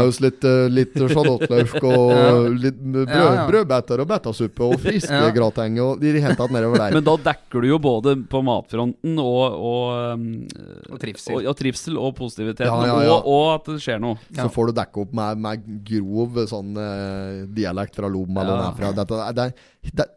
oss 0.08 0.20
litt, 0.22 0.44
eh, 0.44 0.68
litt 0.70 0.94
sjalottløk 0.96 1.76
og 1.84 2.12
litt 2.64 2.78
brød, 2.82 3.10
Ja, 3.10 3.34
ja. 3.36 3.48
brødbeter 3.50 4.04
og 4.04 4.08
betasuppe 4.08 4.64
og 4.68 4.78
friske 4.82 5.12
Ja. 5.12 5.32
og 5.32 6.04
i 6.04 6.12
det 6.12 6.22
hele 6.22 6.36
tatt 6.36 6.52
nedover 6.54 6.78
der. 6.78 6.94
Men 6.94 7.04
da 7.04 7.16
dekker 7.18 7.62
du 7.62 7.68
jo 7.68 7.80
både 7.80 8.16
på 8.30 8.42
matfronten 8.46 9.18
og 9.20 9.58
Og, 9.62 10.14
um, 10.14 10.48
Og 10.92 11.00
trivsel. 11.02 11.36
Og, 11.36 11.44
ja, 11.44 11.54
trivsel 11.58 11.98
og 11.98 12.16
positivitet. 12.16 12.66
Ja, 12.68 12.78
ja, 12.86 13.02
ja. 13.04 13.18
Og, 13.18 13.28
og 13.28 13.46
at 13.56 13.70
det 13.74 13.82
skjer 13.84 14.00
noe. 14.02 14.18
Så 14.36 14.48
får 14.54 14.72
du 14.72 14.74
dekke 14.80 15.04
opp 15.06 15.14
med, 15.18 15.38
med 15.42 15.68
grov 15.88 16.40
sånn 16.52 16.74
uh, 16.78 17.46
dialekt 17.52 17.96
fra 17.96 18.10
Lom 18.12 18.38
eller 18.38 18.52
Ja. 18.58 18.72
derfra. 18.72 18.92
Dette, 19.02 19.22
det, 19.38 19.46
det, 19.92 20.08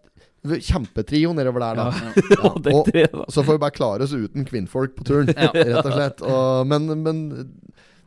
det, 0.45 0.59
er 0.59 0.65
Kjempetrio 0.65 1.33
nedover 1.33 1.62
der, 1.65 1.79
da. 1.79 1.87
Ja, 1.89 2.51
Ja. 3.05 3.09
og, 3.17 3.31
så 3.33 3.45
får 3.45 3.57
vi 3.57 3.62
bare 3.62 3.75
klare 3.77 4.05
oss 4.05 4.12
uten 4.12 4.45
kvinnfolk 4.45 4.95
på 4.99 5.07
turen, 5.09 5.31
rett 5.33 5.81
og 5.87 5.93
slett. 5.95 6.21
Og, 6.25 6.67
men, 6.69 6.91
men 7.03 7.23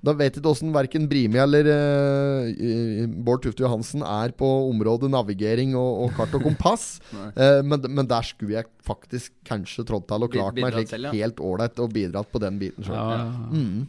da 0.06 0.14
vet 0.14 0.38
ikke 0.38 0.52
åssen 0.52 0.74
verken 0.76 1.08
Brimi 1.10 1.40
eller 1.42 1.68
uh, 1.68 3.08
Bård 3.26 3.42
Tufte 3.44 3.66
Johansen 3.66 4.04
er 4.06 4.34
på 4.38 4.48
området 4.70 5.10
navigering 5.12 5.74
og, 5.78 6.06
og 6.06 6.14
kart 6.18 6.36
og 6.38 6.46
kompass. 6.46 6.86
uh, 7.14 7.62
men, 7.66 7.88
men 7.90 8.10
der 8.10 8.28
skulle 8.28 8.60
jeg 8.60 8.70
faktisk 8.88 9.34
kanskje 9.48 9.88
trådt 9.88 10.08
til 10.12 10.28
og 10.28 10.34
klart 10.34 10.62
meg 10.62 10.76
slik 10.76 10.92
selv, 10.94 11.10
ja. 11.10 11.16
helt 11.26 11.42
ålreit 11.44 11.82
og 11.84 11.92
bidratt 11.96 12.32
på 12.32 12.42
den 12.44 12.62
biten 12.62 12.86
sjøl. 12.88 12.98
Ja, 12.98 13.18
ja. 13.18 13.50
Mm. 13.52 13.88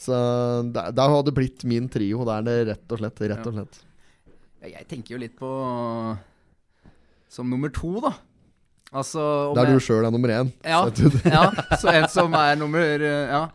Så 0.00 0.16
det, 0.72 0.86
det 0.96 1.06
hadde 1.12 1.36
blitt 1.36 1.64
min 1.68 1.88
trio. 1.92 2.24
Det 2.24 2.38
er 2.38 2.48
det 2.48 2.58
rett 2.72 2.96
og 2.96 3.02
slett. 3.02 3.22
Rett 3.34 3.48
og 3.50 3.56
slett. 3.58 3.80
Ja, 4.62 4.72
jeg 4.78 4.88
tenker 4.88 5.14
jo 5.16 5.20
litt 5.20 5.36
på 5.38 5.48
Som 7.32 7.48
nummer 7.52 7.72
to, 7.72 7.92
da. 8.00 8.14
Altså 8.90 9.22
om 9.50 9.54
Der 9.54 9.68
jeg- 9.68 9.78
du 9.78 9.84
sjøl 9.84 10.06
er 10.06 10.10
nummer 10.10 10.28
én. 10.34 10.50
Det? 10.62 11.30
ja, 11.30 11.44
så 11.78 11.92
en 11.92 12.08
som 12.08 12.32
er 12.34 12.56
nummer 12.56 12.80
eh, 12.80 13.28
Ja. 13.30 13.48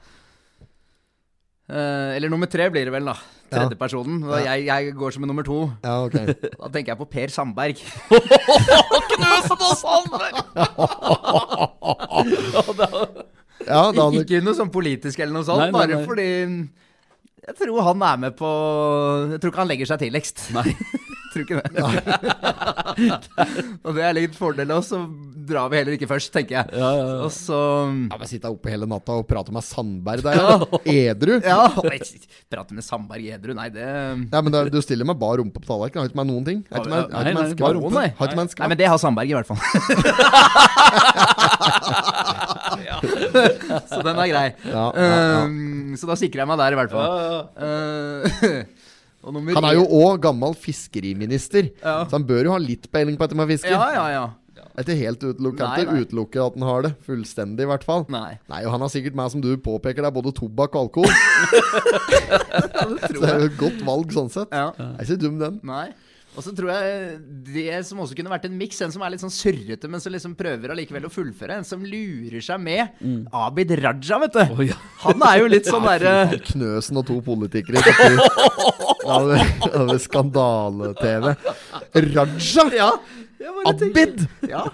Eh, 1.65 2.15
eller 2.15 2.29
nummer 2.29 2.49
tre 2.51 2.67
blir 2.69 2.85
det 2.85 2.93
vel, 2.93 3.07
da. 3.09 3.15
Tredjepersonen. 3.49 4.19
Ja. 4.29 4.39
Jeg, 4.53 4.65
jeg 4.67 4.93
går 4.97 5.15
som 5.15 5.25
en 5.25 5.31
nummer 5.31 5.45
to. 5.45 5.59
Ja, 5.85 5.95
ok. 6.05 6.17
Da 6.61 6.69
tenker 6.73 6.93
jeg 6.93 6.99
på 7.01 7.07
Per 7.09 7.33
Sandberg. 7.33 7.81
Ja, 13.65 13.89
da 13.95 14.03
Ik 14.13 14.25
ikke 14.27 14.43
noe 14.45 14.53
sånn 14.57 14.69
politisk 14.69 15.21
eller 15.23 15.33
noe 15.33 15.45
sånt, 15.47 15.57
Nei, 15.63 15.69
nei, 15.71 15.79
bare 15.79 15.95
nei. 15.97 16.05
fordi 16.05 16.25
jeg 17.45 17.55
tror 17.57 17.79
han 17.87 18.03
er 18.05 18.19
med 18.25 18.35
på 18.37 18.49
Jeg 19.31 19.39
tror 19.41 19.51
ikke 19.53 19.61
han 19.63 19.71
legger 19.71 19.89
seg 19.89 20.01
tidligst. 20.03 20.47
Nei. 20.53 20.65
Tror 21.35 21.43
ikke 21.45 21.59
det. 21.61 21.69
og 23.85 23.91
det 23.97 24.03
er 24.07 24.13
litt 24.15 24.35
fordel 24.37 24.71
og 24.75 24.83
så 24.87 24.99
drar 25.45 25.69
vi 25.69 25.77
heller 25.79 25.95
ikke 25.97 26.07
først, 26.09 26.31
tenker 26.33 26.55
jeg. 26.57 26.65
Ja, 26.79 26.89
ja, 26.95 27.03
ja. 27.05 27.17
Og 27.25 27.31
så 27.33 27.57
Ja, 28.09 28.17
men 28.17 28.29
Sitte 28.29 28.49
oppe 28.51 28.71
hele 28.73 28.87
natta 28.89 29.11
og 29.19 29.27
prate 29.29 29.53
med 29.53 29.63
Sandberg 29.65 30.23
der, 30.25 30.39
ja. 30.39 30.55
Edru? 31.11 31.35
Ja, 31.45 31.67
nei, 31.85 31.99
prate 32.51 32.73
med 32.77 32.85
Sandberg 32.85 33.27
edru, 33.35 33.53
nei, 33.57 33.67
det 33.73 33.85
Ja, 33.85 34.41
men 34.41 34.51
du 34.71 34.79
stiller 34.83 35.07
med 35.07 35.19
bar 35.21 35.37
rumpe 35.41 35.61
på 35.61 35.67
tallerkenen. 35.69 36.05
Har 36.05 36.09
ikke 36.11 36.19
med 36.21 36.29
noen 36.31 36.47
ting. 36.47 36.63
Har 36.71 36.81
ikke 36.81 36.93
med, 36.93 37.01
har 37.01 37.09
Nei, 37.11 37.19
ikke 37.19 37.25
med 37.25 37.35
nei, 37.35 37.45
en 37.45 37.53
skvatt. 37.53 37.65
bar 37.65 37.73
rumpe, 37.77 37.93
nei. 37.99 38.09
Har 38.17 38.31
ikke 38.31 38.39
med 38.39 38.45
Nei, 38.55 38.69
men 38.71 38.79
det 38.81 38.87
har 38.89 38.99
Sandberg 39.01 39.29
i 39.29 39.35
hvert 39.35 39.49
fall. 39.49 39.61
så 43.91 44.01
den 44.05 44.17
er 44.23 44.31
grei. 44.31 44.47
Ja, 44.65 44.85
ja, 44.95 45.05
ja. 45.05 45.43
Um, 45.45 45.93
så 45.99 46.09
da 46.09 46.17
sikrer 46.19 46.43
jeg 46.43 46.49
meg 46.51 46.61
der, 46.61 46.75
i 46.75 46.79
hvert 46.79 46.93
fall. 46.95 47.09
Uh, 47.59 48.23
ja 48.25 48.45
nummer 48.45 48.84
Han 49.25 49.65
er 49.65 49.73
jo 49.79 49.85
òg 49.89 50.19
gammel 50.21 50.53
fiskeriminister, 50.53 51.71
Ja. 51.81 52.03
så 52.05 52.11
han 52.19 52.25
bør 52.29 52.43
jo 52.45 52.51
ha 52.51 52.57
litt 52.61 52.91
peiling 52.93 53.17
på 53.17 53.25
dette 53.27 53.35
med 53.39 53.47
fiske. 53.49 53.71
Ja, 53.73 53.87
ja, 53.93 54.07
ja. 54.13 54.25
Det 54.75 54.83
er 54.83 54.91
ikke 54.91 55.05
helt 55.05 55.21
utelukket, 55.23 55.63
Nei, 55.63 55.83
nei. 55.87 56.01
utelukke 56.03 56.39
at 56.45 56.55
han 56.59 56.63
har 56.67 56.81
det. 56.83 56.91
Fullstendig, 57.07 57.63
i 57.63 57.69
hvert 57.69 57.83
fall. 57.87 58.05
Nei. 58.11 58.37
Nei, 58.51 58.61
og 58.65 58.71
han 58.75 58.81
har 58.83 58.89
sikkert 58.91 59.15
meg, 59.15 59.31
som 59.31 59.41
du 59.43 59.55
påpeker, 59.57 60.03
det 60.03 60.09
er 60.09 60.15
både 60.15 60.33
tobakk 60.35 60.75
og 60.75 60.89
alkohol. 60.89 61.11
så 63.05 63.13
det 63.15 63.29
er 63.29 63.39
jo 63.39 63.47
et 63.49 63.57
godt 63.59 63.79
valg 63.87 64.11
sånn 64.15 64.31
sett. 64.33 64.51
Ja. 64.51 64.71
Det 64.75 64.89
er 64.99 65.07
ikke 65.07 65.21
dum, 65.23 65.39
den. 65.39 65.59
Nei. 65.67 65.87
Og 66.35 66.43
så 66.43 66.51
tror 66.55 66.71
jeg 66.73 67.17
det 67.47 67.77
som 67.87 68.01
også 68.03 68.15
kunne 68.17 68.31
vært 68.31 68.47
en 68.49 68.55
miks, 68.59 68.81
en 68.83 68.91
som 68.91 69.03
er 69.05 69.13
litt 69.13 69.23
sånn 69.23 69.33
surrete, 69.33 69.87
men 69.91 70.03
som 70.03 70.11
liksom 70.11 70.35
prøver 70.37 70.73
allikevel 70.73 71.07
å 71.07 71.11
fullføre, 71.11 71.59
en 71.59 71.67
som 71.67 71.83
lurer 71.87 72.43
seg 72.43 72.61
med. 72.61 72.97
Abid 73.35 73.71
Raja, 73.79 74.19
vet 74.25 74.35
du. 74.35 74.41
Oh, 74.43 74.63
ja. 74.65 74.77
Han 75.05 75.23
er 75.29 75.41
jo 75.41 75.49
litt 75.51 75.69
sånn 75.71 75.87
derre 75.87 76.39
Knøsen 76.49 76.99
og 76.99 77.07
to 77.07 77.19
politikere 77.23 77.81
Over 79.05 79.99
skandale-TV. 80.01 81.31
Raja! 82.11 82.65
Ja. 82.75 82.89
Abid! 83.69 84.25
Ja. 84.49 84.65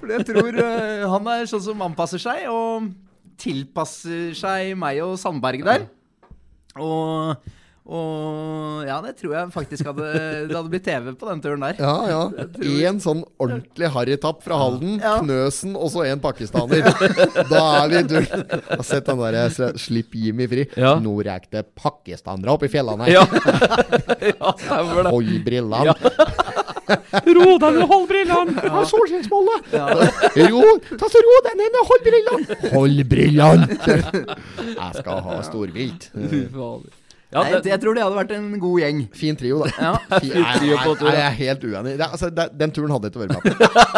For 0.00 0.12
jeg 0.12 0.26
tror 0.28 0.58
uh, 0.60 1.06
han 1.14 1.30
er 1.32 1.48
sånn 1.48 1.64
som 1.64 1.86
anpasser 1.86 2.20
seg, 2.20 2.44
og 2.52 2.90
tilpasser 3.40 4.34
seg 4.36 4.74
meg 4.78 5.00
og 5.04 5.16
Sandberg 5.20 5.64
der. 5.64 5.88
Og, 6.80 7.50
og 7.90 8.86
ja, 8.86 9.00
det 9.02 9.16
tror 9.18 9.32
jeg 9.34 9.50
faktisk 9.50 9.88
hadde 9.90 10.10
Det 10.46 10.54
hadde 10.54 10.70
blitt 10.70 10.84
TV 10.86 11.08
på 11.18 11.26
den 11.26 11.40
turen 11.42 11.64
der. 11.64 11.80
Ja, 11.82 11.94
ja. 12.06 12.20
Én 12.86 13.00
sånn 13.02 13.24
ordentlig 13.42 13.90
harrytapp 13.90 14.44
fra 14.44 14.60
Halden. 14.60 15.00
Ja. 15.02 15.16
Knøsen 15.24 15.74
og 15.74 15.90
så 15.90 16.04
en 16.06 16.22
pakistaner. 16.22 16.86
Da 17.50 17.62
er 17.80 17.90
vi 17.90 17.98
i 17.98 18.04
tur. 18.06 18.28
Jeg 18.28 18.68
har 18.68 18.86
sett 18.86 19.10
den 19.10 19.18
derre 19.18 19.74
'Slipp 19.80 20.14
Jimmy 20.14 20.46
fri'. 20.50 20.68
Ja. 20.78 20.94
Nå 21.02 21.16
rek 21.26 21.50
det 21.50 21.64
pakistanere 21.74 22.54
opp 22.54 22.62
i 22.66 22.70
fjellene 22.70 23.08
her. 23.08 23.18
Ja. 23.18 23.24
ja, 24.30 24.54
stemmer 24.62 25.02
det. 25.02 25.10
Hold 25.10 25.34
brillene. 25.46 25.96
Ro 26.90 27.58
deg 27.62 27.76
ned, 27.76 27.84
hold 27.86 28.06
brillene! 28.10 28.54
Jeg 28.56 28.72
har 28.74 28.86
solskinnsbolle! 28.90 29.56
Ro, 29.70 30.62
ta 30.98 31.10
så 31.10 31.22
ro 31.26 31.36
deg 31.46 31.60
ned 31.60 31.78
hold 31.90 32.06
brillene! 32.06 32.58
Hold 32.74 33.04
brillene! 33.10 33.78
Jeg 33.78 34.90
skal 34.98 35.22
ha 35.26 35.38
storvilt. 35.46 36.10
Fy 36.14 36.42
fader. 36.50 36.99
Ja, 37.30 37.44
Nei, 37.44 37.60
det, 37.62 37.70
jeg 37.70 37.78
tror 37.78 37.94
det 37.94 38.02
hadde 38.02 38.16
vært 38.18 38.32
en 38.34 38.46
god 38.58 38.80
gjeng. 38.82 39.04
Fin 39.14 39.36
trio, 39.38 39.60
da. 39.62 39.70
Ja. 39.78 39.90
fin 40.24 40.32
Nei, 40.34 40.54
trio 40.58 40.78
på 40.82 40.94
tur, 40.98 41.06
nei, 41.06 41.14
jeg 41.14 41.26
er 41.28 41.36
helt 41.38 41.66
uenig. 41.68 41.92
Det, 42.00 42.08
altså, 42.08 42.30
det, 42.34 42.46
den 42.58 42.74
turen 42.74 42.94
hadde 42.96 43.06
jeg 43.06 43.14
ikke 43.14 43.22
vært 43.22 43.36
med 43.36 43.44
på. 43.44 43.50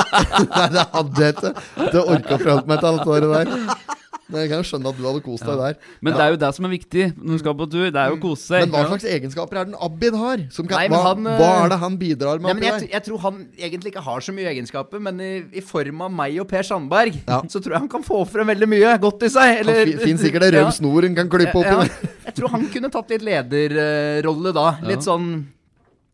Nei, 0.52 0.66
det 0.74 0.84
hadde 0.92 1.24
jeg 1.24 1.36
ikke. 1.38 1.52
Det 1.80 2.02
orka 2.02 2.36
å 2.36 2.42
forholde 2.42 2.68
meg 2.68 2.82
til 2.82 2.90
alt 2.90 3.08
det 3.08 3.30
der. 3.32 4.00
Men 4.32 4.40
jeg 4.42 4.48
kan 4.50 4.62
jo 4.62 4.66
skjønne 4.70 4.88
at 4.92 4.96
du 4.98 5.04
hadde 5.06 5.20
kost 5.26 5.44
deg 5.46 5.58
der. 5.60 5.76
men 6.00 6.14
det 6.16 6.22
er 6.24 6.30
jo 6.32 6.38
det 6.42 6.50
som 6.56 6.64
er 6.68 6.72
viktig 6.72 7.04
når 7.18 7.32
du 7.36 7.38
skal 7.42 7.54
på 7.60 7.66
tur. 7.70 7.86
Det 7.92 8.00
er 8.02 8.08
jo 8.10 8.16
å 8.16 8.22
kose 8.22 8.46
seg. 8.48 8.64
Men 8.64 8.72
hva 8.74 8.82
slags 8.88 9.04
egenskaper 9.12 9.60
er 9.60 9.68
den 9.68 9.76
Abid 9.86 10.16
har? 10.16 10.44
Som 10.56 10.66
kan, 10.70 10.80
Nei, 10.80 10.88
hva, 10.88 11.02
han, 11.10 11.28
hva 11.28 11.50
er 11.66 11.68
det 11.74 11.78
han 11.84 11.98
bidrar 12.00 12.40
med 12.40 12.48
Nei, 12.48 12.54
men 12.58 12.66
jeg, 12.70 12.90
jeg 12.94 13.04
tror 13.06 13.22
han 13.26 13.40
egentlig 13.60 13.92
ikke 13.92 14.04
har 14.08 14.24
så 14.24 14.32
mye 14.34 14.48
egenskaper, 14.54 14.98
men 15.04 15.20
i, 15.20 15.32
i 15.52 15.64
form 15.64 16.00
av 16.08 16.10
meg 16.22 16.40
og 16.42 16.48
Per 16.50 16.62
Sandberg, 16.66 17.20
Ja. 17.28 17.42
så 17.46 17.60
tror 17.60 17.76
jeg 17.76 17.84
han 17.84 17.92
kan 17.92 18.02
få 18.06 18.22
frem 18.26 18.48
veldig 18.48 18.68
mye 18.72 18.96
godt 19.02 19.22
i 19.28 19.32
seg. 19.36 19.60
Eller, 19.62 19.84
Han 19.92 20.00
finner 20.06 20.22
sikkert 20.24 20.48
en 20.48 20.54
rød 20.56 20.62
Ja. 20.64 20.70
snor 20.80 21.02
hun 21.06 21.14
kan 21.14 21.28
klippe 21.28 21.58
opp 21.60 21.66
Ja, 21.68 21.80
der. 21.82 22.14
jeg 22.26 22.34
tror 22.40 22.48
han 22.56 22.66
kunne 22.72 22.90
tatt 22.90 23.10
litt 23.12 23.22
lederrolle 23.26 24.52
da. 24.56 24.68
Litt 24.88 25.04
sånn 25.06 25.28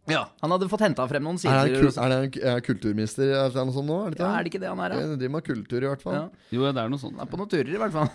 Ja, 0.08 0.22
han 0.42 0.54
hadde 0.54 0.68
fått 0.70 0.82
henta 0.86 1.04
frem 1.10 1.24
noen 1.26 1.36
Er 1.36 1.42
sider. 1.42 1.74
kul, 1.78 1.88
det, 1.88 1.96
er 1.96 2.02
han 2.02 2.12
er 2.16 2.28
det 2.28 2.64
kulturminister 2.66 3.28
eller 3.28 3.68
noe 3.68 3.74
sånt 3.76 3.88
nå? 3.90 3.98
Er 4.06 4.14
det 4.16 4.22
ja, 4.22 4.30
er 4.38 4.46
det 4.46 4.52
ikke 4.52 4.62
det 4.62 4.70
han 4.72 4.80
er, 4.84 4.94
ja 4.96 5.06
da? 5.06 5.16
Driver 5.20 5.34
med 5.36 5.46
kultur, 5.48 5.78
i 5.84 5.88
hvert 5.90 6.04
fall. 6.04 6.16
Ja. 6.18 6.24
Jo, 6.56 6.64
det 6.68 6.82
er 6.84 6.92
noe 6.92 7.02
sånt. 7.02 7.16
Han 7.18 7.26
er 7.26 7.30
på 7.32 7.40
noen 7.40 7.50
turer, 7.52 7.72
i 7.74 7.80
hvert 7.82 7.94
fall. 7.94 8.08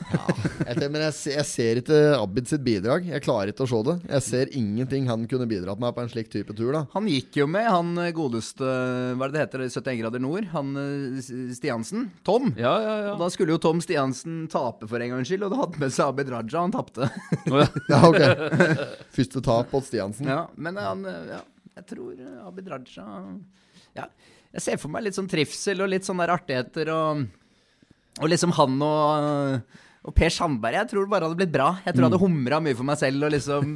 Jeg, 0.64 0.90
men 0.94 1.02
jeg, 1.06 1.16
jeg 1.36 1.46
ser 1.50 1.82
ikke 1.84 2.00
Abid 2.18 2.48
sitt 2.50 2.64
bidrag. 2.66 3.06
Jeg 3.10 3.24
klarer 3.26 3.52
ikke 3.54 3.66
å 3.66 3.70
se 3.70 3.82
det. 3.90 3.96
Jeg 4.10 4.26
ser 4.26 4.54
ingenting 4.58 5.08
han 5.12 5.26
kunne 5.30 5.48
bidratt 5.50 5.82
med 5.82 5.94
på 5.96 6.04
en 6.04 6.12
slik 6.12 6.32
type 6.34 6.56
tur. 6.58 6.72
da 6.76 6.84
Han 6.96 7.08
gikk 7.12 7.38
jo 7.42 7.48
med 7.50 7.68
han 7.70 7.92
eh, 8.02 8.12
godeste 8.16 8.64
Hva 8.64 9.28
er 9.28 9.34
det 9.34 9.38
det 9.38 9.44
heter? 9.46 9.66
71 9.70 10.00
grader 10.02 10.24
nord? 10.24 10.48
Han 10.54 10.74
eh, 10.80 11.22
Stiansen? 11.54 12.08
Tom? 12.26 12.52
Ja, 12.58 12.74
ja, 12.82 12.96
ja. 13.08 13.12
Og 13.14 13.22
da 13.22 13.30
skulle 13.34 13.56
jo 13.56 13.62
Tom 13.62 13.82
Stiansen 13.84 14.44
tape 14.52 14.88
for 14.90 15.04
en 15.04 15.14
gangs 15.16 15.30
skyld, 15.30 15.46
og 15.48 15.54
da 15.54 15.62
hadde 15.64 15.82
med 15.84 15.94
seg 15.94 16.10
Abid 16.14 16.32
Raja. 16.34 16.64
Han 16.64 16.74
tapte. 16.74 17.10
Ja. 17.50 17.68
Ja, 17.92 18.00
ok 18.08 18.22
Første 19.14 19.42
tap 19.44 19.70
på 19.72 19.82
Stiansen. 19.86 20.28
Ja, 20.30 20.46
men 20.56 20.78
han 20.80 21.04
eh, 21.10 21.20
ja, 21.36 21.42
Jeg 21.78 21.88
tror 21.90 22.20
eh, 22.20 22.42
Abid 22.48 22.68
Raja 22.70 23.06
Ja, 23.98 24.08
jeg 24.54 24.62
ser 24.66 24.82
for 24.82 24.94
meg 24.94 25.06
litt 25.08 25.18
sånn 25.18 25.30
trivsel 25.32 25.82
og 25.82 25.90
litt 25.94 26.06
sånne 26.08 26.28
artigheter 26.30 26.92
og 26.94 27.24
Og 28.22 28.30
liksom 28.30 28.54
han 28.60 28.78
og 28.86 29.80
Og 30.04 30.12
Per 30.18 30.28
Sandberg, 30.36 30.76
jeg 30.76 30.88
tror 30.92 31.06
det 31.06 31.12
bare 31.14 31.24
hadde 31.30 31.38
blitt 31.40 31.52
bra. 31.54 31.68
Jeg 31.86 31.94
tror 31.96 32.04
jeg 32.04 32.10
hadde 32.12 32.20
humra 32.20 32.58
mye 32.60 32.76
for 32.76 32.84
meg 32.90 32.98
selv 33.00 33.24
og 33.24 33.32
liksom 33.32 33.70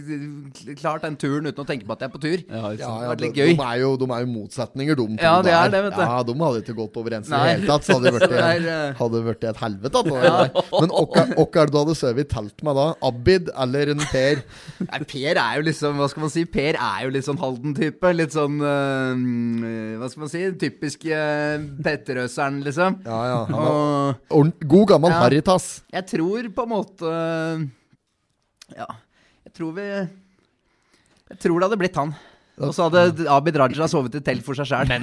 klart 0.80 1.04
den 1.06 1.14
turen 1.20 1.46
uten 1.46 1.62
å 1.62 1.66
tenke 1.68 1.86
på 1.86 1.94
at 1.94 2.00
jeg 2.02 2.08
er 2.10 2.14
på 2.14 2.20
tur. 2.24 2.40
Ja, 2.50 2.70
Det 2.74 2.80
sant. 2.80 2.90
hadde 2.90 3.04
Ja, 3.04 3.10
vært 3.12 3.20
de, 3.20 3.26
litt 3.28 3.36
gøy. 3.38 3.50
de, 3.54 3.66
er 3.68 3.76
jo, 3.84 3.90
de 4.00 4.08
er 4.16 4.24
jo 4.24 4.30
motsetninger, 4.32 4.98
de 4.98 5.04
to 5.06 5.22
Ja, 5.22 5.34
det 5.46 5.52
er 5.54 5.68
der. 5.68 5.70
det, 5.76 5.82
vet 5.86 5.94
du. 5.94 6.02
Ja, 6.02 6.16
de 6.26 6.34
hadde 6.40 6.62
ikke 6.64 6.74
gått 6.80 6.98
overens 6.98 7.30
i 7.30 7.30
det 7.30 7.42
hele 7.52 7.68
tatt. 7.70 7.86
Så 7.86 7.96
hadde 7.96 8.10
det 8.10 8.14
vært, 8.16 8.30
Det 8.34 8.40
er, 8.48 8.66
eh, 8.74 8.98
hadde 8.98 9.22
vært 9.28 9.46
et 9.50 9.60
helvete. 9.62 10.02
det. 10.10 10.64
Men 10.74 10.90
hvem 10.90 11.34
er 11.38 11.70
det 11.70 11.70
du 11.70 11.78
hadde 11.80 11.96
sovet 12.00 12.24
i 12.24 12.28
telt 12.34 12.66
med 12.66 12.78
da? 12.80 12.86
Abid 13.10 13.50
eller 13.66 13.94
en 13.94 14.04
Per? 14.10 14.42
Nei, 14.90 15.00
Per 15.14 15.42
er 15.44 15.60
jo 15.60 15.66
liksom, 15.70 16.02
hva 16.02 16.10
skal 16.10 16.26
man 16.26 16.34
si, 16.34 16.44
Per 16.50 16.80
er 16.80 17.06
jo 17.06 17.14
litt 17.14 17.28
sånn 17.28 17.38
Halden-type. 17.40 18.12
Litt 18.18 18.34
sånn, 18.34 18.58
øh, 18.58 19.98
hva 20.02 20.10
skal 20.10 20.26
man 20.26 20.32
si, 20.34 20.42
typisk 20.66 21.06
uh, 21.14 21.62
Petterøseren, 21.86 22.58
liksom. 22.66 22.98
Ja, 23.06 23.20
ja. 23.30 23.40
Han 23.54 23.70
er 23.70 24.18
Og 24.34 24.52
god 24.66 24.90
gammel 24.96 25.14
Ja. 25.14 25.22
Haritas. 25.60 25.84
jeg 25.92 26.08
tror 26.14 26.50
på 26.56 26.66
en 26.66 26.72
måte 26.72 27.12
Ja, 28.76 28.88
jeg 29.46 29.54
tror 29.56 29.72
vi 29.76 29.86
Jeg 29.86 31.38
tror 31.38 31.60
det 31.60 31.68
hadde 31.68 31.80
blitt 31.80 31.96
han. 32.00 32.14
Og 32.60 32.74
så 32.76 32.90
hadde 32.90 33.24
Abid 33.32 33.56
Raja 33.56 33.86
sovet 33.88 34.18
i 34.18 34.20
telt 34.20 34.44
for 34.44 34.58
seg 34.58 34.68
sjæl. 34.68 34.90
Nei, 34.90 34.98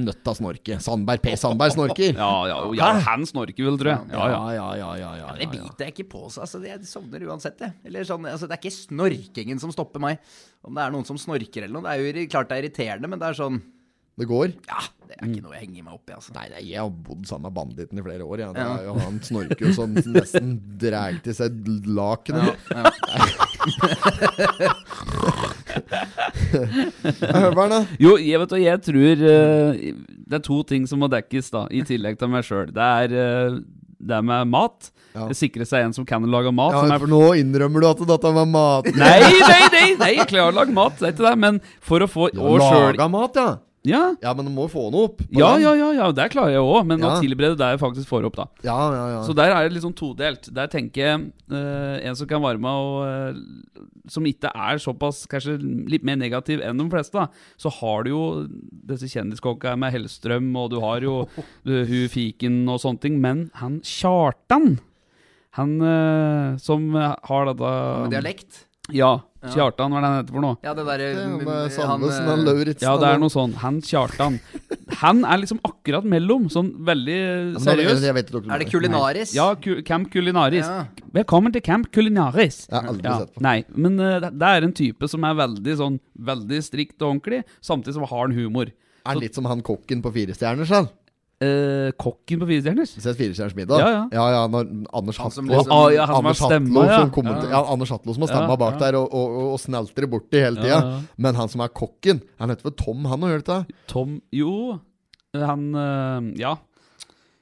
nødt 0.00 0.22
til 0.22 0.30
å 0.30 0.34
snorke. 0.38 0.78
Sandberg, 0.80 1.20
P. 1.20 1.34
Sandberg 1.36 1.74
snorker. 1.74 2.14
Ja, 2.16 2.30
ja, 2.48 2.56
ja, 2.78 2.86
han 3.04 3.26
snorker 3.28 3.66
vel, 3.66 3.76
tror 3.82 3.90
jeg. 3.90 4.14
Ja, 4.14 4.28
ja. 4.32 4.38
ja, 4.54 4.68
ja, 4.80 4.88
ja, 5.02 5.10
ja, 5.18 5.34
Det 5.36 5.50
biter 5.52 5.84
jeg 5.84 5.92
ikke 5.92 6.06
på 6.14 6.22
seg. 6.30 6.46
Altså, 6.46 6.62
jeg 6.64 6.88
sovner 6.88 7.26
uansett, 7.28 7.60
jeg. 7.60 7.76
Eller 7.84 8.08
sånn, 8.08 8.24
altså, 8.30 8.48
det 8.48 8.56
er 8.56 8.62
ikke 8.62 8.78
snorkingen 8.78 9.60
som 9.60 9.74
stopper 9.74 10.00
meg. 10.06 10.24
Om 10.64 10.78
det 10.78 10.86
er 10.86 10.94
noen 10.94 11.04
som 11.10 11.20
snorker 11.20 11.66
eller 11.66 11.76
noe. 11.76 11.84
Det 11.84 12.14
er 12.14 12.22
jo 12.22 12.32
klart 12.32 12.48
det 12.48 12.56
er 12.56 12.64
irriterende, 12.64 13.12
men 13.12 13.20
det 13.20 13.28
er 13.28 13.42
sånn 13.42 13.60
Det 14.14 14.28
går. 14.30 14.52
Ja, 14.70 14.78
det 15.08 15.16
er 15.18 15.26
ikke 15.26 15.42
noe 15.42 15.54
jeg 15.56 15.64
henger 15.66 15.82
meg 15.88 15.94
opp 15.96 16.10
i, 16.10 16.14
altså. 16.14 16.30
Nei, 16.36 16.44
nei, 16.52 16.60
jeg 16.70 16.78
har 16.78 16.90
bodd 17.08 17.24
sammen 17.26 17.48
med 17.48 17.54
banditten 17.56 17.98
i 17.98 18.02
flere 18.06 18.22
år. 18.26 18.38
Ja. 18.44 18.52
Det 18.54 18.62
Ja. 18.62 18.76
er 18.78 18.84
jo, 18.86 18.94
han 19.02 19.16
snorker 19.26 19.66
jo 19.66 19.72
sånn 19.74 19.94
nesten 20.14 20.52
drar 20.78 21.18
til 21.24 21.34
seg 21.34 21.50
lakenet. 21.86 22.54
Høveren, 27.34 27.72
da? 27.74 27.80
Jo, 28.00 28.14
jeg 28.20 28.40
vet 28.42 28.52
du, 28.52 28.56
jeg 28.62 28.80
tror 28.86 29.22
uh, 29.24 29.70
det 30.24 30.38
er 30.38 30.44
to 30.46 30.58
ting 30.68 30.86
som 30.90 31.00
må 31.02 31.08
dekkes, 31.12 31.50
da, 31.54 31.62
i 31.74 31.82
tillegg 31.86 32.14
til 32.20 32.30
meg 32.32 32.42
sjøl. 32.46 32.68
Det 32.74 32.86
er 33.04 33.08
uh, 33.18 33.58
det 34.04 34.14
er 34.18 34.24
med 34.26 34.50
mat. 34.52 34.90
Ja. 35.14 35.28
Sikre 35.36 35.64
seg 35.68 35.84
en 35.86 35.94
som 35.96 36.04
kan 36.08 36.24
lage 36.28 36.50
mat. 36.52 36.74
som 36.74 36.88
Ja, 36.90 36.94
er 36.96 37.00
for 37.04 37.10
nå 37.10 37.20
innrømmer 37.38 37.80
du 37.84 37.88
at 37.92 38.00
dette 38.10 38.30
var 38.36 38.48
mat. 38.50 38.84
Nei, 38.98 39.20
nei, 39.22 39.60
nei! 39.72 39.86
nei 40.00 40.10
jeg 40.18 40.26
klarer 40.32 40.50
å 40.52 40.56
lage 40.58 40.74
mat, 40.76 40.94
det 40.98 41.06
er 41.08 41.12
ikke 41.14 41.26
det. 41.28 41.36
Men 41.44 41.54
for 41.84 41.98
å 42.04 42.08
få 42.10 42.24
selv- 42.34 42.58
Laga 42.64 43.06
mat, 43.08 43.34
ja. 43.38 43.48
Ja, 43.84 44.14
Ja, 44.22 44.32
men 44.32 44.46
du 44.46 44.50
må 44.54 44.64
få 44.72 44.86
noe 44.92 45.10
opp. 45.10 45.18
ja, 45.28 45.52
den. 45.54 45.62
ja, 45.62 45.72
ja, 45.76 45.88
ja, 45.92 46.06
det 46.16 46.30
klarer 46.32 46.54
jeg 46.54 46.62
òg. 46.64 46.86
Men 46.88 47.00
Ja. 47.00 47.10
å 47.12 47.20
tilberede 47.20 47.58
det 47.60 47.68
jeg 47.74 47.80
faktisk 47.82 48.08
får 48.08 48.24
opp, 48.30 48.36
da. 48.36 48.46
ja, 48.64 48.78
ja, 48.94 49.04
ja. 49.12 49.18
Så 49.26 49.34
der 49.36 49.52
er 49.52 49.68
det 49.68 49.82
sånn 49.82 49.94
todelt. 49.94 50.48
Der 50.54 50.66
tenker 50.72 51.02
jeg 51.04 51.32
uh, 51.52 52.00
en 52.00 52.16
som 52.16 52.26
kan 52.26 52.40
være 52.40 52.58
med 52.58 52.70
og 52.70 53.04
uh, 53.04 53.82
Som 54.08 54.24
ikke 54.24 54.50
er 54.54 54.76
såpass 54.80 55.26
kanskje 55.28 55.58
litt 55.88 56.02
mer 56.04 56.16
negativ 56.16 56.60
enn 56.60 56.76
de 56.80 56.88
fleste, 56.92 57.12
da. 57.12 57.28
Så 57.56 57.70
har 57.80 58.04
du 58.04 58.10
jo 58.10 58.24
disse 58.88 59.08
kjendiskokka 59.08 59.76
med 59.80 59.92
Hellstrøm, 59.92 60.50
og 60.56 60.70
du 60.72 60.80
har 60.80 61.00
jo 61.04 61.28
uh, 61.68 62.08
Fiken 62.08 62.66
og 62.68 62.80
sånne 62.80 63.00
ting. 63.00 63.20
Men 63.20 63.50
han 63.60 63.80
Kjartan, 63.84 64.78
han 65.56 66.58
som 66.58 66.88
har 66.94 67.44
dette 67.46 67.72
Med 68.08 68.10
dialekt. 68.10 68.64
Ja, 68.92 69.14
Kjartan, 69.52 69.92
hva 69.92 70.00
er 70.00 70.04
det 70.04 70.08
han 70.08 70.18
heter 70.18 70.34
for 70.34 70.44
noe? 70.44 70.56
Ja, 70.64 70.72
det 70.76 70.84
derre 70.88 71.06
Det 71.12 71.20
er 71.20 71.80
eh, 71.80 72.32
og 72.32 72.42
Lauritzen. 72.44 72.84
Ja, 72.84 72.94
det 73.00 73.08
er 73.10 73.20
noe 73.20 73.32
sånn. 73.32 73.54
Han 73.60 73.80
Kjartan. 73.84 74.38
Han 75.00 75.22
er 75.28 75.40
liksom 75.42 75.60
akkurat 75.64 76.06
mellom. 76.08 76.46
Sånn 76.52 76.70
veldig 76.84 77.16
Ja, 77.16 77.62
seriøs. 77.64 78.04
Jeg 78.04 78.16
vet 78.16 78.32
Er 78.34 78.62
det 78.62 78.68
kulinaris? 78.72 79.34
Ja, 79.36 79.50
ku 79.56 79.82
Camp 79.84 80.10
Kulinaris. 80.12 80.64
Ja. 80.68 80.86
Velkommen 81.16 81.52
til 81.52 81.64
Camp 81.64 81.90
Kulinaris. 81.92 82.64
Jeg 82.70 82.76
har 82.76 82.88
aldri 82.92 83.08
Ja, 83.08 83.18
sett 83.24 83.34
på. 83.34 83.44
nei, 83.44 83.64
men 83.74 84.00
uh, 84.00 84.20
det, 84.20 84.32
det 84.40 84.48
er 84.56 84.68
en 84.68 84.76
type 84.76 85.08
som 85.08 85.24
er 85.24 85.36
veldig 85.38 85.76
sånn 85.80 86.00
Veldig 86.24 86.60
strikt 86.64 87.00
og 87.02 87.08
ordentlig, 87.14 87.42
samtidig 87.64 87.96
som 87.98 88.08
har 88.08 88.20
han 88.26 88.36
humor. 88.36 88.72
Er 89.04 89.12
han 89.12 89.20
litt 89.20 89.36
som 89.36 89.44
han 89.50 89.60
kokken 89.64 90.00
på 90.04 90.12
Fire 90.14 90.36
stjerner, 90.36 90.68
sånn? 90.68 90.88
Eh, 91.44 91.90
kokken 92.00 92.40
på 92.42 92.46
Firestjerners. 92.48 92.92
Sett 93.04 93.16
Firestjerners 93.18 93.54
middag? 93.58 93.80
Ja, 93.82 93.88
ja. 93.92 94.02
ja, 94.16 94.24
ja 94.36 94.42
når 94.48 94.70
Anders 94.92 95.18
Han 95.20 95.30
som 95.34 95.48
Hatlo 95.48 95.60
liksom- 95.60 95.72
Ah, 95.76 95.88
ja, 95.92 96.06
han 96.06 96.08
som 96.08 96.14
har 96.14 96.22
Anders 96.24 96.40
Hatlo 96.40 96.54
stemma, 96.56 96.84
ja. 96.86 96.98
som 97.00 97.10
kommenter- 97.16 97.50
ja. 97.50 97.62
Anders 97.74 97.90
Hatlo 97.94 98.14
som 98.14 98.22
har 98.26 98.28
stemma 98.32 98.54
Ja, 98.54 98.56
bak 98.64 98.74
ja. 98.74 98.78
der 98.84 98.98
og, 99.00 99.08
og, 99.14 99.36
og, 99.38 99.48
og 99.54 99.58
snelter 99.60 100.06
borti 100.10 100.40
hele 100.44 100.56
tida. 100.62 100.68
Ja, 100.68 100.80
ja. 100.94 101.00
Men 101.18 101.34
han 101.34 101.48
som 101.52 101.60
er 101.60 101.68
kokken, 101.68 102.22
han 102.40 102.48
heter 102.54 102.70
vel 102.70 102.76
Tom, 102.80 103.04
han 103.04 103.20
òg, 103.20 103.34
gjør 103.34 103.44
det 103.44 103.58
ikke? 103.58 103.78
Tom 103.94 104.20
Jo, 104.32 104.54
han 105.34 105.68
eh, 105.74 106.40
Ja. 106.40 106.56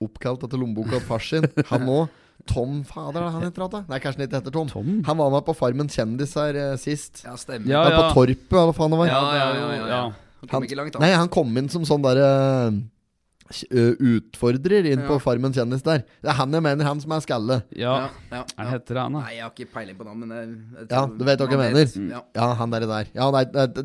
Oppkalt 0.02 0.42
etter 0.42 0.58
lommeboka 0.58 0.98
til 0.98 1.06
far 1.06 1.22
sin. 1.22 1.46
Han 1.70 1.86
òg. 1.86 2.08
Tom 2.50 2.80
Fader, 2.82 3.22
er 3.22 3.30
han 3.36 3.42
heter 3.46 3.62
han 3.70 3.84
Nei, 3.86 3.98
kanskje 4.02 4.18
han 4.18 4.26
ikke 4.26 4.40
heter 4.40 4.50
Tom. 4.56 4.66
Tom? 4.72 4.88
Han 5.06 5.16
var 5.20 5.30
med 5.30 5.44
på 5.46 5.54
Farmen 5.54 5.86
kjendis 5.92 6.34
her 6.34 6.56
eh, 6.58 6.72
sist. 6.80 7.22
Ja, 7.24 7.36
stemmer. 7.38 7.68
Ja, 7.70 7.84
ja. 7.86 8.00
På 8.10 8.16
Torpet, 8.16 8.50
eller 8.50 8.72
hva 8.72 8.74
faen 8.74 8.90
det 8.90 8.98
var. 8.98 9.06
Ja, 9.12 9.20
ja, 9.36 9.46
ja, 9.54 9.68
ja, 9.76 9.86
ja. 9.86 10.00
Han 10.42 10.48
kom 10.50 10.56
Han- 10.56 10.66
ikke 10.66 10.76
langt, 10.80 10.92
da. 10.96 10.98
Nei, 11.04 11.12
han 11.14 11.28
kom 11.30 11.54
inn 11.56 11.68
som 11.70 11.84
sånn 11.86 12.02
derre 12.02 12.26
uh, 12.72 12.80
utfordrer 13.52 14.88
inn 14.92 15.02
på 15.06 15.18
Farmen 15.22 15.54
kjendis 15.54 15.84
der. 15.86 16.02
Det 16.22 16.30
er 16.32 16.38
han 16.38 16.52
jeg 16.56 16.64
mener, 16.64 16.86
han 16.86 17.00
som 17.02 17.14
er 17.16 17.24
skalle. 17.24 17.58
Ja. 17.76 17.92
Ja, 17.92 18.08
ja, 18.30 18.42
heter 18.46 18.64
ja. 18.64 18.70
heter 18.72 19.00
han, 19.02 19.16
da. 19.16 19.22
Nei, 19.26 19.34
jeg 19.36 19.44
har 19.44 19.52
ikke 19.54 19.68
peiling 19.74 19.98
på 19.98 20.06
navn, 20.06 20.22
men 20.24 20.34
jeg, 20.36 20.48
jeg 20.80 20.86
Ja, 20.92 21.02
du 21.06 21.24
vet 21.28 21.42
hva 21.42 21.48
jeg 21.52 21.60
mener. 21.62 21.92
Mm. 22.02 22.08
Ja. 22.36 22.48
Han 22.62 22.74
derre 22.74 22.88
der. 22.90 23.10
Ja, 23.16 23.28
nei, 23.34 23.44
det, 23.52 23.66
det, 23.76 23.84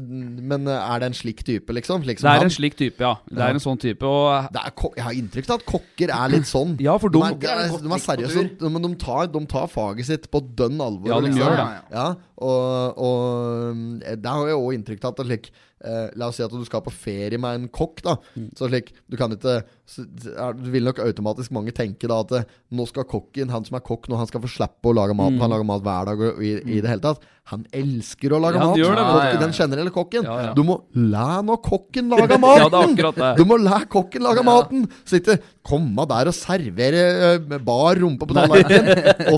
men 0.53 0.67
uh, 0.69 0.75
er 0.77 1.03
det 1.03 1.11
en 1.11 1.17
slik 1.17 1.43
type, 1.47 1.75
liksom? 1.77 2.05
liksom 2.07 2.27
Det 2.27 2.33
er 2.33 2.43
han? 2.43 2.49
en 2.51 2.55
slik 2.57 2.77
type, 2.79 3.03
ja. 3.03 3.13
Det 3.27 3.37
Ja. 3.37 3.49
er 3.49 3.57
en 3.59 3.63
sånn 3.63 3.81
type, 3.81 4.03
og 4.07 4.49
Det 4.53 4.63
er 4.63 4.75
jeg 4.97 5.03
har 5.07 5.17
inntrykk 5.17 5.49
av 5.51 5.59
at 5.61 5.65
kokker 5.67 6.13
er 6.13 6.33
litt 6.33 6.49
sånn. 6.49 6.75
Ja, 6.83 6.97
for 7.01 7.09
de, 7.13 7.19
de- 7.19 7.47
er, 7.47 7.67
de, 7.67 7.77
er, 7.77 7.93
er 7.97 8.03
seriøse, 8.07 8.45
men 8.69 8.81
de 8.87 8.93
tar, 9.01 9.27
de 9.33 9.45
tar 9.49 9.67
faget 9.71 10.05
sitt 10.09 10.29
på 10.31 10.41
dønn 10.57 10.79
alvor. 10.81 11.11
Ja, 11.11 11.19
de 11.21 11.29
liksom. 11.29 11.43
gjør 11.43 11.55
det. 11.57 11.67
Ja, 11.67 11.81
ja, 11.91 12.07
Ja, 12.07 12.15
og, 12.37 12.97
og 13.01 14.19
der 14.21 14.29
har 14.29 14.47
jeg 14.51 14.59
òg 14.59 14.75
inntrykk 14.77 15.07
av 15.07 15.15
at 15.15 15.21
det 15.23 15.25
slik 15.31 15.47
eh, 15.83 16.09
La 16.15 16.27
oss 16.27 16.35
si 16.39 16.43
at 16.43 16.51
du 16.51 16.63
skal 16.65 16.81
på 16.85 16.93
ferie 16.93 17.37
med 17.37 17.55
en 17.61 17.67
kokk. 17.69 18.01
da 18.03 18.15
Mm. 18.35 18.49
Så 18.57 18.69
slik, 18.69 18.93
Du 19.09 19.17
kan 19.17 19.31
ikke 19.31 19.63
så, 19.87 20.03
er- 20.35 20.57
vil 20.73 20.83
nok 20.89 20.99
automatisk 20.99 21.53
mange 21.55 21.71
tenke 21.71 22.09
da 22.11 22.19
at 22.25 22.31
eh, 22.41 22.45
nå 22.75 22.85
skal 22.89 23.07
kokken, 23.07 23.49
han 23.53 23.63
som 23.65 23.77
er 23.79 23.85
kokk, 23.87 24.09
når 24.11 24.17
han 24.25 24.27
skal 24.33 24.43
få 24.43 24.51
slippe 24.51 24.91
å 24.91 24.95
lage 24.97 25.15
mat 25.15 25.31
Mm. 25.37 25.41
Han 25.43 25.51
lager 25.55 25.67
mat 25.67 25.81
hver 25.85 26.05
dag 26.11 26.21
og 26.27 26.43
i, 26.43 26.53
i 26.77 26.81
det 26.83 26.89
hele 26.91 27.03
tatt. 27.03 27.25
Han 27.47 27.61
elsker 27.71 28.33
å 28.35 28.39
lage 28.43 28.59
Ja, 28.59 28.65
mat. 28.67 28.75
det, 28.75 28.87
Kokken. 29.07 29.39
Den 29.39 29.53
generelle 29.55 29.91
kokken. 29.95 30.25
Ja, 30.27 30.33
ja. 30.49 30.53
Du 30.57 30.63
må 30.67 30.81
la 30.93 31.39
nå 31.47 31.55
kokken 31.63 32.09
lage 32.11 32.35
maten! 32.43 32.97
Du 33.39 33.43
må 33.47 33.55
la 33.63 33.77
kokken 33.87 34.25
lage 34.25 34.43
maten! 34.43 34.83
Så 35.07 35.21
ikke 35.21 35.37
komme 35.67 36.03
der 36.07 36.27
og 36.31 36.35
servere 36.35 37.39
Med 37.47 37.63
bar 37.67 37.95
rumpe 37.99 38.27
på 38.27 38.35
tallerkenen 38.35 39.31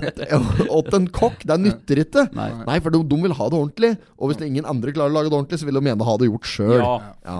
åt- 0.74 0.94
en 0.98 1.06
kokk. 1.14 1.46
Det 1.46 1.60
nytter 1.62 2.02
ikke. 2.06 2.26
Nei. 2.34 2.80
for 2.82 2.90
de, 2.94 3.04
de 3.14 3.22
vil 3.28 3.36
ha 3.38 3.50
det 3.54 3.60
ordentlig. 3.60 3.92
Og 4.18 4.32
hvis 4.34 4.42
ingen 4.48 4.66
andre 4.70 4.94
klarer 4.96 5.14
å 5.14 5.18
lage 5.20 5.30
det 5.30 5.38
ordentlig, 5.38 5.60
så 5.62 5.70
vil 5.70 5.78
de 5.80 5.86
gjerne 5.92 6.10
ha 6.10 6.18
det 6.18 6.32
gjort 6.32 6.50
sjøl. 6.50 6.76
Ja, 6.82 6.98
Ja. 7.30 7.38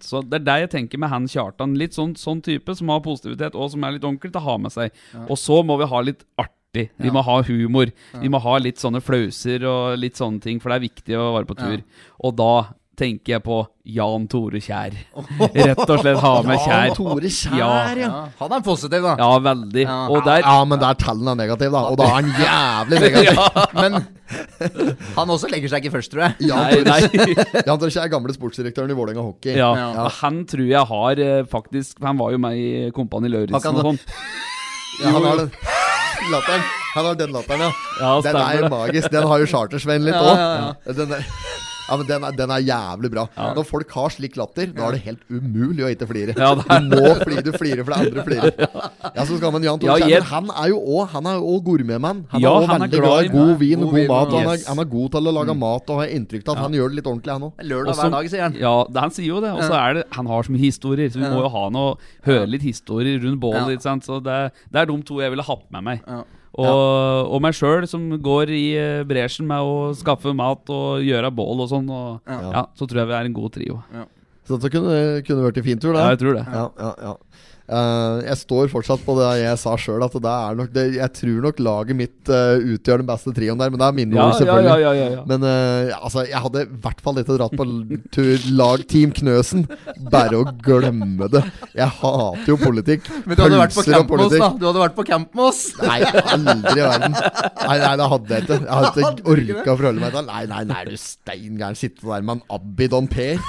Så 0.00 0.22
det 0.24 0.40
er 0.40 0.44
det 0.48 0.56
jeg 0.64 0.70
tenker 0.78 1.00
med 1.04 1.12
han 1.12 1.28
Kjartan. 1.28 1.76
Litt 1.76 1.92
sånn, 1.96 2.13
sånn 2.20 2.42
type 2.44 2.74
som 2.74 2.88
har 2.92 3.00
positivitet, 3.04 3.54
og 3.54 3.70
som 3.72 3.84
er 3.84 3.96
litt 3.96 4.04
ordentlig 4.04 4.32
til 4.32 4.40
å 4.42 4.48
ha 4.48 4.56
med 4.58 4.72
seg. 4.74 4.90
Og 5.28 5.38
så 5.40 5.62
må 5.66 5.78
vi 5.80 5.90
ha 5.90 6.00
litt 6.04 6.24
artig. 6.40 6.88
Vi 6.98 7.10
må 7.14 7.22
ha 7.22 7.36
humor. 7.46 7.92
Vi 8.18 8.28
må 8.28 8.40
ha 8.42 8.58
litt 8.58 8.82
sånne 8.82 9.00
flauser 9.04 9.62
og 9.70 9.98
litt 9.98 10.16
sånne 10.18 10.40
ting, 10.42 10.58
for 10.60 10.70
det 10.72 10.76
er 10.80 10.88
viktig 10.88 11.18
å 11.18 11.34
være 11.36 11.46
på 11.46 11.58
tur. 11.60 11.84
Og 12.24 12.34
da 12.34 12.52
tenker 12.96 13.34
jeg 13.34 13.42
på 13.44 13.56
Jan 13.84 14.26
Tore 14.30 14.60
Kjær. 14.62 14.94
Rett 15.54 15.82
og 15.84 15.98
slett 16.00 16.20
ha 16.22 16.32
med 16.46 16.58
Kjær. 16.62 16.86
Jan 16.88 16.96
Tore 16.98 17.30
Kjær, 17.30 17.56
Ja. 17.58 17.70
ja. 17.94 17.94
Ja. 18.04 18.20
Han 18.40 18.52
er 18.56 18.62
positiv, 18.66 19.02
da. 19.04 19.14
Ja, 19.20 19.30
veldig. 19.44 19.82
Ja. 19.84 19.96
Og 20.14 20.24
der 20.26 20.44
Ja, 20.46 20.56
men 20.64 20.78
der 20.82 20.94
tallene 21.00 21.34
er 21.34 21.40
negative, 21.42 21.72
da. 21.74 21.82
Og 21.90 21.98
da 22.00 22.04
er 22.08 22.14
han 22.20 22.30
jævlig 22.38 23.00
negativ. 23.04 23.40
Men 23.80 23.98
han 25.18 25.30
også 25.34 25.50
legger 25.52 25.68
seg 25.72 25.84
ikke 25.84 25.94
først, 25.98 26.12
tror 26.14 26.24
jeg. 26.24 26.48
Jan 26.48 26.70
Tore, 26.70 26.84
nei. 26.88 27.62
Jan 27.66 27.78
Tore 27.82 27.90
Kjær, 27.92 28.08
gamle 28.12 28.34
sportsdirektøren 28.36 28.90
i 28.94 28.96
Vålerenga 28.98 29.24
hockey. 29.26 29.56
Ja, 29.58 29.72
Ja. 29.76 30.08
han 30.22 30.44
tror 30.50 30.64
jeg 30.70 30.86
har 30.94 31.20
eh, 31.26 31.42
faktisk 31.50 32.00
Han 32.04 32.16
var 32.18 32.32
jo 32.32 32.38
med 32.40 32.56
i 32.56 32.90
Kompani 32.96 33.28
Lauritzen 33.32 33.76
og 33.82 33.90
sånn. 33.90 34.00
Ja, 35.02 35.10
han 35.10 35.24
har 35.26 35.40
den 35.42 35.50
latteren. 36.30 36.60
Han 36.94 37.06
har 37.08 37.16
den 37.18 37.32
latteren, 37.34 37.62
ja. 37.66 37.70
Ja, 37.98 38.10
Den 38.22 38.36
er 38.38 38.68
magisk. 38.70 39.10
Den 39.10 39.24
har 39.26 39.40
jo 39.42 39.48
Chartersveien 39.50 40.04
litt 40.06 40.14
Ja, 40.14 40.20
òg. 40.22 40.36
ja, 40.86 40.92
Den 41.00 41.14
er 41.16 41.24
ja, 41.88 41.96
men 42.00 42.06
den 42.08 42.24
er, 42.24 42.32
den 42.38 42.50
er 42.50 42.62
jævlig 42.64 43.10
bra. 43.12 43.26
Når 43.36 43.66
folk 43.68 43.90
har 43.92 44.08
slik 44.14 44.36
latter, 44.40 44.66
da 44.74 44.88
er 44.88 44.92
det 44.96 45.02
helt 45.04 45.22
umulig 45.30 45.84
å 45.84 45.90
ikke 45.92 46.08
flire. 46.08 46.34
Ja, 46.36 46.54
det 46.54 46.64
er- 46.70 46.80
Du 46.84 46.96
må 46.96 47.14
flire, 47.22 47.42
du 47.44 47.52
flirer 47.52 47.84
det 47.84 47.98
andre 47.98 48.24
flirer. 48.24 48.52
Ja, 49.14 49.24
så 49.24 49.36
skal 49.38 49.52
man 49.52 49.62
Jan 49.62 49.78
Tore 49.78 49.98
Ja, 50.00 50.06
jeg- 50.08 50.22
Han 50.30 50.50
er 50.50 50.68
jo 50.68 50.78
òg 50.80 51.14
er 51.14 51.60
gourmetmann. 51.64 52.24
Han 52.30 52.40
Ja, 52.40 52.52
er 52.58 52.62
er 52.64 52.68
veldig 52.78 52.90
glad 52.90 53.02
glad 53.04 53.24
i 53.24 53.28
god 53.28 53.58
vin 53.58 53.82
og 53.82 53.90
God 53.90 53.98
god 53.98 54.08
mat. 54.08 54.32
han, 54.32 54.46
er, 54.46 54.52
Yes. 54.54 54.66
han 54.66 54.78
er 54.78 54.84
god 54.84 55.10
til 55.12 55.20
å 55.20 55.32
lage 55.34 55.56
mat, 55.58 55.90
og 55.90 55.98
har 56.00 56.06
inntrykk 56.08 56.48
av 56.48 56.56
at 56.56 56.62
han 56.62 56.72
gjør 56.72 56.88
det 56.88 56.96
litt 56.96 57.06
ordentlig, 57.12 57.32
han 57.32 57.42
òg. 57.42 57.52
Lørdag 57.62 57.94
hver 57.94 58.10
dag, 58.10 58.30
sier 58.30 58.42
han. 58.42 58.54
Ja, 58.54 58.74
han 59.00 59.10
sier 59.10 59.26
jo 59.26 59.40
det. 59.40 59.50
Og 59.52 59.62
så 59.62 59.72
er 59.74 59.94
det 59.94 60.04
Han 60.14 60.26
har 60.26 60.42
så 60.42 60.50
mye 60.50 60.60
historier, 60.64 61.08
så 61.10 61.18
vi 61.20 61.26
må 61.28 61.42
jo 61.42 61.48
ha 61.48 61.68
noe 61.70 61.96
høre 62.24 62.46
litt 62.48 62.62
historier 62.62 63.20
rundt 63.20 63.40
bålet. 63.40 63.68
Ja. 63.68 63.76
ikke 63.76 63.82
sant? 63.82 64.04
Så 64.04 64.22
det, 64.22 64.52
det 64.72 64.80
er 64.82 64.86
de 64.86 65.02
to 65.02 65.20
jeg 65.20 65.30
ville 65.30 65.42
hatt 65.42 65.70
med 65.70 65.82
meg. 65.84 66.00
Ja. 66.54 66.70
Og, 66.70 67.30
og 67.34 67.40
meg 67.42 67.56
sjøl, 67.58 67.86
som 67.90 68.06
går 68.22 68.52
i 68.54 68.64
eh, 68.78 69.04
bresjen 69.08 69.48
med 69.50 69.64
å 69.66 69.88
skaffe 69.98 70.30
mat 70.36 70.70
og 70.70 71.02
gjøre 71.02 71.32
bål 71.34 71.64
og 71.64 71.70
sånn. 71.72 71.88
Og, 71.90 72.20
ja. 72.30 72.38
Ja. 72.54 72.62
Så 72.78 72.86
tror 72.86 73.02
jeg 73.02 73.10
vi 73.10 73.16
er 73.18 73.30
en 73.30 73.34
god 73.36 73.56
trio. 73.56 73.80
Så 74.44 74.58
dette 74.58 74.70
kunne, 74.74 74.96
kunne 75.26 75.46
vært 75.48 75.58
en 75.58 75.66
fin 75.66 75.80
tur, 75.80 75.96
Ja, 75.96 76.10
jeg 76.12 76.20
tror 76.20 76.36
det. 76.38 76.44
Ja, 76.52 76.66
ja, 76.78 76.92
ja. 77.08 77.14
Eh, 77.64 78.16
jeg 78.26 78.36
står 78.42 78.68
fortsatt 78.68 79.00
på 79.06 79.14
det 79.16 79.28
jeg 79.40 79.56
sa 79.56 79.72
sjøl, 79.80 80.02
at 80.04 80.12
det 80.12 80.28
er 80.30 80.56
nok 80.58 80.72
det, 80.74 80.82
Jeg 80.98 81.12
tror 81.16 81.38
nok 81.46 81.60
laget 81.64 81.96
mitt 81.96 82.28
uh, 82.28 82.60
utgjør 82.60 83.00
den 83.00 83.08
beste 83.08 83.32
trioen 83.32 83.60
der, 83.60 83.72
men 83.72 83.80
det 83.80 83.86
er 83.86 83.96
mine 83.96 84.18
Ja, 84.18 84.26
ord, 84.26 84.36
selvfølgelig. 84.36 84.68
ja, 84.68 84.76
ja, 84.82 84.92
ja, 84.98 85.06
ja. 85.14 85.22
Men 85.30 85.46
uh, 85.48 85.94
altså, 85.96 86.26
jeg 86.28 86.42
hadde 86.44 86.64
i 86.66 86.68
hvert 86.84 87.00
fall 87.06 87.22
ikke 87.22 87.38
dratt 87.38 87.56
på 87.56 87.66
tur 88.12 88.44
lag 88.60 88.84
Team 88.92 89.16
Knøsen. 89.16 89.64
Bare 90.12 90.42
å 90.42 90.44
glemme 90.66 91.30
det. 91.32 91.44
Jeg 91.72 91.88
hater 92.02 92.52
jo 92.52 92.60
politikk. 92.60 93.08
Men 93.26 93.40
du 93.40 93.46
hadde 93.46 93.62
vært 93.64 93.78
på 93.80 93.86
camp 93.88 94.12
med 94.12 94.26
oss, 94.26 94.38
da. 94.44 94.52
Du 94.60 94.68
hadde 94.68 94.84
vært 94.84 95.00
på 95.00 95.08
camp 95.08 95.32
med 95.32 95.48
oss. 95.48 95.64
Nei, 95.88 95.98
aldri 96.04 96.76
i 96.76 96.84
verden. 96.84 97.16
Nei, 97.16 97.78
nei, 97.80 97.94
det 98.02 98.12
hadde 98.12 98.34
jeg 98.36 98.44
ikke. 98.44 98.60
Jeg 98.60 98.74
hadde 98.76 99.04
ikke 99.08 99.36
orka 99.38 99.64
å 99.64 99.78
forholde 99.80 100.04
meg 100.04 100.18
til 100.18 100.28
Nei, 100.28 100.46
nei, 100.52 100.64
nei, 100.68 100.82
er 100.84 100.92
du 100.92 101.00
stein 101.00 101.56
gæren. 101.56 101.80
Sitte 101.80 102.04
der 102.12 102.28
med 102.28 102.42
en 102.42 102.48
Abidon 102.60 103.08
Per. 103.08 103.40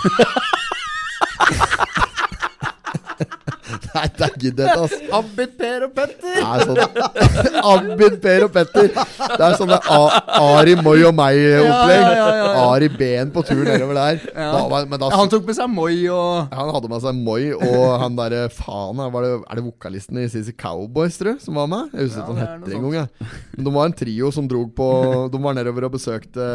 Nei, 4.06 4.12
det 4.20 4.30
jeg 4.44 4.54
ikke, 4.54 4.78
ass. 4.86 4.94
Abid, 5.20 5.54
Per 5.60 5.86
og 5.88 5.94
Petter. 5.96 6.36
Det 6.36 6.44
er 6.46 6.66
sånn 6.66 6.80
Abid, 7.72 8.18
Per 8.24 8.46
og 8.46 8.52
Petter. 8.56 8.90
Det 8.94 9.46
er 9.48 9.56
sånn 9.60 9.72
det 9.72 9.80
A- 9.96 10.22
Ari, 10.46 10.76
Moi 10.86 10.98
og 11.08 11.16
meg-opplegg. 11.18 12.04
Ja, 12.06 12.28
ja. 12.40 12.50
Ari 12.70 12.90
Ben 12.94 13.32
på 13.34 13.44
tur 13.48 13.64
nedover 13.66 13.98
der. 13.98 14.22
Da, 14.36 14.84
da, 14.98 15.10
han 15.16 15.32
tok 15.32 15.48
med 15.50 15.58
seg 15.58 15.72
Moi 15.72 15.96
og 16.12 16.54
han 16.54 16.72
hadde 16.76 16.92
med 16.92 17.04
seg 17.04 17.18
Moi 17.26 17.42
og 17.56 17.86
han 18.02 18.18
derre 18.18 18.46
faen 18.54 19.00
var 19.14 19.26
det, 19.26 19.32
Er 19.50 19.60
det 19.60 19.66
vokalisten 19.66 20.20
i 20.22 20.28
CC 20.32 20.54
Cowboys, 20.60 21.18
tror 21.20 21.36
du, 21.36 21.44
som 21.44 21.58
var 21.60 21.70
med? 21.72 21.94
Jeg 21.96 22.10
husker 22.10 22.22
ikke 22.22 22.32
hva 22.32 22.36
det 22.36 22.46
er 22.46 22.52
han 22.52 22.66
heter 22.66 22.78
engang. 22.80 23.10
Men 23.56 23.68
de 23.70 23.76
var 23.78 23.90
en 23.90 23.98
trio 24.04 24.32
som 24.36 24.48
drog 24.52 24.72
på 24.78 24.88
De 25.34 25.42
var 25.46 25.58
nedover 25.58 25.88
og 25.90 25.96
besøkte 25.98 26.46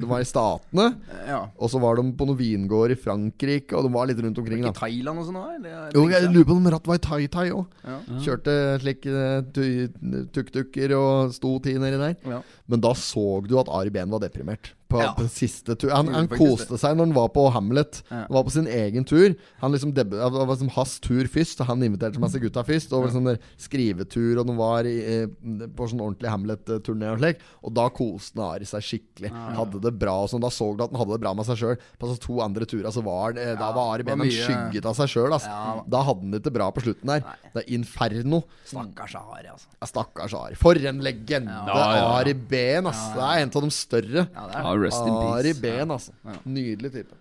De 0.00 0.08
var 0.10 0.22
i 0.24 0.28
Statene. 0.28 0.88
Ja. 1.28 1.42
Og 1.60 1.70
så 1.72 1.80
var 1.82 1.98
de 2.00 2.06
på 2.16 2.26
noen 2.28 2.38
vingård 2.40 2.92
i 2.94 2.98
Frankrike, 2.98 3.76
og 3.76 3.86
de 3.86 3.92
var 3.94 4.08
litt 4.10 4.20
rundt 4.22 4.38
omkring. 4.40 4.60
Ikke 4.62 4.72
da 4.72 4.80
Thailand 4.80 5.22
og 5.22 5.28
sånn 5.28 5.38
òg? 5.40 5.66
Jo, 5.96 6.04
jeg 6.12 6.30
lurer 6.32 6.48
på 6.48 6.55
om 6.56 6.68
Ratt 6.72 6.86
var 6.88 6.98
i 6.98 7.02
Tai-Tai 7.04 7.46
òg. 7.56 7.66
Ja. 7.86 7.98
Kjørte 8.24 8.56
slik 8.82 9.06
eh, 9.06 9.40
tu- 9.54 10.26
tuk-tuker 10.34 10.94
og 10.98 11.34
sto 11.36 11.56
ti 11.64 11.76
nedi 11.78 11.98
der. 12.00 12.16
Ja. 12.26 12.40
Men 12.68 12.80
da 12.84 12.94
så 12.98 13.40
du 13.46 13.58
at 13.60 13.68
Ari 13.72 13.90
Behn 13.94 14.10
var 14.10 14.22
deprimert. 14.24 14.72
På, 14.88 15.00
Ja. 15.02 15.12
på 15.18 15.24
siste 15.26 15.74
tur 15.74 15.90
Han, 15.90 16.06
han 16.14 16.28
koste 16.30 16.78
seg 16.78 16.94
når 16.94 17.08
han 17.08 17.14
var 17.16 17.28
på 17.34 17.50
Hamlet. 17.50 18.02
Ja. 18.08 18.20
Han 18.28 18.34
var 18.36 18.44
på 18.46 18.52
sin 18.54 18.68
egen 18.70 19.04
tur. 19.04 19.34
Han 19.58 19.72
liksom 19.74 19.92
det 19.96 20.04
var 20.12 20.46
liksom 20.46 20.70
hans 20.76 21.00
tur 21.02 21.26
først. 21.26 21.60
og 21.60 21.66
Han 21.66 21.82
inviterte 21.82 22.20
masse 22.22 22.38
gutta 22.38 22.62
først. 22.62 22.92
Og 22.94 23.08
sånn 23.10 23.26
der 23.26 23.40
skrivetur, 23.58 24.38
og 24.40 24.46
de 24.46 24.54
var 24.56 24.86
i, 24.86 24.94
eh, 25.02 25.26
på 25.74 25.88
sånn 25.90 26.00
ordentlig 26.04 26.30
Hamlet-turné 26.30 27.10
og 27.12 27.18
slik. 27.18 27.42
Og 27.64 27.74
da 27.74 27.88
koste 27.90 28.38
han 28.38 28.54
Ari 28.56 28.64
seg 28.68 28.80
skikkelig. 28.86 29.32
Hadde 29.56 29.80
det 29.82 29.92
bra 29.98 30.14
og 30.22 30.30
sånn. 30.30 30.40
Da 30.44 30.48
så 30.54 30.70
du 30.76 30.84
at 30.84 30.92
han 30.94 31.00
hadde 31.00 31.16
det 31.18 31.20
bra 31.26 31.34
med 31.34 31.46
seg 31.46 31.56
sjøl. 31.58 31.76
På 31.98 32.06
så 32.12 32.18
to 32.22 32.38
andre 32.44 32.64
turer 32.64 32.90
så 32.94 33.02
var 33.02 33.32
det, 33.36 33.58
da 33.58 33.72
var 33.72 33.94
Ari 33.96 34.06
Behn 34.06 34.20
Han 34.22 34.30
skygget 34.30 34.86
av 34.86 34.94
seg 34.94 35.08
sjøl. 35.10 35.34
Ja. 35.34 35.82
Da 35.88 36.02
hadde 36.06 36.20
han 36.22 36.30
det 36.30 36.42
ikke 36.44 36.54
bra 36.54 36.70
på 36.70 36.82
slutten 36.86 37.06
der. 37.10 37.24
Det 37.54 37.64
er 37.66 37.74
Inferno. 37.74 38.44
Stakkars 38.64 39.16
Ari, 39.18 39.48
altså. 39.50 39.66
Ja, 39.80 39.86
Stakkars 39.90 40.34
Ari. 40.34 40.54
For 40.54 40.74
en 40.78 41.00
legende! 41.02 41.50
Ja, 41.50 41.74
ja, 41.74 41.96
ja. 41.96 42.06
Ari 42.20 42.34
Behn, 42.34 42.86
ass. 42.86 43.02
Det 43.16 43.22
er 43.22 43.42
en 43.42 43.50
av 43.56 43.62
de 43.66 43.70
større. 43.74 44.28
Ja, 44.30 44.46
det 44.46 44.54
er 44.54 44.62
Ja, 44.66 44.75
rest 44.82 45.02
in 45.02 45.12
Ari 45.14 45.52
peace. 45.52 45.62
Behn, 45.62 45.94
altså. 45.94 46.12
Nydelig 46.44 46.92
type. 46.94 47.16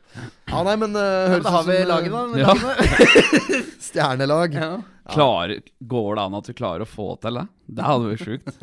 Ja, 0.50 0.62
nei, 0.68 0.76
men 0.82 0.96
uh, 0.98 1.04
høres 1.34 1.46
Da 1.46 1.54
har 1.56 1.66
vi 1.68 1.78
laget, 1.90 2.12
eh, 2.12 2.36
da. 2.36 2.44
Ja. 2.44 3.62
stjernelag. 3.88 4.56
Ja. 4.60 4.70
Klarer, 5.12 5.60
går 5.80 6.16
det 6.18 6.24
an 6.26 6.38
at 6.40 6.48
vi 6.50 6.56
klarer 6.58 6.86
å 6.86 6.90
få 6.90 7.12
til 7.22 7.38
det? 7.38 7.46
Det 7.78 7.86
hadde 7.86 8.14
vært 8.14 8.24
sjukt. 8.26 8.56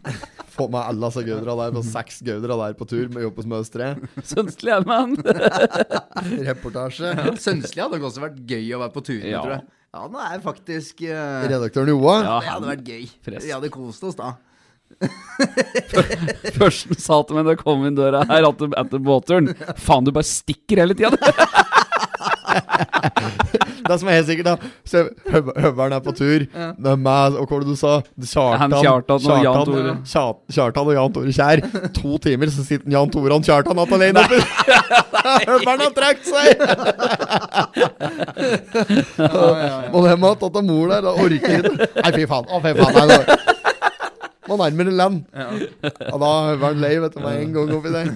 Få 0.56 0.70
med 0.72 0.80
alle 0.80 1.08
disse 1.10 1.20
gaudra 1.26 1.54
der 1.58 1.72
på 1.76 1.82
seks 1.84 2.22
gaudra 2.24 2.56
der 2.62 2.76
på 2.78 2.86
tur 2.88 3.10
med 3.12 3.26
jobb 3.26 3.40
hos 3.42 3.48
Møs 3.50 3.70
3. 3.74 3.90
Sønstelig 4.32 4.72
er 4.72 4.84
det, 4.84 4.88
mann. 4.88 5.16
Reportasje. 6.46 7.10
Sønsli 7.40 7.82
hadde 7.82 8.00
også 8.00 8.24
vært 8.24 8.38
gøy 8.48 8.70
å 8.72 8.80
være 8.86 8.94
på 8.94 9.02
tur 9.04 9.18
med, 9.20 9.32
Ja. 9.34 9.42
tror 9.44 9.56
jeg. 9.58 9.66
Ja, 9.96 10.06
nå 10.12 10.20
er 10.20 10.40
faktisk 10.44 11.00
uh... 11.08 11.44
Redaktøren 11.48 11.88
Joa. 11.88 12.16
Ja, 12.20 12.36
Det 12.40 12.50
hadde 12.52 12.70
vært 12.72 12.88
gøy. 12.88 13.04
Frisk. 13.24 13.46
Vi 13.46 13.52
hadde 13.54 13.70
kost 13.72 14.04
oss 14.04 14.16
da. 14.18 14.34
Først 16.56 16.94
sa 17.02 17.18
til 17.28 17.36
meg 17.36 17.44
da 17.44 17.52
jeg 17.52 17.60
kom 17.60 17.82
inn 17.88 17.96
døra 17.98 18.22
her 18.30 18.46
etter, 18.48 18.70
etter 18.80 18.98
båtturen 19.04 19.50
Faen, 19.76 20.06
du 20.06 20.12
bare 20.16 20.24
stikker 20.28 20.80
hele 20.84 20.96
tida. 20.96 21.12
Det 23.86 23.96
som 24.00 24.08
er 24.10 24.16
helt 24.16 24.26
sikkert, 24.26 24.48
da 24.48 24.54
Se, 24.88 25.02
Høv 25.30 25.50
Høveren 25.62 25.92
er 25.94 26.00
på 26.02 26.12
tur 26.16 26.44
med 26.56 27.02
meg 27.04 27.36
Og 27.38 27.44
hva 27.50 27.58
det 27.62 27.68
du 27.68 27.76
sa? 27.78 27.92
Kjartan, 28.18 28.72
Kjartan 28.82 29.28
og 29.30 29.44
Jan 29.44 29.60
Tore. 29.68 29.92
Kja- 30.08 30.38
Kjartan 30.56 30.88
og 30.90 30.94
Jan 30.96 31.12
Tore 31.14 31.34
Kjær. 31.36 31.58
To 32.00 32.16
timer, 32.24 32.50
så 32.54 32.64
sitter 32.66 32.90
Jan 32.96 33.12
Tore 33.14 33.36
og 33.36 33.44
Kjartan 33.46 33.78
att 33.78 33.92
alene 33.92 34.18
oppe. 34.24 34.38
Høveren 35.46 35.80
har 35.84 35.92
trukket 35.94 36.26
seg! 36.32 36.46
Må 39.92 39.98
dem 40.06 40.26
ha 40.26 40.32
tatt 40.40 40.56
av 40.56 40.64
mor 40.66 40.88
der? 40.90 41.00
Da 41.06 41.12
orker 41.14 41.34
ikke. 41.36 41.90
Nei, 42.00 42.12
fy 42.16 42.26
faen. 42.30 42.46
Å, 42.48 42.60
fy 42.64 42.70
faen. 42.80 42.94
Nei, 43.12 43.20
Må 44.46 44.58
nærmere 44.60 44.94
land. 44.94 45.24
Ja, 45.34 45.50
da 46.14 46.16
var 46.20 46.64
han 46.68 46.80
lei, 46.82 46.94
vet 47.02 47.16
du, 47.16 47.20
med 47.24 47.42
en 47.42 47.52
gang 47.56 47.76
oppi 47.76 47.92
der. 47.94 48.10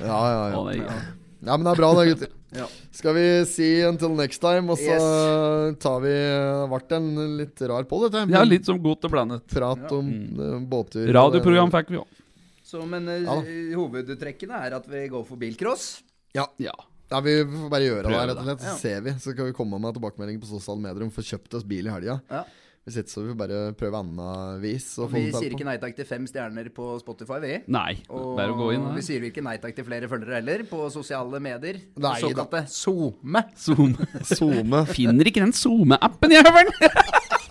Ja, 0.00 0.22
ja, 0.30 0.72
ja. 0.78 0.96
Ja, 1.44 1.58
men 1.58 1.66
det 1.66 1.74
er 1.74 1.80
bra 1.82 1.90
da, 1.96 2.04
gutter. 2.08 2.32
Ja. 2.54 2.66
Skal 2.94 3.16
vi 3.16 3.26
si 3.50 3.68
until 3.84 4.14
next 4.14 4.40
time, 4.40 4.70
og 4.72 4.78
så 4.78 5.74
tar 5.82 5.98
vi 6.04 6.12
Det 6.14 6.68
ble 6.70 6.98
en 6.98 7.08
litt 7.40 7.64
rar 7.66 7.86
på 7.90 8.00
dette. 8.04 8.24
Ja, 8.32 8.44
litt 8.46 8.68
som 8.68 8.78
godt 8.82 9.08
og 9.08 9.14
blandet. 9.14 9.44
Prat 9.50 9.84
om 9.92 10.08
mm. 10.08 10.64
båttur. 10.70 11.08
Radioprogram 11.14 11.74
fikk 11.74 11.92
vi 11.94 12.00
òg. 12.00 12.22
Så, 12.64 12.80
men 12.88 13.06
eh, 13.12 13.26
Ja 13.26 13.36
hovedtrekkene 13.76 14.64
er 14.66 14.78
at 14.78 14.86
vi 14.90 15.04
går 15.12 15.24
for 15.28 15.40
bilcross. 15.40 15.98
Ja. 16.34 16.46
Ja. 16.62 16.74
ja, 17.10 17.20
vi 17.22 17.36
får 17.42 17.70
bare 17.70 17.86
gjøre 17.86 18.08
det, 18.08 18.22
rett 18.30 18.38
og 18.38 18.48
slett. 18.48 18.62
det. 18.62 18.70
Så 18.70 18.76
ser 18.80 19.04
vi. 19.04 19.16
Så 19.22 19.34
kan 19.36 19.50
vi 19.50 19.56
komme 19.56 19.78
med 19.82 19.98
tilbakemelding 19.98 20.40
på 20.42 20.50
sosiale 20.50 20.82
medier 20.82 21.04
om 21.04 21.10
vi 21.12 21.18
får 21.18 21.34
kjøpt 21.34 21.58
oss 21.58 21.66
bil 21.68 21.90
i 21.90 21.92
helga. 21.92 22.20
Ja. 22.32 22.44
Hvis 22.84 22.98
ikke 23.00 23.08
så 23.14 23.22
får 23.22 23.28
vi 23.30 23.34
bare 23.40 23.58
prøve 23.80 24.00
annet 24.02 24.58
vis. 24.60 24.86
Og 25.00 25.08
Vi 25.14 25.22
sier 25.32 25.54
ikke 25.56 25.64
nei 25.64 25.78
takk 25.80 25.94
til 25.96 26.04
fem 26.08 26.26
stjerner 26.28 26.68
på 26.74 26.90
Spotify, 27.00 27.38
vi. 27.40 27.54
Nei, 27.72 27.94
Og 28.12 28.34
bare 28.36 28.52
å 28.52 28.58
gå 28.58 28.66
inn 28.76 28.90
vi 28.92 29.04
sier 29.06 29.24
ikke 29.24 29.44
nei 29.44 29.56
takk 29.62 29.72
til 29.78 29.86
flere 29.88 30.10
følgere 30.10 30.36
heller, 30.42 30.66
på 30.68 30.82
sosiale 30.92 31.40
medier. 31.40 31.80
Nei. 31.96 32.18
Såkalte 32.20 32.66
SoMe. 32.68 33.46
SoMe. 33.56 34.08
Zoome. 34.28 34.84
Finner 34.92 35.32
ikke 35.32 35.46
den 35.46 35.56
SoMe-appen, 35.56 36.36
jeg, 36.36 36.44
høveren! 36.44 36.76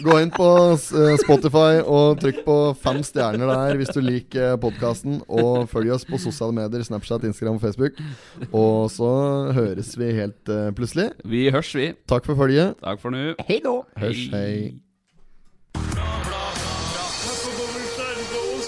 Gå 0.00 0.16
inn 0.22 0.30
på 0.32 0.46
eh, 0.72 1.14
Spotify 1.20 1.80
og 1.84 2.20
trykk 2.22 2.42
på 2.46 2.56
fem 2.80 3.02
stjerner 3.04 3.50
der 3.50 3.80
hvis 3.80 3.92
du 3.94 4.00
liker 4.04 4.56
podkasten. 4.62 5.20
Og 5.28 5.68
følg 5.70 5.92
oss 5.94 6.06
på 6.08 6.20
sosiale 6.20 6.56
medier, 6.56 6.84
Snapchat, 6.86 7.26
Instagram 7.28 7.58
og 7.60 7.64
Facebook. 7.64 8.00
Og 8.50 8.90
så 8.92 9.10
høres 9.56 9.92
vi 10.00 10.12
helt 10.16 10.52
uh, 10.52 10.70
plutselig. 10.76 11.10
Vi 11.24 11.48
hørs, 11.52 11.74
vi. 11.76 11.90
Takk 12.08 12.28
for 12.28 12.38
følget. 12.38 12.78
Takk 12.84 13.02
for 13.02 13.14
nå. 13.14 13.34
Hei 13.48 13.60
da! 13.64 13.80
Hørs, 14.00 14.22
hei. 14.32 14.80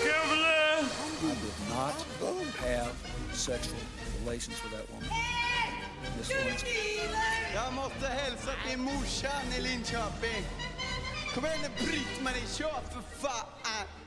Jeg 0.03 0.18
måtte 1.32 2.12
not 2.20 2.55
have 2.61 2.92
sexual 3.32 3.80
relations 4.20 4.62
with 4.62 4.72
that 4.76 4.86
woman. 4.90 5.09
Miss 6.18 6.30
Lewinsky. 6.30 6.68
Jag 7.55 7.72
måste 7.74 8.07
hälsa 8.07 8.50
till 8.68 8.78
morsan 8.78 9.46
i 9.59 9.61
Linköping. 9.61 10.61
Kom 11.35 11.45
igen 11.47 11.59
nu 11.62 11.87
Britt-Marie, 11.87 12.47
kör 12.59 12.80
för 12.93 13.03
fan! 13.18 13.47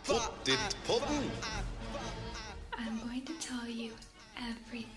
Fan! 0.04 0.16
Pottit-podden. 0.18 1.32
I'm 2.78 3.00
going 3.08 3.26
to 3.26 3.34
tell 3.48 3.70
you 3.70 3.92
everything. 4.38 4.95